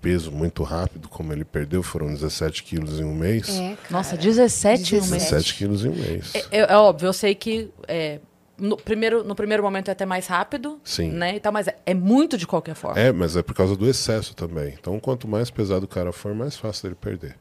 peso 0.04 0.30
muito 0.30 0.62
rápido, 0.62 1.08
como 1.08 1.32
ele 1.32 1.46
perdeu, 1.46 1.82
foram 1.82 2.12
17 2.12 2.62
quilos 2.62 3.00
em 3.00 3.04
um 3.04 3.14
mês. 3.14 3.48
É. 3.48 3.74
Nossa, 3.88 4.18
17 4.18 4.96
em 4.96 4.98
um 4.98 5.06
mês. 5.06 5.22
17 5.22 5.54
quilos 5.54 5.82
em 5.82 5.88
um 5.88 5.94
mês. 5.94 6.32
É, 6.50 6.58
é 6.58 6.76
óbvio, 6.76 7.06
eu 7.06 7.12
sei 7.14 7.34
que 7.34 7.70
é, 7.88 8.20
no, 8.58 8.76
primeiro, 8.76 9.24
no 9.24 9.34
primeiro 9.34 9.62
momento 9.62 9.88
é 9.88 9.92
até 9.92 10.04
mais 10.04 10.26
rápido, 10.26 10.78
Sim. 10.84 11.10
né? 11.10 11.36
E 11.36 11.40
tal, 11.40 11.50
mas 11.50 11.68
é, 11.68 11.78
é 11.86 11.94
muito 11.94 12.36
de 12.36 12.46
qualquer 12.46 12.74
forma. 12.74 13.00
É, 13.00 13.10
mas 13.12 13.34
é 13.34 13.42
por 13.42 13.54
causa 13.54 13.74
do 13.74 13.88
excesso 13.88 14.34
também. 14.34 14.74
Então, 14.78 15.00
quanto 15.00 15.26
mais 15.26 15.50
pesado 15.50 15.86
o 15.86 15.88
cara 15.88 16.12
for, 16.12 16.34
mais 16.34 16.54
fácil 16.54 16.82
dele 16.82 16.96
perder. 17.00 17.36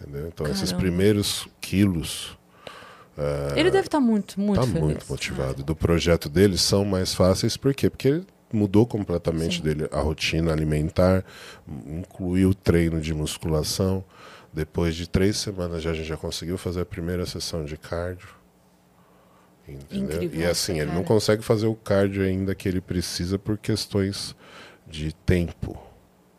Entendeu? 0.00 0.26
Então, 0.26 0.46
esses 0.46 0.72
Caramba. 0.72 0.80
primeiros 0.80 1.48
quilos 1.60 2.36
Ele 3.54 3.70
deve 3.70 3.86
estar 3.86 4.00
muito, 4.00 4.40
muito 4.40 4.60
tá 4.60 4.66
feliz. 4.66 4.82
muito 4.82 5.06
motivado. 5.08 5.62
Do 5.62 5.76
projeto 5.76 6.28
dele 6.28 6.58
são 6.58 6.84
mais 6.84 7.14
fáceis, 7.14 7.56
por 7.56 7.72
quê? 7.72 7.88
Porque 7.88 8.08
ele 8.08 8.26
mudou 8.52 8.86
completamente 8.86 9.62
dele 9.62 9.88
a 9.92 10.00
rotina 10.00 10.52
alimentar, 10.52 11.24
incluiu 11.86 12.50
o 12.50 12.54
treino 12.54 13.00
de 13.00 13.12
musculação. 13.14 14.04
Depois 14.52 14.94
de 14.94 15.08
três 15.08 15.38
semanas 15.38 15.82
já, 15.82 15.90
a 15.90 15.94
gente 15.94 16.06
já 16.06 16.16
conseguiu 16.16 16.58
fazer 16.58 16.82
a 16.82 16.86
primeira 16.86 17.24
sessão 17.24 17.64
de 17.64 17.76
cardio. 17.76 18.28
Entendeu? 19.66 20.16
Incrível, 20.24 20.40
e 20.40 20.44
assim, 20.44 20.72
ele 20.78 20.86
não 20.86 20.96
cara. 20.96 21.06
consegue 21.06 21.42
fazer 21.42 21.66
o 21.66 21.74
cardio 21.74 22.22
ainda 22.24 22.54
que 22.54 22.68
ele 22.68 22.80
precisa 22.80 23.38
por 23.38 23.56
questões 23.56 24.34
de 24.86 25.12
tempo. 25.12 25.80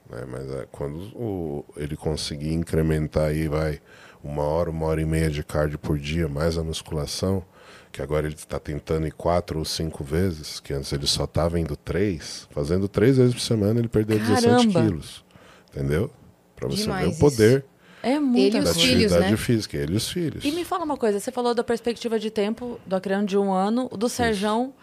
né? 0.10 0.26
Mas 0.30 0.52
é, 0.52 0.68
quando 0.72 0.98
o- 1.16 1.66
ele 1.78 1.96
conseguir 1.96 2.54
incrementar 2.54 3.30
aí, 3.30 3.48
vai 3.48 3.80
uma 4.24 4.44
hora, 4.44 4.70
uma 4.70 4.86
hora 4.86 5.02
e 5.02 5.06
meia 5.06 5.30
de 5.30 5.44
cardio 5.44 5.80
por 5.80 5.98
dia, 5.98 6.28
mais 6.28 6.58
a 6.58 6.64
musculação, 6.64 7.44
que 7.94 8.02
agora 8.02 8.26
ele 8.26 8.36
está 8.36 8.60
tentando 8.60 9.08
ir 9.08 9.14
quatro 9.14 9.60
ou 9.60 9.64
cinco 9.64 10.04
vezes, 10.04 10.60
que 10.60 10.74
antes 10.74 10.92
ele 10.92 11.06
só 11.08 11.24
estava 11.26 11.58
indo 11.60 11.78
três, 11.78 12.48
fazendo 12.52 12.88
três 12.90 13.16
vezes 13.18 13.34
por 13.36 13.40
semana 13.40 13.80
ele 13.80 13.88
perdeu 13.88 14.18
17 14.20 14.46
Caramba! 14.48 14.82
quilos. 14.82 15.24
Entendeu? 15.72 16.12
Para 16.56 16.68
você 16.70 16.82
Demais 16.84 17.08
ver 17.08 17.14
o 17.16 17.20
poder 17.20 17.66
É 18.02 18.20
muito 18.20 18.58
Ele 18.58 18.66
da 18.66 18.72
os 18.72 18.76
filhos, 18.82 19.12
atividade 19.14 19.32
né? 19.32 19.38
física, 19.38 19.78
ele 19.78 19.94
e 19.94 19.96
os 19.98 20.10
filhos. 20.10 20.44
E 20.44 20.52
me 20.52 20.66
fala 20.66 20.84
uma 20.84 20.98
coisa, 20.98 21.20
você 21.20 21.32
falou 21.32 21.54
da 21.54 21.64
perspectiva 21.64 22.20
de 22.20 22.30
tempo 22.32 22.80
do 22.86 22.96
Acreano 22.96 23.26
de 23.28 23.38
um 23.38 23.54
ano, 23.54 23.88
o 23.92 23.96
do 23.96 24.10
Serjão, 24.10 24.74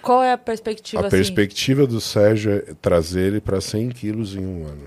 qual 0.00 0.22
é 0.22 0.32
a 0.32 0.38
perspectiva 0.38 1.02
A 1.02 1.06
assim? 1.08 1.16
perspectiva 1.16 1.86
do 1.86 2.00
Sérgio 2.00 2.52
é 2.52 2.60
trazer 2.80 3.20
ele 3.22 3.40
para 3.40 3.60
100 3.60 3.88
quilos 3.90 4.34
em 4.36 4.46
um 4.46 4.64
ano. 4.66 4.86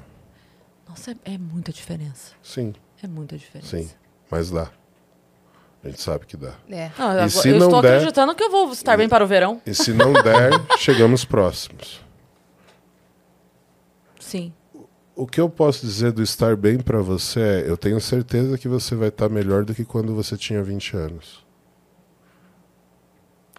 Nossa, 0.88 1.12
é, 1.12 1.34
é 1.34 1.38
muita 1.38 1.72
diferença. 1.74 2.32
Sim, 2.42 2.74
É 3.04 3.08
muita 3.08 3.38
diferença. 3.38 3.78
sim, 3.78 3.90
mas 4.32 4.50
dá. 4.50 4.72
A 5.84 5.90
gente 5.90 6.02
sabe 6.02 6.26
que 6.26 6.38
dá. 6.38 6.54
É. 6.70 6.92
Não, 6.98 7.14
E 7.20 7.24
eu, 7.24 7.30
se 7.30 7.50
eu 7.50 7.58
não 7.60 7.68
estou 7.68 7.82
der- 7.82 7.96
acreditando 7.98 8.34
que 8.36 8.44
eu 8.44 8.50
vou 8.50 8.72
estar 8.72 8.96
bem 8.96 9.10
para 9.10 9.24
o 9.24 9.28
verão. 9.28 9.62
E 9.66 9.74
se 9.76 9.92
não 9.94 10.14
der, 10.14 10.52
chegamos 10.80 11.26
próximos. 11.26 12.02
Sim. 14.20 14.54
O 15.16 15.28
que 15.28 15.40
eu 15.42 15.50
posso 15.50 15.86
dizer 15.86 16.12
do 16.12 16.24
estar 16.24 16.56
bem 16.56 16.80
pra 16.80 17.00
você 17.02 17.40
é, 17.40 17.70
eu 17.70 17.78
tenho 17.78 18.00
certeza 18.00 18.58
que 18.58 18.68
você 18.68 18.96
vai 18.96 19.10
estar 19.10 19.30
melhor 19.30 19.64
do 19.66 19.76
que 19.76 19.84
quando 19.86 20.16
você 20.16 20.36
tinha 20.38 20.64
20 20.64 20.96
anos. 20.96 21.44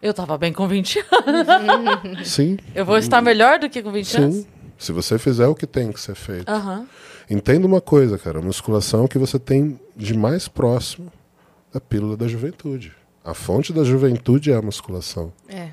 Eu 0.03 0.13
tava 0.13 0.37
bem 0.37 0.53
com 0.53 0.67
20 0.67 1.05
anos. 1.13 2.29
Sim. 2.33 2.57
Eu 2.75 2.85
vou 2.85 2.99
estar 2.99 3.23
melhor 3.23 3.59
do 3.59 3.71
que 3.71 3.83
com 3.83 3.93
20 3.93 4.17
anos? 4.17 4.35
Sim. 4.37 4.47
Se 4.79 4.93
você 4.93 5.19
fizer 5.19 5.47
o 5.47 5.55
que 5.55 5.67
tem 5.67 5.93
que 5.93 6.01
ser 6.01 6.15
feito. 6.15 6.49
Aham. 6.51 6.87
Entenda 7.31 7.67
uma 7.67 7.81
coisa, 7.81 8.19
cara. 8.19 8.39
A 8.39 8.43
musculação 8.43 9.03
é 9.03 9.05
o 9.05 9.09
que 9.09 9.19
você 9.19 9.39
tem 9.39 9.79
de 9.97 10.15
mais 10.17 10.49
próximo 10.49 11.11
da 11.75 11.81
pílula 11.81 12.17
da 12.17 12.29
juventude. 12.29 12.93
A 13.25 13.35
fonte 13.35 13.73
da 13.73 13.83
juventude 13.83 14.53
é 14.53 14.55
a 14.55 14.63
musculação. 14.63 15.33
É. 15.49 15.71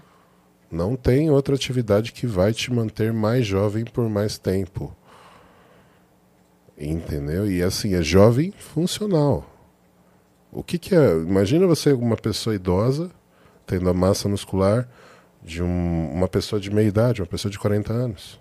Não 0.71 0.95
tem 0.95 1.29
outra 1.29 1.53
atividade 1.53 2.11
que 2.11 2.25
vai 2.25 2.53
te 2.53 2.73
manter 2.73 3.13
mais 3.13 3.45
jovem 3.45 3.85
por 3.85 4.09
mais 4.09 4.37
tempo. 4.39 4.95
Entendeu? 6.77 7.49
E 7.49 7.61
assim, 7.61 7.93
é 7.93 8.01
jovem 8.01 8.51
funcional. 8.51 9.45
O 10.51 10.63
que, 10.63 10.79
que 10.79 10.95
é? 10.95 11.11
Imagina 11.19 11.67
você, 11.67 11.93
uma 11.93 12.17
pessoa 12.17 12.55
idosa, 12.55 13.11
tendo 13.67 13.87
a 13.89 13.93
massa 13.93 14.27
muscular 14.27 14.89
de 15.43 15.61
um- 15.61 16.11
uma 16.11 16.27
pessoa 16.27 16.59
de 16.59 16.71
meia 16.71 16.87
idade, 16.87 17.21
uma 17.21 17.27
pessoa 17.27 17.51
de 17.51 17.59
40 17.59 17.93
anos. 17.93 18.39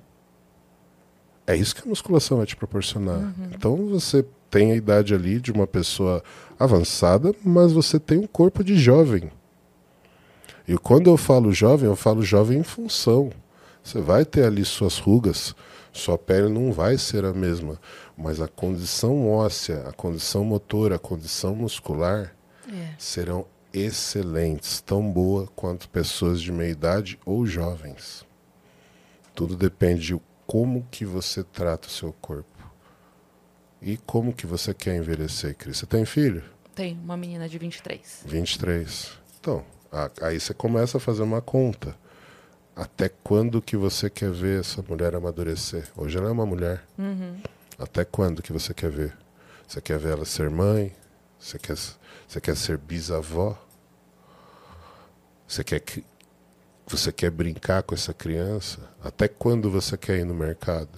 É 1.46 1.54
isso 1.54 1.74
que 1.74 1.82
a 1.82 1.86
musculação 1.88 2.38
vai 2.38 2.46
te 2.46 2.56
proporcionar. 2.56 3.34
Então 3.54 3.76
você 3.88 4.24
tem 4.50 4.72
a 4.72 4.76
idade 4.76 5.14
ali 5.14 5.40
de 5.40 5.52
uma 5.52 5.66
pessoa 5.66 6.22
avançada, 6.58 7.32
mas 7.44 7.72
você 7.72 7.98
tem 7.98 8.18
um 8.18 8.26
corpo 8.26 8.64
de 8.64 8.76
jovem. 8.76 9.30
E 10.66 10.76
quando 10.76 11.08
eu 11.08 11.16
falo 11.16 11.52
jovem, 11.52 11.88
eu 11.88 11.96
falo 11.96 12.22
jovem 12.22 12.58
em 12.58 12.62
função. 12.62 13.30
Você 13.82 14.00
vai 14.00 14.24
ter 14.24 14.44
ali 14.44 14.64
suas 14.64 14.98
rugas, 14.98 15.54
sua 15.92 16.18
pele 16.18 16.48
não 16.48 16.72
vai 16.72 16.98
ser 16.98 17.24
a 17.24 17.32
mesma, 17.32 17.80
mas 18.16 18.40
a 18.40 18.46
condição 18.46 19.28
óssea, 19.30 19.84
a 19.88 19.92
condição 19.92 20.44
motora, 20.44 20.96
a 20.96 20.98
condição 20.98 21.54
muscular 21.54 22.34
É. 22.68 22.94
serão 22.98 23.46
excelentes, 23.72 24.80
tão 24.80 25.10
boa 25.10 25.48
quanto 25.56 25.88
pessoas 25.88 26.40
de 26.40 26.52
meia 26.52 26.70
idade 26.70 27.18
ou 27.24 27.46
jovens. 27.46 28.24
Tudo 29.34 29.56
depende 29.56 30.08
de 30.08 30.20
como 30.46 30.86
que 30.90 31.04
você 31.04 31.42
trata 31.42 31.88
o 31.88 31.90
seu 31.90 32.12
corpo. 32.20 32.49
E 33.82 33.96
como 33.96 34.32
que 34.32 34.46
você 34.46 34.74
quer 34.74 34.96
envelhecer, 34.96 35.56
Cris? 35.56 35.78
Você 35.78 35.86
tem 35.86 36.04
filho? 36.04 36.42
Tem 36.74 36.98
uma 37.02 37.16
menina 37.16 37.48
de 37.48 37.58
23. 37.58 38.24
23. 38.26 39.12
Então, 39.40 39.64
aí 40.20 40.38
você 40.38 40.52
começa 40.52 40.98
a 40.98 41.00
fazer 41.00 41.22
uma 41.22 41.40
conta. 41.40 41.96
Até 42.76 43.08
quando 43.08 43.60
que 43.60 43.76
você 43.76 44.08
quer 44.08 44.30
ver 44.30 44.60
essa 44.60 44.82
mulher 44.82 45.14
amadurecer? 45.14 45.88
Hoje 45.96 46.16
ela 46.16 46.28
é 46.28 46.32
uma 46.32 46.46
mulher. 46.46 46.84
Até 47.78 48.04
quando 48.04 48.42
que 48.42 48.52
você 48.52 48.72
quer 48.72 48.90
ver? 48.90 49.16
Você 49.66 49.80
quer 49.80 49.98
ver 49.98 50.12
ela 50.12 50.24
ser 50.24 50.50
mãe? 50.50 50.94
Você 51.38 51.58
quer, 51.58 51.76
você 51.76 52.40
quer 52.40 52.56
ser 52.56 52.76
bisavó? 52.76 53.58
Você 55.48 55.64
quer 55.64 55.80
que 55.80 56.04
você 56.86 57.12
quer 57.12 57.30
brincar 57.30 57.82
com 57.82 57.94
essa 57.94 58.12
criança? 58.12 58.78
Até 59.02 59.26
quando 59.26 59.70
você 59.70 59.96
quer 59.96 60.18
ir 60.18 60.24
no 60.24 60.34
mercado? 60.34 60.90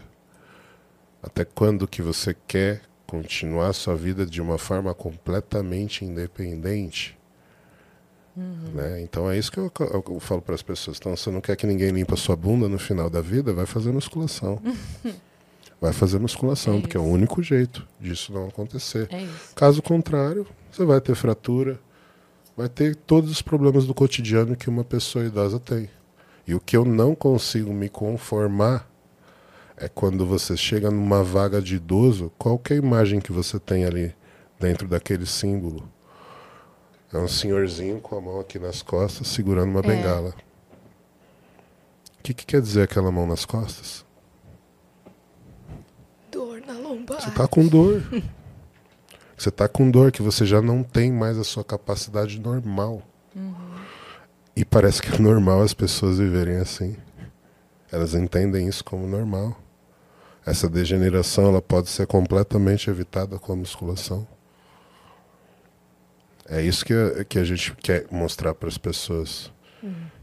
Até 1.23 1.45
quando 1.45 1.87
que 1.87 2.03
você 2.03 2.35
quer 2.47 2.83
continuar 3.07 3.73
sua 3.73 3.95
vida 3.95 4.25
de 4.27 4.41
uma 4.41 4.59
forma 4.59 4.93
completamente 4.95 6.05
independente? 6.05 7.17
Né? 8.35 9.03
Então 9.03 9.31
é 9.31 9.37
isso 9.39 9.53
que 9.53 9.59
eu, 9.59 9.71
eu- 9.79 10.05
eu 10.09 10.21
falo 10.21 10.41
para 10.41 10.55
as 10.55 10.63
pessoas. 10.63 10.97
Então, 10.99 11.15
você 11.15 11.31
não 11.31 11.41
quer 11.41 11.55
que 11.55 11.67
ninguém 11.67 11.91
limpa 11.91 12.15
a 12.15 12.17
sua 12.17 12.35
bunda 12.35 12.67
no 12.69 12.79
final 12.79 13.11
da 13.11 13.21
vida? 13.21 13.53
Vai 13.53 13.67
fazer 13.67 13.93
musculação. 13.93 14.59
vai 15.81 15.93
fazer 15.93 16.19
musculação, 16.19 16.79
É 16.79 16.81
porque 16.81 16.97
é 16.97 17.01
o 17.01 17.05
isso. 17.05 17.13
único 17.13 17.43
jeito 17.43 17.87
disso 18.01 18.33
não 18.33 18.49
acontecer. 18.49 19.07
É 19.11 19.23
isso. 19.23 19.55
Caso 19.55 19.83
contrário, 19.83 20.47
você 20.71 20.85
vai 20.85 21.01
ter 21.01 21.15
fratura, 21.15 21.79
vai 22.57 22.69
ter 22.71 22.97
todos 22.97 23.31
os 23.31 23.43
problemas 23.43 23.85
do 23.85 23.93
cotidiano 23.93 24.57
que 24.57 24.71
uma 24.71 24.85
pessoa 24.85 25.25
idosa 25.27 25.61
tem. 25.61 25.91
E 26.47 26.55
o 26.55 26.61
que 26.61 26.77
eu 26.77 26.85
não 26.87 27.15
consigo 27.15 27.73
me 27.73 27.89
conformar 27.91 28.89
é 29.83 29.89
quando 29.89 30.25
você 30.25 30.57
chega 30.57 30.93
numa 30.93 31.25
vaga 31.25 31.61
de 31.61 31.75
idoso, 31.75 32.31
qual 32.39 32.57
que 32.57 32.73
é 32.73 32.77
a 32.77 32.79
imagem 32.79 33.21
que 33.21 33.33
você 33.33 33.59
tem 33.59 33.85
ali 33.85 34.15
dentro 34.61 34.87
daquele 34.87 35.27
símbolo? 35.27 35.91
É 37.13 37.19
um 37.19 37.27
senhorzinho 37.27 38.01
com 38.01 38.17
a 38.17 38.21
mão 38.21 38.39
aqui 38.39 38.61
nas 38.61 38.81
costas, 38.81 39.27
segurando 39.27 39.71
uma 39.71 39.83
bengala. 39.83 40.35
O 42.17 42.23
que, 42.23 42.33
que 42.33 42.47
quer 42.47 42.61
dizer 42.63 42.83
aquela 42.83 43.11
mão 43.11 43.27
nas 43.27 43.45
costas? 43.45 44.07
Dor 46.31 46.63
na 46.65 46.75
lombar. 46.75 47.21
Você 47.21 47.33
tá 47.33 47.49
com 47.49 47.67
dor. 47.67 48.05
Você 49.37 49.51
tá 49.51 49.67
com 49.67 49.91
dor 49.91 50.13
que 50.13 50.23
você 50.23 50.47
já 50.47 50.63
não 50.63 50.85
tem 50.85 51.11
mais 51.11 51.37
a 51.37 51.43
sua 51.43 51.65
capacidade 51.65 52.39
normal. 52.39 53.03
E 54.55 54.65
parece 54.65 55.03
que 55.03 55.13
é 55.13 55.19
normal 55.19 55.63
as 55.63 55.75
pessoas 55.75 56.19
viverem 56.19 56.59
assim. 56.59 56.97
Elas 57.91 58.15
entendem 58.15 58.69
isso 58.69 58.85
como 58.85 59.05
normal. 59.09 59.57
Essa 60.45 60.69
degeneração 60.69 61.47
ela 61.47 61.63
pode 61.63 61.89
ser 61.89 62.07
completamente 62.07 62.91
evitada 62.91 63.39
com 63.39 63.53
a 63.53 63.57
musculação. 63.57 64.27
É 66.49 66.61
isso 66.61 66.85
que 66.85 66.93
a, 66.93 67.25
que 67.25 67.39
a 67.39 67.45
gente 67.45 67.73
quer 67.77 68.07
mostrar 68.11 68.55
para 68.55 68.69
as 68.69 68.77
pessoas. 68.77 69.51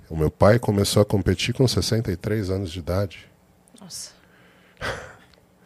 O 0.10 0.18
meu 0.18 0.32
pai 0.32 0.58
começou 0.58 1.02
a 1.02 1.06
competir 1.06 1.54
com 1.54 1.68
63 1.68 2.50
anos 2.50 2.72
de 2.72 2.80
idade. 2.80 3.30
Nossa. 3.80 4.12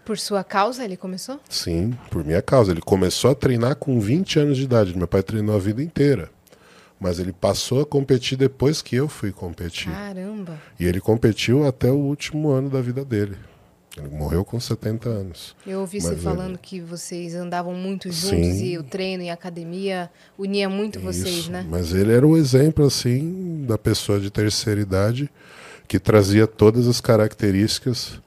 Por 0.06 0.20
sua 0.20 0.44
causa 0.44 0.84
ele 0.84 0.98
começou? 0.98 1.40
Sim, 1.50 1.98
por 2.12 2.26
minha 2.26 2.42
causa. 2.42 2.72
Ele 2.72 2.82
começou 2.82 3.32
a 3.32 3.36
treinar 3.36 3.76
com 3.78 4.00
20 4.00 4.40
anos 4.40 4.58
de 4.58 4.64
idade. 4.64 4.98
Meu 4.98 5.08
pai 5.08 5.24
treinou 5.24 5.56
a 5.56 5.60
vida 5.60 5.82
inteira. 5.82 6.30
Mas 7.00 7.20
ele 7.20 7.32
passou 7.32 7.82
a 7.82 7.86
competir 7.86 8.38
depois 8.38 8.82
que 8.82 8.96
eu 8.96 9.08
fui 9.08 9.32
competir. 9.32 9.92
Caramba. 9.92 10.60
E 10.80 10.86
ele 10.86 11.00
competiu 11.00 11.66
até 11.66 11.90
o 11.90 11.98
último 11.98 12.52
ano 12.52 12.70
da 12.70 12.82
vida 12.82 13.06
dele. 13.06 13.38
Ele 13.96 14.10
morreu 14.10 14.44
com 14.44 14.60
70 14.60 15.08
anos. 15.08 15.56
Eu 15.68 15.82
ouvi 15.82 16.02
você 16.02 16.14
ele- 16.14 16.22
falando 16.22 16.58
que 16.58 16.82
vocês 16.82 17.36
andavam 17.36 17.76
muito 17.76 18.12
juntos 18.12 18.58
Sim. 18.58 18.66
e 18.66 18.78
o 18.80 18.84
treino 18.84 19.22
e 19.24 19.30
a 19.30 19.34
academia 19.36 20.10
unia 20.38 20.68
muito 20.68 21.00
vocês, 21.00 21.36
Isso. 21.36 21.52
né? 21.52 21.64
Mas 21.70 21.94
ele 21.94 22.12
era 22.12 22.26
um 22.26 22.36
exemplo, 22.36 22.84
assim, 22.86 23.66
da 23.68 23.78
pessoa 23.78 24.20
de 24.20 24.32
terceira 24.32 24.82
idade 24.82 25.30
que 25.88 26.00
trazia 26.00 26.48
todas 26.48 26.88
as 26.88 27.00
características 27.00 28.20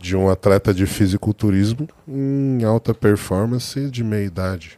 de 0.00 0.16
um 0.16 0.28
atleta 0.28 0.74
de 0.74 0.84
fisiculturismo 0.86 1.88
em 2.08 2.64
alta 2.64 2.92
performance 2.92 3.88
de 3.88 4.02
meia 4.02 4.24
idade. 4.26 4.76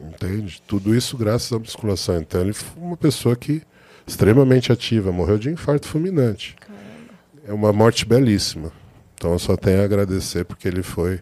Entende? 0.00 0.62
Tudo 0.66 0.94
isso 0.94 1.16
graças 1.16 1.52
à 1.52 1.58
musculação. 1.58 2.18
Então 2.18 2.40
ele 2.40 2.52
foi 2.52 2.82
uma 2.82 2.96
pessoa 2.96 3.36
que 3.36 3.62
extremamente 4.06 4.72
ativa, 4.72 5.12
morreu 5.12 5.36
de 5.38 5.50
infarto 5.50 5.86
fulminante. 5.86 6.56
É 7.48 7.52
uma 7.52 7.72
morte 7.72 8.04
belíssima. 8.04 8.70
Então 9.14 9.32
eu 9.32 9.38
só 9.38 9.56
tenho 9.56 9.80
a 9.80 9.84
agradecer 9.84 10.44
porque 10.44 10.68
ele 10.68 10.82
foi 10.82 11.20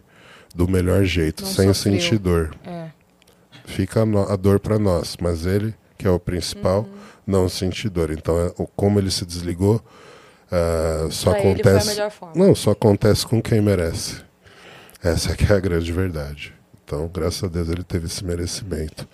do 0.55 0.67
melhor 0.67 1.03
jeito, 1.03 1.43
Não 1.43 1.49
sem 1.51 1.73
sofreu. 1.73 1.99
sentir 1.99 2.17
dor 2.19 2.51
É. 2.65 2.87
fica 3.65 4.01
a, 4.03 4.35
dor 4.35 4.59
para 4.59 4.77
nós, 4.79 5.15
mas 5.21 5.45
ele, 5.45 5.73
que 5.97 6.07
é 6.07 6.09
o 6.09 6.19
principal, 6.19 6.81
Uhum. 6.81 6.89
não 7.25 7.49
sente 7.49 7.89
dor. 7.89 8.11
Então, 8.11 8.37
é, 8.39 8.51
como 8.75 8.99
ele 8.99 9.09
se 9.11 9.25
desligou, 9.25 9.81
ah, 10.51 11.07
só 11.09 11.31
Pra 11.31 11.39
acontece. 11.39 11.87
melhor 11.87 12.11
forma. 12.11 12.33
Não, 12.35 12.53
só 12.55 12.71
acontece 12.71 13.25
com 13.25 13.41
quem 13.41 13.61
merece. 13.61 14.21
Essa 15.03 15.35
é 15.49 15.53
a 15.53 15.59
grande 15.59 15.91
verdade. 15.91 16.53
Então, 16.83 17.09
graças 17.13 17.43
a 17.43 17.47
Deus, 17.47 17.67
ele 17.69 17.83
teve 17.83 18.05
esse 18.05 18.23
merecimento. 18.23 19.07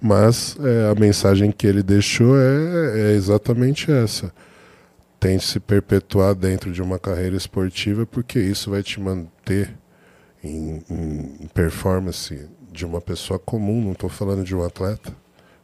Mas 0.00 0.56
é, 0.60 0.90
a 0.90 0.94
mensagem 1.00 1.52
que 1.52 1.66
ele 1.66 1.82
deixou 1.82 2.36
é, 2.36 3.10
é 3.12 3.12
exatamente 3.12 3.90
essa. 3.90 4.32
Tente 5.22 5.44
se 5.44 5.60
perpetuar 5.60 6.34
dentro 6.34 6.72
de 6.72 6.82
uma 6.82 6.98
carreira 6.98 7.36
esportiva, 7.36 8.04
porque 8.04 8.40
isso 8.40 8.72
vai 8.72 8.82
te 8.82 8.98
manter 8.98 9.72
em, 10.42 10.82
em 10.90 11.46
performance 11.54 12.50
de 12.72 12.84
uma 12.84 13.00
pessoa 13.00 13.38
comum, 13.38 13.80
não 13.80 13.92
estou 13.92 14.10
falando 14.10 14.42
de 14.42 14.52
um 14.52 14.64
atleta, 14.64 15.14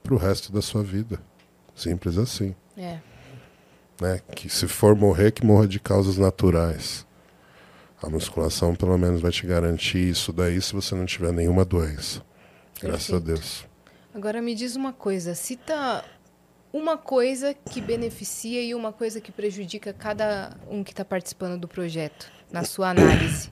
para 0.01 0.15
o 0.15 0.17
resto 0.17 0.53
da 0.53 0.63
sua 0.63 0.85
vida. 0.85 1.21
Simples 1.75 2.19
assim. 2.19 2.55
É. 2.77 3.01
Né? 4.01 4.21
Que 4.33 4.49
se 4.49 4.69
for 4.69 4.95
morrer, 4.95 5.33
que 5.33 5.45
morra 5.45 5.67
de 5.67 5.81
causas 5.81 6.17
naturais. 6.17 7.05
A 8.01 8.09
musculação, 8.09 8.77
pelo 8.77 8.97
menos, 8.97 9.21
vai 9.21 9.33
te 9.33 9.45
garantir 9.45 10.09
isso 10.09 10.33
daí 10.33 10.63
se 10.63 10.73
você 10.73 10.95
não 10.95 11.05
tiver 11.05 11.33
nenhuma 11.33 11.65
doença. 11.65 12.23
Graças 12.81 13.13
a 13.13 13.19
Perfeito. 13.19 13.41
Deus. 13.41 13.67
Agora 14.15 14.41
me 14.41 14.55
diz 14.55 14.77
uma 14.77 14.93
coisa, 14.93 15.35
cita 15.35 16.05
uma 16.73 16.97
coisa 16.97 17.55
que 17.55 17.81
beneficia 17.81 18.63
e 18.63 18.75
uma 18.75 18.93
coisa 18.93 19.21
que 19.21 19.33
prejudica 19.33 19.93
cada 19.93 20.57
um 20.69 20.85
que 20.85 20.93
está 20.93 21.05
participando 21.05 21.59
do 21.61 21.69
projeto, 21.69 22.31
na 22.51 22.65
sua 22.65 22.91
análise. 22.91 23.51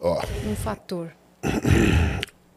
Ó, 0.00 0.22
Um 0.46 0.56
fator. 0.56 1.12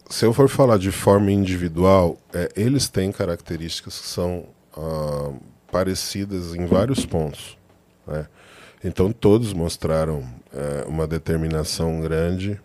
se 0.09 0.25
eu 0.25 0.33
for 0.33 0.47
falar 0.47 0.77
de 0.77 0.91
forma 0.91 1.31
individual, 1.31 2.17
é, 2.33 2.49
eles 2.55 2.87
têm 2.87 3.11
características 3.11 3.99
que 3.99 4.07
são 4.07 4.45
ah, 4.77 5.33
parecidas 5.71 6.55
em 6.55 6.65
vários 6.65 7.05
pontos. 7.05 7.57
Né? 8.07 8.27
Então, 8.83 9.11
todos 9.11 9.53
mostraram 9.53 10.23
é, 10.53 10.85
uma 10.87 11.07
determinação 11.07 11.99
grande 12.01 12.59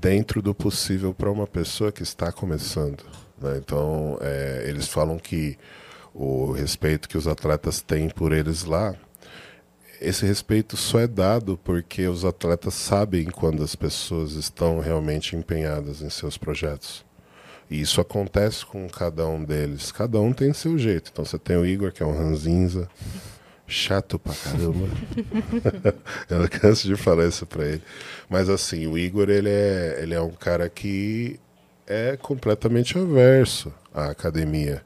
dentro 0.00 0.40
do 0.40 0.54
possível 0.54 1.12
para 1.12 1.30
uma 1.30 1.46
pessoa 1.46 1.92
que 1.92 2.02
está 2.02 2.30
começando. 2.32 3.04
Né? 3.40 3.58
Então, 3.58 4.18
é, 4.20 4.64
eles 4.66 4.88
falam 4.88 5.18
que 5.18 5.58
o 6.14 6.52
respeito 6.52 7.08
que 7.08 7.18
os 7.18 7.28
atletas 7.28 7.80
têm 7.80 8.08
por 8.08 8.32
eles 8.32 8.64
lá, 8.64 8.94
esse 10.00 10.24
respeito 10.24 10.76
só 10.76 11.00
é 11.00 11.06
dado 11.06 11.58
porque 11.62 12.06
os 12.06 12.24
atletas 12.24 12.74
sabem 12.74 13.24
quando 13.26 13.62
as 13.62 13.74
pessoas 13.74 14.32
estão 14.32 14.78
realmente 14.78 15.34
empenhadas 15.34 16.02
em 16.02 16.08
seus 16.08 16.38
projetos. 16.38 17.04
E 17.70 17.80
isso 17.80 18.00
acontece 18.00 18.64
com 18.64 18.88
cada 18.88 19.26
um 19.26 19.44
deles. 19.44 19.92
Cada 19.92 20.20
um 20.20 20.32
tem 20.32 20.52
seu 20.52 20.78
jeito. 20.78 21.10
Então 21.12 21.24
você 21.24 21.38
tem 21.38 21.56
o 21.56 21.66
Igor, 21.66 21.92
que 21.92 22.02
é 22.02 22.06
um 22.06 22.16
ranzinza, 22.16 22.88
chato 23.68 24.18
pra 24.18 24.34
caramba. 24.34 24.88
eu 26.30 26.48
canso 26.48 26.88
de 26.88 26.96
falar 26.96 27.26
isso 27.26 27.46
pra 27.46 27.66
ele. 27.66 27.82
Mas 28.28 28.48
assim, 28.48 28.86
o 28.86 28.96
Igor, 28.96 29.28
ele 29.28 29.50
é, 29.50 29.98
ele 30.02 30.14
é 30.14 30.20
um 30.20 30.32
cara 30.32 30.68
que 30.68 31.38
é 31.86 32.16
completamente 32.16 32.98
averso 32.98 33.72
à 33.94 34.06
academia. 34.06 34.82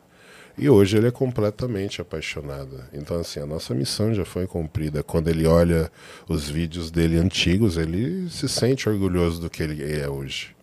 E 0.58 0.68
hoje 0.68 0.98
ele 0.98 1.06
é 1.06 1.10
completamente 1.10 2.02
apaixonado. 2.02 2.84
Então, 2.92 3.18
assim, 3.18 3.40
a 3.40 3.46
nossa 3.46 3.74
missão 3.74 4.12
já 4.12 4.24
foi 4.24 4.46
cumprida. 4.46 5.02
Quando 5.02 5.28
ele 5.28 5.46
olha 5.46 5.90
os 6.28 6.48
vídeos 6.48 6.90
dele 6.90 7.16
antigos, 7.16 7.76
ele 7.76 8.28
se 8.28 8.48
sente 8.48 8.88
orgulhoso 8.88 9.40
do 9.40 9.48
que 9.48 9.62
ele 9.62 9.82
é 9.82 10.08
hoje, 10.08 10.54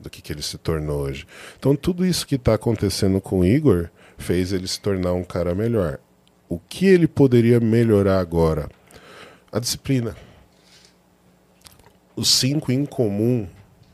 do 0.00 0.08
que, 0.08 0.22
que 0.22 0.32
ele 0.32 0.40
se 0.40 0.56
tornou 0.56 1.02
hoje. 1.02 1.26
Então, 1.58 1.76
tudo 1.76 2.06
isso 2.06 2.26
que 2.26 2.36
está 2.36 2.54
acontecendo 2.54 3.20
com 3.20 3.40
o 3.40 3.44
Igor 3.44 3.90
fez 4.16 4.52
ele 4.52 4.66
se 4.66 4.80
tornar 4.80 5.12
um 5.12 5.24
cara 5.24 5.54
melhor. 5.54 5.98
O 6.48 6.58
que 6.58 6.86
ele 6.86 7.08
poderia 7.08 7.58
melhorar 7.58 8.18
agora? 8.18 8.68
A 9.50 9.58
disciplina. 9.58 10.16
Os 12.14 12.28
cinco 12.28 12.70
em 12.70 12.84
comum 12.84 13.48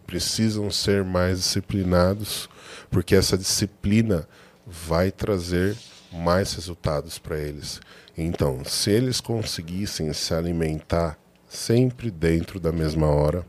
precisam 0.07 0.71
ser 0.71 1.05
mais 1.05 1.39
disciplinados, 1.39 2.49
porque 2.91 3.15
essa 3.15 3.39
disciplina 3.39 4.29
vai 4.67 5.11
trazer 5.11 5.77
mais 6.13 6.53
resultados 6.55 7.19
para 7.19 7.39
eles. 7.39 7.81
Então, 8.19 8.65
se 8.65 8.91
eles 8.91 9.21
conseguissem 9.21 10.13
se 10.13 10.35
alimentar 10.35 11.17
sempre 11.49 12.11
dentro 12.11 12.59
da 12.59 12.73
mesma 12.73 13.07
hora, 13.07 13.47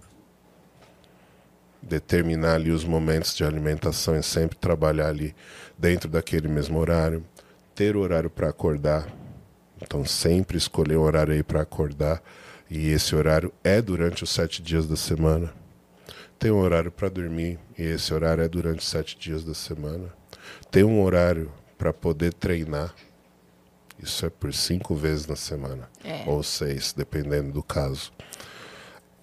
determinar 1.81 2.55
ali 2.55 2.71
os 2.71 2.83
momentos 2.83 3.35
de 3.35 3.43
alimentação 3.43 4.15
e 4.15 4.21
sempre 4.21 4.57
trabalhar 4.57 5.07
ali 5.07 5.35
dentro 5.77 6.07
daquele 6.07 6.47
mesmo 6.47 6.77
horário, 6.77 7.25
ter 7.81 7.97
horário 7.97 8.29
para 8.29 8.47
acordar. 8.47 9.11
Então, 9.81 10.05
sempre 10.05 10.55
escolher 10.55 10.97
um 10.97 11.01
horário 11.01 11.33
aí 11.33 11.41
para 11.41 11.63
acordar. 11.63 12.21
E 12.69 12.89
esse 12.89 13.15
horário 13.15 13.51
é 13.63 13.81
durante 13.81 14.23
os 14.23 14.29
sete 14.29 14.61
dias 14.61 14.85
da 14.85 14.95
semana. 14.95 15.51
Tem 16.37 16.51
um 16.51 16.59
horário 16.59 16.91
para 16.91 17.09
dormir. 17.09 17.57
E 17.75 17.81
esse 17.81 18.13
horário 18.13 18.43
é 18.43 18.47
durante 18.47 18.81
os 18.81 18.87
sete 18.87 19.17
dias 19.17 19.43
da 19.43 19.55
semana 19.55 20.13
ter 20.69 20.83
um 20.83 21.01
horário 21.01 21.51
para 21.75 21.91
poder 21.91 22.33
treinar, 22.33 22.93
isso 24.01 24.25
é 24.25 24.29
por 24.29 24.53
cinco 24.53 24.95
vezes 24.95 25.25
na 25.25 25.35
semana, 25.35 25.89
é. 26.03 26.23
ou 26.27 26.43
seis, 26.43 26.93
dependendo 26.93 27.51
do 27.51 27.63
caso. 27.63 28.11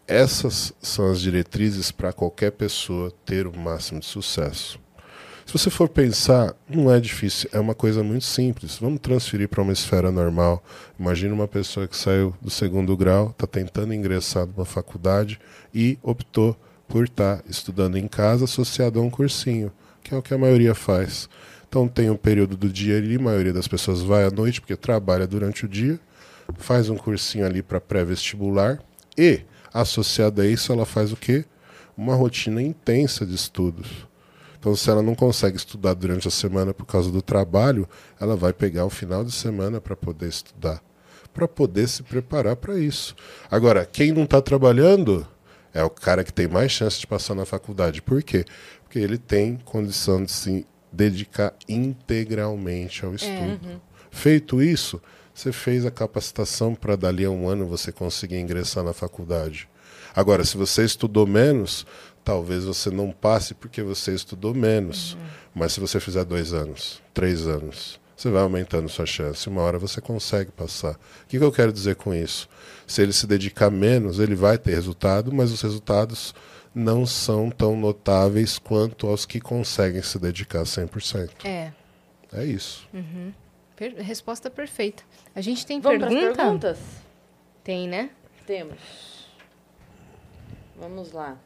Essas 0.07 0.73
são 0.81 1.11
as 1.11 1.21
diretrizes 1.21 1.93
para 1.93 2.13
qualquer 2.13 2.53
pessoa 2.53 3.13
ter 3.25 3.47
o 3.47 3.57
máximo 3.57 4.01
de 4.01 4.07
sucesso. 4.07 4.81
Se 5.49 5.55
você 5.55 5.71
for 5.71 5.89
pensar, 5.89 6.55
não 6.69 6.93
é 6.93 7.01
difícil, 7.01 7.49
é 7.55 7.59
uma 7.59 7.75
coisa 7.75 8.03
muito 8.05 8.27
simples. 8.27 8.77
Vamos 8.77 9.01
transferir 9.01 9.49
para 9.49 9.63
uma 9.63 9.73
esfera 9.73 10.13
normal. 10.13 10.63
Imagina 11.01 11.33
uma 11.33 11.49
pessoa 11.49 11.89
que 11.89 11.97
saiu 11.97 12.35
do 12.39 12.51
segundo 12.51 12.95
grau, 12.95 13.31
está 13.31 13.47
tentando 13.47 13.95
ingressar 13.95 14.47
numa 14.47 14.67
faculdade 14.67 15.41
e 15.75 15.99
optou 16.03 16.55
por 16.87 17.05
estar 17.05 17.39
tá 17.39 17.45
estudando 17.49 17.97
em 17.97 18.07
casa 18.07 18.45
associado 18.45 19.01
a 19.01 19.03
um 19.03 19.09
cursinho 19.09 19.73
que 20.03 20.13
é 20.13 20.19
o 20.19 20.21
que 20.21 20.35
a 20.35 20.39
maioria 20.39 20.75
faz. 20.75 21.31
Então 21.67 21.89
tem 21.89 22.11
um 22.11 22.17
período 22.17 22.55
do 22.55 22.69
dia 22.69 22.99
ali, 22.99 23.17
a 23.17 23.19
maioria 23.19 23.55
das 23.55 23.67
pessoas 23.67 24.03
vai 24.03 24.25
à 24.25 24.31
noite 24.31 24.61
porque 24.61 24.77
trabalha 24.77 25.27
durante 25.27 25.65
o 25.65 25.69
dia, 25.69 25.99
faz 26.59 26.91
um 26.91 26.97
cursinho 26.99 27.47
ali 27.47 27.63
para 27.63 27.81
pré-vestibular 27.81 28.81
e, 29.17 29.41
associada 29.73 30.43
a 30.43 30.47
isso, 30.47 30.71
ela 30.75 30.85
faz 30.85 31.11
o 31.11 31.17
quê? 31.17 31.47
Uma 31.97 32.15
rotina 32.15 32.61
intensa 32.61 33.25
de 33.25 33.35
estudos. 33.35 34.08
Então, 34.59 34.75
se 34.75 34.91
ela 34.91 35.03
não 35.03 35.15
consegue 35.15 35.57
estudar 35.57 35.95
durante 35.95 36.27
a 36.27 36.31
semana 36.31 36.75
por 36.75 36.85
causa 36.85 37.11
do 37.11 37.23
trabalho, 37.23 37.89
ela 38.21 38.37
vai 38.37 38.53
pegar 38.53 38.85
o 38.85 38.91
final 38.91 39.25
de 39.25 39.33
semana 39.33 39.81
para 39.81 39.95
poder 39.95 40.29
estudar, 40.29 40.83
para 41.33 41.47
poder 41.47 41.89
se 41.89 42.03
preparar 42.03 42.57
para 42.57 42.79
isso. 42.79 43.15
Agora, 43.51 43.87
quem 43.87 44.13
não 44.13 44.25
está 44.25 44.43
trabalhando 44.43 45.27
é 45.73 45.83
o 45.85 45.91
cara 45.91 46.25
que 46.25 46.33
tem 46.33 46.49
mais 46.49 46.73
chance 46.73 46.99
de 46.99 47.07
passar 47.07 47.35
na 47.35 47.45
faculdade. 47.45 48.03
Por 48.03 48.23
quê? 48.23 48.45
porque 48.89 48.99
ele 48.99 49.19
tem 49.19 49.57
condição 49.67 50.25
de 50.25 50.33
se 50.33 50.67
dedicar 50.91 51.55
integralmente 51.69 53.05
ao 53.05 53.15
estudo. 53.15 53.61
É, 53.63 53.69
uhum. 53.69 53.81
Feito 54.11 54.63
isso, 54.63 55.01
você 55.35 55.53
fez 55.53 55.85
a 55.85 55.91
capacitação 55.91 56.75
para 56.75 56.97
dali 56.97 57.27
a 57.27 57.31
um 57.31 57.47
ano 57.47 57.67
você 57.67 57.93
conseguir 57.93 58.41
ingressar 58.41 58.83
na 58.83 58.95
faculdade. 58.95 59.69
Agora, 60.17 60.43
se 60.43 60.57
você 60.57 60.85
estudou 60.85 61.27
menos, 61.27 61.87
talvez 62.29 62.65
você 62.65 62.91
não 62.91 63.11
passe 63.11 63.55
porque 63.55 63.83
você 63.83 64.15
estudou 64.15 64.53
menos. 64.53 65.15
Uhum. 65.15 65.21
Mas 65.55 65.73
se 65.73 65.81
você 65.81 65.99
fizer 65.99 66.27
dois 66.27 66.53
anos, 66.53 67.03
três 67.15 67.47
anos, 67.47 67.99
você 68.15 68.29
vai 68.29 68.43
aumentando 68.43 68.87
sua 68.87 69.07
chance. 69.07 69.49
Uma 69.49 69.63
hora 69.63 69.79
você 69.79 69.99
consegue 69.99 70.53
passar. 70.53 70.93
O 70.93 71.27
que, 71.27 71.39
que 71.39 71.45
eu 71.45 71.51
quero 71.51 71.73
dizer 71.73 71.97
com 71.97 72.13
isso? 72.13 72.47
Se 72.87 73.01
ele 73.01 73.15
se 73.15 73.27
dedicar 73.27 73.71
menos, 73.71 74.19
ele 74.19 74.35
vai 74.35 74.59
ter 74.59 74.75
resultado, 74.75 75.33
mas 75.33 75.51
os 75.51 75.63
resultados 75.63 76.35
não 76.75 77.07
são 77.07 77.49
tão 77.49 77.75
notáveis 77.75 78.59
quanto 78.59 79.07
aos 79.07 79.25
que 79.25 79.41
conseguem 79.41 80.03
se 80.03 80.19
dedicar 80.19 80.65
100%. 80.65 81.31
É. 81.47 81.73
É 82.31 82.45
isso. 82.45 82.87
Uhum. 82.93 83.33
Per 83.75 83.95
resposta 84.03 84.51
perfeita. 84.51 85.03
A 85.35 85.41
gente 85.41 85.65
tem 85.65 85.81
Vamos 85.81 86.07
pergunta? 86.07 86.37
perguntas? 86.37 86.79
Tem, 87.65 87.89
né? 87.89 88.11
Temos. 88.47 88.77
Vamos 90.79 91.13
lá. 91.13 91.39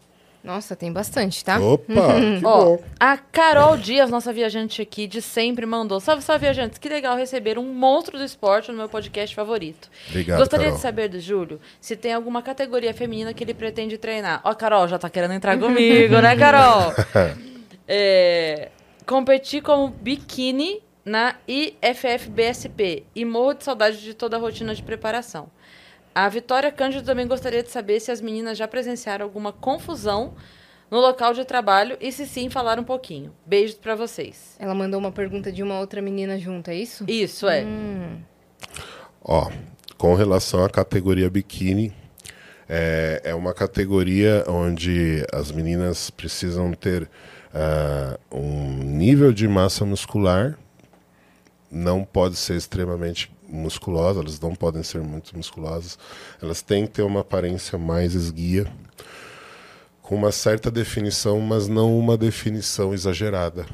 Nossa, 0.42 0.74
tem 0.74 0.92
bastante, 0.92 1.44
tá? 1.44 1.60
Opa! 1.60 1.84
que 2.40 2.44
Ó, 2.44 2.64
bom. 2.64 2.84
A 2.98 3.16
Carol 3.16 3.76
Dias, 3.76 4.10
nossa 4.10 4.32
viajante 4.32 4.82
aqui 4.82 5.06
de 5.06 5.22
sempre, 5.22 5.64
mandou. 5.64 6.00
Salve, 6.00 6.22
salve, 6.22 6.46
viajantes. 6.46 6.78
Que 6.78 6.88
legal 6.88 7.16
receber 7.16 7.58
um 7.58 7.72
monstro 7.72 8.18
do 8.18 8.24
esporte 8.24 8.72
no 8.72 8.76
meu 8.76 8.88
podcast 8.88 9.34
favorito. 9.34 9.88
Obrigado, 10.08 10.38
Gostaria 10.38 10.66
Carol. 10.66 10.76
de 10.76 10.82
saber 10.82 11.08
do 11.08 11.20
Júlio 11.20 11.60
se 11.80 11.94
tem 11.94 12.12
alguma 12.12 12.42
categoria 12.42 12.92
feminina 12.92 13.32
que 13.32 13.44
ele 13.44 13.54
pretende 13.54 13.96
treinar. 13.96 14.40
Ó, 14.44 14.52
Carol, 14.54 14.88
já 14.88 14.98
tá 14.98 15.08
querendo 15.08 15.34
entrar 15.34 15.56
comigo, 15.56 16.20
né, 16.20 16.34
Carol? 16.36 16.92
é, 17.86 18.70
competir 19.06 19.62
como 19.62 19.88
biquíni 19.88 20.82
na 21.04 21.36
IFFBSP 21.46 23.04
e 23.14 23.24
morro 23.24 23.54
de 23.54 23.64
saudade 23.64 24.00
de 24.00 24.14
toda 24.14 24.36
a 24.36 24.40
rotina 24.40 24.74
de 24.74 24.82
preparação. 24.82 25.48
A 26.14 26.28
Vitória 26.28 26.70
Cândido 26.70 27.04
também 27.04 27.26
gostaria 27.26 27.62
de 27.62 27.70
saber 27.70 28.00
se 28.00 28.10
as 28.10 28.20
meninas 28.20 28.58
já 28.58 28.68
presenciaram 28.68 29.24
alguma 29.24 29.52
confusão 29.52 30.34
no 30.90 31.00
local 31.00 31.32
de 31.32 31.42
trabalho 31.44 31.96
e 32.00 32.12
se 32.12 32.26
sim, 32.26 32.50
falar 32.50 32.78
um 32.78 32.84
pouquinho. 32.84 33.32
Beijos 33.46 33.76
para 33.76 33.94
vocês. 33.94 34.56
Ela 34.58 34.74
mandou 34.74 35.00
uma 35.00 35.10
pergunta 35.10 35.50
de 35.50 35.62
uma 35.62 35.80
outra 35.80 36.02
menina 36.02 36.38
junto, 36.38 36.70
é 36.70 36.74
isso? 36.74 37.04
Isso, 37.08 37.48
é. 37.48 37.64
Hum. 37.64 38.18
Ó, 39.24 39.50
com 39.96 40.14
relação 40.14 40.62
à 40.62 40.68
categoria 40.68 41.30
biquíni, 41.30 41.94
é, 42.68 43.22
é 43.24 43.34
uma 43.34 43.54
categoria 43.54 44.44
onde 44.46 45.24
as 45.32 45.50
meninas 45.50 46.10
precisam 46.10 46.74
ter 46.74 47.04
uh, 47.54 48.36
um 48.36 48.82
nível 48.82 49.32
de 49.32 49.48
massa 49.48 49.86
muscular, 49.86 50.58
não 51.70 52.04
pode 52.04 52.36
ser 52.36 52.56
extremamente 52.56 53.32
musculosas, 53.52 54.22
elas 54.22 54.40
não 54.40 54.54
podem 54.54 54.82
ser 54.82 55.00
muito 55.02 55.36
musculosas, 55.36 55.98
elas 56.40 56.62
têm 56.62 56.86
que 56.86 56.92
ter 56.92 57.02
uma 57.02 57.20
aparência 57.20 57.78
mais 57.78 58.14
esguia, 58.14 58.66
com 60.00 60.16
uma 60.16 60.32
certa 60.32 60.70
definição, 60.70 61.40
mas 61.40 61.68
não 61.68 61.96
uma 61.98 62.16
definição 62.16 62.92
exagerada. 62.92 63.66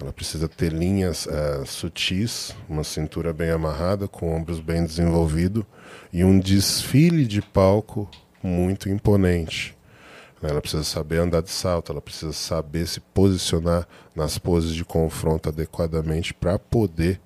Ela 0.00 0.12
precisa 0.12 0.48
ter 0.48 0.72
linhas 0.72 1.26
é, 1.26 1.64
sutis, 1.64 2.54
uma 2.68 2.84
cintura 2.84 3.32
bem 3.32 3.50
amarrada, 3.50 4.06
com 4.06 4.34
ombros 4.34 4.60
bem 4.60 4.84
desenvolvidos 4.84 5.64
e 6.12 6.24
um 6.24 6.38
desfile 6.38 7.26
de 7.26 7.40
palco 7.40 8.08
muito 8.42 8.88
imponente. 8.88 9.76
Ela 10.42 10.60
precisa 10.60 10.84
saber 10.84 11.18
andar 11.18 11.42
de 11.42 11.50
salto, 11.50 11.92
ela 11.92 12.00
precisa 12.00 12.32
saber 12.32 12.86
se 12.86 13.00
posicionar 13.00 13.86
nas 14.14 14.38
poses 14.38 14.74
de 14.74 14.84
confronto 14.84 15.48
adequadamente 15.48 16.34
para 16.34 16.58
poder 16.58 17.20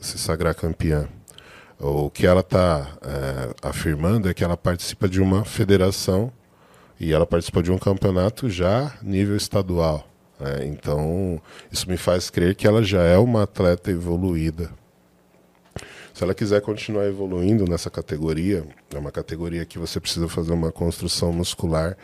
se 0.00 0.18
sagrar 0.18 0.54
campeã. 0.54 1.08
O 1.78 2.08
que 2.08 2.26
ela 2.26 2.40
está 2.40 2.88
é, 3.02 3.68
afirmando 3.68 4.28
é 4.28 4.34
que 4.34 4.44
ela 4.44 4.56
participa 4.56 5.08
de 5.08 5.20
uma 5.20 5.44
federação 5.44 6.32
E 6.98 7.12
ela 7.12 7.26
participou 7.26 7.62
de 7.62 7.72
um 7.72 7.78
campeonato 7.78 8.48
já 8.48 8.96
nível 9.02 9.36
estadual. 9.36 10.08
né? 10.38 10.66
Então, 10.66 11.40
isso 11.70 11.88
me 11.88 11.96
faz 11.96 12.30
crer 12.30 12.54
que 12.54 12.66
ela 12.66 12.82
já 12.82 13.02
é 13.02 13.18
uma 13.18 13.42
atleta 13.42 13.90
evoluída. 13.90 14.70
Se 16.12 16.22
ela 16.22 16.32
quiser 16.32 16.60
continuar 16.60 17.06
evoluindo 17.06 17.64
nessa 17.64 17.90
categoria, 17.90 18.64
é 18.94 18.98
uma 18.98 19.10
categoria 19.10 19.64
que 19.64 19.80
você 19.80 19.98
precisa 19.98 20.28
fazer 20.28 20.52
uma 20.52 20.70
construção 20.70 21.32
muscular 21.32 21.96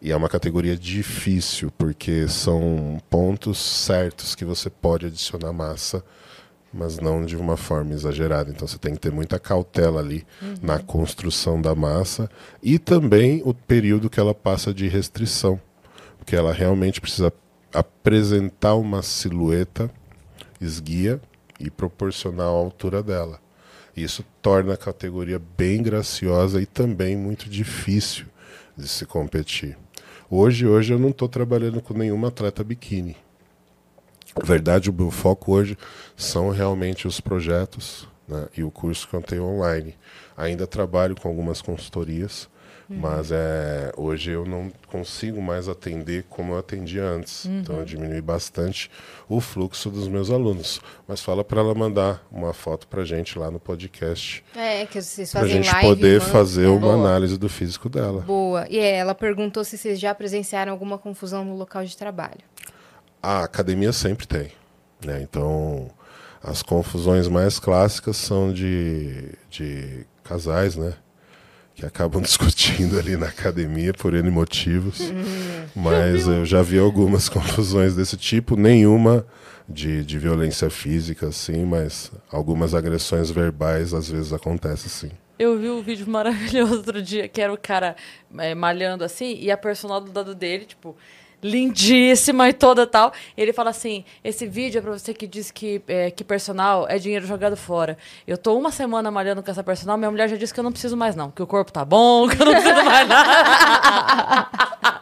e 0.00 0.12
é 0.12 0.16
uma 0.16 0.28
categoria 0.28 0.76
difícil, 0.76 1.72
porque 1.76 2.28
são 2.28 3.02
pontos 3.10 3.58
certos 3.58 4.36
que 4.36 4.44
você 4.44 4.70
pode 4.70 5.06
adicionar 5.06 5.52
massa, 5.52 6.04
mas 6.76 6.98
não 6.98 7.24
de 7.24 7.36
uma 7.36 7.56
forma 7.56 7.92
exagerada. 7.92 8.50
Então 8.50 8.68
você 8.68 8.78
tem 8.78 8.94
que 8.94 9.00
ter 9.00 9.10
muita 9.10 9.38
cautela 9.38 10.00
ali 10.00 10.26
na 10.60 10.78
construção 10.78 11.60
da 11.60 11.74
massa 11.74 12.30
e 12.62 12.78
também 12.78 13.40
o 13.44 13.54
período 13.54 14.10
que 14.10 14.20
ela 14.20 14.34
passa 14.34 14.74
de 14.74 14.86
restrição, 14.86 15.60
porque 16.18 16.36
ela 16.36 16.52
realmente 16.52 17.00
precisa 17.00 17.32
apresentar 17.72 18.74
uma 18.74 19.02
silhueta 19.02 19.90
esguia 20.60 21.20
e 21.58 21.70
proporcional 21.70 22.56
à 22.56 22.58
altura 22.58 23.02
dela. 23.02 23.40
Isso 23.96 24.24
torna 24.42 24.74
a 24.74 24.76
categoria 24.76 25.40
bem 25.56 25.82
graciosa 25.82 26.60
e 26.60 26.66
também 26.66 27.16
muito 27.16 27.48
difícil 27.48 28.26
de 28.76 28.86
se 28.86 29.06
competir. 29.06 29.76
Hoje, 30.28 30.66
hoje 30.66 30.92
eu 30.92 30.98
não 30.98 31.10
estou 31.10 31.28
trabalhando 31.28 31.80
com 31.80 31.94
nenhuma 31.94 32.28
atleta 32.28 32.62
biquíni. 32.62 33.16
Na 34.38 34.44
verdade, 34.44 34.90
o 34.90 34.92
meu 34.92 35.10
foco 35.10 35.52
hoje 35.52 35.76
são 36.16 36.50
realmente 36.50 37.06
os 37.08 37.20
projetos 37.20 38.06
né, 38.28 38.46
e 38.56 38.62
o 38.62 38.70
curso 38.70 39.08
que 39.08 39.14
eu 39.14 39.22
tenho 39.22 39.44
online. 39.44 39.94
Ainda 40.36 40.66
trabalho 40.66 41.14
com 41.14 41.28
algumas 41.28 41.62
consultorias, 41.62 42.48
mas 42.88 43.32
é, 43.32 43.90
hoje 43.96 44.30
eu 44.30 44.44
não 44.46 44.70
consigo 44.88 45.42
mais 45.42 45.68
atender 45.68 46.24
como 46.28 46.52
eu 46.52 46.58
atendia 46.58 47.02
antes. 47.02 47.46
Então 47.46 47.78
eu 47.78 47.84
diminui 47.84 48.20
bastante 48.20 48.90
o 49.28 49.40
fluxo 49.40 49.90
dos 49.90 50.06
meus 50.06 50.30
alunos. 50.30 50.80
Mas 51.08 51.20
fala 51.22 51.42
para 51.42 51.60
ela 51.60 51.74
mandar 51.74 52.24
uma 52.30 52.52
foto 52.52 52.86
para 52.86 53.04
gente 53.04 53.38
lá 53.38 53.50
no 53.50 53.58
podcast, 53.58 54.44
É, 54.54 54.84
que 54.86 55.00
vocês 55.00 55.32
para 55.32 55.40
fazem 55.40 55.62
gente 55.62 55.72
live. 55.72 55.88
poder 55.88 56.18
mandam- 56.20 56.28
fazer 56.32 56.66
uma 56.66 56.78
Boa. 56.80 56.94
análise 56.94 57.36
do 57.38 57.48
físico 57.48 57.88
dela. 57.88 58.20
Boa. 58.20 58.66
E 58.68 58.78
é, 58.78 58.96
ela 58.96 59.14
perguntou 59.14 59.64
se 59.64 59.76
vocês 59.78 59.98
já 59.98 60.14
presenciaram 60.14 60.70
alguma 60.70 60.98
confusão 60.98 61.44
no 61.44 61.56
local 61.56 61.84
de 61.84 61.96
trabalho. 61.96 62.38
A 63.26 63.42
academia 63.42 63.92
sempre 63.92 64.24
tem. 64.24 64.52
Né? 65.04 65.20
Então, 65.20 65.90
as 66.40 66.62
confusões 66.62 67.26
mais 67.26 67.58
clássicas 67.58 68.16
são 68.16 68.52
de, 68.52 69.32
de 69.50 70.06
casais, 70.22 70.76
né? 70.76 70.94
Que 71.74 71.84
acabam 71.84 72.22
discutindo 72.22 72.96
ali 72.96 73.16
na 73.16 73.26
academia 73.26 73.92
por 73.92 74.14
N 74.14 74.30
motivos. 74.30 75.12
Mas 75.74 76.28
eu 76.28 76.44
já 76.46 76.62
vi 76.62 76.78
algumas 76.78 77.26
confusões 77.28 77.96
desse 77.96 78.16
tipo, 78.16 78.54
nenhuma 78.54 79.26
de, 79.68 80.04
de 80.04 80.20
violência 80.20 80.70
física, 80.70 81.26
assim, 81.26 81.64
mas 81.64 82.12
algumas 82.30 82.76
agressões 82.76 83.28
verbais 83.28 83.92
às 83.92 84.08
vezes 84.08 84.32
acontecem, 84.32 84.88
sim. 84.88 85.10
Eu 85.36 85.58
vi 85.58 85.68
um 85.68 85.82
vídeo 85.82 86.06
maravilhoso 86.08 86.76
outro 86.76 87.02
dia, 87.02 87.26
que 87.26 87.40
era 87.40 87.52
o 87.52 87.58
cara 87.58 87.96
é, 88.38 88.54
malhando 88.54 89.02
assim, 89.02 89.36
e 89.36 89.50
a 89.50 89.56
personal 89.56 90.00
do 90.00 90.16
lado 90.16 90.32
dele, 90.32 90.64
tipo, 90.64 90.96
lindíssima 91.42 92.48
e 92.48 92.52
toda 92.52 92.86
tal. 92.86 93.12
E 93.36 93.42
ele 93.42 93.52
fala 93.52 93.70
assim: 93.70 94.04
esse 94.22 94.46
vídeo 94.46 94.78
é 94.78 94.82
pra 94.82 94.92
você 94.92 95.12
que 95.14 95.26
diz 95.26 95.50
que, 95.50 95.82
é, 95.86 96.10
que 96.10 96.24
personal 96.24 96.86
é 96.88 96.98
dinheiro 96.98 97.26
jogado 97.26 97.56
fora. 97.56 97.96
Eu 98.26 98.38
tô 98.38 98.56
uma 98.56 98.70
semana 98.70 99.10
malhando 99.10 99.42
com 99.42 99.50
essa 99.50 99.62
personal, 99.62 99.96
minha 99.96 100.10
mulher 100.10 100.28
já 100.28 100.36
disse 100.36 100.52
que 100.52 100.60
eu 100.60 100.64
não 100.64 100.72
preciso 100.72 100.96
mais, 100.96 101.14
não. 101.14 101.30
Que 101.30 101.42
o 101.42 101.46
corpo 101.46 101.72
tá 101.72 101.84
bom, 101.84 102.28
que 102.28 102.40
eu 102.40 102.46
não 102.46 102.52
preciso 102.52 102.84
mais 102.84 103.08
nada. 103.08 104.48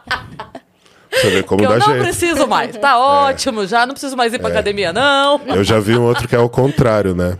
Você 1.15 1.29
vê 1.29 1.43
como 1.43 1.59
que 1.59 1.65
eu 1.65 1.69
dá 1.69 1.77
não 1.77 1.85
jeito. 1.93 2.03
preciso 2.03 2.47
mais. 2.47 2.77
Tá 2.77 2.99
ótimo, 3.27 3.65
já 3.65 3.85
não 3.85 3.93
preciso 3.93 4.17
mais 4.17 4.33
ir 4.33 4.39
pra 4.39 4.49
academia, 4.49 4.91
não. 4.91 5.39
Eu 5.47 5.63
já 5.63 5.79
vi 5.79 5.95
um 5.97 6.03
outro 6.03 6.27
que 6.27 6.35
é 6.35 6.39
o 6.39 6.49
contrário, 6.49 7.15
né? 7.15 7.37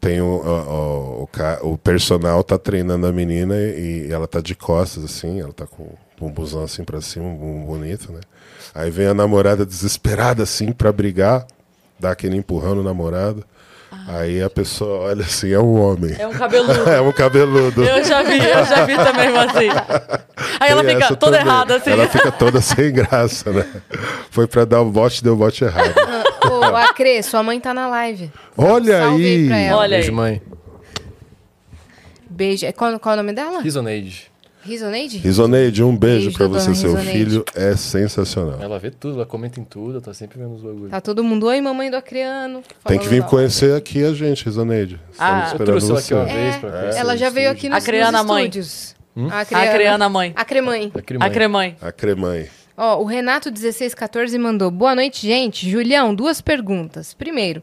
Tem 0.00 0.20
o, 0.20 0.26
o, 0.26 1.28
o, 1.62 1.72
o 1.72 1.78
personal 1.78 2.42
tá 2.42 2.58
treinando 2.58 3.06
a 3.06 3.12
menina 3.12 3.54
e, 3.56 4.08
ela 4.10 4.26
tá 4.26 4.40
de 4.40 4.54
costas, 4.54 5.04
assim, 5.04 5.40
ela 5.40 5.52
tá 5.52 5.66
com 5.66 5.88
bumbuzão 6.18 6.62
assim 6.64 6.84
pra 6.84 7.00
cima, 7.00 7.24
um 7.26 7.36
bumbum 7.36 7.66
bonito, 7.66 8.12
né? 8.12 8.20
Aí 8.74 8.90
vem 8.90 9.06
a 9.06 9.14
namorada 9.14 9.64
desesperada, 9.64 10.42
assim, 10.42 10.72
pra 10.72 10.92
brigar, 10.92 11.46
dá 11.98 12.10
aquele 12.10 12.36
empurrão 12.36 12.74
no 12.74 12.82
namorado. 12.82 13.44
Aí 14.08 14.42
a 14.42 14.50
pessoa 14.50 15.08
olha 15.08 15.22
assim, 15.22 15.52
é 15.52 15.58
um 15.58 15.80
homem. 15.80 16.14
É 16.18 16.26
um 16.26 16.32
cabeludo. 16.32 16.74
É 16.90 17.00
um 17.00 17.12
cabeludo. 17.12 17.84
Eu 17.84 18.04
já 18.04 18.22
vi, 18.22 18.38
eu 18.38 18.64
já 18.64 18.84
vi 18.84 18.96
também 18.96 19.28
assim. 19.36 19.68
Aí 20.60 20.70
ela 20.70 20.84
fica 20.84 21.16
toda 21.16 21.38
também. 21.38 21.52
errada 21.52 21.76
assim. 21.76 21.90
Ela 21.90 22.08
fica 22.08 22.32
toda 22.32 22.60
sem 22.60 22.92
graça, 22.92 23.50
né? 23.52 23.66
Foi 24.30 24.46
pra 24.46 24.64
dar 24.64 24.80
o 24.80 24.90
bote, 24.90 25.22
deu 25.22 25.34
o 25.34 25.36
bote 25.36 25.64
errado. 25.64 25.94
Ô, 26.50 26.64
Acre, 26.76 27.22
sua 27.22 27.42
mãe 27.42 27.58
tá 27.60 27.72
na 27.72 27.86
live. 27.86 28.30
Olha 28.56 29.00
Salve 29.00 29.24
aí 29.24 29.36
aí! 29.36 29.46
pra 29.46 29.58
ela. 29.58 29.78
Olha 29.78 29.96
aí. 29.96 30.02
Beijo, 30.02 30.12
mãe. 30.12 30.42
Beijo. 32.28 32.66
É, 32.66 32.72
Qual, 32.72 32.98
qual 32.98 33.14
é 33.14 33.18
o 33.18 33.22
nome 33.22 33.32
dela? 33.32 33.62
Risoneide. 33.62 34.30
Risoneide? 34.64 35.18
Risoneide, 35.18 35.82
um 35.82 35.96
beijo, 35.96 36.24
Beijo, 36.26 36.38
pra 36.38 36.46
você. 36.48 36.74
Seu 36.74 36.94
Risoneide. 36.94 37.10
filho 37.12 37.44
é 37.54 37.76
sensacional. 37.76 38.58
Ela 38.60 38.78
vê 38.78 38.90
tudo, 38.90 39.16
ela 39.16 39.26
comenta 39.26 39.60
em 39.60 39.64
tudo, 39.64 40.00
tá 40.00 40.12
sempre 40.14 40.38
vendo 40.38 40.54
os 40.54 40.62
bagulhos. 40.62 40.90
Tá 40.90 41.00
todo 41.00 41.22
mundo, 41.22 41.46
oi, 41.46 41.60
mamãe 41.60 41.90
do 41.90 41.96
Acreano. 41.96 42.62
Tem 42.86 42.98
que 42.98 43.06
vir 43.08 43.20
lá. 43.22 43.26
conhecer 43.28 43.74
aqui 43.76 44.02
a 44.04 44.12
gente, 44.12 44.44
Risoneide. 44.44 44.98
Estamos 45.12 45.18
Ah, 45.18 45.36
eu 45.36 45.40
Eu 45.40 45.46
esperando 45.46 45.66
trouxe 45.66 45.90
ela 45.90 45.98
aqui 45.98 46.08
você. 46.08 46.14
uma 46.14 46.24
vez 46.24 46.54
É, 46.54 46.58
pra 46.58 46.70
conhecer 46.70 46.98
ela 46.98 47.16
já 47.16 47.30
veio 47.30 47.50
aqui 47.50 47.68
nos, 47.68 47.78
Acreana 47.78 48.18
nos 48.18 48.26
mãe. 48.26 48.42
estúdios. 48.44 48.96
Hum? 49.16 49.28
A 49.30 49.40
A 49.40 49.44
Creana 49.44 50.08
mãe. 50.08 50.32
Acremãe. 50.34 50.88
Da 50.92 51.02
Crimãe. 51.02 51.26
A 51.28 51.30
cremãe. 51.30 51.76
A 51.80 51.92
Cremãe. 51.92 52.48
Ó, 52.76 53.00
o 53.00 53.04
Renato 53.04 53.52
1614 53.52 54.36
mandou. 54.38 54.68
Boa 54.70 54.94
noite, 54.96 55.24
gente. 55.26 55.70
Julião, 55.70 56.12
duas 56.12 56.40
perguntas. 56.40 57.14
Primeiro, 57.14 57.62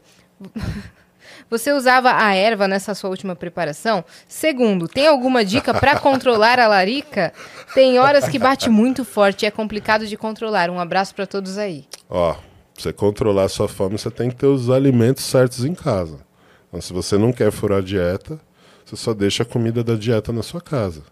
você 1.52 1.70
usava 1.70 2.14
a 2.16 2.34
erva 2.34 2.66
nessa 2.66 2.94
sua 2.94 3.10
última 3.10 3.36
preparação? 3.36 4.02
Segundo, 4.26 4.88
tem 4.88 5.06
alguma 5.06 5.44
dica 5.44 5.74
pra 5.74 6.00
controlar 6.00 6.58
a 6.58 6.66
larica? 6.66 7.30
Tem 7.74 7.98
horas 7.98 8.26
que 8.26 8.38
bate 8.38 8.70
muito 8.70 9.04
forte 9.04 9.42
e 9.42 9.46
é 9.46 9.50
complicado 9.50 10.06
de 10.06 10.16
controlar. 10.16 10.70
Um 10.70 10.80
abraço 10.80 11.14
pra 11.14 11.26
todos 11.26 11.58
aí. 11.58 11.84
Ó, 12.08 12.34
você 12.74 12.90
controlar 12.90 13.44
a 13.44 13.48
sua 13.50 13.68
fome, 13.68 13.98
você 13.98 14.10
tem 14.10 14.30
que 14.30 14.36
ter 14.36 14.46
os 14.46 14.70
alimentos 14.70 15.24
certos 15.24 15.62
em 15.62 15.74
casa. 15.74 16.20
Então, 16.68 16.80
se 16.80 16.90
você 16.90 17.18
não 17.18 17.34
quer 17.34 17.52
furar 17.52 17.80
a 17.80 17.82
dieta, 17.82 18.40
você 18.82 18.96
só 18.96 19.12
deixa 19.12 19.42
a 19.42 19.46
comida 19.46 19.84
da 19.84 19.94
dieta 19.94 20.32
na 20.32 20.42
sua 20.42 20.60
casa. 20.62 21.02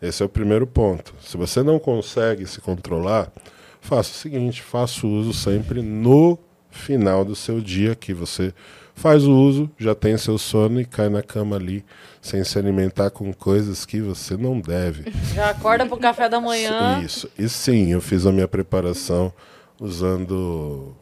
Esse 0.00 0.22
é 0.22 0.26
o 0.26 0.28
primeiro 0.28 0.66
ponto. 0.66 1.14
Se 1.22 1.38
você 1.38 1.62
não 1.62 1.78
consegue 1.78 2.46
se 2.46 2.60
controlar, 2.60 3.32
faça 3.80 4.10
o 4.10 4.14
seguinte: 4.14 4.62
faça 4.62 5.06
uso 5.06 5.32
sempre 5.32 5.80
no 5.80 6.38
final 6.70 7.24
do 7.24 7.34
seu 7.34 7.62
dia, 7.62 7.94
que 7.94 8.12
você 8.12 8.52
faz 8.98 9.24
o 9.24 9.32
uso, 9.32 9.70
já 9.78 9.94
tem 9.94 10.18
seu 10.18 10.36
sono 10.36 10.80
e 10.80 10.84
cai 10.84 11.08
na 11.08 11.22
cama 11.22 11.56
ali, 11.56 11.84
sem 12.20 12.44
se 12.44 12.58
alimentar 12.58 13.10
com 13.10 13.32
coisas 13.32 13.86
que 13.86 14.00
você 14.00 14.36
não 14.36 14.60
deve. 14.60 15.10
Já 15.34 15.50
acorda 15.50 15.86
pro 15.86 15.96
café 15.96 16.28
da 16.28 16.40
manhã. 16.40 17.00
Isso. 17.02 17.30
E 17.38 17.48
sim, 17.48 17.92
eu 17.92 18.00
fiz 18.00 18.26
a 18.26 18.32
minha 18.32 18.48
preparação 18.48 19.32
usando 19.80 20.94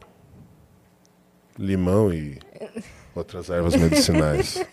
limão 1.57 2.13
e 2.13 2.37
outras 3.15 3.49
ervas 3.49 3.75
medicinais. 3.75 4.63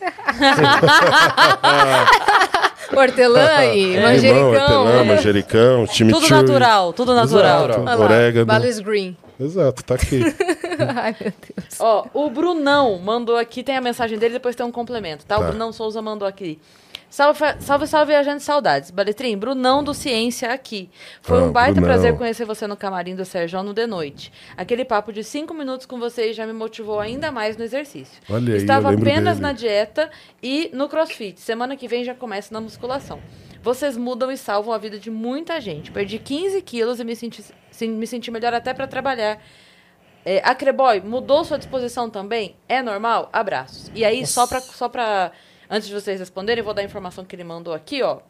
Hortelã 2.94 3.64
e 3.64 3.94
limão, 3.96 4.02
manjericão. 4.02 4.50
hortelã, 4.50 5.04
manjericão, 5.04 5.86
chimichurri. 5.86 6.28
Tudo 6.28 6.36
natural, 6.36 6.92
tudo 6.92 7.14
natural. 7.14 7.82
lá, 7.82 7.98
orégano. 7.98 8.52
Green. 8.82 9.16
Exato, 9.40 9.82
tá 9.82 9.94
aqui. 9.94 10.22
Ai, 10.96 11.16
meu 11.20 11.32
Deus. 11.32 11.80
Ó, 11.80 12.06
o 12.12 12.30
Brunão 12.30 12.98
mandou 12.98 13.36
aqui, 13.36 13.62
tem 13.62 13.76
a 13.76 13.80
mensagem 13.80 14.18
dele, 14.18 14.34
depois 14.34 14.54
tem 14.56 14.64
um 14.64 14.72
complemento, 14.72 15.24
tá? 15.26 15.36
O 15.38 15.40
Tá. 15.40 15.48
Brunão 15.48 15.72
Souza 15.72 16.00
mandou 16.02 16.26
aqui. 16.26 16.58
Salve, 17.10 17.38
salve, 17.60 17.86
salve, 17.86 18.10
viajante 18.12 18.42
saudades. 18.42 18.90
Baletrim, 18.90 19.38
Brunão 19.38 19.84
do 19.84 19.94
Ciência 19.94 20.52
aqui. 20.52 20.90
Foi 21.22 21.38
Ah, 21.38 21.44
um 21.44 21.52
baita 21.52 21.74
Brunão. 21.74 21.88
prazer 21.88 22.16
conhecer 22.18 22.44
você 22.44 22.66
no 22.66 22.76
camarim 22.76 23.14
do 23.14 23.24
Serjão 23.24 23.62
no 23.62 23.72
de 23.72 23.86
noite. 23.86 24.32
Aquele 24.56 24.84
papo 24.84 25.12
de 25.12 25.22
cinco 25.22 25.54
minutos 25.54 25.86
com 25.86 25.96
vocês 26.00 26.34
já 26.34 26.44
me 26.44 26.52
motivou 26.52 26.98
ainda 26.98 27.30
mais 27.30 27.56
no 27.56 27.62
exercício. 27.62 28.20
Olha 28.28 28.54
aí, 28.54 28.60
Estava 28.60 28.90
lembro 28.90 29.08
apenas 29.08 29.36
dele. 29.36 29.46
na 29.46 29.52
dieta 29.52 30.10
e 30.42 30.70
no 30.72 30.88
crossfit. 30.88 31.40
Semana 31.40 31.76
que 31.76 31.86
vem 31.86 32.02
já 32.02 32.16
começo 32.16 32.52
na 32.52 32.60
musculação. 32.60 33.20
Vocês 33.62 33.96
mudam 33.96 34.32
e 34.32 34.36
salvam 34.36 34.74
a 34.74 34.78
vida 34.78 34.98
de 34.98 35.08
muita 35.10 35.60
gente. 35.60 35.92
Perdi 35.92 36.18
15 36.18 36.60
quilos 36.62 36.98
e 36.98 37.04
me 37.04 37.14
senti, 37.14 37.44
me 37.82 38.06
senti 38.08 38.28
melhor 38.32 38.52
até 38.54 38.74
para 38.74 38.88
trabalhar. 38.88 39.40
É, 40.24 40.40
Acreboy, 40.44 41.00
mudou 41.00 41.44
sua 41.44 41.58
disposição 41.58 42.08
também? 42.08 42.56
É 42.68 42.80
normal? 42.82 43.28
Abraços. 43.32 43.90
E 43.94 44.04
aí, 44.04 44.26
só 44.26 44.46
pra, 44.46 44.60
só 44.60 44.88
pra. 44.88 45.32
Antes 45.68 45.88
de 45.88 45.94
vocês 45.94 46.18
responderem, 46.18 46.60
eu 46.60 46.64
vou 46.64 46.74
dar 46.74 46.82
a 46.82 46.84
informação 46.84 47.24
que 47.24 47.34
ele 47.36 47.44
mandou 47.44 47.74
aqui, 47.74 48.02
ó. 48.02 48.20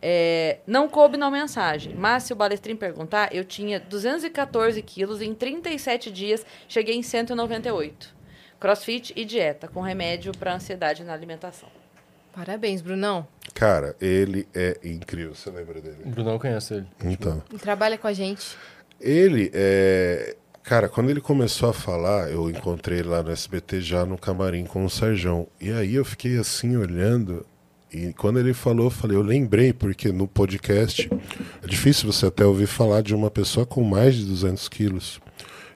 É, 0.00 0.58
não 0.66 0.88
coube 0.88 1.16
na 1.16 1.30
mensagem, 1.30 1.94
mas 1.94 2.24
se 2.24 2.32
o 2.32 2.36
Balestrin 2.36 2.76
perguntar, 2.76 3.34
eu 3.34 3.44
tinha 3.44 3.80
214 3.80 4.80
quilos 4.82 5.22
e 5.22 5.24
em 5.26 5.34
37 5.34 6.10
dias 6.10 6.44
cheguei 6.68 6.96
em 6.96 7.02
198. 7.02 8.14
Crossfit 8.60 9.12
e 9.16 9.24
dieta, 9.24 9.68
com 9.68 9.80
remédio 9.80 10.32
para 10.38 10.54
ansiedade 10.54 11.02
na 11.02 11.12
alimentação. 11.12 11.68
Parabéns, 12.32 12.82
Brunão. 12.82 13.26
Cara, 13.54 13.96
ele 13.98 14.46
é 14.54 14.78
incrível. 14.84 15.34
Você 15.34 15.50
lembra 15.50 15.80
dele? 15.80 15.96
O 16.04 16.08
Brunão 16.10 16.38
conhece 16.38 16.74
ele. 16.74 16.86
Então. 17.02 17.42
E 17.50 17.56
trabalha 17.56 17.96
com 17.96 18.06
a 18.06 18.12
gente. 18.12 18.56
Ele 19.00 19.50
é. 19.54 20.36
Cara, 20.66 20.88
quando 20.88 21.10
ele 21.10 21.20
começou 21.20 21.68
a 21.68 21.72
falar, 21.72 22.28
eu 22.28 22.50
encontrei 22.50 23.00
lá 23.00 23.22
no 23.22 23.30
SBT 23.30 23.80
já 23.80 24.04
no 24.04 24.18
camarim 24.18 24.64
com 24.64 24.84
o 24.84 24.90
Serjão. 24.90 25.46
E 25.60 25.70
aí 25.70 25.94
eu 25.94 26.04
fiquei 26.04 26.36
assim 26.38 26.76
olhando. 26.76 27.46
E 27.92 28.12
quando 28.14 28.40
ele 28.40 28.52
falou, 28.52 28.86
eu 28.86 28.90
falei, 28.90 29.16
eu 29.16 29.22
lembrei, 29.22 29.72
porque 29.72 30.10
no 30.10 30.26
podcast 30.26 31.08
é 31.62 31.66
difícil 31.68 32.12
você 32.12 32.26
até 32.26 32.44
ouvir 32.44 32.66
falar 32.66 33.00
de 33.00 33.14
uma 33.14 33.30
pessoa 33.30 33.64
com 33.64 33.84
mais 33.84 34.16
de 34.16 34.24
200 34.24 34.68
quilos. 34.68 35.20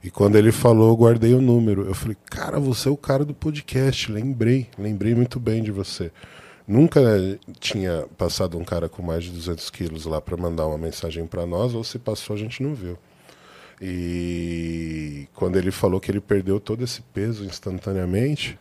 E 0.03 0.11
quando 0.11 0.35
ele 0.35 0.51
falou, 0.51 0.89
eu 0.89 0.97
guardei 0.97 1.35
o 1.35 1.41
número. 1.41 1.87
Eu 1.87 1.95
falei, 1.95 2.17
cara, 2.29 2.59
você 2.59 2.89
é 2.89 2.91
o 2.91 2.97
cara 2.97 3.25
do 3.25 3.33
podcast. 3.33 4.11
Lembrei, 4.11 4.67
lembrei 4.77 5.15
muito 5.15 5.39
bem 5.39 5.63
de 5.63 5.71
você. 5.71 6.11
Nunca 6.67 7.01
tinha 7.61 8.07
passado 8.19 8.59
um 8.59 8.65
cara 8.65 8.89
com 8.89 9.05
mais 9.05 9.23
de 9.23 9.31
200 9.31 9.71
quilos 9.71 10.05
lá 10.05 10.21
para 10.21 10.37
mandar 10.37 10.67
uma 10.67 10.79
mensagem 10.79 11.29
para 11.29 11.47
nós, 11.47 11.75
ou 11.75 11.85
se 11.85 11.97
passou, 11.97 12.35
a 12.35 12.39
gente 12.41 12.61
não 12.61 12.75
viu. 12.75 12.99
E 13.81 15.27
quando 15.35 15.57
ele 15.57 15.71
falou 15.71 16.01
que 16.01 16.11
ele 16.11 16.21
perdeu 16.21 16.61
todo 16.61 16.85
esse 16.85 17.01
peso 17.01 17.45
instantaneamente, 17.45 18.59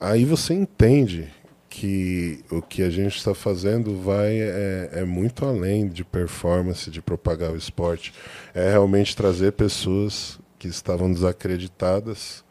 aí 0.00 0.24
você 0.24 0.54
entende 0.54 1.28
que 1.68 2.42
o 2.50 2.62
que 2.62 2.82
a 2.82 2.90
gente 2.90 3.16
está 3.16 3.34
fazendo 3.34 4.00
vai 4.00 4.40
é, 4.40 4.90
é, 4.92 5.04
muito 5.04 5.44
além 5.44 5.86
de 5.86 6.02
performance, 6.04 6.90
de 6.90 7.02
propagar 7.02 7.52
o 7.52 7.56
esporte. 7.56 8.14
É 8.54 8.70
realmente 8.70 9.14
trazer 9.14 9.52
pessoas 9.52 10.38
que 10.58 10.68
estavam 10.68 11.12
desacreditadas 11.12 12.42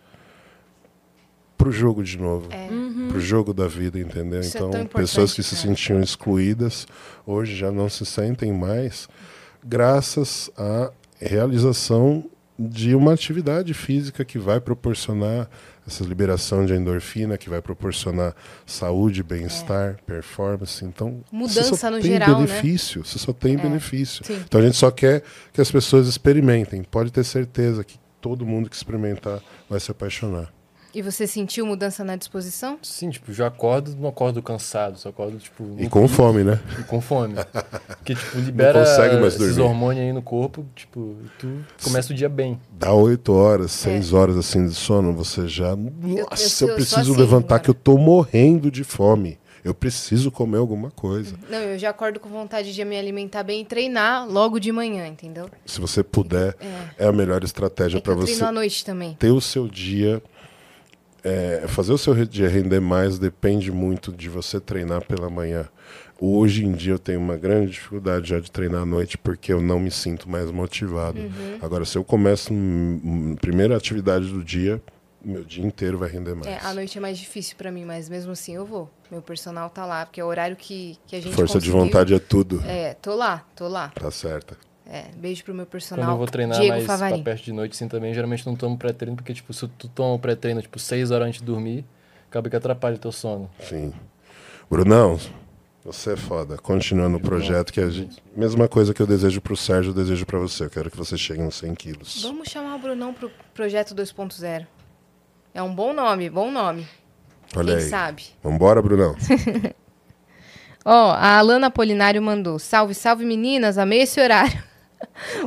para 1.58 1.70
o 1.70 1.72
jogo 1.72 2.04
de 2.04 2.18
novo, 2.18 2.48
É. 2.52 2.68
para 3.08 3.18
o 3.18 3.20
jogo 3.20 3.54
da 3.54 3.68
vida, 3.68 4.00
entendeu? 4.00 4.42
Isso 4.42 4.58
é 4.58 4.60
então, 4.60 4.70
tão 4.70 4.82
importante, 4.82 5.10
pessoas 5.10 5.34
que 5.34 5.42
se 5.42 5.56
né? 5.56 5.62
sentiam 5.62 6.00
excluídas 6.02 6.88
hoje 7.26 7.56
já 7.56 7.72
não 7.72 7.90
se 7.90 8.06
sentem 8.06 8.54
mais, 8.54 9.10
graças 9.64 10.52
à 10.58 10.92
realização 11.20 12.26
de 12.58 12.96
uma 12.96 13.14
atividade 13.14 13.74
física 13.74 14.24
que 14.24 14.40
vai 14.40 14.62
proporcionar 14.62 15.50
essa 15.86 16.04
liberação 16.04 16.66
de 16.66 16.74
endorfina, 16.74 17.38
que 17.38 17.50
vai 17.50 17.62
proporcionar 17.62 18.34
saúde, 18.66 19.22
bem-estar, 19.22 19.98
performance. 20.06 20.84
Então, 20.84 21.22
você 21.30 21.36
Mudança 21.36 21.76
só 21.76 21.92
no 21.92 22.00
tem 22.00 22.12
geral, 22.12 22.30
né? 22.30 22.48
benefício, 22.48 23.06
você 23.06 23.20
só 23.20 23.34
tem 23.34 23.58
benefício. 23.58 24.26
sim. 24.26 24.42
Então 24.46 24.62
a 24.62 24.64
gente 24.64 24.78
só 24.78 24.90
quer 24.90 25.22
que 25.54 25.62
as 25.62 25.70
pessoas 25.70 26.08
experimentem. 26.08 26.82
Pode 26.84 27.12
ter 27.12 27.24
certeza 27.24 27.84
que 27.84 28.00
todo 28.22 28.46
mundo 28.46 28.70
que 28.70 28.76
experimentar 28.76 29.42
vai 29.70 29.80
se 29.80 29.92
apaixonar. 29.92 30.52
E 30.95 31.01
você 31.01 31.27
sentiu 31.27 31.65
mudança 31.65 32.05
na 32.05 32.15
disposição? 32.15 32.80
Sim, 32.81 33.09
tipo, 33.09 33.34
já 33.34 33.47
acordo, 33.47 33.93
não 33.99 34.07
acordo 34.07 34.41
cansado, 34.41 34.97
só 34.97 35.09
acordo, 35.09 35.38
tipo... 35.38 35.76
E 35.77 35.89
com 35.89 36.07
fome, 36.07 36.41
né? 36.45 36.57
E 36.80 36.84
com 36.84 37.01
fome. 37.01 37.35
Porque, 37.97 38.15
tipo, 38.15 38.38
libera 38.39 38.80
consegue 38.80 39.17
mais 39.17 39.35
esses 39.35 39.57
dormir. 39.57 39.69
hormônios 39.69 40.05
aí 40.05 40.13
no 40.13 40.22
corpo, 40.22 40.65
tipo, 40.73 41.17
e 41.26 41.30
tu 41.38 41.65
começa 41.84 42.13
o 42.13 42.15
dia 42.15 42.30
bem. 42.30 42.57
Dá 42.72 42.93
oito 42.93 43.34
horas, 43.34 43.73
seis 43.73 44.13
horas 44.13 44.38
assim 44.38 44.65
de 44.65 44.73
sono, 44.73 45.11
você 45.11 45.49
já. 45.49 45.76
Nossa, 45.76 46.63
eu, 46.63 46.67
eu 46.69 46.69
eu 46.69 46.76
preciso 46.76 47.11
assim 47.11 47.19
levantar 47.19 47.55
agora. 47.55 47.59
que 47.63 47.69
eu 47.69 47.73
tô 47.73 47.97
morrendo 47.97 48.72
de 48.72 48.85
fome. 48.85 49.38
Eu 49.65 49.73
preciso 49.73 50.30
comer 50.30 50.59
alguma 50.59 50.91
coisa. 50.91 51.35
Não, 51.49 51.57
eu 51.57 51.80
já 51.80 51.89
acordo 51.89 52.19
com 52.19 52.30
vontade 52.30 52.72
de 52.72 52.85
me 52.85 52.95
alimentar 52.95 53.41
bem 53.41 53.61
e 53.61 53.65
treinar 53.65 54.30
logo 54.30 54.59
de 54.59 54.72
manhã, 54.72 55.07
entendeu? 55.07 55.49
Se 55.65 55.81
você 55.81 56.03
puder, 56.03 56.55
é, 56.99 57.07
a 57.07 57.11
melhor 57.11 57.43
estratégia 57.43 57.97
É 57.97 57.99
para 57.99 58.13
eu 58.13 58.17
você 58.17 58.34
treino 58.34 58.45
à 58.47 58.51
noite 58.51 58.85
também. 58.85 59.15
ter 59.15 59.31
o 59.31 59.41
seu 59.41 59.67
dia. 59.67 60.22
É, 61.26 61.68
fazer 61.68 61.91
o 61.91 61.97
seu 61.97 62.14
dia 62.23 62.47
render 62.47 62.80
mais 62.80 63.18
depende 63.18 63.72
muito 63.72 64.11
de 64.14 64.30
você 64.30 64.60
treinar 64.60 65.03
pela 65.06 65.27
manhã. 65.27 65.68
Hoje 66.22 66.64
em 66.64 66.72
dia 66.72 66.93
eu 66.93 66.99
tenho 66.99 67.19
uma 67.19 67.35
grande 67.35 67.72
dificuldade 67.72 68.30
já 68.30 68.39
de 68.39 68.49
treinar 68.52 68.84
à 68.84 68.85
noite 68.85 69.18
porque 69.18 69.52
eu 69.52 69.60
não 69.60 69.80
me 69.80 69.89
sinto 69.89 70.30
mais 70.30 70.52
motivado. 70.52 71.19
Uhum. 71.19 71.57
Agora, 71.61 71.84
se 71.84 71.97
eu 71.97 72.03
começo 72.03 72.53
na 72.53 73.35
primeira 73.38 73.76
atividade 73.76 74.27
do 74.27 74.43
dia, 74.43 74.80
meu 75.23 75.43
dia 75.43 75.65
inteiro 75.65 75.97
vai 75.97 76.10
render 76.10 76.35
mais. 76.35 76.45
É, 76.45 76.60
à 76.64 76.73
noite 76.76 76.95
é 76.95 77.02
mais 77.02 77.18
difícil 77.18 77.57
pra 77.57 77.72
mim, 77.72 77.84
mas 77.84 78.07
mesmo 78.07 78.31
assim 78.31 78.56
eu 78.56 78.65
vou. 78.65 78.89
Meu 79.10 79.22
personal 79.22 79.69
tá 79.72 79.84
lá, 79.84 80.06
porque 80.06 80.22
é 80.22 80.23
o 80.23 80.27
horário 80.27 80.56
que, 80.56 80.95
que 81.07 81.15
a 81.15 81.19
gente 81.19 81.35
Força 81.35 81.60
de 81.60 81.72
vontade 81.72 82.14
é 82.14 82.19
tudo. 82.19 82.61
É, 82.65 82.93
tô 82.93 83.15
lá, 83.15 83.43
tô 83.56 83.68
lá. 83.68 83.89
Tá 83.89 84.11
certa. 84.11 84.56
É, 84.88 85.06
beijo 85.18 85.44
pro 85.44 85.53
meu 85.53 85.66
Quando 85.66 85.72
personal, 85.72 86.12
eu 86.12 86.18
vou 86.18 86.28
treinar 86.28 86.57
Diego 86.60 86.74
mais 86.74 86.86
Favarin. 86.86 87.16
pra 87.16 87.34
perto 87.34 87.44
de 87.45 87.52
noite, 87.52 87.72
assim, 87.74 87.88
também, 87.88 88.14
geralmente 88.14 88.45
não 88.45 88.56
tomo 88.56 88.78
pré-treino, 88.78 89.16
porque, 89.16 89.34
tipo, 89.34 89.52
se 89.52 89.68
tu 89.68 89.88
toma 89.88 90.14
o 90.14 90.20
pré-treino, 90.20 90.62
tipo, 90.62 90.78
6 90.78 91.10
horas 91.12 91.28
antes 91.28 91.40
de 91.40 91.45
dormir, 91.45 91.84
acaba 92.30 92.49
que 92.49 92.56
atrapalha 92.56 92.95
o 92.95 92.99
teu 92.99 93.12
sono. 93.12 93.49
Sim. 93.62 93.91
Brunão, 94.70 95.20
você 95.84 96.14
é 96.14 96.16
foda. 96.16 96.57
Continua 96.57 97.10
no 97.10 97.20
projeto 97.20 97.74
que 97.74 97.80
a 97.80 97.90
gente. 97.90 98.22
Mesma 98.36 98.68
coisa 98.68 98.94
que 98.94 99.02
eu 99.02 99.07
desejo 99.07 99.41
pro 99.41 99.56
Sérgio, 99.57 99.90
eu 99.90 99.94
desejo 99.94 100.26
pra 100.26 100.38
você. 100.40 100.66
Eu 100.66 100.70
quero 100.70 100.91
que 100.91 100.98
você 100.98 101.18
chegue 101.18 101.41
nos 101.41 101.56
100 101.56 101.76
quilos. 101.76 102.22
Vamos 102.24 102.48
chamar 102.49 102.76
o 102.76 102.80
Brunão 102.80 103.14
pro 103.14 103.32
Projeto 103.53 103.95
2.0. 103.95 104.68
É 105.53 105.64
um 105.64 105.74
bom 105.74 105.94
nome, 105.94 106.30
bom 106.30 106.52
nome. 106.52 106.88
Olha 107.56 107.76
Quem 107.76 107.84
aí. 107.84 107.90
sabe? 107.90 108.24
Vambora, 108.44 108.82
Brunão. 108.82 109.16
Ó, 110.84 111.12
a 111.12 111.38
Alana 111.38 111.68
Apolinário 111.68 112.22
mandou. 112.22 112.60
Salve, 112.60 112.94
salve 112.94 113.26
meninas, 113.26 113.78
amei 113.78 114.02
esse 114.02 114.20
horário. 114.20 114.62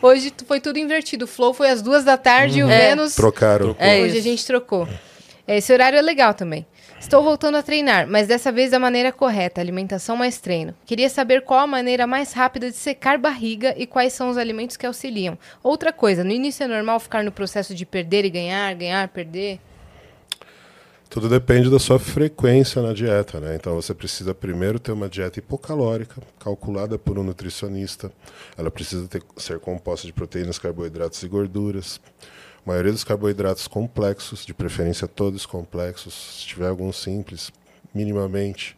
Hoje 0.02 0.32
foi 0.46 0.60
tudo 0.60 0.78
invertido. 0.78 1.24
O 1.24 1.28
Flow 1.28 1.52
foi 1.52 1.70
às 1.70 1.82
duas 1.82 2.04
da 2.04 2.16
tarde 2.16 2.60
e 2.60 2.64
o 2.64 2.70
É. 2.70 2.88
Vênus. 2.88 3.14
Trocaram. 3.14 3.74
É 3.78 4.00
Hoje 4.02 4.18
a 4.18 4.22
gente 4.22 4.44
trocou. 4.46 4.88
Esse 5.46 5.72
horário 5.72 5.98
é 5.98 6.02
legal 6.02 6.34
também. 6.34 6.66
Estou 7.00 7.22
voltando 7.22 7.56
a 7.56 7.62
treinar, 7.62 8.08
mas 8.08 8.26
dessa 8.26 8.50
vez 8.50 8.72
da 8.72 8.78
maneira 8.78 9.12
correta, 9.12 9.60
alimentação 9.60 10.16
mais 10.16 10.38
treino. 10.38 10.74
Queria 10.84 11.08
saber 11.08 11.42
qual 11.42 11.60
a 11.60 11.66
maneira 11.66 12.06
mais 12.08 12.32
rápida 12.32 12.70
de 12.70 12.76
secar 12.76 13.16
barriga 13.16 13.72
e 13.78 13.86
quais 13.86 14.12
são 14.12 14.28
os 14.30 14.36
alimentos 14.36 14.76
que 14.76 14.84
auxiliam. 14.84 15.38
Outra 15.62 15.92
coisa, 15.92 16.24
no 16.24 16.32
início 16.32 16.64
é 16.64 16.66
normal 16.66 16.98
ficar 16.98 17.22
no 17.22 17.30
processo 17.30 17.72
de 17.74 17.86
perder 17.86 18.24
e 18.24 18.30
ganhar, 18.30 18.74
ganhar, 18.74 19.06
perder? 19.08 19.60
Tudo 21.10 21.26
depende 21.26 21.70
da 21.70 21.78
sua 21.78 21.98
frequência 21.98 22.82
na 22.82 22.92
dieta, 22.92 23.40
né? 23.40 23.56
Então 23.56 23.74
você 23.74 23.94
precisa 23.94 24.34
primeiro 24.34 24.78
ter 24.78 24.92
uma 24.92 25.08
dieta 25.08 25.38
hipocalórica, 25.38 26.20
calculada 26.38 26.98
por 26.98 27.18
um 27.18 27.22
nutricionista. 27.22 28.12
Ela 28.58 28.70
precisa 28.70 29.08
ter- 29.08 29.22
ser 29.38 29.58
composta 29.58 30.06
de 30.06 30.12
proteínas, 30.12 30.58
carboidratos 30.58 31.22
e 31.22 31.28
gorduras. 31.28 31.98
A 32.64 32.68
maioria 32.68 32.92
dos 32.92 33.04
carboidratos 33.04 33.66
complexos, 33.66 34.44
de 34.44 34.52
preferência 34.52 35.08
todos 35.08 35.46
complexos, 35.46 36.40
se 36.40 36.46
tiver 36.46 36.68
algum 36.68 36.92
simples, 36.92 37.50
minimamente. 37.94 38.76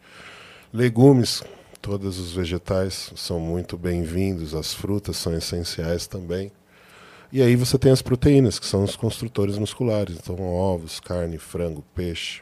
Legumes, 0.71 1.43
todos 1.81 2.17
os 2.17 2.31
vegetais 2.31 3.11
são 3.13 3.41
muito 3.41 3.77
bem-vindos, 3.77 4.55
as 4.55 4.73
frutas 4.73 5.17
são 5.17 5.35
essenciais 5.35 6.07
também. 6.07 6.49
E 7.31 7.41
aí 7.41 7.55
você 7.55 7.77
tem 7.77 7.91
as 7.91 8.01
proteínas, 8.01 8.59
que 8.59 8.65
são 8.65 8.83
os 8.83 8.95
construtores 8.95 9.57
musculares. 9.57 10.17
Então, 10.17 10.37
ovos, 10.41 10.99
carne, 10.99 11.37
frango, 11.37 11.83
peixe, 11.95 12.41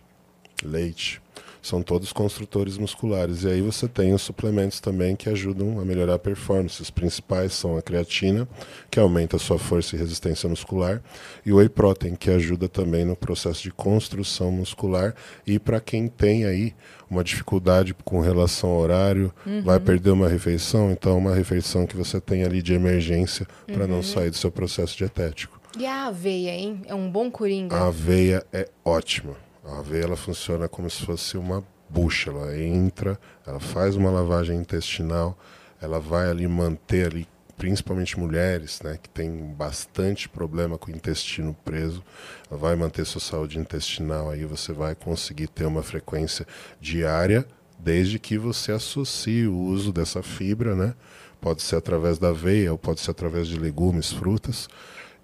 leite. 0.64 1.22
São 1.70 1.84
todos 1.84 2.12
construtores 2.12 2.80
musculares. 2.80 3.44
E 3.44 3.48
aí 3.48 3.62
você 3.62 3.88
tem 3.88 4.12
os 4.12 4.24
suplementos 4.24 4.80
também 4.80 5.16
que 5.16 5.30
ajudam 5.30 5.80
a 5.80 5.86
melhorar 5.86 6.16
a 6.16 6.20
performance. 6.20 6.82
Os 6.82 6.90
principais 6.90 7.54
são 7.54 7.78
a 7.78 7.82
creatina, 7.84 8.48
que 8.90 9.00
aumenta 9.00 9.36
a 9.36 9.40
sua 9.40 9.60
força 9.60 9.96
e 9.96 10.00
resistência 10.00 10.50
muscular, 10.50 11.00
e 11.46 11.54
o 11.54 11.58
whey 11.58 11.70
protein, 11.70 12.16
que 12.16 12.32
ajuda 12.32 12.68
também 12.68 13.06
no 13.06 13.16
processo 13.16 13.62
de 13.62 13.70
construção 13.70 14.52
muscular. 14.52 15.14
E 15.46 15.60
para 15.60 15.80
quem 15.80 16.08
tem 16.08 16.44
aí 16.46 16.74
uma 17.08 17.24
dificuldade 17.24 17.94
com 18.04 18.20
relação 18.20 18.72
ao 18.72 18.80
horário, 18.80 19.32
vai 19.64 19.80
perder 19.80 20.10
uma 20.10 20.28
refeição, 20.28 20.90
então 20.90 21.20
uma 21.20 21.36
refeição 21.36 21.86
que 21.86 21.96
você 21.96 22.20
tem 22.20 22.44
ali 22.44 22.64
de 22.64 22.74
emergência 22.74 23.46
para 23.68 23.86
não 23.86 24.02
sair 24.02 24.32
do 24.32 24.38
seu 24.38 24.50
processo 24.50 24.98
dietético. 24.98 25.62
E 25.78 25.86
a 25.86 26.08
aveia, 26.08 26.50
hein? 26.50 26.82
É 26.88 26.96
um 26.96 27.12
bom 27.12 27.30
coringa. 27.30 27.76
A 27.76 27.90
aveia 27.90 28.44
é 28.52 28.68
ótima. 28.84 29.49
A 29.72 29.80
aveia 29.80 30.04
ela 30.04 30.16
funciona 30.16 30.68
como 30.68 30.90
se 30.90 31.06
fosse 31.06 31.38
uma 31.38 31.64
bucha. 31.90 32.30
Ela 32.30 32.58
entra, 32.58 33.20
ela 33.46 33.60
faz 33.60 33.96
uma 33.96 34.12
lavagem 34.12 34.58
intestinal, 34.58 35.38
ela 35.82 36.00
vai 36.00 36.30
ali 36.30 36.48
manter 36.48 37.08
ali, 37.08 37.28
principalmente 37.58 38.18
mulheres, 38.18 38.82
né, 38.82 38.98
que 39.02 39.10
tem 39.10 39.54
bastante 39.54 40.30
problema 40.30 40.78
com 40.78 40.92
o 40.92 40.96
intestino 40.96 41.56
preso, 41.66 42.04
ela 42.50 42.60
vai 42.60 42.76
manter 42.76 43.06
sua 43.06 43.22
saúde 43.22 43.60
intestinal. 43.60 44.30
Aí 44.30 44.46
você 44.46 44.72
vai 44.72 44.96
conseguir 44.96 45.48
ter 45.48 45.66
uma 45.66 45.84
frequência 45.84 46.46
diária, 46.80 47.46
desde 47.78 48.20
que 48.20 48.38
você 48.38 48.72
associe 48.72 49.48
o 49.48 49.56
uso 49.56 49.92
dessa 49.94 50.22
fibra, 50.22 50.76
né? 50.76 50.94
Pode 51.40 51.62
ser 51.62 51.78
através 51.78 52.18
da 52.20 52.30
aveia 52.30 52.72
ou 52.72 52.78
pode 52.78 53.00
ser 53.00 53.12
através 53.12 53.48
de 53.48 53.58
legumes, 53.58 54.12
frutas 54.12 54.68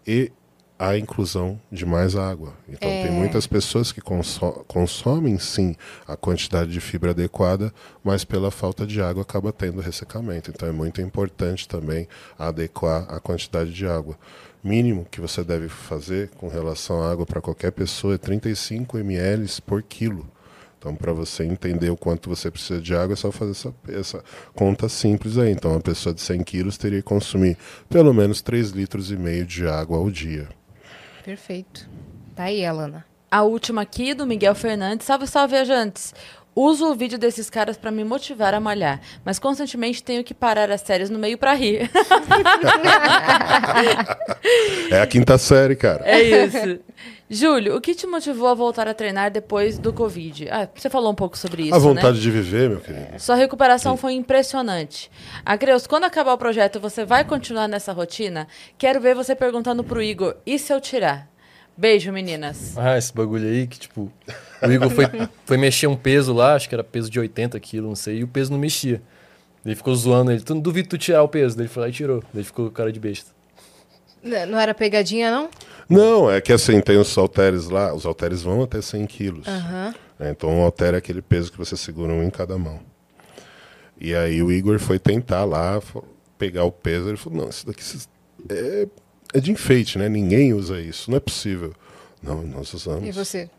e 0.07 0.31
a 0.77 0.97
inclusão 0.97 1.59
de 1.71 1.85
mais 1.85 2.15
água. 2.15 2.53
Então, 2.67 2.89
tem 2.89 3.11
muitas 3.11 3.47
pessoas 3.47 3.91
que 3.91 4.01
conso- 4.01 4.65
consomem 4.67 5.39
sim 5.39 5.75
a 6.05 6.17
quantidade 6.17 6.71
de 6.71 6.81
fibra 6.81 7.11
adequada, 7.11 7.73
mas 8.03 8.25
pela 8.25 8.51
falta 8.51 8.85
de 8.85 9.01
água 9.01 9.21
acaba 9.23 9.53
tendo 9.53 9.79
ressecamento. 9.79 10.51
Então, 10.51 10.67
é 10.67 10.73
muito 10.73 11.01
importante 11.01 11.67
também 11.67 12.07
adequar 12.37 13.05
a 13.09 13.19
quantidade 13.19 13.71
de 13.71 13.87
água. 13.87 14.17
Mínimo 14.61 15.05
que 15.09 15.21
você 15.21 15.43
deve 15.43 15.69
fazer 15.69 16.29
com 16.31 16.49
relação 16.49 17.01
à 17.01 17.11
água 17.11 17.25
para 17.25 17.39
qualquer 17.39 17.71
pessoa 17.71 18.15
é 18.15 18.17
35 18.17 18.97
ml 18.97 19.47
por 19.65 19.81
quilo. 19.81 20.27
Então, 20.77 20.93
para 20.93 21.13
você 21.13 21.43
entender 21.43 21.89
o 21.89 21.97
quanto 21.97 22.29
você 22.29 22.51
precisa 22.51 22.79
de 22.81 22.93
água, 22.93 23.13
é 23.13 23.15
só 23.15 23.31
fazer 23.31 23.51
essa, 23.51 23.73
essa 23.87 24.23
conta 24.53 24.89
simples 24.89 25.37
aí. 25.37 25.51
Então, 25.51 25.71
uma 25.71 25.79
pessoa 25.79 26.13
de 26.13 26.21
100 26.21 26.43
quilos 26.43 26.77
teria 26.77 26.99
que 26.99 27.07
consumir 27.07 27.57
pelo 27.89 28.13
menos 28.13 28.41
3 28.41 28.69
litros 28.71 29.09
e 29.09 29.15
meio 29.15 29.45
de 29.45 29.65
água 29.67 29.97
ao 29.97 30.11
dia. 30.11 30.47
Perfeito. 31.25 31.89
Tá 32.35 32.43
aí, 32.43 32.63
Alana. 32.63 33.03
A 33.31 33.41
última 33.41 33.81
aqui 33.81 34.13
do 34.13 34.27
Miguel 34.27 34.53
Fernandes. 34.53 35.07
Salve, 35.07 35.25
salve, 35.25 35.55
viajantes. 35.55 36.13
Uso 36.55 36.91
o 36.91 36.95
vídeo 36.95 37.17
desses 37.17 37.49
caras 37.49 37.75
para 37.75 37.89
me 37.91 38.03
motivar 38.05 38.53
a 38.53 38.61
malhar, 38.61 39.01
mas 39.25 39.39
constantemente 39.39 40.01
tenho 40.01 40.23
que 40.23 40.33
parar 40.33 40.71
as 40.71 40.79
séries 40.81 41.09
no 41.09 41.19
meio 41.19 41.37
para 41.37 41.53
rir. 41.53 41.91
é 44.89 45.01
a 45.01 45.07
quinta 45.07 45.37
série, 45.37 45.75
cara. 45.75 46.07
É 46.07 46.21
isso. 46.21 46.79
Júlio, 47.27 47.75
o 47.75 47.81
que 47.81 47.95
te 47.95 48.05
motivou 48.05 48.47
a 48.47 48.53
voltar 48.53 48.87
a 48.87 48.93
treinar 48.93 49.31
depois 49.31 49.79
do 49.79 49.91
Covid? 49.91 50.47
Ah, 50.49 50.69
você 50.75 50.89
falou 50.91 51.11
um 51.11 51.15
pouco 51.15 51.35
sobre 51.37 51.63
isso, 51.63 51.73
A 51.75 51.79
vontade 51.79 52.17
né? 52.17 52.21
de 52.21 52.29
viver, 52.31 52.69
meu 52.69 52.79
querido. 52.79 53.19
Sua 53.19 53.33
recuperação 53.35 53.95
Sim. 53.95 54.01
foi 54.01 54.13
impressionante. 54.13 55.09
Acreus, 55.43 55.87
quando 55.87 56.03
acabar 56.03 56.33
o 56.33 56.37
projeto, 56.37 56.79
você 56.79 57.03
vai 57.03 57.23
continuar 57.25 57.67
nessa 57.67 57.91
rotina? 57.91 58.47
Quero 58.77 59.01
ver 59.01 59.15
você 59.15 59.35
perguntando 59.35 59.83
pro 59.83 60.03
Igor, 60.03 60.35
e 60.45 60.59
se 60.59 60.71
eu 60.71 60.79
tirar? 60.79 61.27
Beijo, 61.75 62.11
meninas. 62.11 62.77
Ah, 62.77 62.95
esse 62.97 63.11
bagulho 63.13 63.47
aí 63.47 63.65
que, 63.65 63.79
tipo, 63.79 64.11
o 64.61 64.71
Igor 64.71 64.89
foi, 64.91 65.05
foi 65.45 65.57
mexer 65.57 65.87
um 65.87 65.95
peso 65.95 66.31
lá, 66.31 66.53
acho 66.53 66.69
que 66.69 66.75
era 66.75 66.83
peso 66.83 67.09
de 67.09 67.19
80 67.19 67.59
quilos, 67.59 67.89
não 67.89 67.95
sei, 67.95 68.19
e 68.19 68.23
o 68.23 68.27
peso 68.27 68.51
não 68.51 68.59
mexia. 68.59 69.01
Ele 69.65 69.75
ficou 69.75 69.95
zoando 69.95 70.31
ele, 70.31 70.41
tu 70.41 70.53
não 70.53 70.61
duvido 70.61 70.89
tu 70.89 70.97
tirar 70.97 71.23
o 71.23 71.27
peso. 71.27 71.57
Daí 71.57 71.63
ele 71.65 71.73
foi 71.73 71.81
lá 71.81 71.89
e 71.89 71.91
tirou. 71.91 72.23
Daí 72.31 72.43
ficou 72.43 72.69
cara 72.69 72.91
de 72.91 72.99
besta. 72.99 73.31
Não 74.47 74.59
era 74.59 74.73
pegadinha, 74.75 75.31
não? 75.31 75.49
Não, 75.89 76.29
é 76.31 76.41
que 76.41 76.51
assim, 76.51 76.79
tem 76.81 76.97
os 76.97 77.15
halteres 77.17 77.69
lá, 77.69 77.93
os 77.93 78.05
halteres 78.05 78.41
vão 78.41 78.63
até 78.63 78.81
100 78.81 79.05
quilos. 79.05 79.47
Uhum. 79.47 79.93
É, 80.19 80.29
então 80.31 80.49
um 80.49 80.61
halter 80.63 80.93
é 80.93 80.97
aquele 80.97 81.21
peso 81.21 81.51
que 81.51 81.57
você 81.57 81.77
segura 81.77 82.11
um 82.11 82.23
em 82.23 82.29
cada 82.29 82.57
mão. 82.57 82.79
E 83.99 84.13
aí 84.15 84.41
o 84.41 84.51
Igor 84.51 84.79
foi 84.79 84.99
tentar 84.99 85.45
lá 85.45 85.81
pegar 86.37 86.63
o 86.63 86.71
peso, 86.71 87.09
ele 87.09 87.17
falou, 87.17 87.43
não, 87.43 87.49
isso 87.49 87.65
daqui 87.65 87.81
é 88.49 88.87
é 89.35 89.39
de 89.41 89.51
enfeite, 89.51 89.97
né? 89.97 90.07
Ninguém 90.07 90.53
usa 90.53 90.79
isso, 90.79 91.11
não 91.11 91.17
é 91.17 91.19
possível. 91.19 91.73
Não, 92.23 92.41
nós 92.41 92.73
usamos. 92.73 93.05
E 93.05 93.11
você 93.11 93.49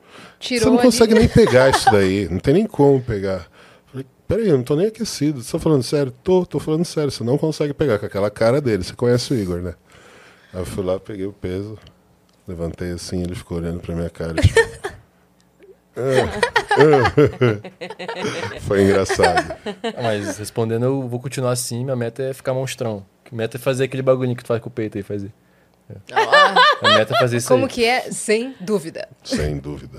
tirou 0.41 0.61
Você 0.61 0.71
não 0.71 0.79
ali... 0.79 0.83
consegue 0.85 1.15
nem 1.15 1.29
pegar 1.29 1.69
isso 1.69 1.91
daí, 1.91 2.27
não 2.31 2.39
tem 2.39 2.55
nem 2.55 2.67
como 2.67 3.03
pegar. 3.03 3.47
Falei, 3.87 4.07
peraí, 4.27 4.49
eu 4.49 4.57
não 4.57 4.65
tô 4.65 4.75
nem 4.75 4.87
aquecido. 4.87 5.43
Você 5.43 5.53
tá 5.53 5.59
falando 5.59 5.83
sério? 5.83 6.11
Tô, 6.23 6.47
tô 6.47 6.59
falando 6.59 6.85
sério. 6.85 7.11
Você 7.11 7.23
não 7.23 7.37
consegue 7.37 7.75
pegar 7.75 7.99
com 7.99 8.07
aquela 8.07 8.31
cara 8.31 8.59
dele. 8.59 8.85
Você 8.85 8.95
conhece 8.95 9.35
o 9.35 9.37
Igor, 9.37 9.61
né? 9.61 9.75
Aí 10.55 10.61
eu 10.61 10.65
fui 10.65 10.83
lá, 10.83 10.99
peguei 10.99 11.27
o 11.27 11.33
peso, 11.33 11.79
levantei 12.47 12.93
assim, 12.93 13.23
ele 13.23 13.35
ficou 13.35 13.59
olhando 13.59 13.81
pra 13.81 13.95
minha 13.95 14.11
cara. 14.11 14.35
Tipo, 14.35 14.61
Foi 18.61 18.83
engraçado. 18.83 19.57
Mas 20.03 20.39
respondendo, 20.39 20.85
eu 20.85 21.09
vou 21.09 21.19
continuar 21.19 21.53
assim. 21.53 21.85
Minha 21.85 21.97
meta 21.97 22.23
é 22.23 22.35
ficar 22.35 22.53
monstrão. 22.53 23.05
Minha 23.31 23.45
meta 23.45 23.57
é 23.57 23.61
fazer 23.61 23.85
aquele 23.85 24.03
bagulhinho 24.03 24.37
que 24.37 24.45
tu 24.45 24.49
faz 24.49 24.61
com 24.61 24.69
o 24.69 24.73
peito 24.73 24.99
aí, 24.99 25.03
fazer. 25.03 25.33
É. 25.89 25.95
A 26.83 26.99
meta 26.99 27.15
é 27.15 27.19
fazer 27.19 27.37
isso 27.37 27.49
Como 27.49 27.65
aí. 27.65 27.71
que 27.71 27.85
é? 27.85 28.11
Sem 28.11 28.55
dúvida. 28.61 29.09
Sem 29.23 29.59
dúvida. 29.59 29.99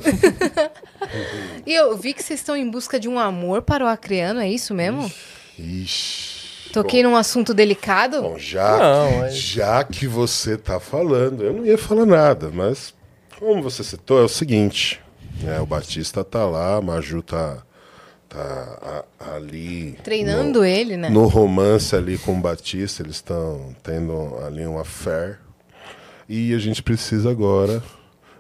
e 1.66 1.74
eu 1.74 1.98
vi 1.98 2.14
que 2.14 2.22
vocês 2.22 2.40
estão 2.40 2.56
em 2.56 2.70
busca 2.70 3.00
de 3.00 3.08
um 3.08 3.18
amor 3.18 3.62
para 3.62 3.86
o 3.86 3.88
acreano, 3.88 4.40
é 4.40 4.50
isso 4.50 4.74
mesmo? 4.74 5.12
Ixi. 5.58 6.37
Toquei 6.84 7.04
bom, 7.04 7.10
num 7.10 7.16
assunto 7.16 7.54
delicado? 7.54 8.22
Bom, 8.22 8.38
já, 8.38 8.78
Não, 8.78 9.18
mas- 9.20 9.36
já 9.36 9.84
que 9.84 10.08
você 10.08 10.58
tá 10.58 10.80
falando, 10.80 11.44
eu 11.44 11.54
não 11.54 11.66
ia 11.66 11.78
falar 11.78 12.06
nada, 12.06 12.50
mas 12.54 12.94
como 13.40 13.62
você 13.62 13.84
citou, 13.84 14.20
é 14.22 14.24
o 14.24 14.30
seguinte. 14.30 15.00
né, 15.42 15.60
o 15.60 15.66
Batista 15.68 16.24
tá 16.24 16.46
lá, 16.46 16.78
a 16.78 16.82
Maju 16.82 17.22
tá, 17.22 17.58
tá 18.28 19.06
a- 19.20 19.36
ali. 19.36 19.92
Treinando 20.04 20.60
no, 20.60 20.66
ele, 20.66 20.98
né? 20.98 21.10
No 21.10 21.28
romance 21.28 21.96
ali 21.96 22.18
com 22.18 22.34
o 22.38 22.42
Batista, 22.42 23.04
eles 23.04 23.18
estão 23.18 23.76
tendo 23.84 24.36
ali 24.46 24.66
uma 24.66 24.84
fé. 24.84 25.38
E 26.28 26.54
a 26.56 26.58
gente 26.58 26.82
precisa 26.82 27.30
agora 27.30 27.84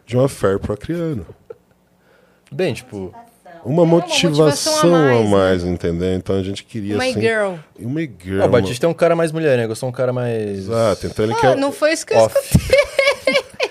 de 0.07 0.17
uma 0.17 0.27
fé 0.27 0.57
pro 0.57 0.73
Acriano. 0.73 1.25
Bem, 2.51 2.73
tipo, 2.73 3.13
Uma 3.65 3.85
motivação, 3.85 4.45
motivação 4.73 4.95
a 4.95 4.97
a 4.97 5.13
mais, 5.13 5.29
mais, 5.29 5.63
né? 5.63 5.71
entendeu? 5.71 6.13
Então 6.15 6.35
a 6.37 6.43
gente 6.43 6.63
queria 6.63 6.97
My 6.97 7.09
assim, 7.11 7.21
girl. 7.21 7.53
Uma 7.79 8.01
girl. 8.01 8.41
ó, 8.41 8.45
o 8.45 8.49
Batista 8.49 8.85
é 8.85 8.89
um 8.89 8.93
cara 8.93 9.15
mais 9.15 9.31
mulher, 9.31 9.57
né? 9.57 9.65
Eu 9.65 9.75
sou 9.75 9.89
um 9.89 9.91
cara 9.91 10.11
mais. 10.13 10.59
Exato, 10.59 11.07
então 11.07 11.25
ele 11.25 11.33
Ah, 11.33 11.37
quer. 11.41 11.55
não 11.57 11.71
foi 11.71 11.93
isso 11.93 12.05
que 12.05 12.13
eu 12.13 12.19
Off. 12.19 12.35
escutei. 12.37 12.77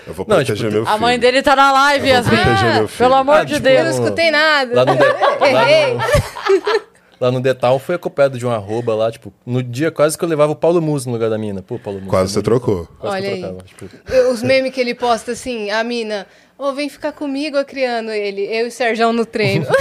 Eu 0.06 0.14
vou 0.14 0.24
Não, 0.28 0.36
proteger 0.36 0.56
tipo, 0.56 0.70
meu 0.70 0.84
filho. 0.84 0.94
A 0.94 0.98
mãe 0.98 1.18
dele 1.18 1.42
tá 1.42 1.56
na 1.56 1.72
live, 1.72 2.08
Eu 2.08 2.22
vou 2.22 2.32
Yasmin. 2.32 2.74
meu 2.74 2.86
filho. 2.88 2.98
Pelo 2.98 3.14
amor 3.16 3.34
Ah, 3.38 3.44
de 3.44 3.54
tipo, 3.54 3.66
Eu 3.68 3.74
não 3.78 3.90
Deus. 3.90 3.96
escutei 3.96 4.30
nada. 4.30 4.72
Lá 4.72 4.84
no, 4.84 4.96
de... 4.96 5.02
Errei. 5.44 5.94
lá, 5.98 6.04
no... 6.04 6.80
lá 7.20 7.30
no 7.32 7.40
Detal 7.40 7.78
foi 7.80 7.96
acompanhado 7.96 8.38
de 8.38 8.46
um 8.46 8.50
arroba 8.52 8.94
lá, 8.94 9.10
tipo, 9.10 9.32
no 9.44 9.60
dia 9.64 9.90
quase 9.90 10.16
que 10.16 10.24
eu 10.24 10.28
levava 10.28 10.52
o 10.52 10.54
Paulo 10.56 10.80
Muso 10.80 11.08
no 11.08 11.14
lugar 11.14 11.28
da 11.28 11.36
mina. 11.36 11.60
Pô, 11.60 11.76
Paulo 11.76 11.98
Muso. 11.98 12.10
Quase 12.10 12.30
é 12.30 12.34
você 12.34 12.42
trocou. 12.42 12.86
Quase 13.00 13.16
que 13.20 13.26
Olha 13.26 13.34
aí. 13.34 13.40
trocava. 13.40 13.64
Tipo, 13.64 14.30
Os 14.32 14.42
memes 14.44 14.72
que 14.72 14.80
ele 14.80 14.94
posta 14.94 15.32
assim, 15.32 15.70
a 15.72 15.82
mina, 15.82 16.24
ô, 16.59 16.73
vem 16.73 16.89
ficar 16.89 17.12
comigo, 17.12 17.57
acriano 17.57 18.11
ele. 18.11 18.43
Eu 18.43 18.66
e 18.66 18.69
o 18.69 18.73
Serjão 18.73 19.12
no 19.12 19.24
treino. 19.27 19.66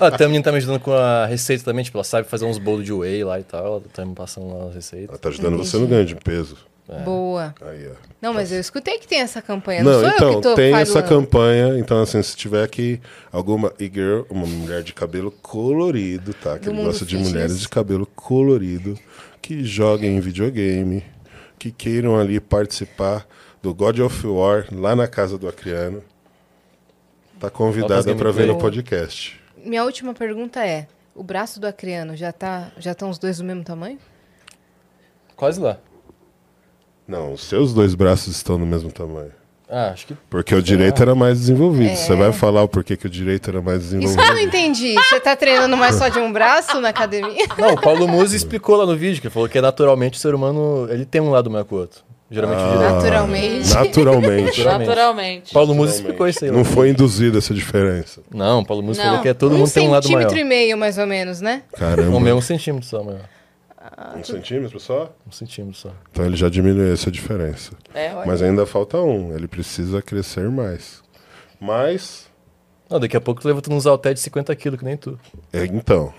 Ah, 0.00 0.14
a 0.14 0.18
menina 0.28 0.44
tá 0.44 0.52
me 0.52 0.58
ajudando 0.58 0.80
com 0.80 0.92
a 0.92 1.26
receita 1.26 1.64
também, 1.64 1.82
tipo, 1.84 1.96
ela 1.98 2.04
sabe 2.04 2.28
fazer 2.28 2.44
uns 2.44 2.58
bolos 2.58 2.84
de 2.84 2.92
whey 2.92 3.24
lá 3.24 3.40
e 3.40 3.42
tal, 3.42 3.66
ela 3.66 3.82
tá 3.92 4.04
me 4.04 4.14
passando 4.14 4.56
lá 4.56 4.68
as 4.68 4.74
receitas. 4.74 5.08
Ela 5.08 5.18
tá 5.18 5.28
ajudando 5.28 5.56
você 5.56 5.76
no 5.76 5.86
ganho 5.88 6.04
de 6.04 6.14
peso. 6.14 6.56
Boa. 7.04 7.54
Aí, 7.60 7.88
ó. 7.88 7.94
Não, 8.22 8.32
mas 8.32 8.50
eu 8.50 8.60
escutei 8.60 8.98
que 8.98 9.06
tem 9.06 9.20
essa 9.20 9.42
campanha. 9.42 9.82
Não, 9.82 9.92
Não, 9.92 10.00
sou 10.00 10.08
eu 10.08 10.14
então, 10.14 10.34
que 10.36 10.40
tô 10.42 10.54
tem 10.54 10.74
essa 10.74 10.92
falando. 11.02 11.08
campanha. 11.08 11.78
Então, 11.78 12.00
assim, 12.00 12.22
se 12.22 12.34
tiver 12.36 12.62
aqui 12.62 13.00
alguma 13.30 13.72
e-girl, 13.78 14.22
uma 14.30 14.46
mulher 14.46 14.82
de 14.82 14.92
cabelo 14.94 15.30
colorido, 15.30 16.32
tá? 16.32 16.58
Que 16.58 16.70
gosta 16.70 17.04
de 17.04 17.18
mulheres 17.18 17.60
de 17.60 17.68
cabelo 17.68 18.06
colorido, 18.06 18.98
que 19.42 19.64
joguem 19.64 20.16
em 20.16 20.20
videogame, 20.20 21.04
que 21.58 21.70
queiram 21.70 22.18
ali 22.18 22.40
participar 22.40 23.26
do 23.62 23.74
God 23.74 23.98
of 24.00 24.26
War 24.26 24.66
lá 24.72 24.94
na 24.94 25.06
casa 25.06 25.38
do 25.38 25.48
Acriano. 25.48 26.02
Tá 27.38 27.48
convidada 27.48 28.14
para 28.14 28.32
ver 28.32 28.46
no 28.46 28.58
podcast. 28.58 29.40
Minha 29.64 29.84
última 29.84 30.12
pergunta 30.12 30.66
é: 30.66 30.88
o 31.14 31.22
braço 31.22 31.60
do 31.60 31.66
acriano 31.66 32.16
já 32.16 32.32
tá, 32.32 32.72
já 32.78 32.92
estão 32.92 33.10
os 33.10 33.18
dois 33.18 33.38
do 33.38 33.44
mesmo 33.44 33.62
tamanho? 33.62 33.98
Quase 35.36 35.60
lá. 35.60 35.78
Não, 37.06 37.32
os 37.32 37.42
seus 37.44 37.72
dois 37.72 37.94
braços 37.94 38.36
estão 38.36 38.58
no 38.58 38.66
mesmo 38.66 38.90
tamanho. 38.90 39.32
Ah, 39.70 39.90
acho 39.90 40.06
que. 40.06 40.14
Porque 40.28 40.54
o 40.54 40.62
direito 40.62 41.00
era 41.02 41.14
mais 41.14 41.38
desenvolvido. 41.38 41.90
É. 41.90 41.96
Você 41.96 42.16
vai 42.16 42.32
falar 42.32 42.62
o 42.62 42.68
porquê 42.68 42.96
que 42.96 43.06
o 43.06 43.10
direito 43.10 43.50
era 43.50 43.60
mais 43.62 43.84
Isso 43.84 43.90
que 43.90 43.96
eu 43.96 44.00
desenvolvido. 44.00 44.34
não 44.34 44.40
entendi. 44.42 44.94
Você 44.94 45.20
tá 45.20 45.36
treinando 45.36 45.76
mais 45.76 45.94
só 45.94 46.08
de 46.08 46.18
um 46.18 46.32
braço 46.32 46.80
na 46.80 46.88
academia? 46.88 47.46
Não, 47.56 47.74
o 47.74 47.80
Paulo 47.80 48.08
Musi 48.08 48.36
explicou 48.36 48.76
lá 48.76 48.86
no 48.86 48.96
vídeo, 48.96 49.20
que 49.20 49.26
ele 49.26 49.34
falou 49.34 49.48
que 49.48 49.60
naturalmente 49.60 50.18
o 50.18 50.20
ser 50.20 50.34
humano, 50.34 50.88
ele 50.90 51.04
tem 51.04 51.20
um 51.20 51.30
lado 51.30 51.50
maior 51.50 51.64
que 51.64 51.74
o 51.74 51.78
outro. 51.78 52.02
Geralmente 52.30 52.60
o 52.60 52.62
Ah. 52.64 52.92
Naturalmente. 52.92 53.68
Naturalmente. 53.74 54.64
Naturalmente. 54.64 55.52
Paulo 55.54 55.74
Musi 55.74 55.94
explicou 55.94 56.28
isso 56.28 56.44
aí. 56.44 56.50
Não 56.50 56.64
foi 56.64 56.90
induzida 56.90 57.38
essa 57.38 57.54
diferença. 57.54 58.20
Não, 58.32 58.60
o 58.60 58.66
Paulo 58.66 58.82
Musi 58.82 58.98
Não. 59.00 59.06
falou 59.06 59.22
que 59.22 59.28
é 59.28 59.34
todo 59.34 59.54
um 59.54 59.58
mundo 59.58 59.70
tem 59.72 59.88
um 59.88 59.90
lado 59.92 60.08
maior. 60.10 60.28
centímetro 60.28 60.38
e 60.38 60.44
meio, 60.44 60.76
mais 60.76 60.98
ou 60.98 61.06
menos, 61.06 61.40
né? 61.40 61.62
Caramba. 61.74 62.12
Ou 62.12 62.20
meio 62.20 62.36
um 62.36 62.40
centímetro 62.40 62.86
só, 62.86 63.02
maior. 63.02 63.22
Um 64.16 64.22
centímetro 64.22 64.78
só? 64.78 65.10
Um 65.26 65.32
centímetro 65.32 65.78
só. 65.78 65.90
Então 66.12 66.24
ele 66.26 66.36
já 66.36 66.48
diminuiu 66.50 66.92
essa 66.92 67.10
diferença. 67.10 67.72
É, 67.94 68.14
olha. 68.14 68.26
Mas 68.26 68.42
ainda 68.42 68.66
falta 68.66 68.98
um. 68.98 69.34
Ele 69.34 69.48
precisa 69.48 70.02
crescer 70.02 70.50
mais. 70.50 71.02
Mas, 71.58 72.26
Não, 72.90 73.00
daqui 73.00 73.16
a 73.16 73.20
pouco 73.20 73.40
tu 73.40 73.48
leva 73.48 73.60
tu 73.62 73.70
nos 73.70 73.86
halter 73.86 74.12
de 74.14 74.20
50 74.20 74.54
quilos, 74.54 74.78
que 74.78 74.84
nem 74.84 74.96
tu. 74.96 75.18
é, 75.52 75.64
então, 75.64 76.12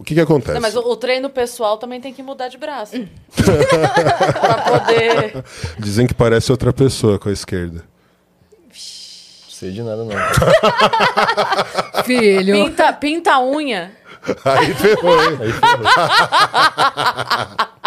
o 0.00 0.02
que 0.02 0.14
que 0.14 0.20
acontece? 0.20 0.54
Não, 0.54 0.62
mas 0.62 0.74
o, 0.74 0.80
o 0.80 0.96
treino 0.96 1.28
pessoal 1.28 1.76
também 1.76 2.00
tem 2.00 2.10
que 2.14 2.22
mudar 2.22 2.48
de 2.48 2.56
braço. 2.56 2.94
pra 3.36 4.62
poder. 4.62 5.44
Dizem 5.78 6.06
que 6.06 6.14
parece 6.14 6.50
outra 6.50 6.72
pessoa 6.72 7.18
com 7.18 7.28
a 7.28 7.32
esquerda. 7.32 7.84
Não 8.64 8.70
sei 9.50 9.72
de 9.72 9.82
nada, 9.82 10.02
não. 10.02 10.16
Filho. 12.04 12.54
Pinta, 12.54 12.90
pinta 12.94 13.34
a 13.34 13.44
unha. 13.44 13.92
Aí 14.42 14.72
ferrou, 14.72 15.22
hein? 15.22 15.38
Aí 15.38 15.52
ferrou. 15.52 15.84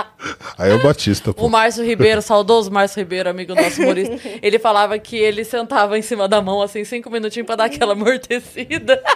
Aí 0.57 0.71
é 0.71 0.75
o 0.75 0.81
Batista, 0.81 1.31
O 1.31 1.33
pô. 1.33 1.49
Márcio 1.49 1.83
Ribeiro, 1.83 2.21
saudoso 2.21 2.71
Márcio 2.71 2.99
Ribeiro, 2.99 3.29
amigo 3.29 3.53
nosso 3.55 3.81
humorista, 3.81 4.15
ele 4.41 4.59
falava 4.59 4.97
que 4.99 5.17
ele 5.17 5.43
sentava 5.43 5.97
em 5.97 6.01
cima 6.01 6.27
da 6.27 6.41
mão, 6.41 6.61
assim, 6.61 6.83
cinco 6.85 7.09
minutinhos 7.09 7.45
pra 7.45 7.55
dar 7.55 7.65
aquela 7.65 7.93
amortecida. 7.93 9.01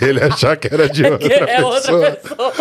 Ele 0.00 0.22
achar 0.22 0.56
que 0.56 0.72
era 0.72 0.88
de 0.88 1.04
outra 1.04 1.28
que 1.28 1.32
é 1.32 1.46
pessoa. 1.46 1.74
outra 1.74 2.10
pessoa. 2.12 2.52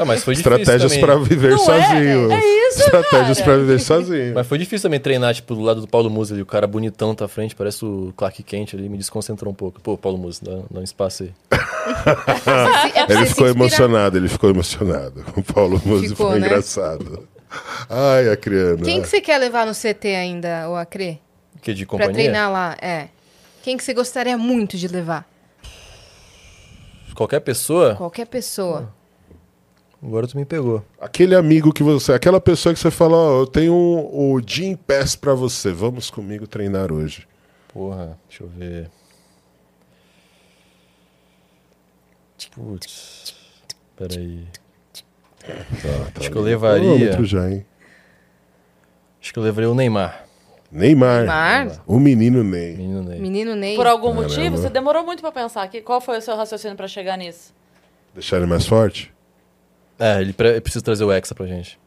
Ah, 0.00 0.04
mas 0.04 0.22
foi 0.24 0.34
difícil 0.34 0.56
Estratégias 0.60 0.96
pra 0.96 1.16
viver 1.16 1.50
Não 1.50 1.56
é? 1.56 1.58
sozinho. 1.58 2.32
É 2.32 2.38
isso, 2.68 2.80
Estratégias 2.80 3.40
pra 3.40 3.56
viver 3.56 3.80
sozinho. 3.80 4.34
Mas 4.34 4.46
foi 4.46 4.58
difícil 4.58 4.82
também 4.88 5.00
treinar, 5.00 5.34
tipo, 5.34 5.54
do 5.54 5.60
lado 5.60 5.80
do 5.80 5.88
Paulo 5.88 6.08
Musi 6.10 6.32
ali. 6.32 6.42
O 6.42 6.46
cara 6.46 6.66
bonitão 6.66 7.14
tá 7.14 7.24
à 7.24 7.28
frente, 7.28 7.54
parece 7.54 7.84
o 7.84 8.12
Clark 8.16 8.42
Kent 8.42 8.74
ali. 8.74 8.88
Me 8.88 8.96
desconcentrou 8.98 9.50
um 9.52 9.54
pouco. 9.54 9.80
Pô, 9.80 9.96
Paulo 9.96 10.18
Musi, 10.18 10.42
dá, 10.44 10.52
dá 10.70 10.80
um 10.80 10.84
espaço 10.84 11.24
aí. 11.24 11.32
É 12.94 13.06
pra 13.06 13.14
Ele 13.16 13.26
ficou 13.26 13.46
emocionado, 13.48 14.16
ele 14.16 14.28
ficou 14.28 14.50
emocionado. 14.50 15.24
O 15.36 15.42
Paulo 15.42 15.80
Musi 15.84 16.08
Ficou, 16.10 16.30
foi 16.30 16.40
né? 16.40 16.46
engraçado. 16.46 17.26
Ai, 17.88 18.28
a 18.28 18.36
criança. 18.36 18.84
Quem 18.84 19.02
que 19.02 19.08
você 19.08 19.20
quer 19.20 19.38
levar 19.38 19.66
no 19.66 19.72
CT 19.74 20.08
ainda, 20.14 20.68
o 20.68 20.76
Acre? 20.76 21.20
Que 21.60 21.74
de 21.74 21.84
Pra 21.84 21.92
companhia? 21.98 22.14
treinar 22.14 22.50
lá, 22.50 22.76
é. 22.80 23.08
Quem 23.62 23.76
que 23.76 23.82
você 23.84 23.92
gostaria 23.92 24.38
muito 24.38 24.76
de 24.78 24.86
levar? 24.88 25.28
Qualquer 27.20 27.40
pessoa? 27.40 27.96
Qualquer 27.96 28.26
pessoa. 28.26 28.90
Agora 30.02 30.26
tu 30.26 30.38
me 30.38 30.46
pegou. 30.46 30.82
Aquele 30.98 31.34
amigo 31.34 31.70
que 31.70 31.82
você. 31.82 32.14
Aquela 32.14 32.40
pessoa 32.40 32.72
que 32.72 32.80
você 32.80 32.90
fala, 32.90 33.14
ó, 33.14 33.40
eu 33.40 33.46
tenho 33.46 33.74
um, 33.74 34.32
o 34.32 34.40
Gym 34.40 34.74
Pass 34.74 35.16
pra 35.16 35.34
você. 35.34 35.70
Vamos 35.70 36.08
comigo 36.08 36.46
treinar 36.46 36.90
hoje. 36.90 37.28
Porra, 37.74 38.18
deixa 38.26 38.42
eu 38.42 38.48
ver. 38.48 38.90
Putz. 42.54 43.34
Peraí. 43.98 44.48
Tá, 45.42 45.52
tá 46.14 46.20
Acho 46.20 46.30
que 46.30 46.38
eu 46.38 46.42
levaria- 46.42 46.82
Quilômetro 46.94 47.26
já, 47.26 47.50
hein? 47.50 47.66
Acho 49.20 49.30
que 49.30 49.38
eu 49.38 49.42
levaria 49.42 49.70
o 49.70 49.74
Neymar. 49.74 50.24
Neymar. 50.70 51.18
Neymar? 51.20 51.82
O 51.86 51.98
menino 51.98 52.44
Ney. 52.44 52.76
Menino 52.76 53.02
Ney. 53.02 53.20
Menino 53.20 53.54
Ney. 53.56 53.76
Por 53.76 53.86
algum 53.86 54.08
Caramba. 54.14 54.28
motivo, 54.28 54.56
você 54.56 54.68
demorou 54.70 55.04
muito 55.04 55.20
pra 55.20 55.32
pensar. 55.32 55.66
Que, 55.68 55.80
qual 55.80 56.00
foi 56.00 56.18
o 56.18 56.22
seu 56.22 56.36
raciocínio 56.36 56.76
pra 56.76 56.86
chegar 56.86 57.16
nisso? 57.16 57.52
Deixar 58.14 58.36
ele 58.38 58.46
mais 58.46 58.66
forte? 58.66 59.12
É, 59.98 60.20
ele, 60.20 60.32
pre- 60.32 60.50
ele 60.50 60.60
precisa 60.60 60.84
trazer 60.84 61.04
o 61.04 61.12
Hexa 61.12 61.34
pra 61.34 61.46
gente. 61.46 61.78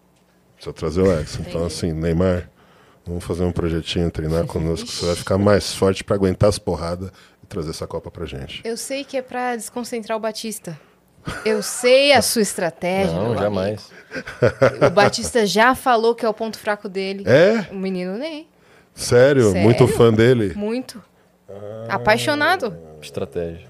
Só 0.60 0.72
trazer 0.72 1.02
o 1.02 1.12
Ex. 1.20 1.40
Então, 1.40 1.66
assim, 1.66 1.92
Neymar, 1.92 2.50
vamos 3.06 3.24
fazer 3.24 3.44
um 3.44 3.52
projetinho, 3.52 4.10
treinar 4.12 4.46
conosco. 4.46 4.88
Você 4.88 5.06
vai 5.06 5.16
ficar 5.16 5.38
mais 5.38 5.74
forte 5.74 6.04
pra 6.04 6.16
aguentar 6.16 6.48
as 6.50 6.58
porradas 6.60 7.12
e 7.42 7.46
trazer 7.48 7.72
essa 7.72 7.86
Copa 7.88 8.10
pra 8.12 8.26
gente. 8.26 8.62
Eu 8.64 8.78
sei 8.78 9.04
que 9.04 9.18
é 9.18 9.22
pra 9.22 9.56
desconcentrar 9.56 10.18
o 10.18 10.22
Batista. 10.22 10.80
Eu 11.46 11.62
sei 11.64 12.12
a 12.14 12.22
sua 12.22 12.42
estratégia. 12.42 13.14
Não, 13.14 13.36
jamais. 13.38 13.90
amigo. 14.62 14.86
O 14.86 14.90
Batista 14.90 15.46
já 15.46 15.74
falou 15.74 16.14
que 16.16 16.26
é 16.26 16.30
o 16.30 16.34
ponto 16.34 16.58
fraco 16.60 16.88
dele. 16.90 17.24
É? 17.26 17.68
O 17.72 17.76
menino 17.76 18.18
Ney. 18.18 18.48
Sério? 18.96 19.52
Sério? 19.52 19.62
Muito 19.64 19.88
fã 19.88 20.14
dele? 20.14 20.54
Muito. 20.56 21.02
Apaixonado. 21.90 22.76
Estratégia. 23.02 23.68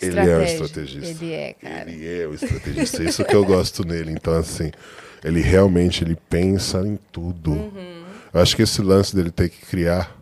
Ele 0.00 0.18
é 0.20 0.36
um 0.36 0.42
estrategista. 0.42 1.08
Ele 1.24 1.32
é, 1.32 1.52
cara. 1.54 1.90
Ele 1.90 2.22
é 2.22 2.26
o 2.26 2.34
estrategista. 2.34 3.02
Isso 3.02 3.24
que 3.24 3.34
eu 3.34 3.44
gosto 3.44 3.82
nele. 3.86 4.12
Então, 4.12 4.34
assim, 4.34 4.70
ele 5.24 5.40
realmente 5.40 6.04
ele 6.04 6.16
pensa 6.28 6.78
em 6.86 6.98
tudo. 7.10 7.52
Uhum. 7.52 8.04
Eu 8.32 8.40
acho 8.40 8.54
que 8.54 8.62
esse 8.62 8.82
lance 8.82 9.16
dele 9.16 9.30
ter 9.30 9.48
que 9.48 9.64
criar 9.64 10.14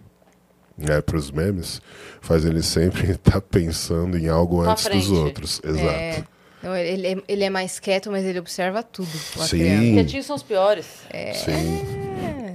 né, 0.79 1.01
para 1.01 1.17
os 1.17 1.31
memes 1.31 1.81
faz 2.21 2.45
ele 2.45 2.63
sempre 2.63 3.13
estar 3.13 3.41
pensando 3.43 4.17
em 4.17 4.29
algo 4.29 4.63
Pra 4.63 4.73
antes 4.73 4.85
dos 4.85 5.07
frente. 5.07 5.13
outros. 5.13 5.61
Exato. 5.65 5.89
É. 5.89 6.25
Não, 6.63 6.75
ele, 6.77 7.07
é, 7.07 7.17
ele 7.29 7.45
é 7.45 7.51
mais 7.51 7.79
quieto, 7.79 8.11
mas 8.11 8.25
ele 8.25 8.39
observa 8.39 8.83
tudo. 8.83 9.09
Sim. 9.09 9.95
Quietinhos 9.95 10.25
são 10.25 10.37
os 10.37 10.43
piores. 10.43 10.87
Sim, 11.35 12.55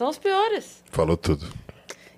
São 0.00 0.08
os 0.08 0.18
piores. 0.18 0.82
falou 0.90 1.14
tudo. 1.14 1.46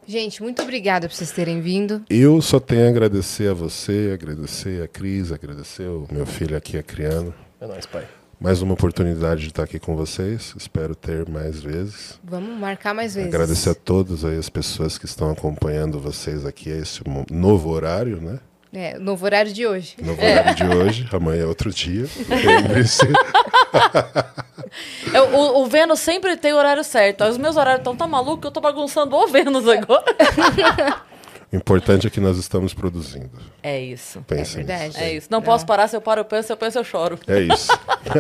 Gente, 0.07 0.41
muito 0.41 0.63
obrigada 0.63 1.09
por 1.09 1.17
vocês 1.17 1.33
terem 1.33 1.61
vindo. 1.61 2.05
Eu 2.09 2.41
só 2.41 2.61
tenho 2.61 2.87
a 2.87 2.89
agradecer 2.89 3.51
a 3.51 3.55
você, 3.55 4.13
agradecer 4.15 4.85
a 4.85 4.87
Cris, 4.87 5.33
agradecer 5.33 5.89
o 5.89 6.07
meu 6.09 6.25
filho 6.25 6.57
aqui, 6.57 6.79
a 6.79 6.83
Criano. 6.85 7.35
É 7.61 7.67
nóis, 7.67 7.85
pai. 7.85 8.07
Mais 8.39 8.63
uma 8.63 8.75
oportunidade 8.75 9.41
de 9.41 9.49
estar 9.49 9.65
aqui 9.65 9.81
com 9.81 9.97
vocês. 9.97 10.55
Espero 10.57 10.95
ter 10.95 11.29
mais 11.29 11.61
vezes. 11.61 12.21
Vamos 12.23 12.57
marcar 12.57 12.95
mais 12.95 13.17
vezes. 13.17 13.35
Agradecer 13.35 13.71
a 13.71 13.75
todas 13.75 14.25
aí 14.25 14.39
as 14.39 14.49
pessoas 14.49 14.97
que 14.97 15.07
estão 15.07 15.33
acompanhando 15.33 15.99
vocês 15.99 16.47
aqui 16.47 16.71
a 16.71 16.77
esse 16.77 17.01
novo 17.33 17.69
horário, 17.71 18.21
né? 18.21 18.39
É, 18.73 18.97
novo 18.97 19.25
horário 19.25 19.53
de 19.53 19.67
hoje. 19.67 19.97
Novo 20.01 20.23
horário 20.23 20.55
de 20.55 20.65
hoje. 20.73 21.09
Amanhã 21.11 21.43
é 21.43 21.47
outro 21.47 21.73
dia. 21.73 22.07
Lembre-se. 22.29 23.09
Eu- 25.13 25.29
o, 25.35 25.63
o 25.63 25.67
Vênus 25.67 26.01
sempre 26.01 26.37
tem 26.37 26.53
o 26.53 26.57
horário 26.57 26.83
certo. 26.85 27.25
Os 27.25 27.37
meus 27.39 27.57
horários 27.57 27.81
estão 27.81 27.95
tão 27.97 28.09
malucos 28.09 28.41
que 28.41 28.47
eu 28.47 28.51
tô 28.51 28.61
bagunçando 28.61 29.15
o 29.17 29.27
Vênus 29.27 29.67
agora. 29.69 30.05
O 31.53 31.57
importante 31.57 32.07
é 32.07 32.11
que 32.11 32.19
nós 32.19 32.39
estamos 32.39 32.73
produzindo. 32.73 33.31
É 33.63 33.79
isso. 33.79 34.21
É 34.21 34.23
Pensem 34.37 34.65
verdade. 34.65 34.87
nisso. 34.87 34.99
É 35.01 35.13
isso. 35.13 35.29
Não, 35.31 35.43
posso 35.43 35.67
parar, 35.67 35.87
se 35.87 35.95
eu 35.95 36.01
paro, 36.01 36.23
eu 36.23 36.25
penso, 36.25 36.47
se 36.47 36.53
eu 36.55 36.57
penso, 36.57 36.79
eu 36.79 36.85
choro. 36.85 37.19
É 37.27 37.41
isso. 37.41 37.69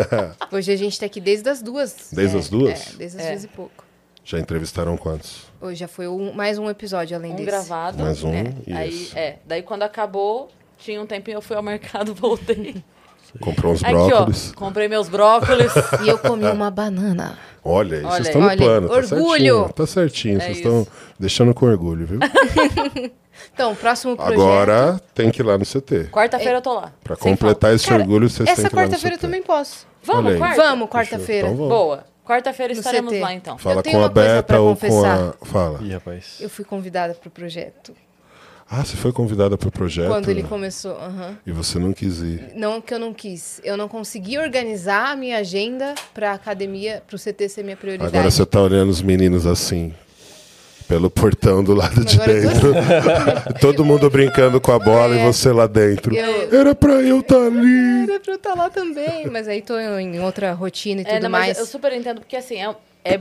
Hoje 0.53 0.71
a 0.71 0.77
gente 0.77 1.01
tá 1.01 1.07
aqui 1.07 1.19
desde 1.19 1.49
as 1.49 1.63
duas. 1.63 2.11
Desde 2.13 2.37
É, 2.37 2.39
as 2.39 2.49
duas? 2.51 2.93
É, 2.93 2.97
desde 2.99 3.17
as 3.19 3.25
É. 3.25 3.31
duas 3.31 3.45
e 3.45 3.49
pouco. 3.49 3.85
Já 4.23 4.39
entrevistaram 4.39 4.99
quantos? 4.99 5.45
Hoje 5.63 5.77
já 5.77 5.89
foi 5.89 6.07
um- 6.09 6.35
mais 6.35 6.59
um 6.59 6.69
episódio 6.69 7.17
além 7.17 7.33
Um 7.33 7.37
desse. 7.37 7.47
gravado. 7.47 8.03
Mais 8.05 8.23
um. 8.23 8.31
né? 8.33 8.53
Aí, 8.71 8.91
Isso. 8.91 9.19
é. 9.19 9.39
Daí 9.47 9.63
quando 9.63 9.85
acabou, 9.85 10.51
tinha 10.77 11.01
um 11.01 11.07
tempinho, 11.07 11.39
eu 11.39 11.43
fui 11.43 11.57
ao 11.57 11.63
mercado, 11.63 12.15
voltei. 12.15 12.85
Comprou 13.41 13.73
uns 13.73 13.83
Aqui, 13.83 13.93
brócolis. 13.93 14.53
ó. 14.55 14.59
Comprei 14.59 14.89
meus 14.89 15.09
brócolis. 15.09 15.73
E 16.05 16.09
eu 16.09 16.19
comi 16.19 16.45
uma 16.47 16.71
banana. 16.71 17.39
Olha, 17.65 17.99
Olha 17.99 18.09
vocês 18.11 18.27
estão 18.29 18.41
no 18.43 18.57
plano. 18.57 18.89
Tá 18.89 18.95
Orgulho. 18.95 19.29
certinho. 19.29 19.73
Tá 19.73 19.87
certinho. 19.87 20.37
É 20.37 20.41
Vocês 20.41 20.59
isso. 20.59 20.69
estão 20.69 20.87
deixando 21.19 21.55
com 21.55 21.67
orgulho, 21.67 22.07
viu? 22.07 22.19
Então, 23.55 23.75
próximo 23.75 24.17
projeto. 24.17 24.41
Agora 24.41 25.01
tem 25.15 25.31
que 25.31 25.43
ir 25.43 25.45
lá 25.45 25.59
no 25.59 25.65
CT. 25.65 26.09
Quarta-feira 26.11 26.59
eu 26.59 26.63
tô 26.63 26.75
lá. 26.75 26.93
Pra 27.05 27.17
completar 27.17 27.75
esse 27.75 27.87
Cara, 27.87 28.01
orgulho, 28.01 28.29
vocês 28.31 28.47
têm 28.47 28.53
Essa 28.53 28.69
que 28.69 28.75
ir 28.75 28.77
lá 28.77 28.83
no 28.83 28.89
quarta-feira 28.89 29.17
eu 29.17 29.21
também 29.21 29.43
posso. 29.43 29.87
Vamos, 30.05 30.37
quarta? 30.39 30.63
Vamos, 30.63 30.89
quarta-feira. 30.89 31.49
Então. 31.49 31.69
Boa. 31.69 32.05
Quarta-feira 32.25 32.73
No 32.73 32.79
estaremos 32.81 33.13
CT. 33.13 33.21
lá, 33.21 33.35
então. 33.35 33.59
Fala 33.59 33.83
tenho 33.83 33.97
com 33.97 34.03
a 34.03 34.07
uma 34.07 34.11
coisa 34.13 34.29
Beta 34.29 34.43
pra 34.45 34.61
ou 34.61 34.77
com 34.77 34.87
a. 34.87 34.89
confessar. 34.91 35.35
Fala. 35.43 35.79
Ih, 35.83 35.93
rapaz. 35.93 36.37
Eu 36.41 36.49
fui 36.49 36.65
convidada 36.65 37.15
pro 37.15 37.31
projeto. 37.31 37.93
Ah, 38.75 38.83
você 38.85 38.97
foi 38.97 39.13
convidada 39.13 39.59
pro 39.59 39.71
projeto? 39.71 40.09
Quando 40.09 40.31
ele 40.31 40.43
começou. 40.43 40.97
E 41.47 41.53
você 41.53 41.79
não 41.79 41.93
quis 41.93 42.21
ir. 42.21 42.53
Não 42.57 42.81
que 42.81 42.95
eu 42.95 42.99
não 42.99 43.13
quis. 43.13 43.61
Eu 43.63 43.77
não 43.77 43.87
consegui 43.87 44.39
organizar 44.39 45.11
a 45.13 45.17
minha 45.17 45.37
agenda 45.37 45.95
pra 46.15 46.33
academia, 46.33 47.03
pro 47.07 47.19
CT 47.19 47.51
ser 47.51 47.63
minha 47.65 47.77
prioridade. 47.77 48.09
Agora 48.17 48.31
você 48.31 48.47
tá 48.47 48.63
olhando 48.63 48.89
os 48.89 49.03
meninos 49.03 49.47
assim. 49.47 49.93
Pelo 50.89 51.11
portão 51.11 51.63
do 51.63 51.75
lado 51.75 52.03
de 52.05 52.15
Agora 52.21 52.33
eu 52.33 52.51
tô- 52.61 52.73
dentro. 52.73 53.55
Todo 53.61 53.85
mundo 53.85 54.09
brincando 54.11 54.59
com 54.61 54.73
a 54.73 54.79
bola 54.79 55.17
É. 55.17 55.21
e 55.23 55.27
você 55.27 55.53
lá 55.53 55.67
dentro. 55.67 56.15
Eu- 56.15 56.59
Era 56.59 56.75
pra 56.75 56.95
eu 56.95 57.21
estar 57.21 57.37
ali. 57.47 58.05
Era 58.11 58.21
pra 58.21 58.33
eu 58.33 58.37
estar 58.37 58.55
lá 58.55 58.71
também, 58.71 59.27
mas 59.31 59.49
aí 59.49 59.61
tô 59.63 59.79
em 59.79 60.19
outra 60.21 60.53
rotina 60.55 61.03
e 61.03 61.05
É, 61.07 61.15
tudo 61.15 61.23
não, 61.25 61.31
mais. 61.31 61.59
eu 61.59 61.67
super 61.67 61.93
entendo, 61.93 62.21
porque 62.21 62.37
assim, 62.37 62.57
é, 62.57 62.75
é 63.05 63.19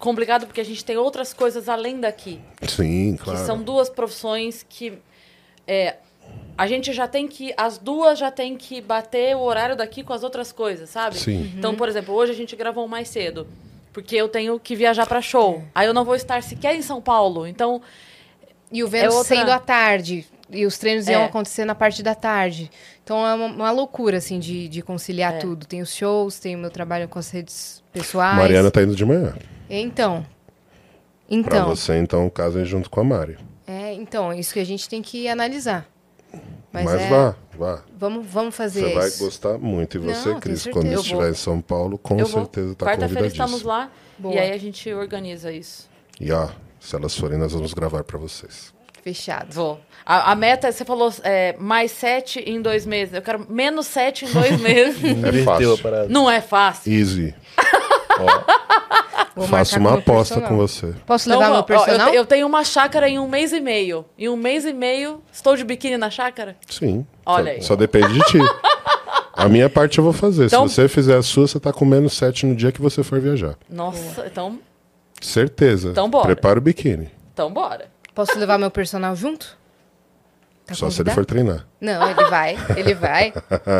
complicado 0.00 0.46
porque 0.46 0.60
a 0.60 0.64
gente 0.64 0.84
tem 0.84 0.96
outras 0.96 1.32
coisas 1.32 1.68
além 1.68 2.00
daqui. 2.00 2.40
Sim, 2.66 3.14
Que 3.16 3.22
claro. 3.22 3.46
são 3.46 3.62
duas 3.62 3.88
profissões 3.88 4.66
que 4.68 4.94
é, 5.68 5.96
a 6.58 6.66
gente 6.66 6.92
já 6.92 7.06
tem 7.06 7.28
que. 7.28 7.54
As 7.56 7.78
duas 7.78 8.18
já 8.18 8.30
tem 8.32 8.56
que 8.56 8.80
bater 8.80 9.36
o 9.36 9.40
horário 9.40 9.76
daqui 9.76 10.02
com 10.02 10.12
as 10.12 10.24
outras 10.24 10.50
coisas, 10.50 10.90
sabe? 10.90 11.16
Sim. 11.18 11.52
Então, 11.56 11.76
por 11.76 11.88
exemplo, 11.88 12.12
hoje 12.14 12.32
a 12.32 12.34
gente 12.34 12.56
gravou 12.56 12.88
mais 12.88 13.08
cedo. 13.08 13.46
Porque 13.92 14.14
eu 14.16 14.28
tenho 14.28 14.58
que 14.60 14.76
viajar 14.76 15.04
pra 15.06 15.20
show. 15.20 15.64
Aí 15.74 15.86
eu 15.86 15.92
não 15.92 16.04
vou 16.04 16.14
estar 16.14 16.42
sequer 16.44 16.74
em 16.76 16.82
São 16.82 17.00
Paulo. 17.00 17.46
Então, 17.46 17.80
E 18.72 18.84
o 18.84 18.88
Vênus 18.88 19.14
É 19.14 19.18
outra- 19.18 19.36
sendo 19.36 19.50
à 19.50 19.58
tarde. 19.58 20.24
E 20.48 20.64
os 20.64 20.78
treinos 20.78 21.08
iam 21.08 21.22
É. 21.22 21.24
acontecer 21.24 21.64
na 21.64 21.74
parte 21.74 22.00
da 22.04 22.14
tarde. 22.14 22.70
Então 23.02 23.26
é 23.26 23.34
uma, 23.34 23.46
uma 23.46 23.70
loucura, 23.72 24.18
assim, 24.18 24.38
de, 24.38 24.68
de 24.68 24.80
conciliar 24.80 25.34
É. 25.34 25.38
tudo. 25.38 25.66
Tem 25.66 25.82
os 25.82 25.92
shows, 25.92 26.38
tem 26.38 26.54
o 26.54 26.58
meu 26.58 26.70
trabalho 26.70 27.08
com 27.08 27.18
as 27.18 27.30
redes 27.30 27.82
pessoais. 27.92 28.36
Mariana 28.36 28.70
tá 28.70 28.80
indo 28.82 28.94
de 28.94 29.04
manhã. 29.04 29.34
Então. 29.70 30.26
Pra 31.28 31.36
Então. 31.36 31.68
você, 31.68 31.96
então, 31.98 32.28
casem 32.28 32.64
junto 32.64 32.90
com 32.90 33.00
a 33.00 33.04
Mari. 33.04 33.38
É, 33.66 33.92
então, 33.94 34.32
isso 34.32 34.52
que 34.52 34.58
a 34.60 34.64
gente 34.66 34.88
tem 34.88 35.00
que 35.00 35.28
analisar. 35.28 35.86
Mas, 36.72 36.84
Mas, 36.84 37.00
é, 37.00 37.08
vá, 37.08 37.34
vá. 37.56 37.82
Vamos, 37.96 38.26
vamos 38.26 38.54
fazer 38.54 38.80
Você 38.88 38.94
vai 38.94 39.08
isso. 39.08 39.24
gostar 39.24 39.58
muito. 39.58 39.96
E 39.96 40.00
Não, 40.00 40.14
você, 40.14 40.28
tenho 40.28 40.40
Cris, 40.40 40.66
quando 40.66 40.86
Eu 40.86 41.00
estiver 41.00 41.20
vou. 41.22 41.28
em 41.30 41.34
São 41.34 41.60
Paulo, 41.60 41.98
com 41.98 42.18
eu 42.18 42.26
certeza 42.26 42.74
tá 42.74 42.86
Quarta-feira 42.86 43.26
estamos 43.26 43.62
lá. 43.62 43.90
Boa. 44.18 44.34
E 44.34 44.38
aí 44.38 44.52
a 44.52 44.58
gente 44.58 44.92
organiza 44.92 45.50
isso. 45.52 45.88
E 46.20 46.30
ó, 46.32 46.48
se 46.78 46.94
elas 46.94 47.16
forem, 47.16 47.38
nós 47.38 47.52
vamos 47.52 47.74
gravar 47.74 48.04
pra 48.04 48.18
vocês. 48.18 48.72
Fechado. 49.02 49.52
Vou. 49.52 49.80
A, 50.04 50.30
a 50.32 50.34
meta, 50.36 50.70
você 50.70 50.84
falou 50.84 51.12
é, 51.24 51.56
mais 51.58 51.90
sete 51.90 52.38
em 52.40 52.60
dois 52.60 52.84
meses. 52.86 53.14
Eu 53.14 53.22
quero 53.22 53.46
menos 53.50 53.86
sete 53.86 54.24
em 54.26 54.32
dois 54.32 54.58
meses. 54.60 55.02
É 55.04 55.42
fácil. 55.42 55.78
Não 56.08 56.30
é 56.30 56.40
fácil. 56.40 56.92
Easy. 56.92 57.34
Vou 59.34 59.46
Faço 59.46 59.78
uma 59.78 59.94
aposta 59.94 60.34
personal. 60.34 60.48
com 60.48 60.56
você. 60.56 60.92
Posso 61.06 61.28
Então, 61.28 61.38
levar 61.40 61.50
ó, 61.52 61.54
meu 61.54 61.62
personal? 61.62 62.08
eu, 62.08 62.14
eu 62.14 62.26
tenho 62.26 62.46
uma 62.46 62.64
chácara 62.64 63.08
em 63.08 63.18
um 63.18 63.28
mês 63.28 63.52
e 63.52 63.60
meio. 63.60 64.04
Em 64.18 64.28
um 64.28 64.36
mês 64.36 64.64
e 64.64 64.72
meio, 64.72 65.22
estou 65.32 65.56
de 65.56 65.62
biquíni 65.64 65.96
na 65.96 66.10
chácara? 66.10 66.56
Sim. 66.68 67.06
Olha 67.24 67.44
só, 67.52 67.56
aí. 67.58 67.62
só 67.62 67.76
depende 67.76 68.12
de 68.12 68.20
ti. 68.24 68.38
A 69.32 69.48
minha 69.48 69.70
parte 69.70 69.98
eu 69.98 70.04
vou 70.04 70.12
fazer. 70.12 70.46
Então- 70.46 70.66
Se 70.68 70.74
você 70.74 70.88
fizer 70.88 71.16
a 71.16 71.22
sua, 71.22 71.46
você 71.46 71.58
tá 71.60 71.72
com 71.72 71.84
menos 71.84 72.12
7 72.14 72.44
no 72.44 72.54
dia 72.56 72.72
que 72.72 72.82
você 72.82 73.02
for 73.04 73.20
viajar. 73.20 73.54
Nossa, 73.70 74.26
então, 74.26 74.58
Certeza. 75.20 75.90
Então 75.90 76.08
bora. 76.10 76.26
Prepara 76.26 76.58
o 76.58 76.62
biquíni. 76.62 77.08
então 77.32 77.50
bora. 77.52 77.86
Posso 78.14 78.36
levar 78.38 78.58
meu 78.58 78.70
personal 78.70 79.14
junto? 79.14 79.56
Tá 80.70 80.76
só 80.76 80.88
se 80.88 81.02
ele 81.02 81.10
for 81.10 81.26
treinar. 81.26 81.66
Não, 81.80 82.08
ele 82.08 82.24
vai. 82.30 82.56
Ele 82.76 82.94
vai. 82.94 83.32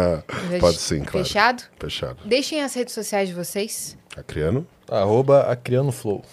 Pode 0.59 0.79
sim, 0.79 1.05
claro. 1.05 1.25
Fechado? 1.25 1.63
Fechado. 1.79 2.17
Deixem 2.25 2.63
as 2.63 2.75
redes 2.75 2.93
sociais 2.93 3.29
de 3.29 3.35
vocês. 3.35 3.97
Acriano. 4.17 4.67
Arroba 4.91 5.43
Acriano 5.43 5.93
Flow. 5.93 6.25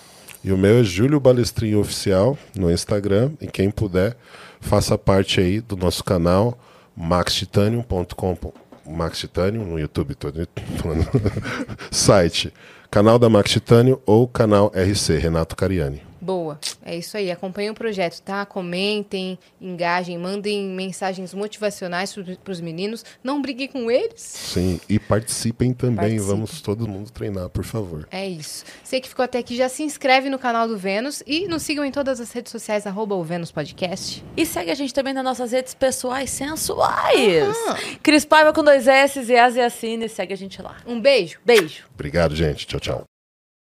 E 0.44 0.52
o 0.52 0.58
meu 0.58 0.80
é 0.80 0.84
Júlio 0.84 1.20
Balestrinho 1.20 1.80
Oficial 1.80 2.36
no 2.56 2.72
Instagram. 2.72 3.34
E 3.40 3.46
quem 3.46 3.70
puder, 3.70 4.18
faça 4.60 4.98
parte 4.98 5.40
aí 5.40 5.62
do 5.62 5.78
nosso 5.78 6.04
canal 6.04 6.58
maxtitanium.com. 6.96 8.36
Max 8.84 9.20
Titanium 9.20 9.66
no 9.66 9.78
YouTube, 9.78 10.16
tô 10.16 10.32
falando. 10.78 11.06
Site. 11.92 12.52
Canal 12.90 13.20
da 13.20 13.30
Max 13.30 13.52
Titanium 13.52 14.00
ou 14.06 14.28
canal 14.28 14.72
RC, 14.74 15.18
Renato 15.18 15.56
Cariani. 15.56 16.07
Boa. 16.28 16.60
É 16.84 16.94
isso 16.94 17.16
aí. 17.16 17.32
Acompanhem 17.32 17.70
o 17.70 17.74
projeto, 17.74 18.22
tá? 18.22 18.46
Comentem, 18.46 19.40
engajem, 19.62 20.18
mandem 20.18 20.68
mensagens 20.68 21.34
motivacionais 21.34 22.14
para 22.44 22.52
os 22.52 22.60
meninos. 22.60 23.06
Não 23.24 23.42
briguem 23.42 23.70
com 23.70 23.90
eles. 23.90 24.20
Sim, 24.20 24.78
e 24.90 25.00
participem 25.00 25.72
também. 25.72 25.96
Participem. 25.96 26.28
Vamos 26.28 26.60
todo 26.60 26.86
mundo 26.86 27.10
treinar, 27.12 27.48
por 27.48 27.64
favor. 27.64 28.06
É 28.12 28.28
isso. 28.28 28.66
Você 28.84 29.00
que 29.00 29.08
ficou 29.08 29.24
até 29.24 29.38
aqui, 29.38 29.56
já 29.56 29.70
se 29.70 29.84
inscreve 29.84 30.30
no 30.30 30.38
canal 30.38 30.68
do 30.68 30.78
Vênus 30.78 31.24
e 31.26 31.48
nos 31.48 31.64
sigam 31.64 31.86
em 31.86 31.92
todas 31.92 32.20
as 32.20 32.30
redes 32.34 32.52
sociais, 32.52 32.86
arroba 32.86 33.16
o 33.16 33.24
Vênus 33.24 33.50
Podcast. 33.50 34.22
E 34.36 34.46
segue 34.46 34.70
a 34.70 34.76
gente 34.76 34.94
também 34.94 35.14
nas 35.14 35.24
nossas 35.24 35.54
redes 35.54 35.74
pessoais 35.74 36.30
sensuais. 36.30 37.56
Cris 38.04 38.26
Paiva 38.26 38.52
com 38.52 38.66
dois 38.66 38.86
S 38.86 39.22
e 39.22 39.38
Asiacine. 39.38 40.10
Segue 40.10 40.34
a 40.34 40.38
gente 40.38 40.62
lá. 40.62 40.76
Um 40.86 41.00
beijo. 41.00 41.40
Beijo. 41.46 41.86
Obrigado, 41.96 42.36
gente. 42.36 42.68
Tchau, 42.68 42.82
tchau. 42.82 43.17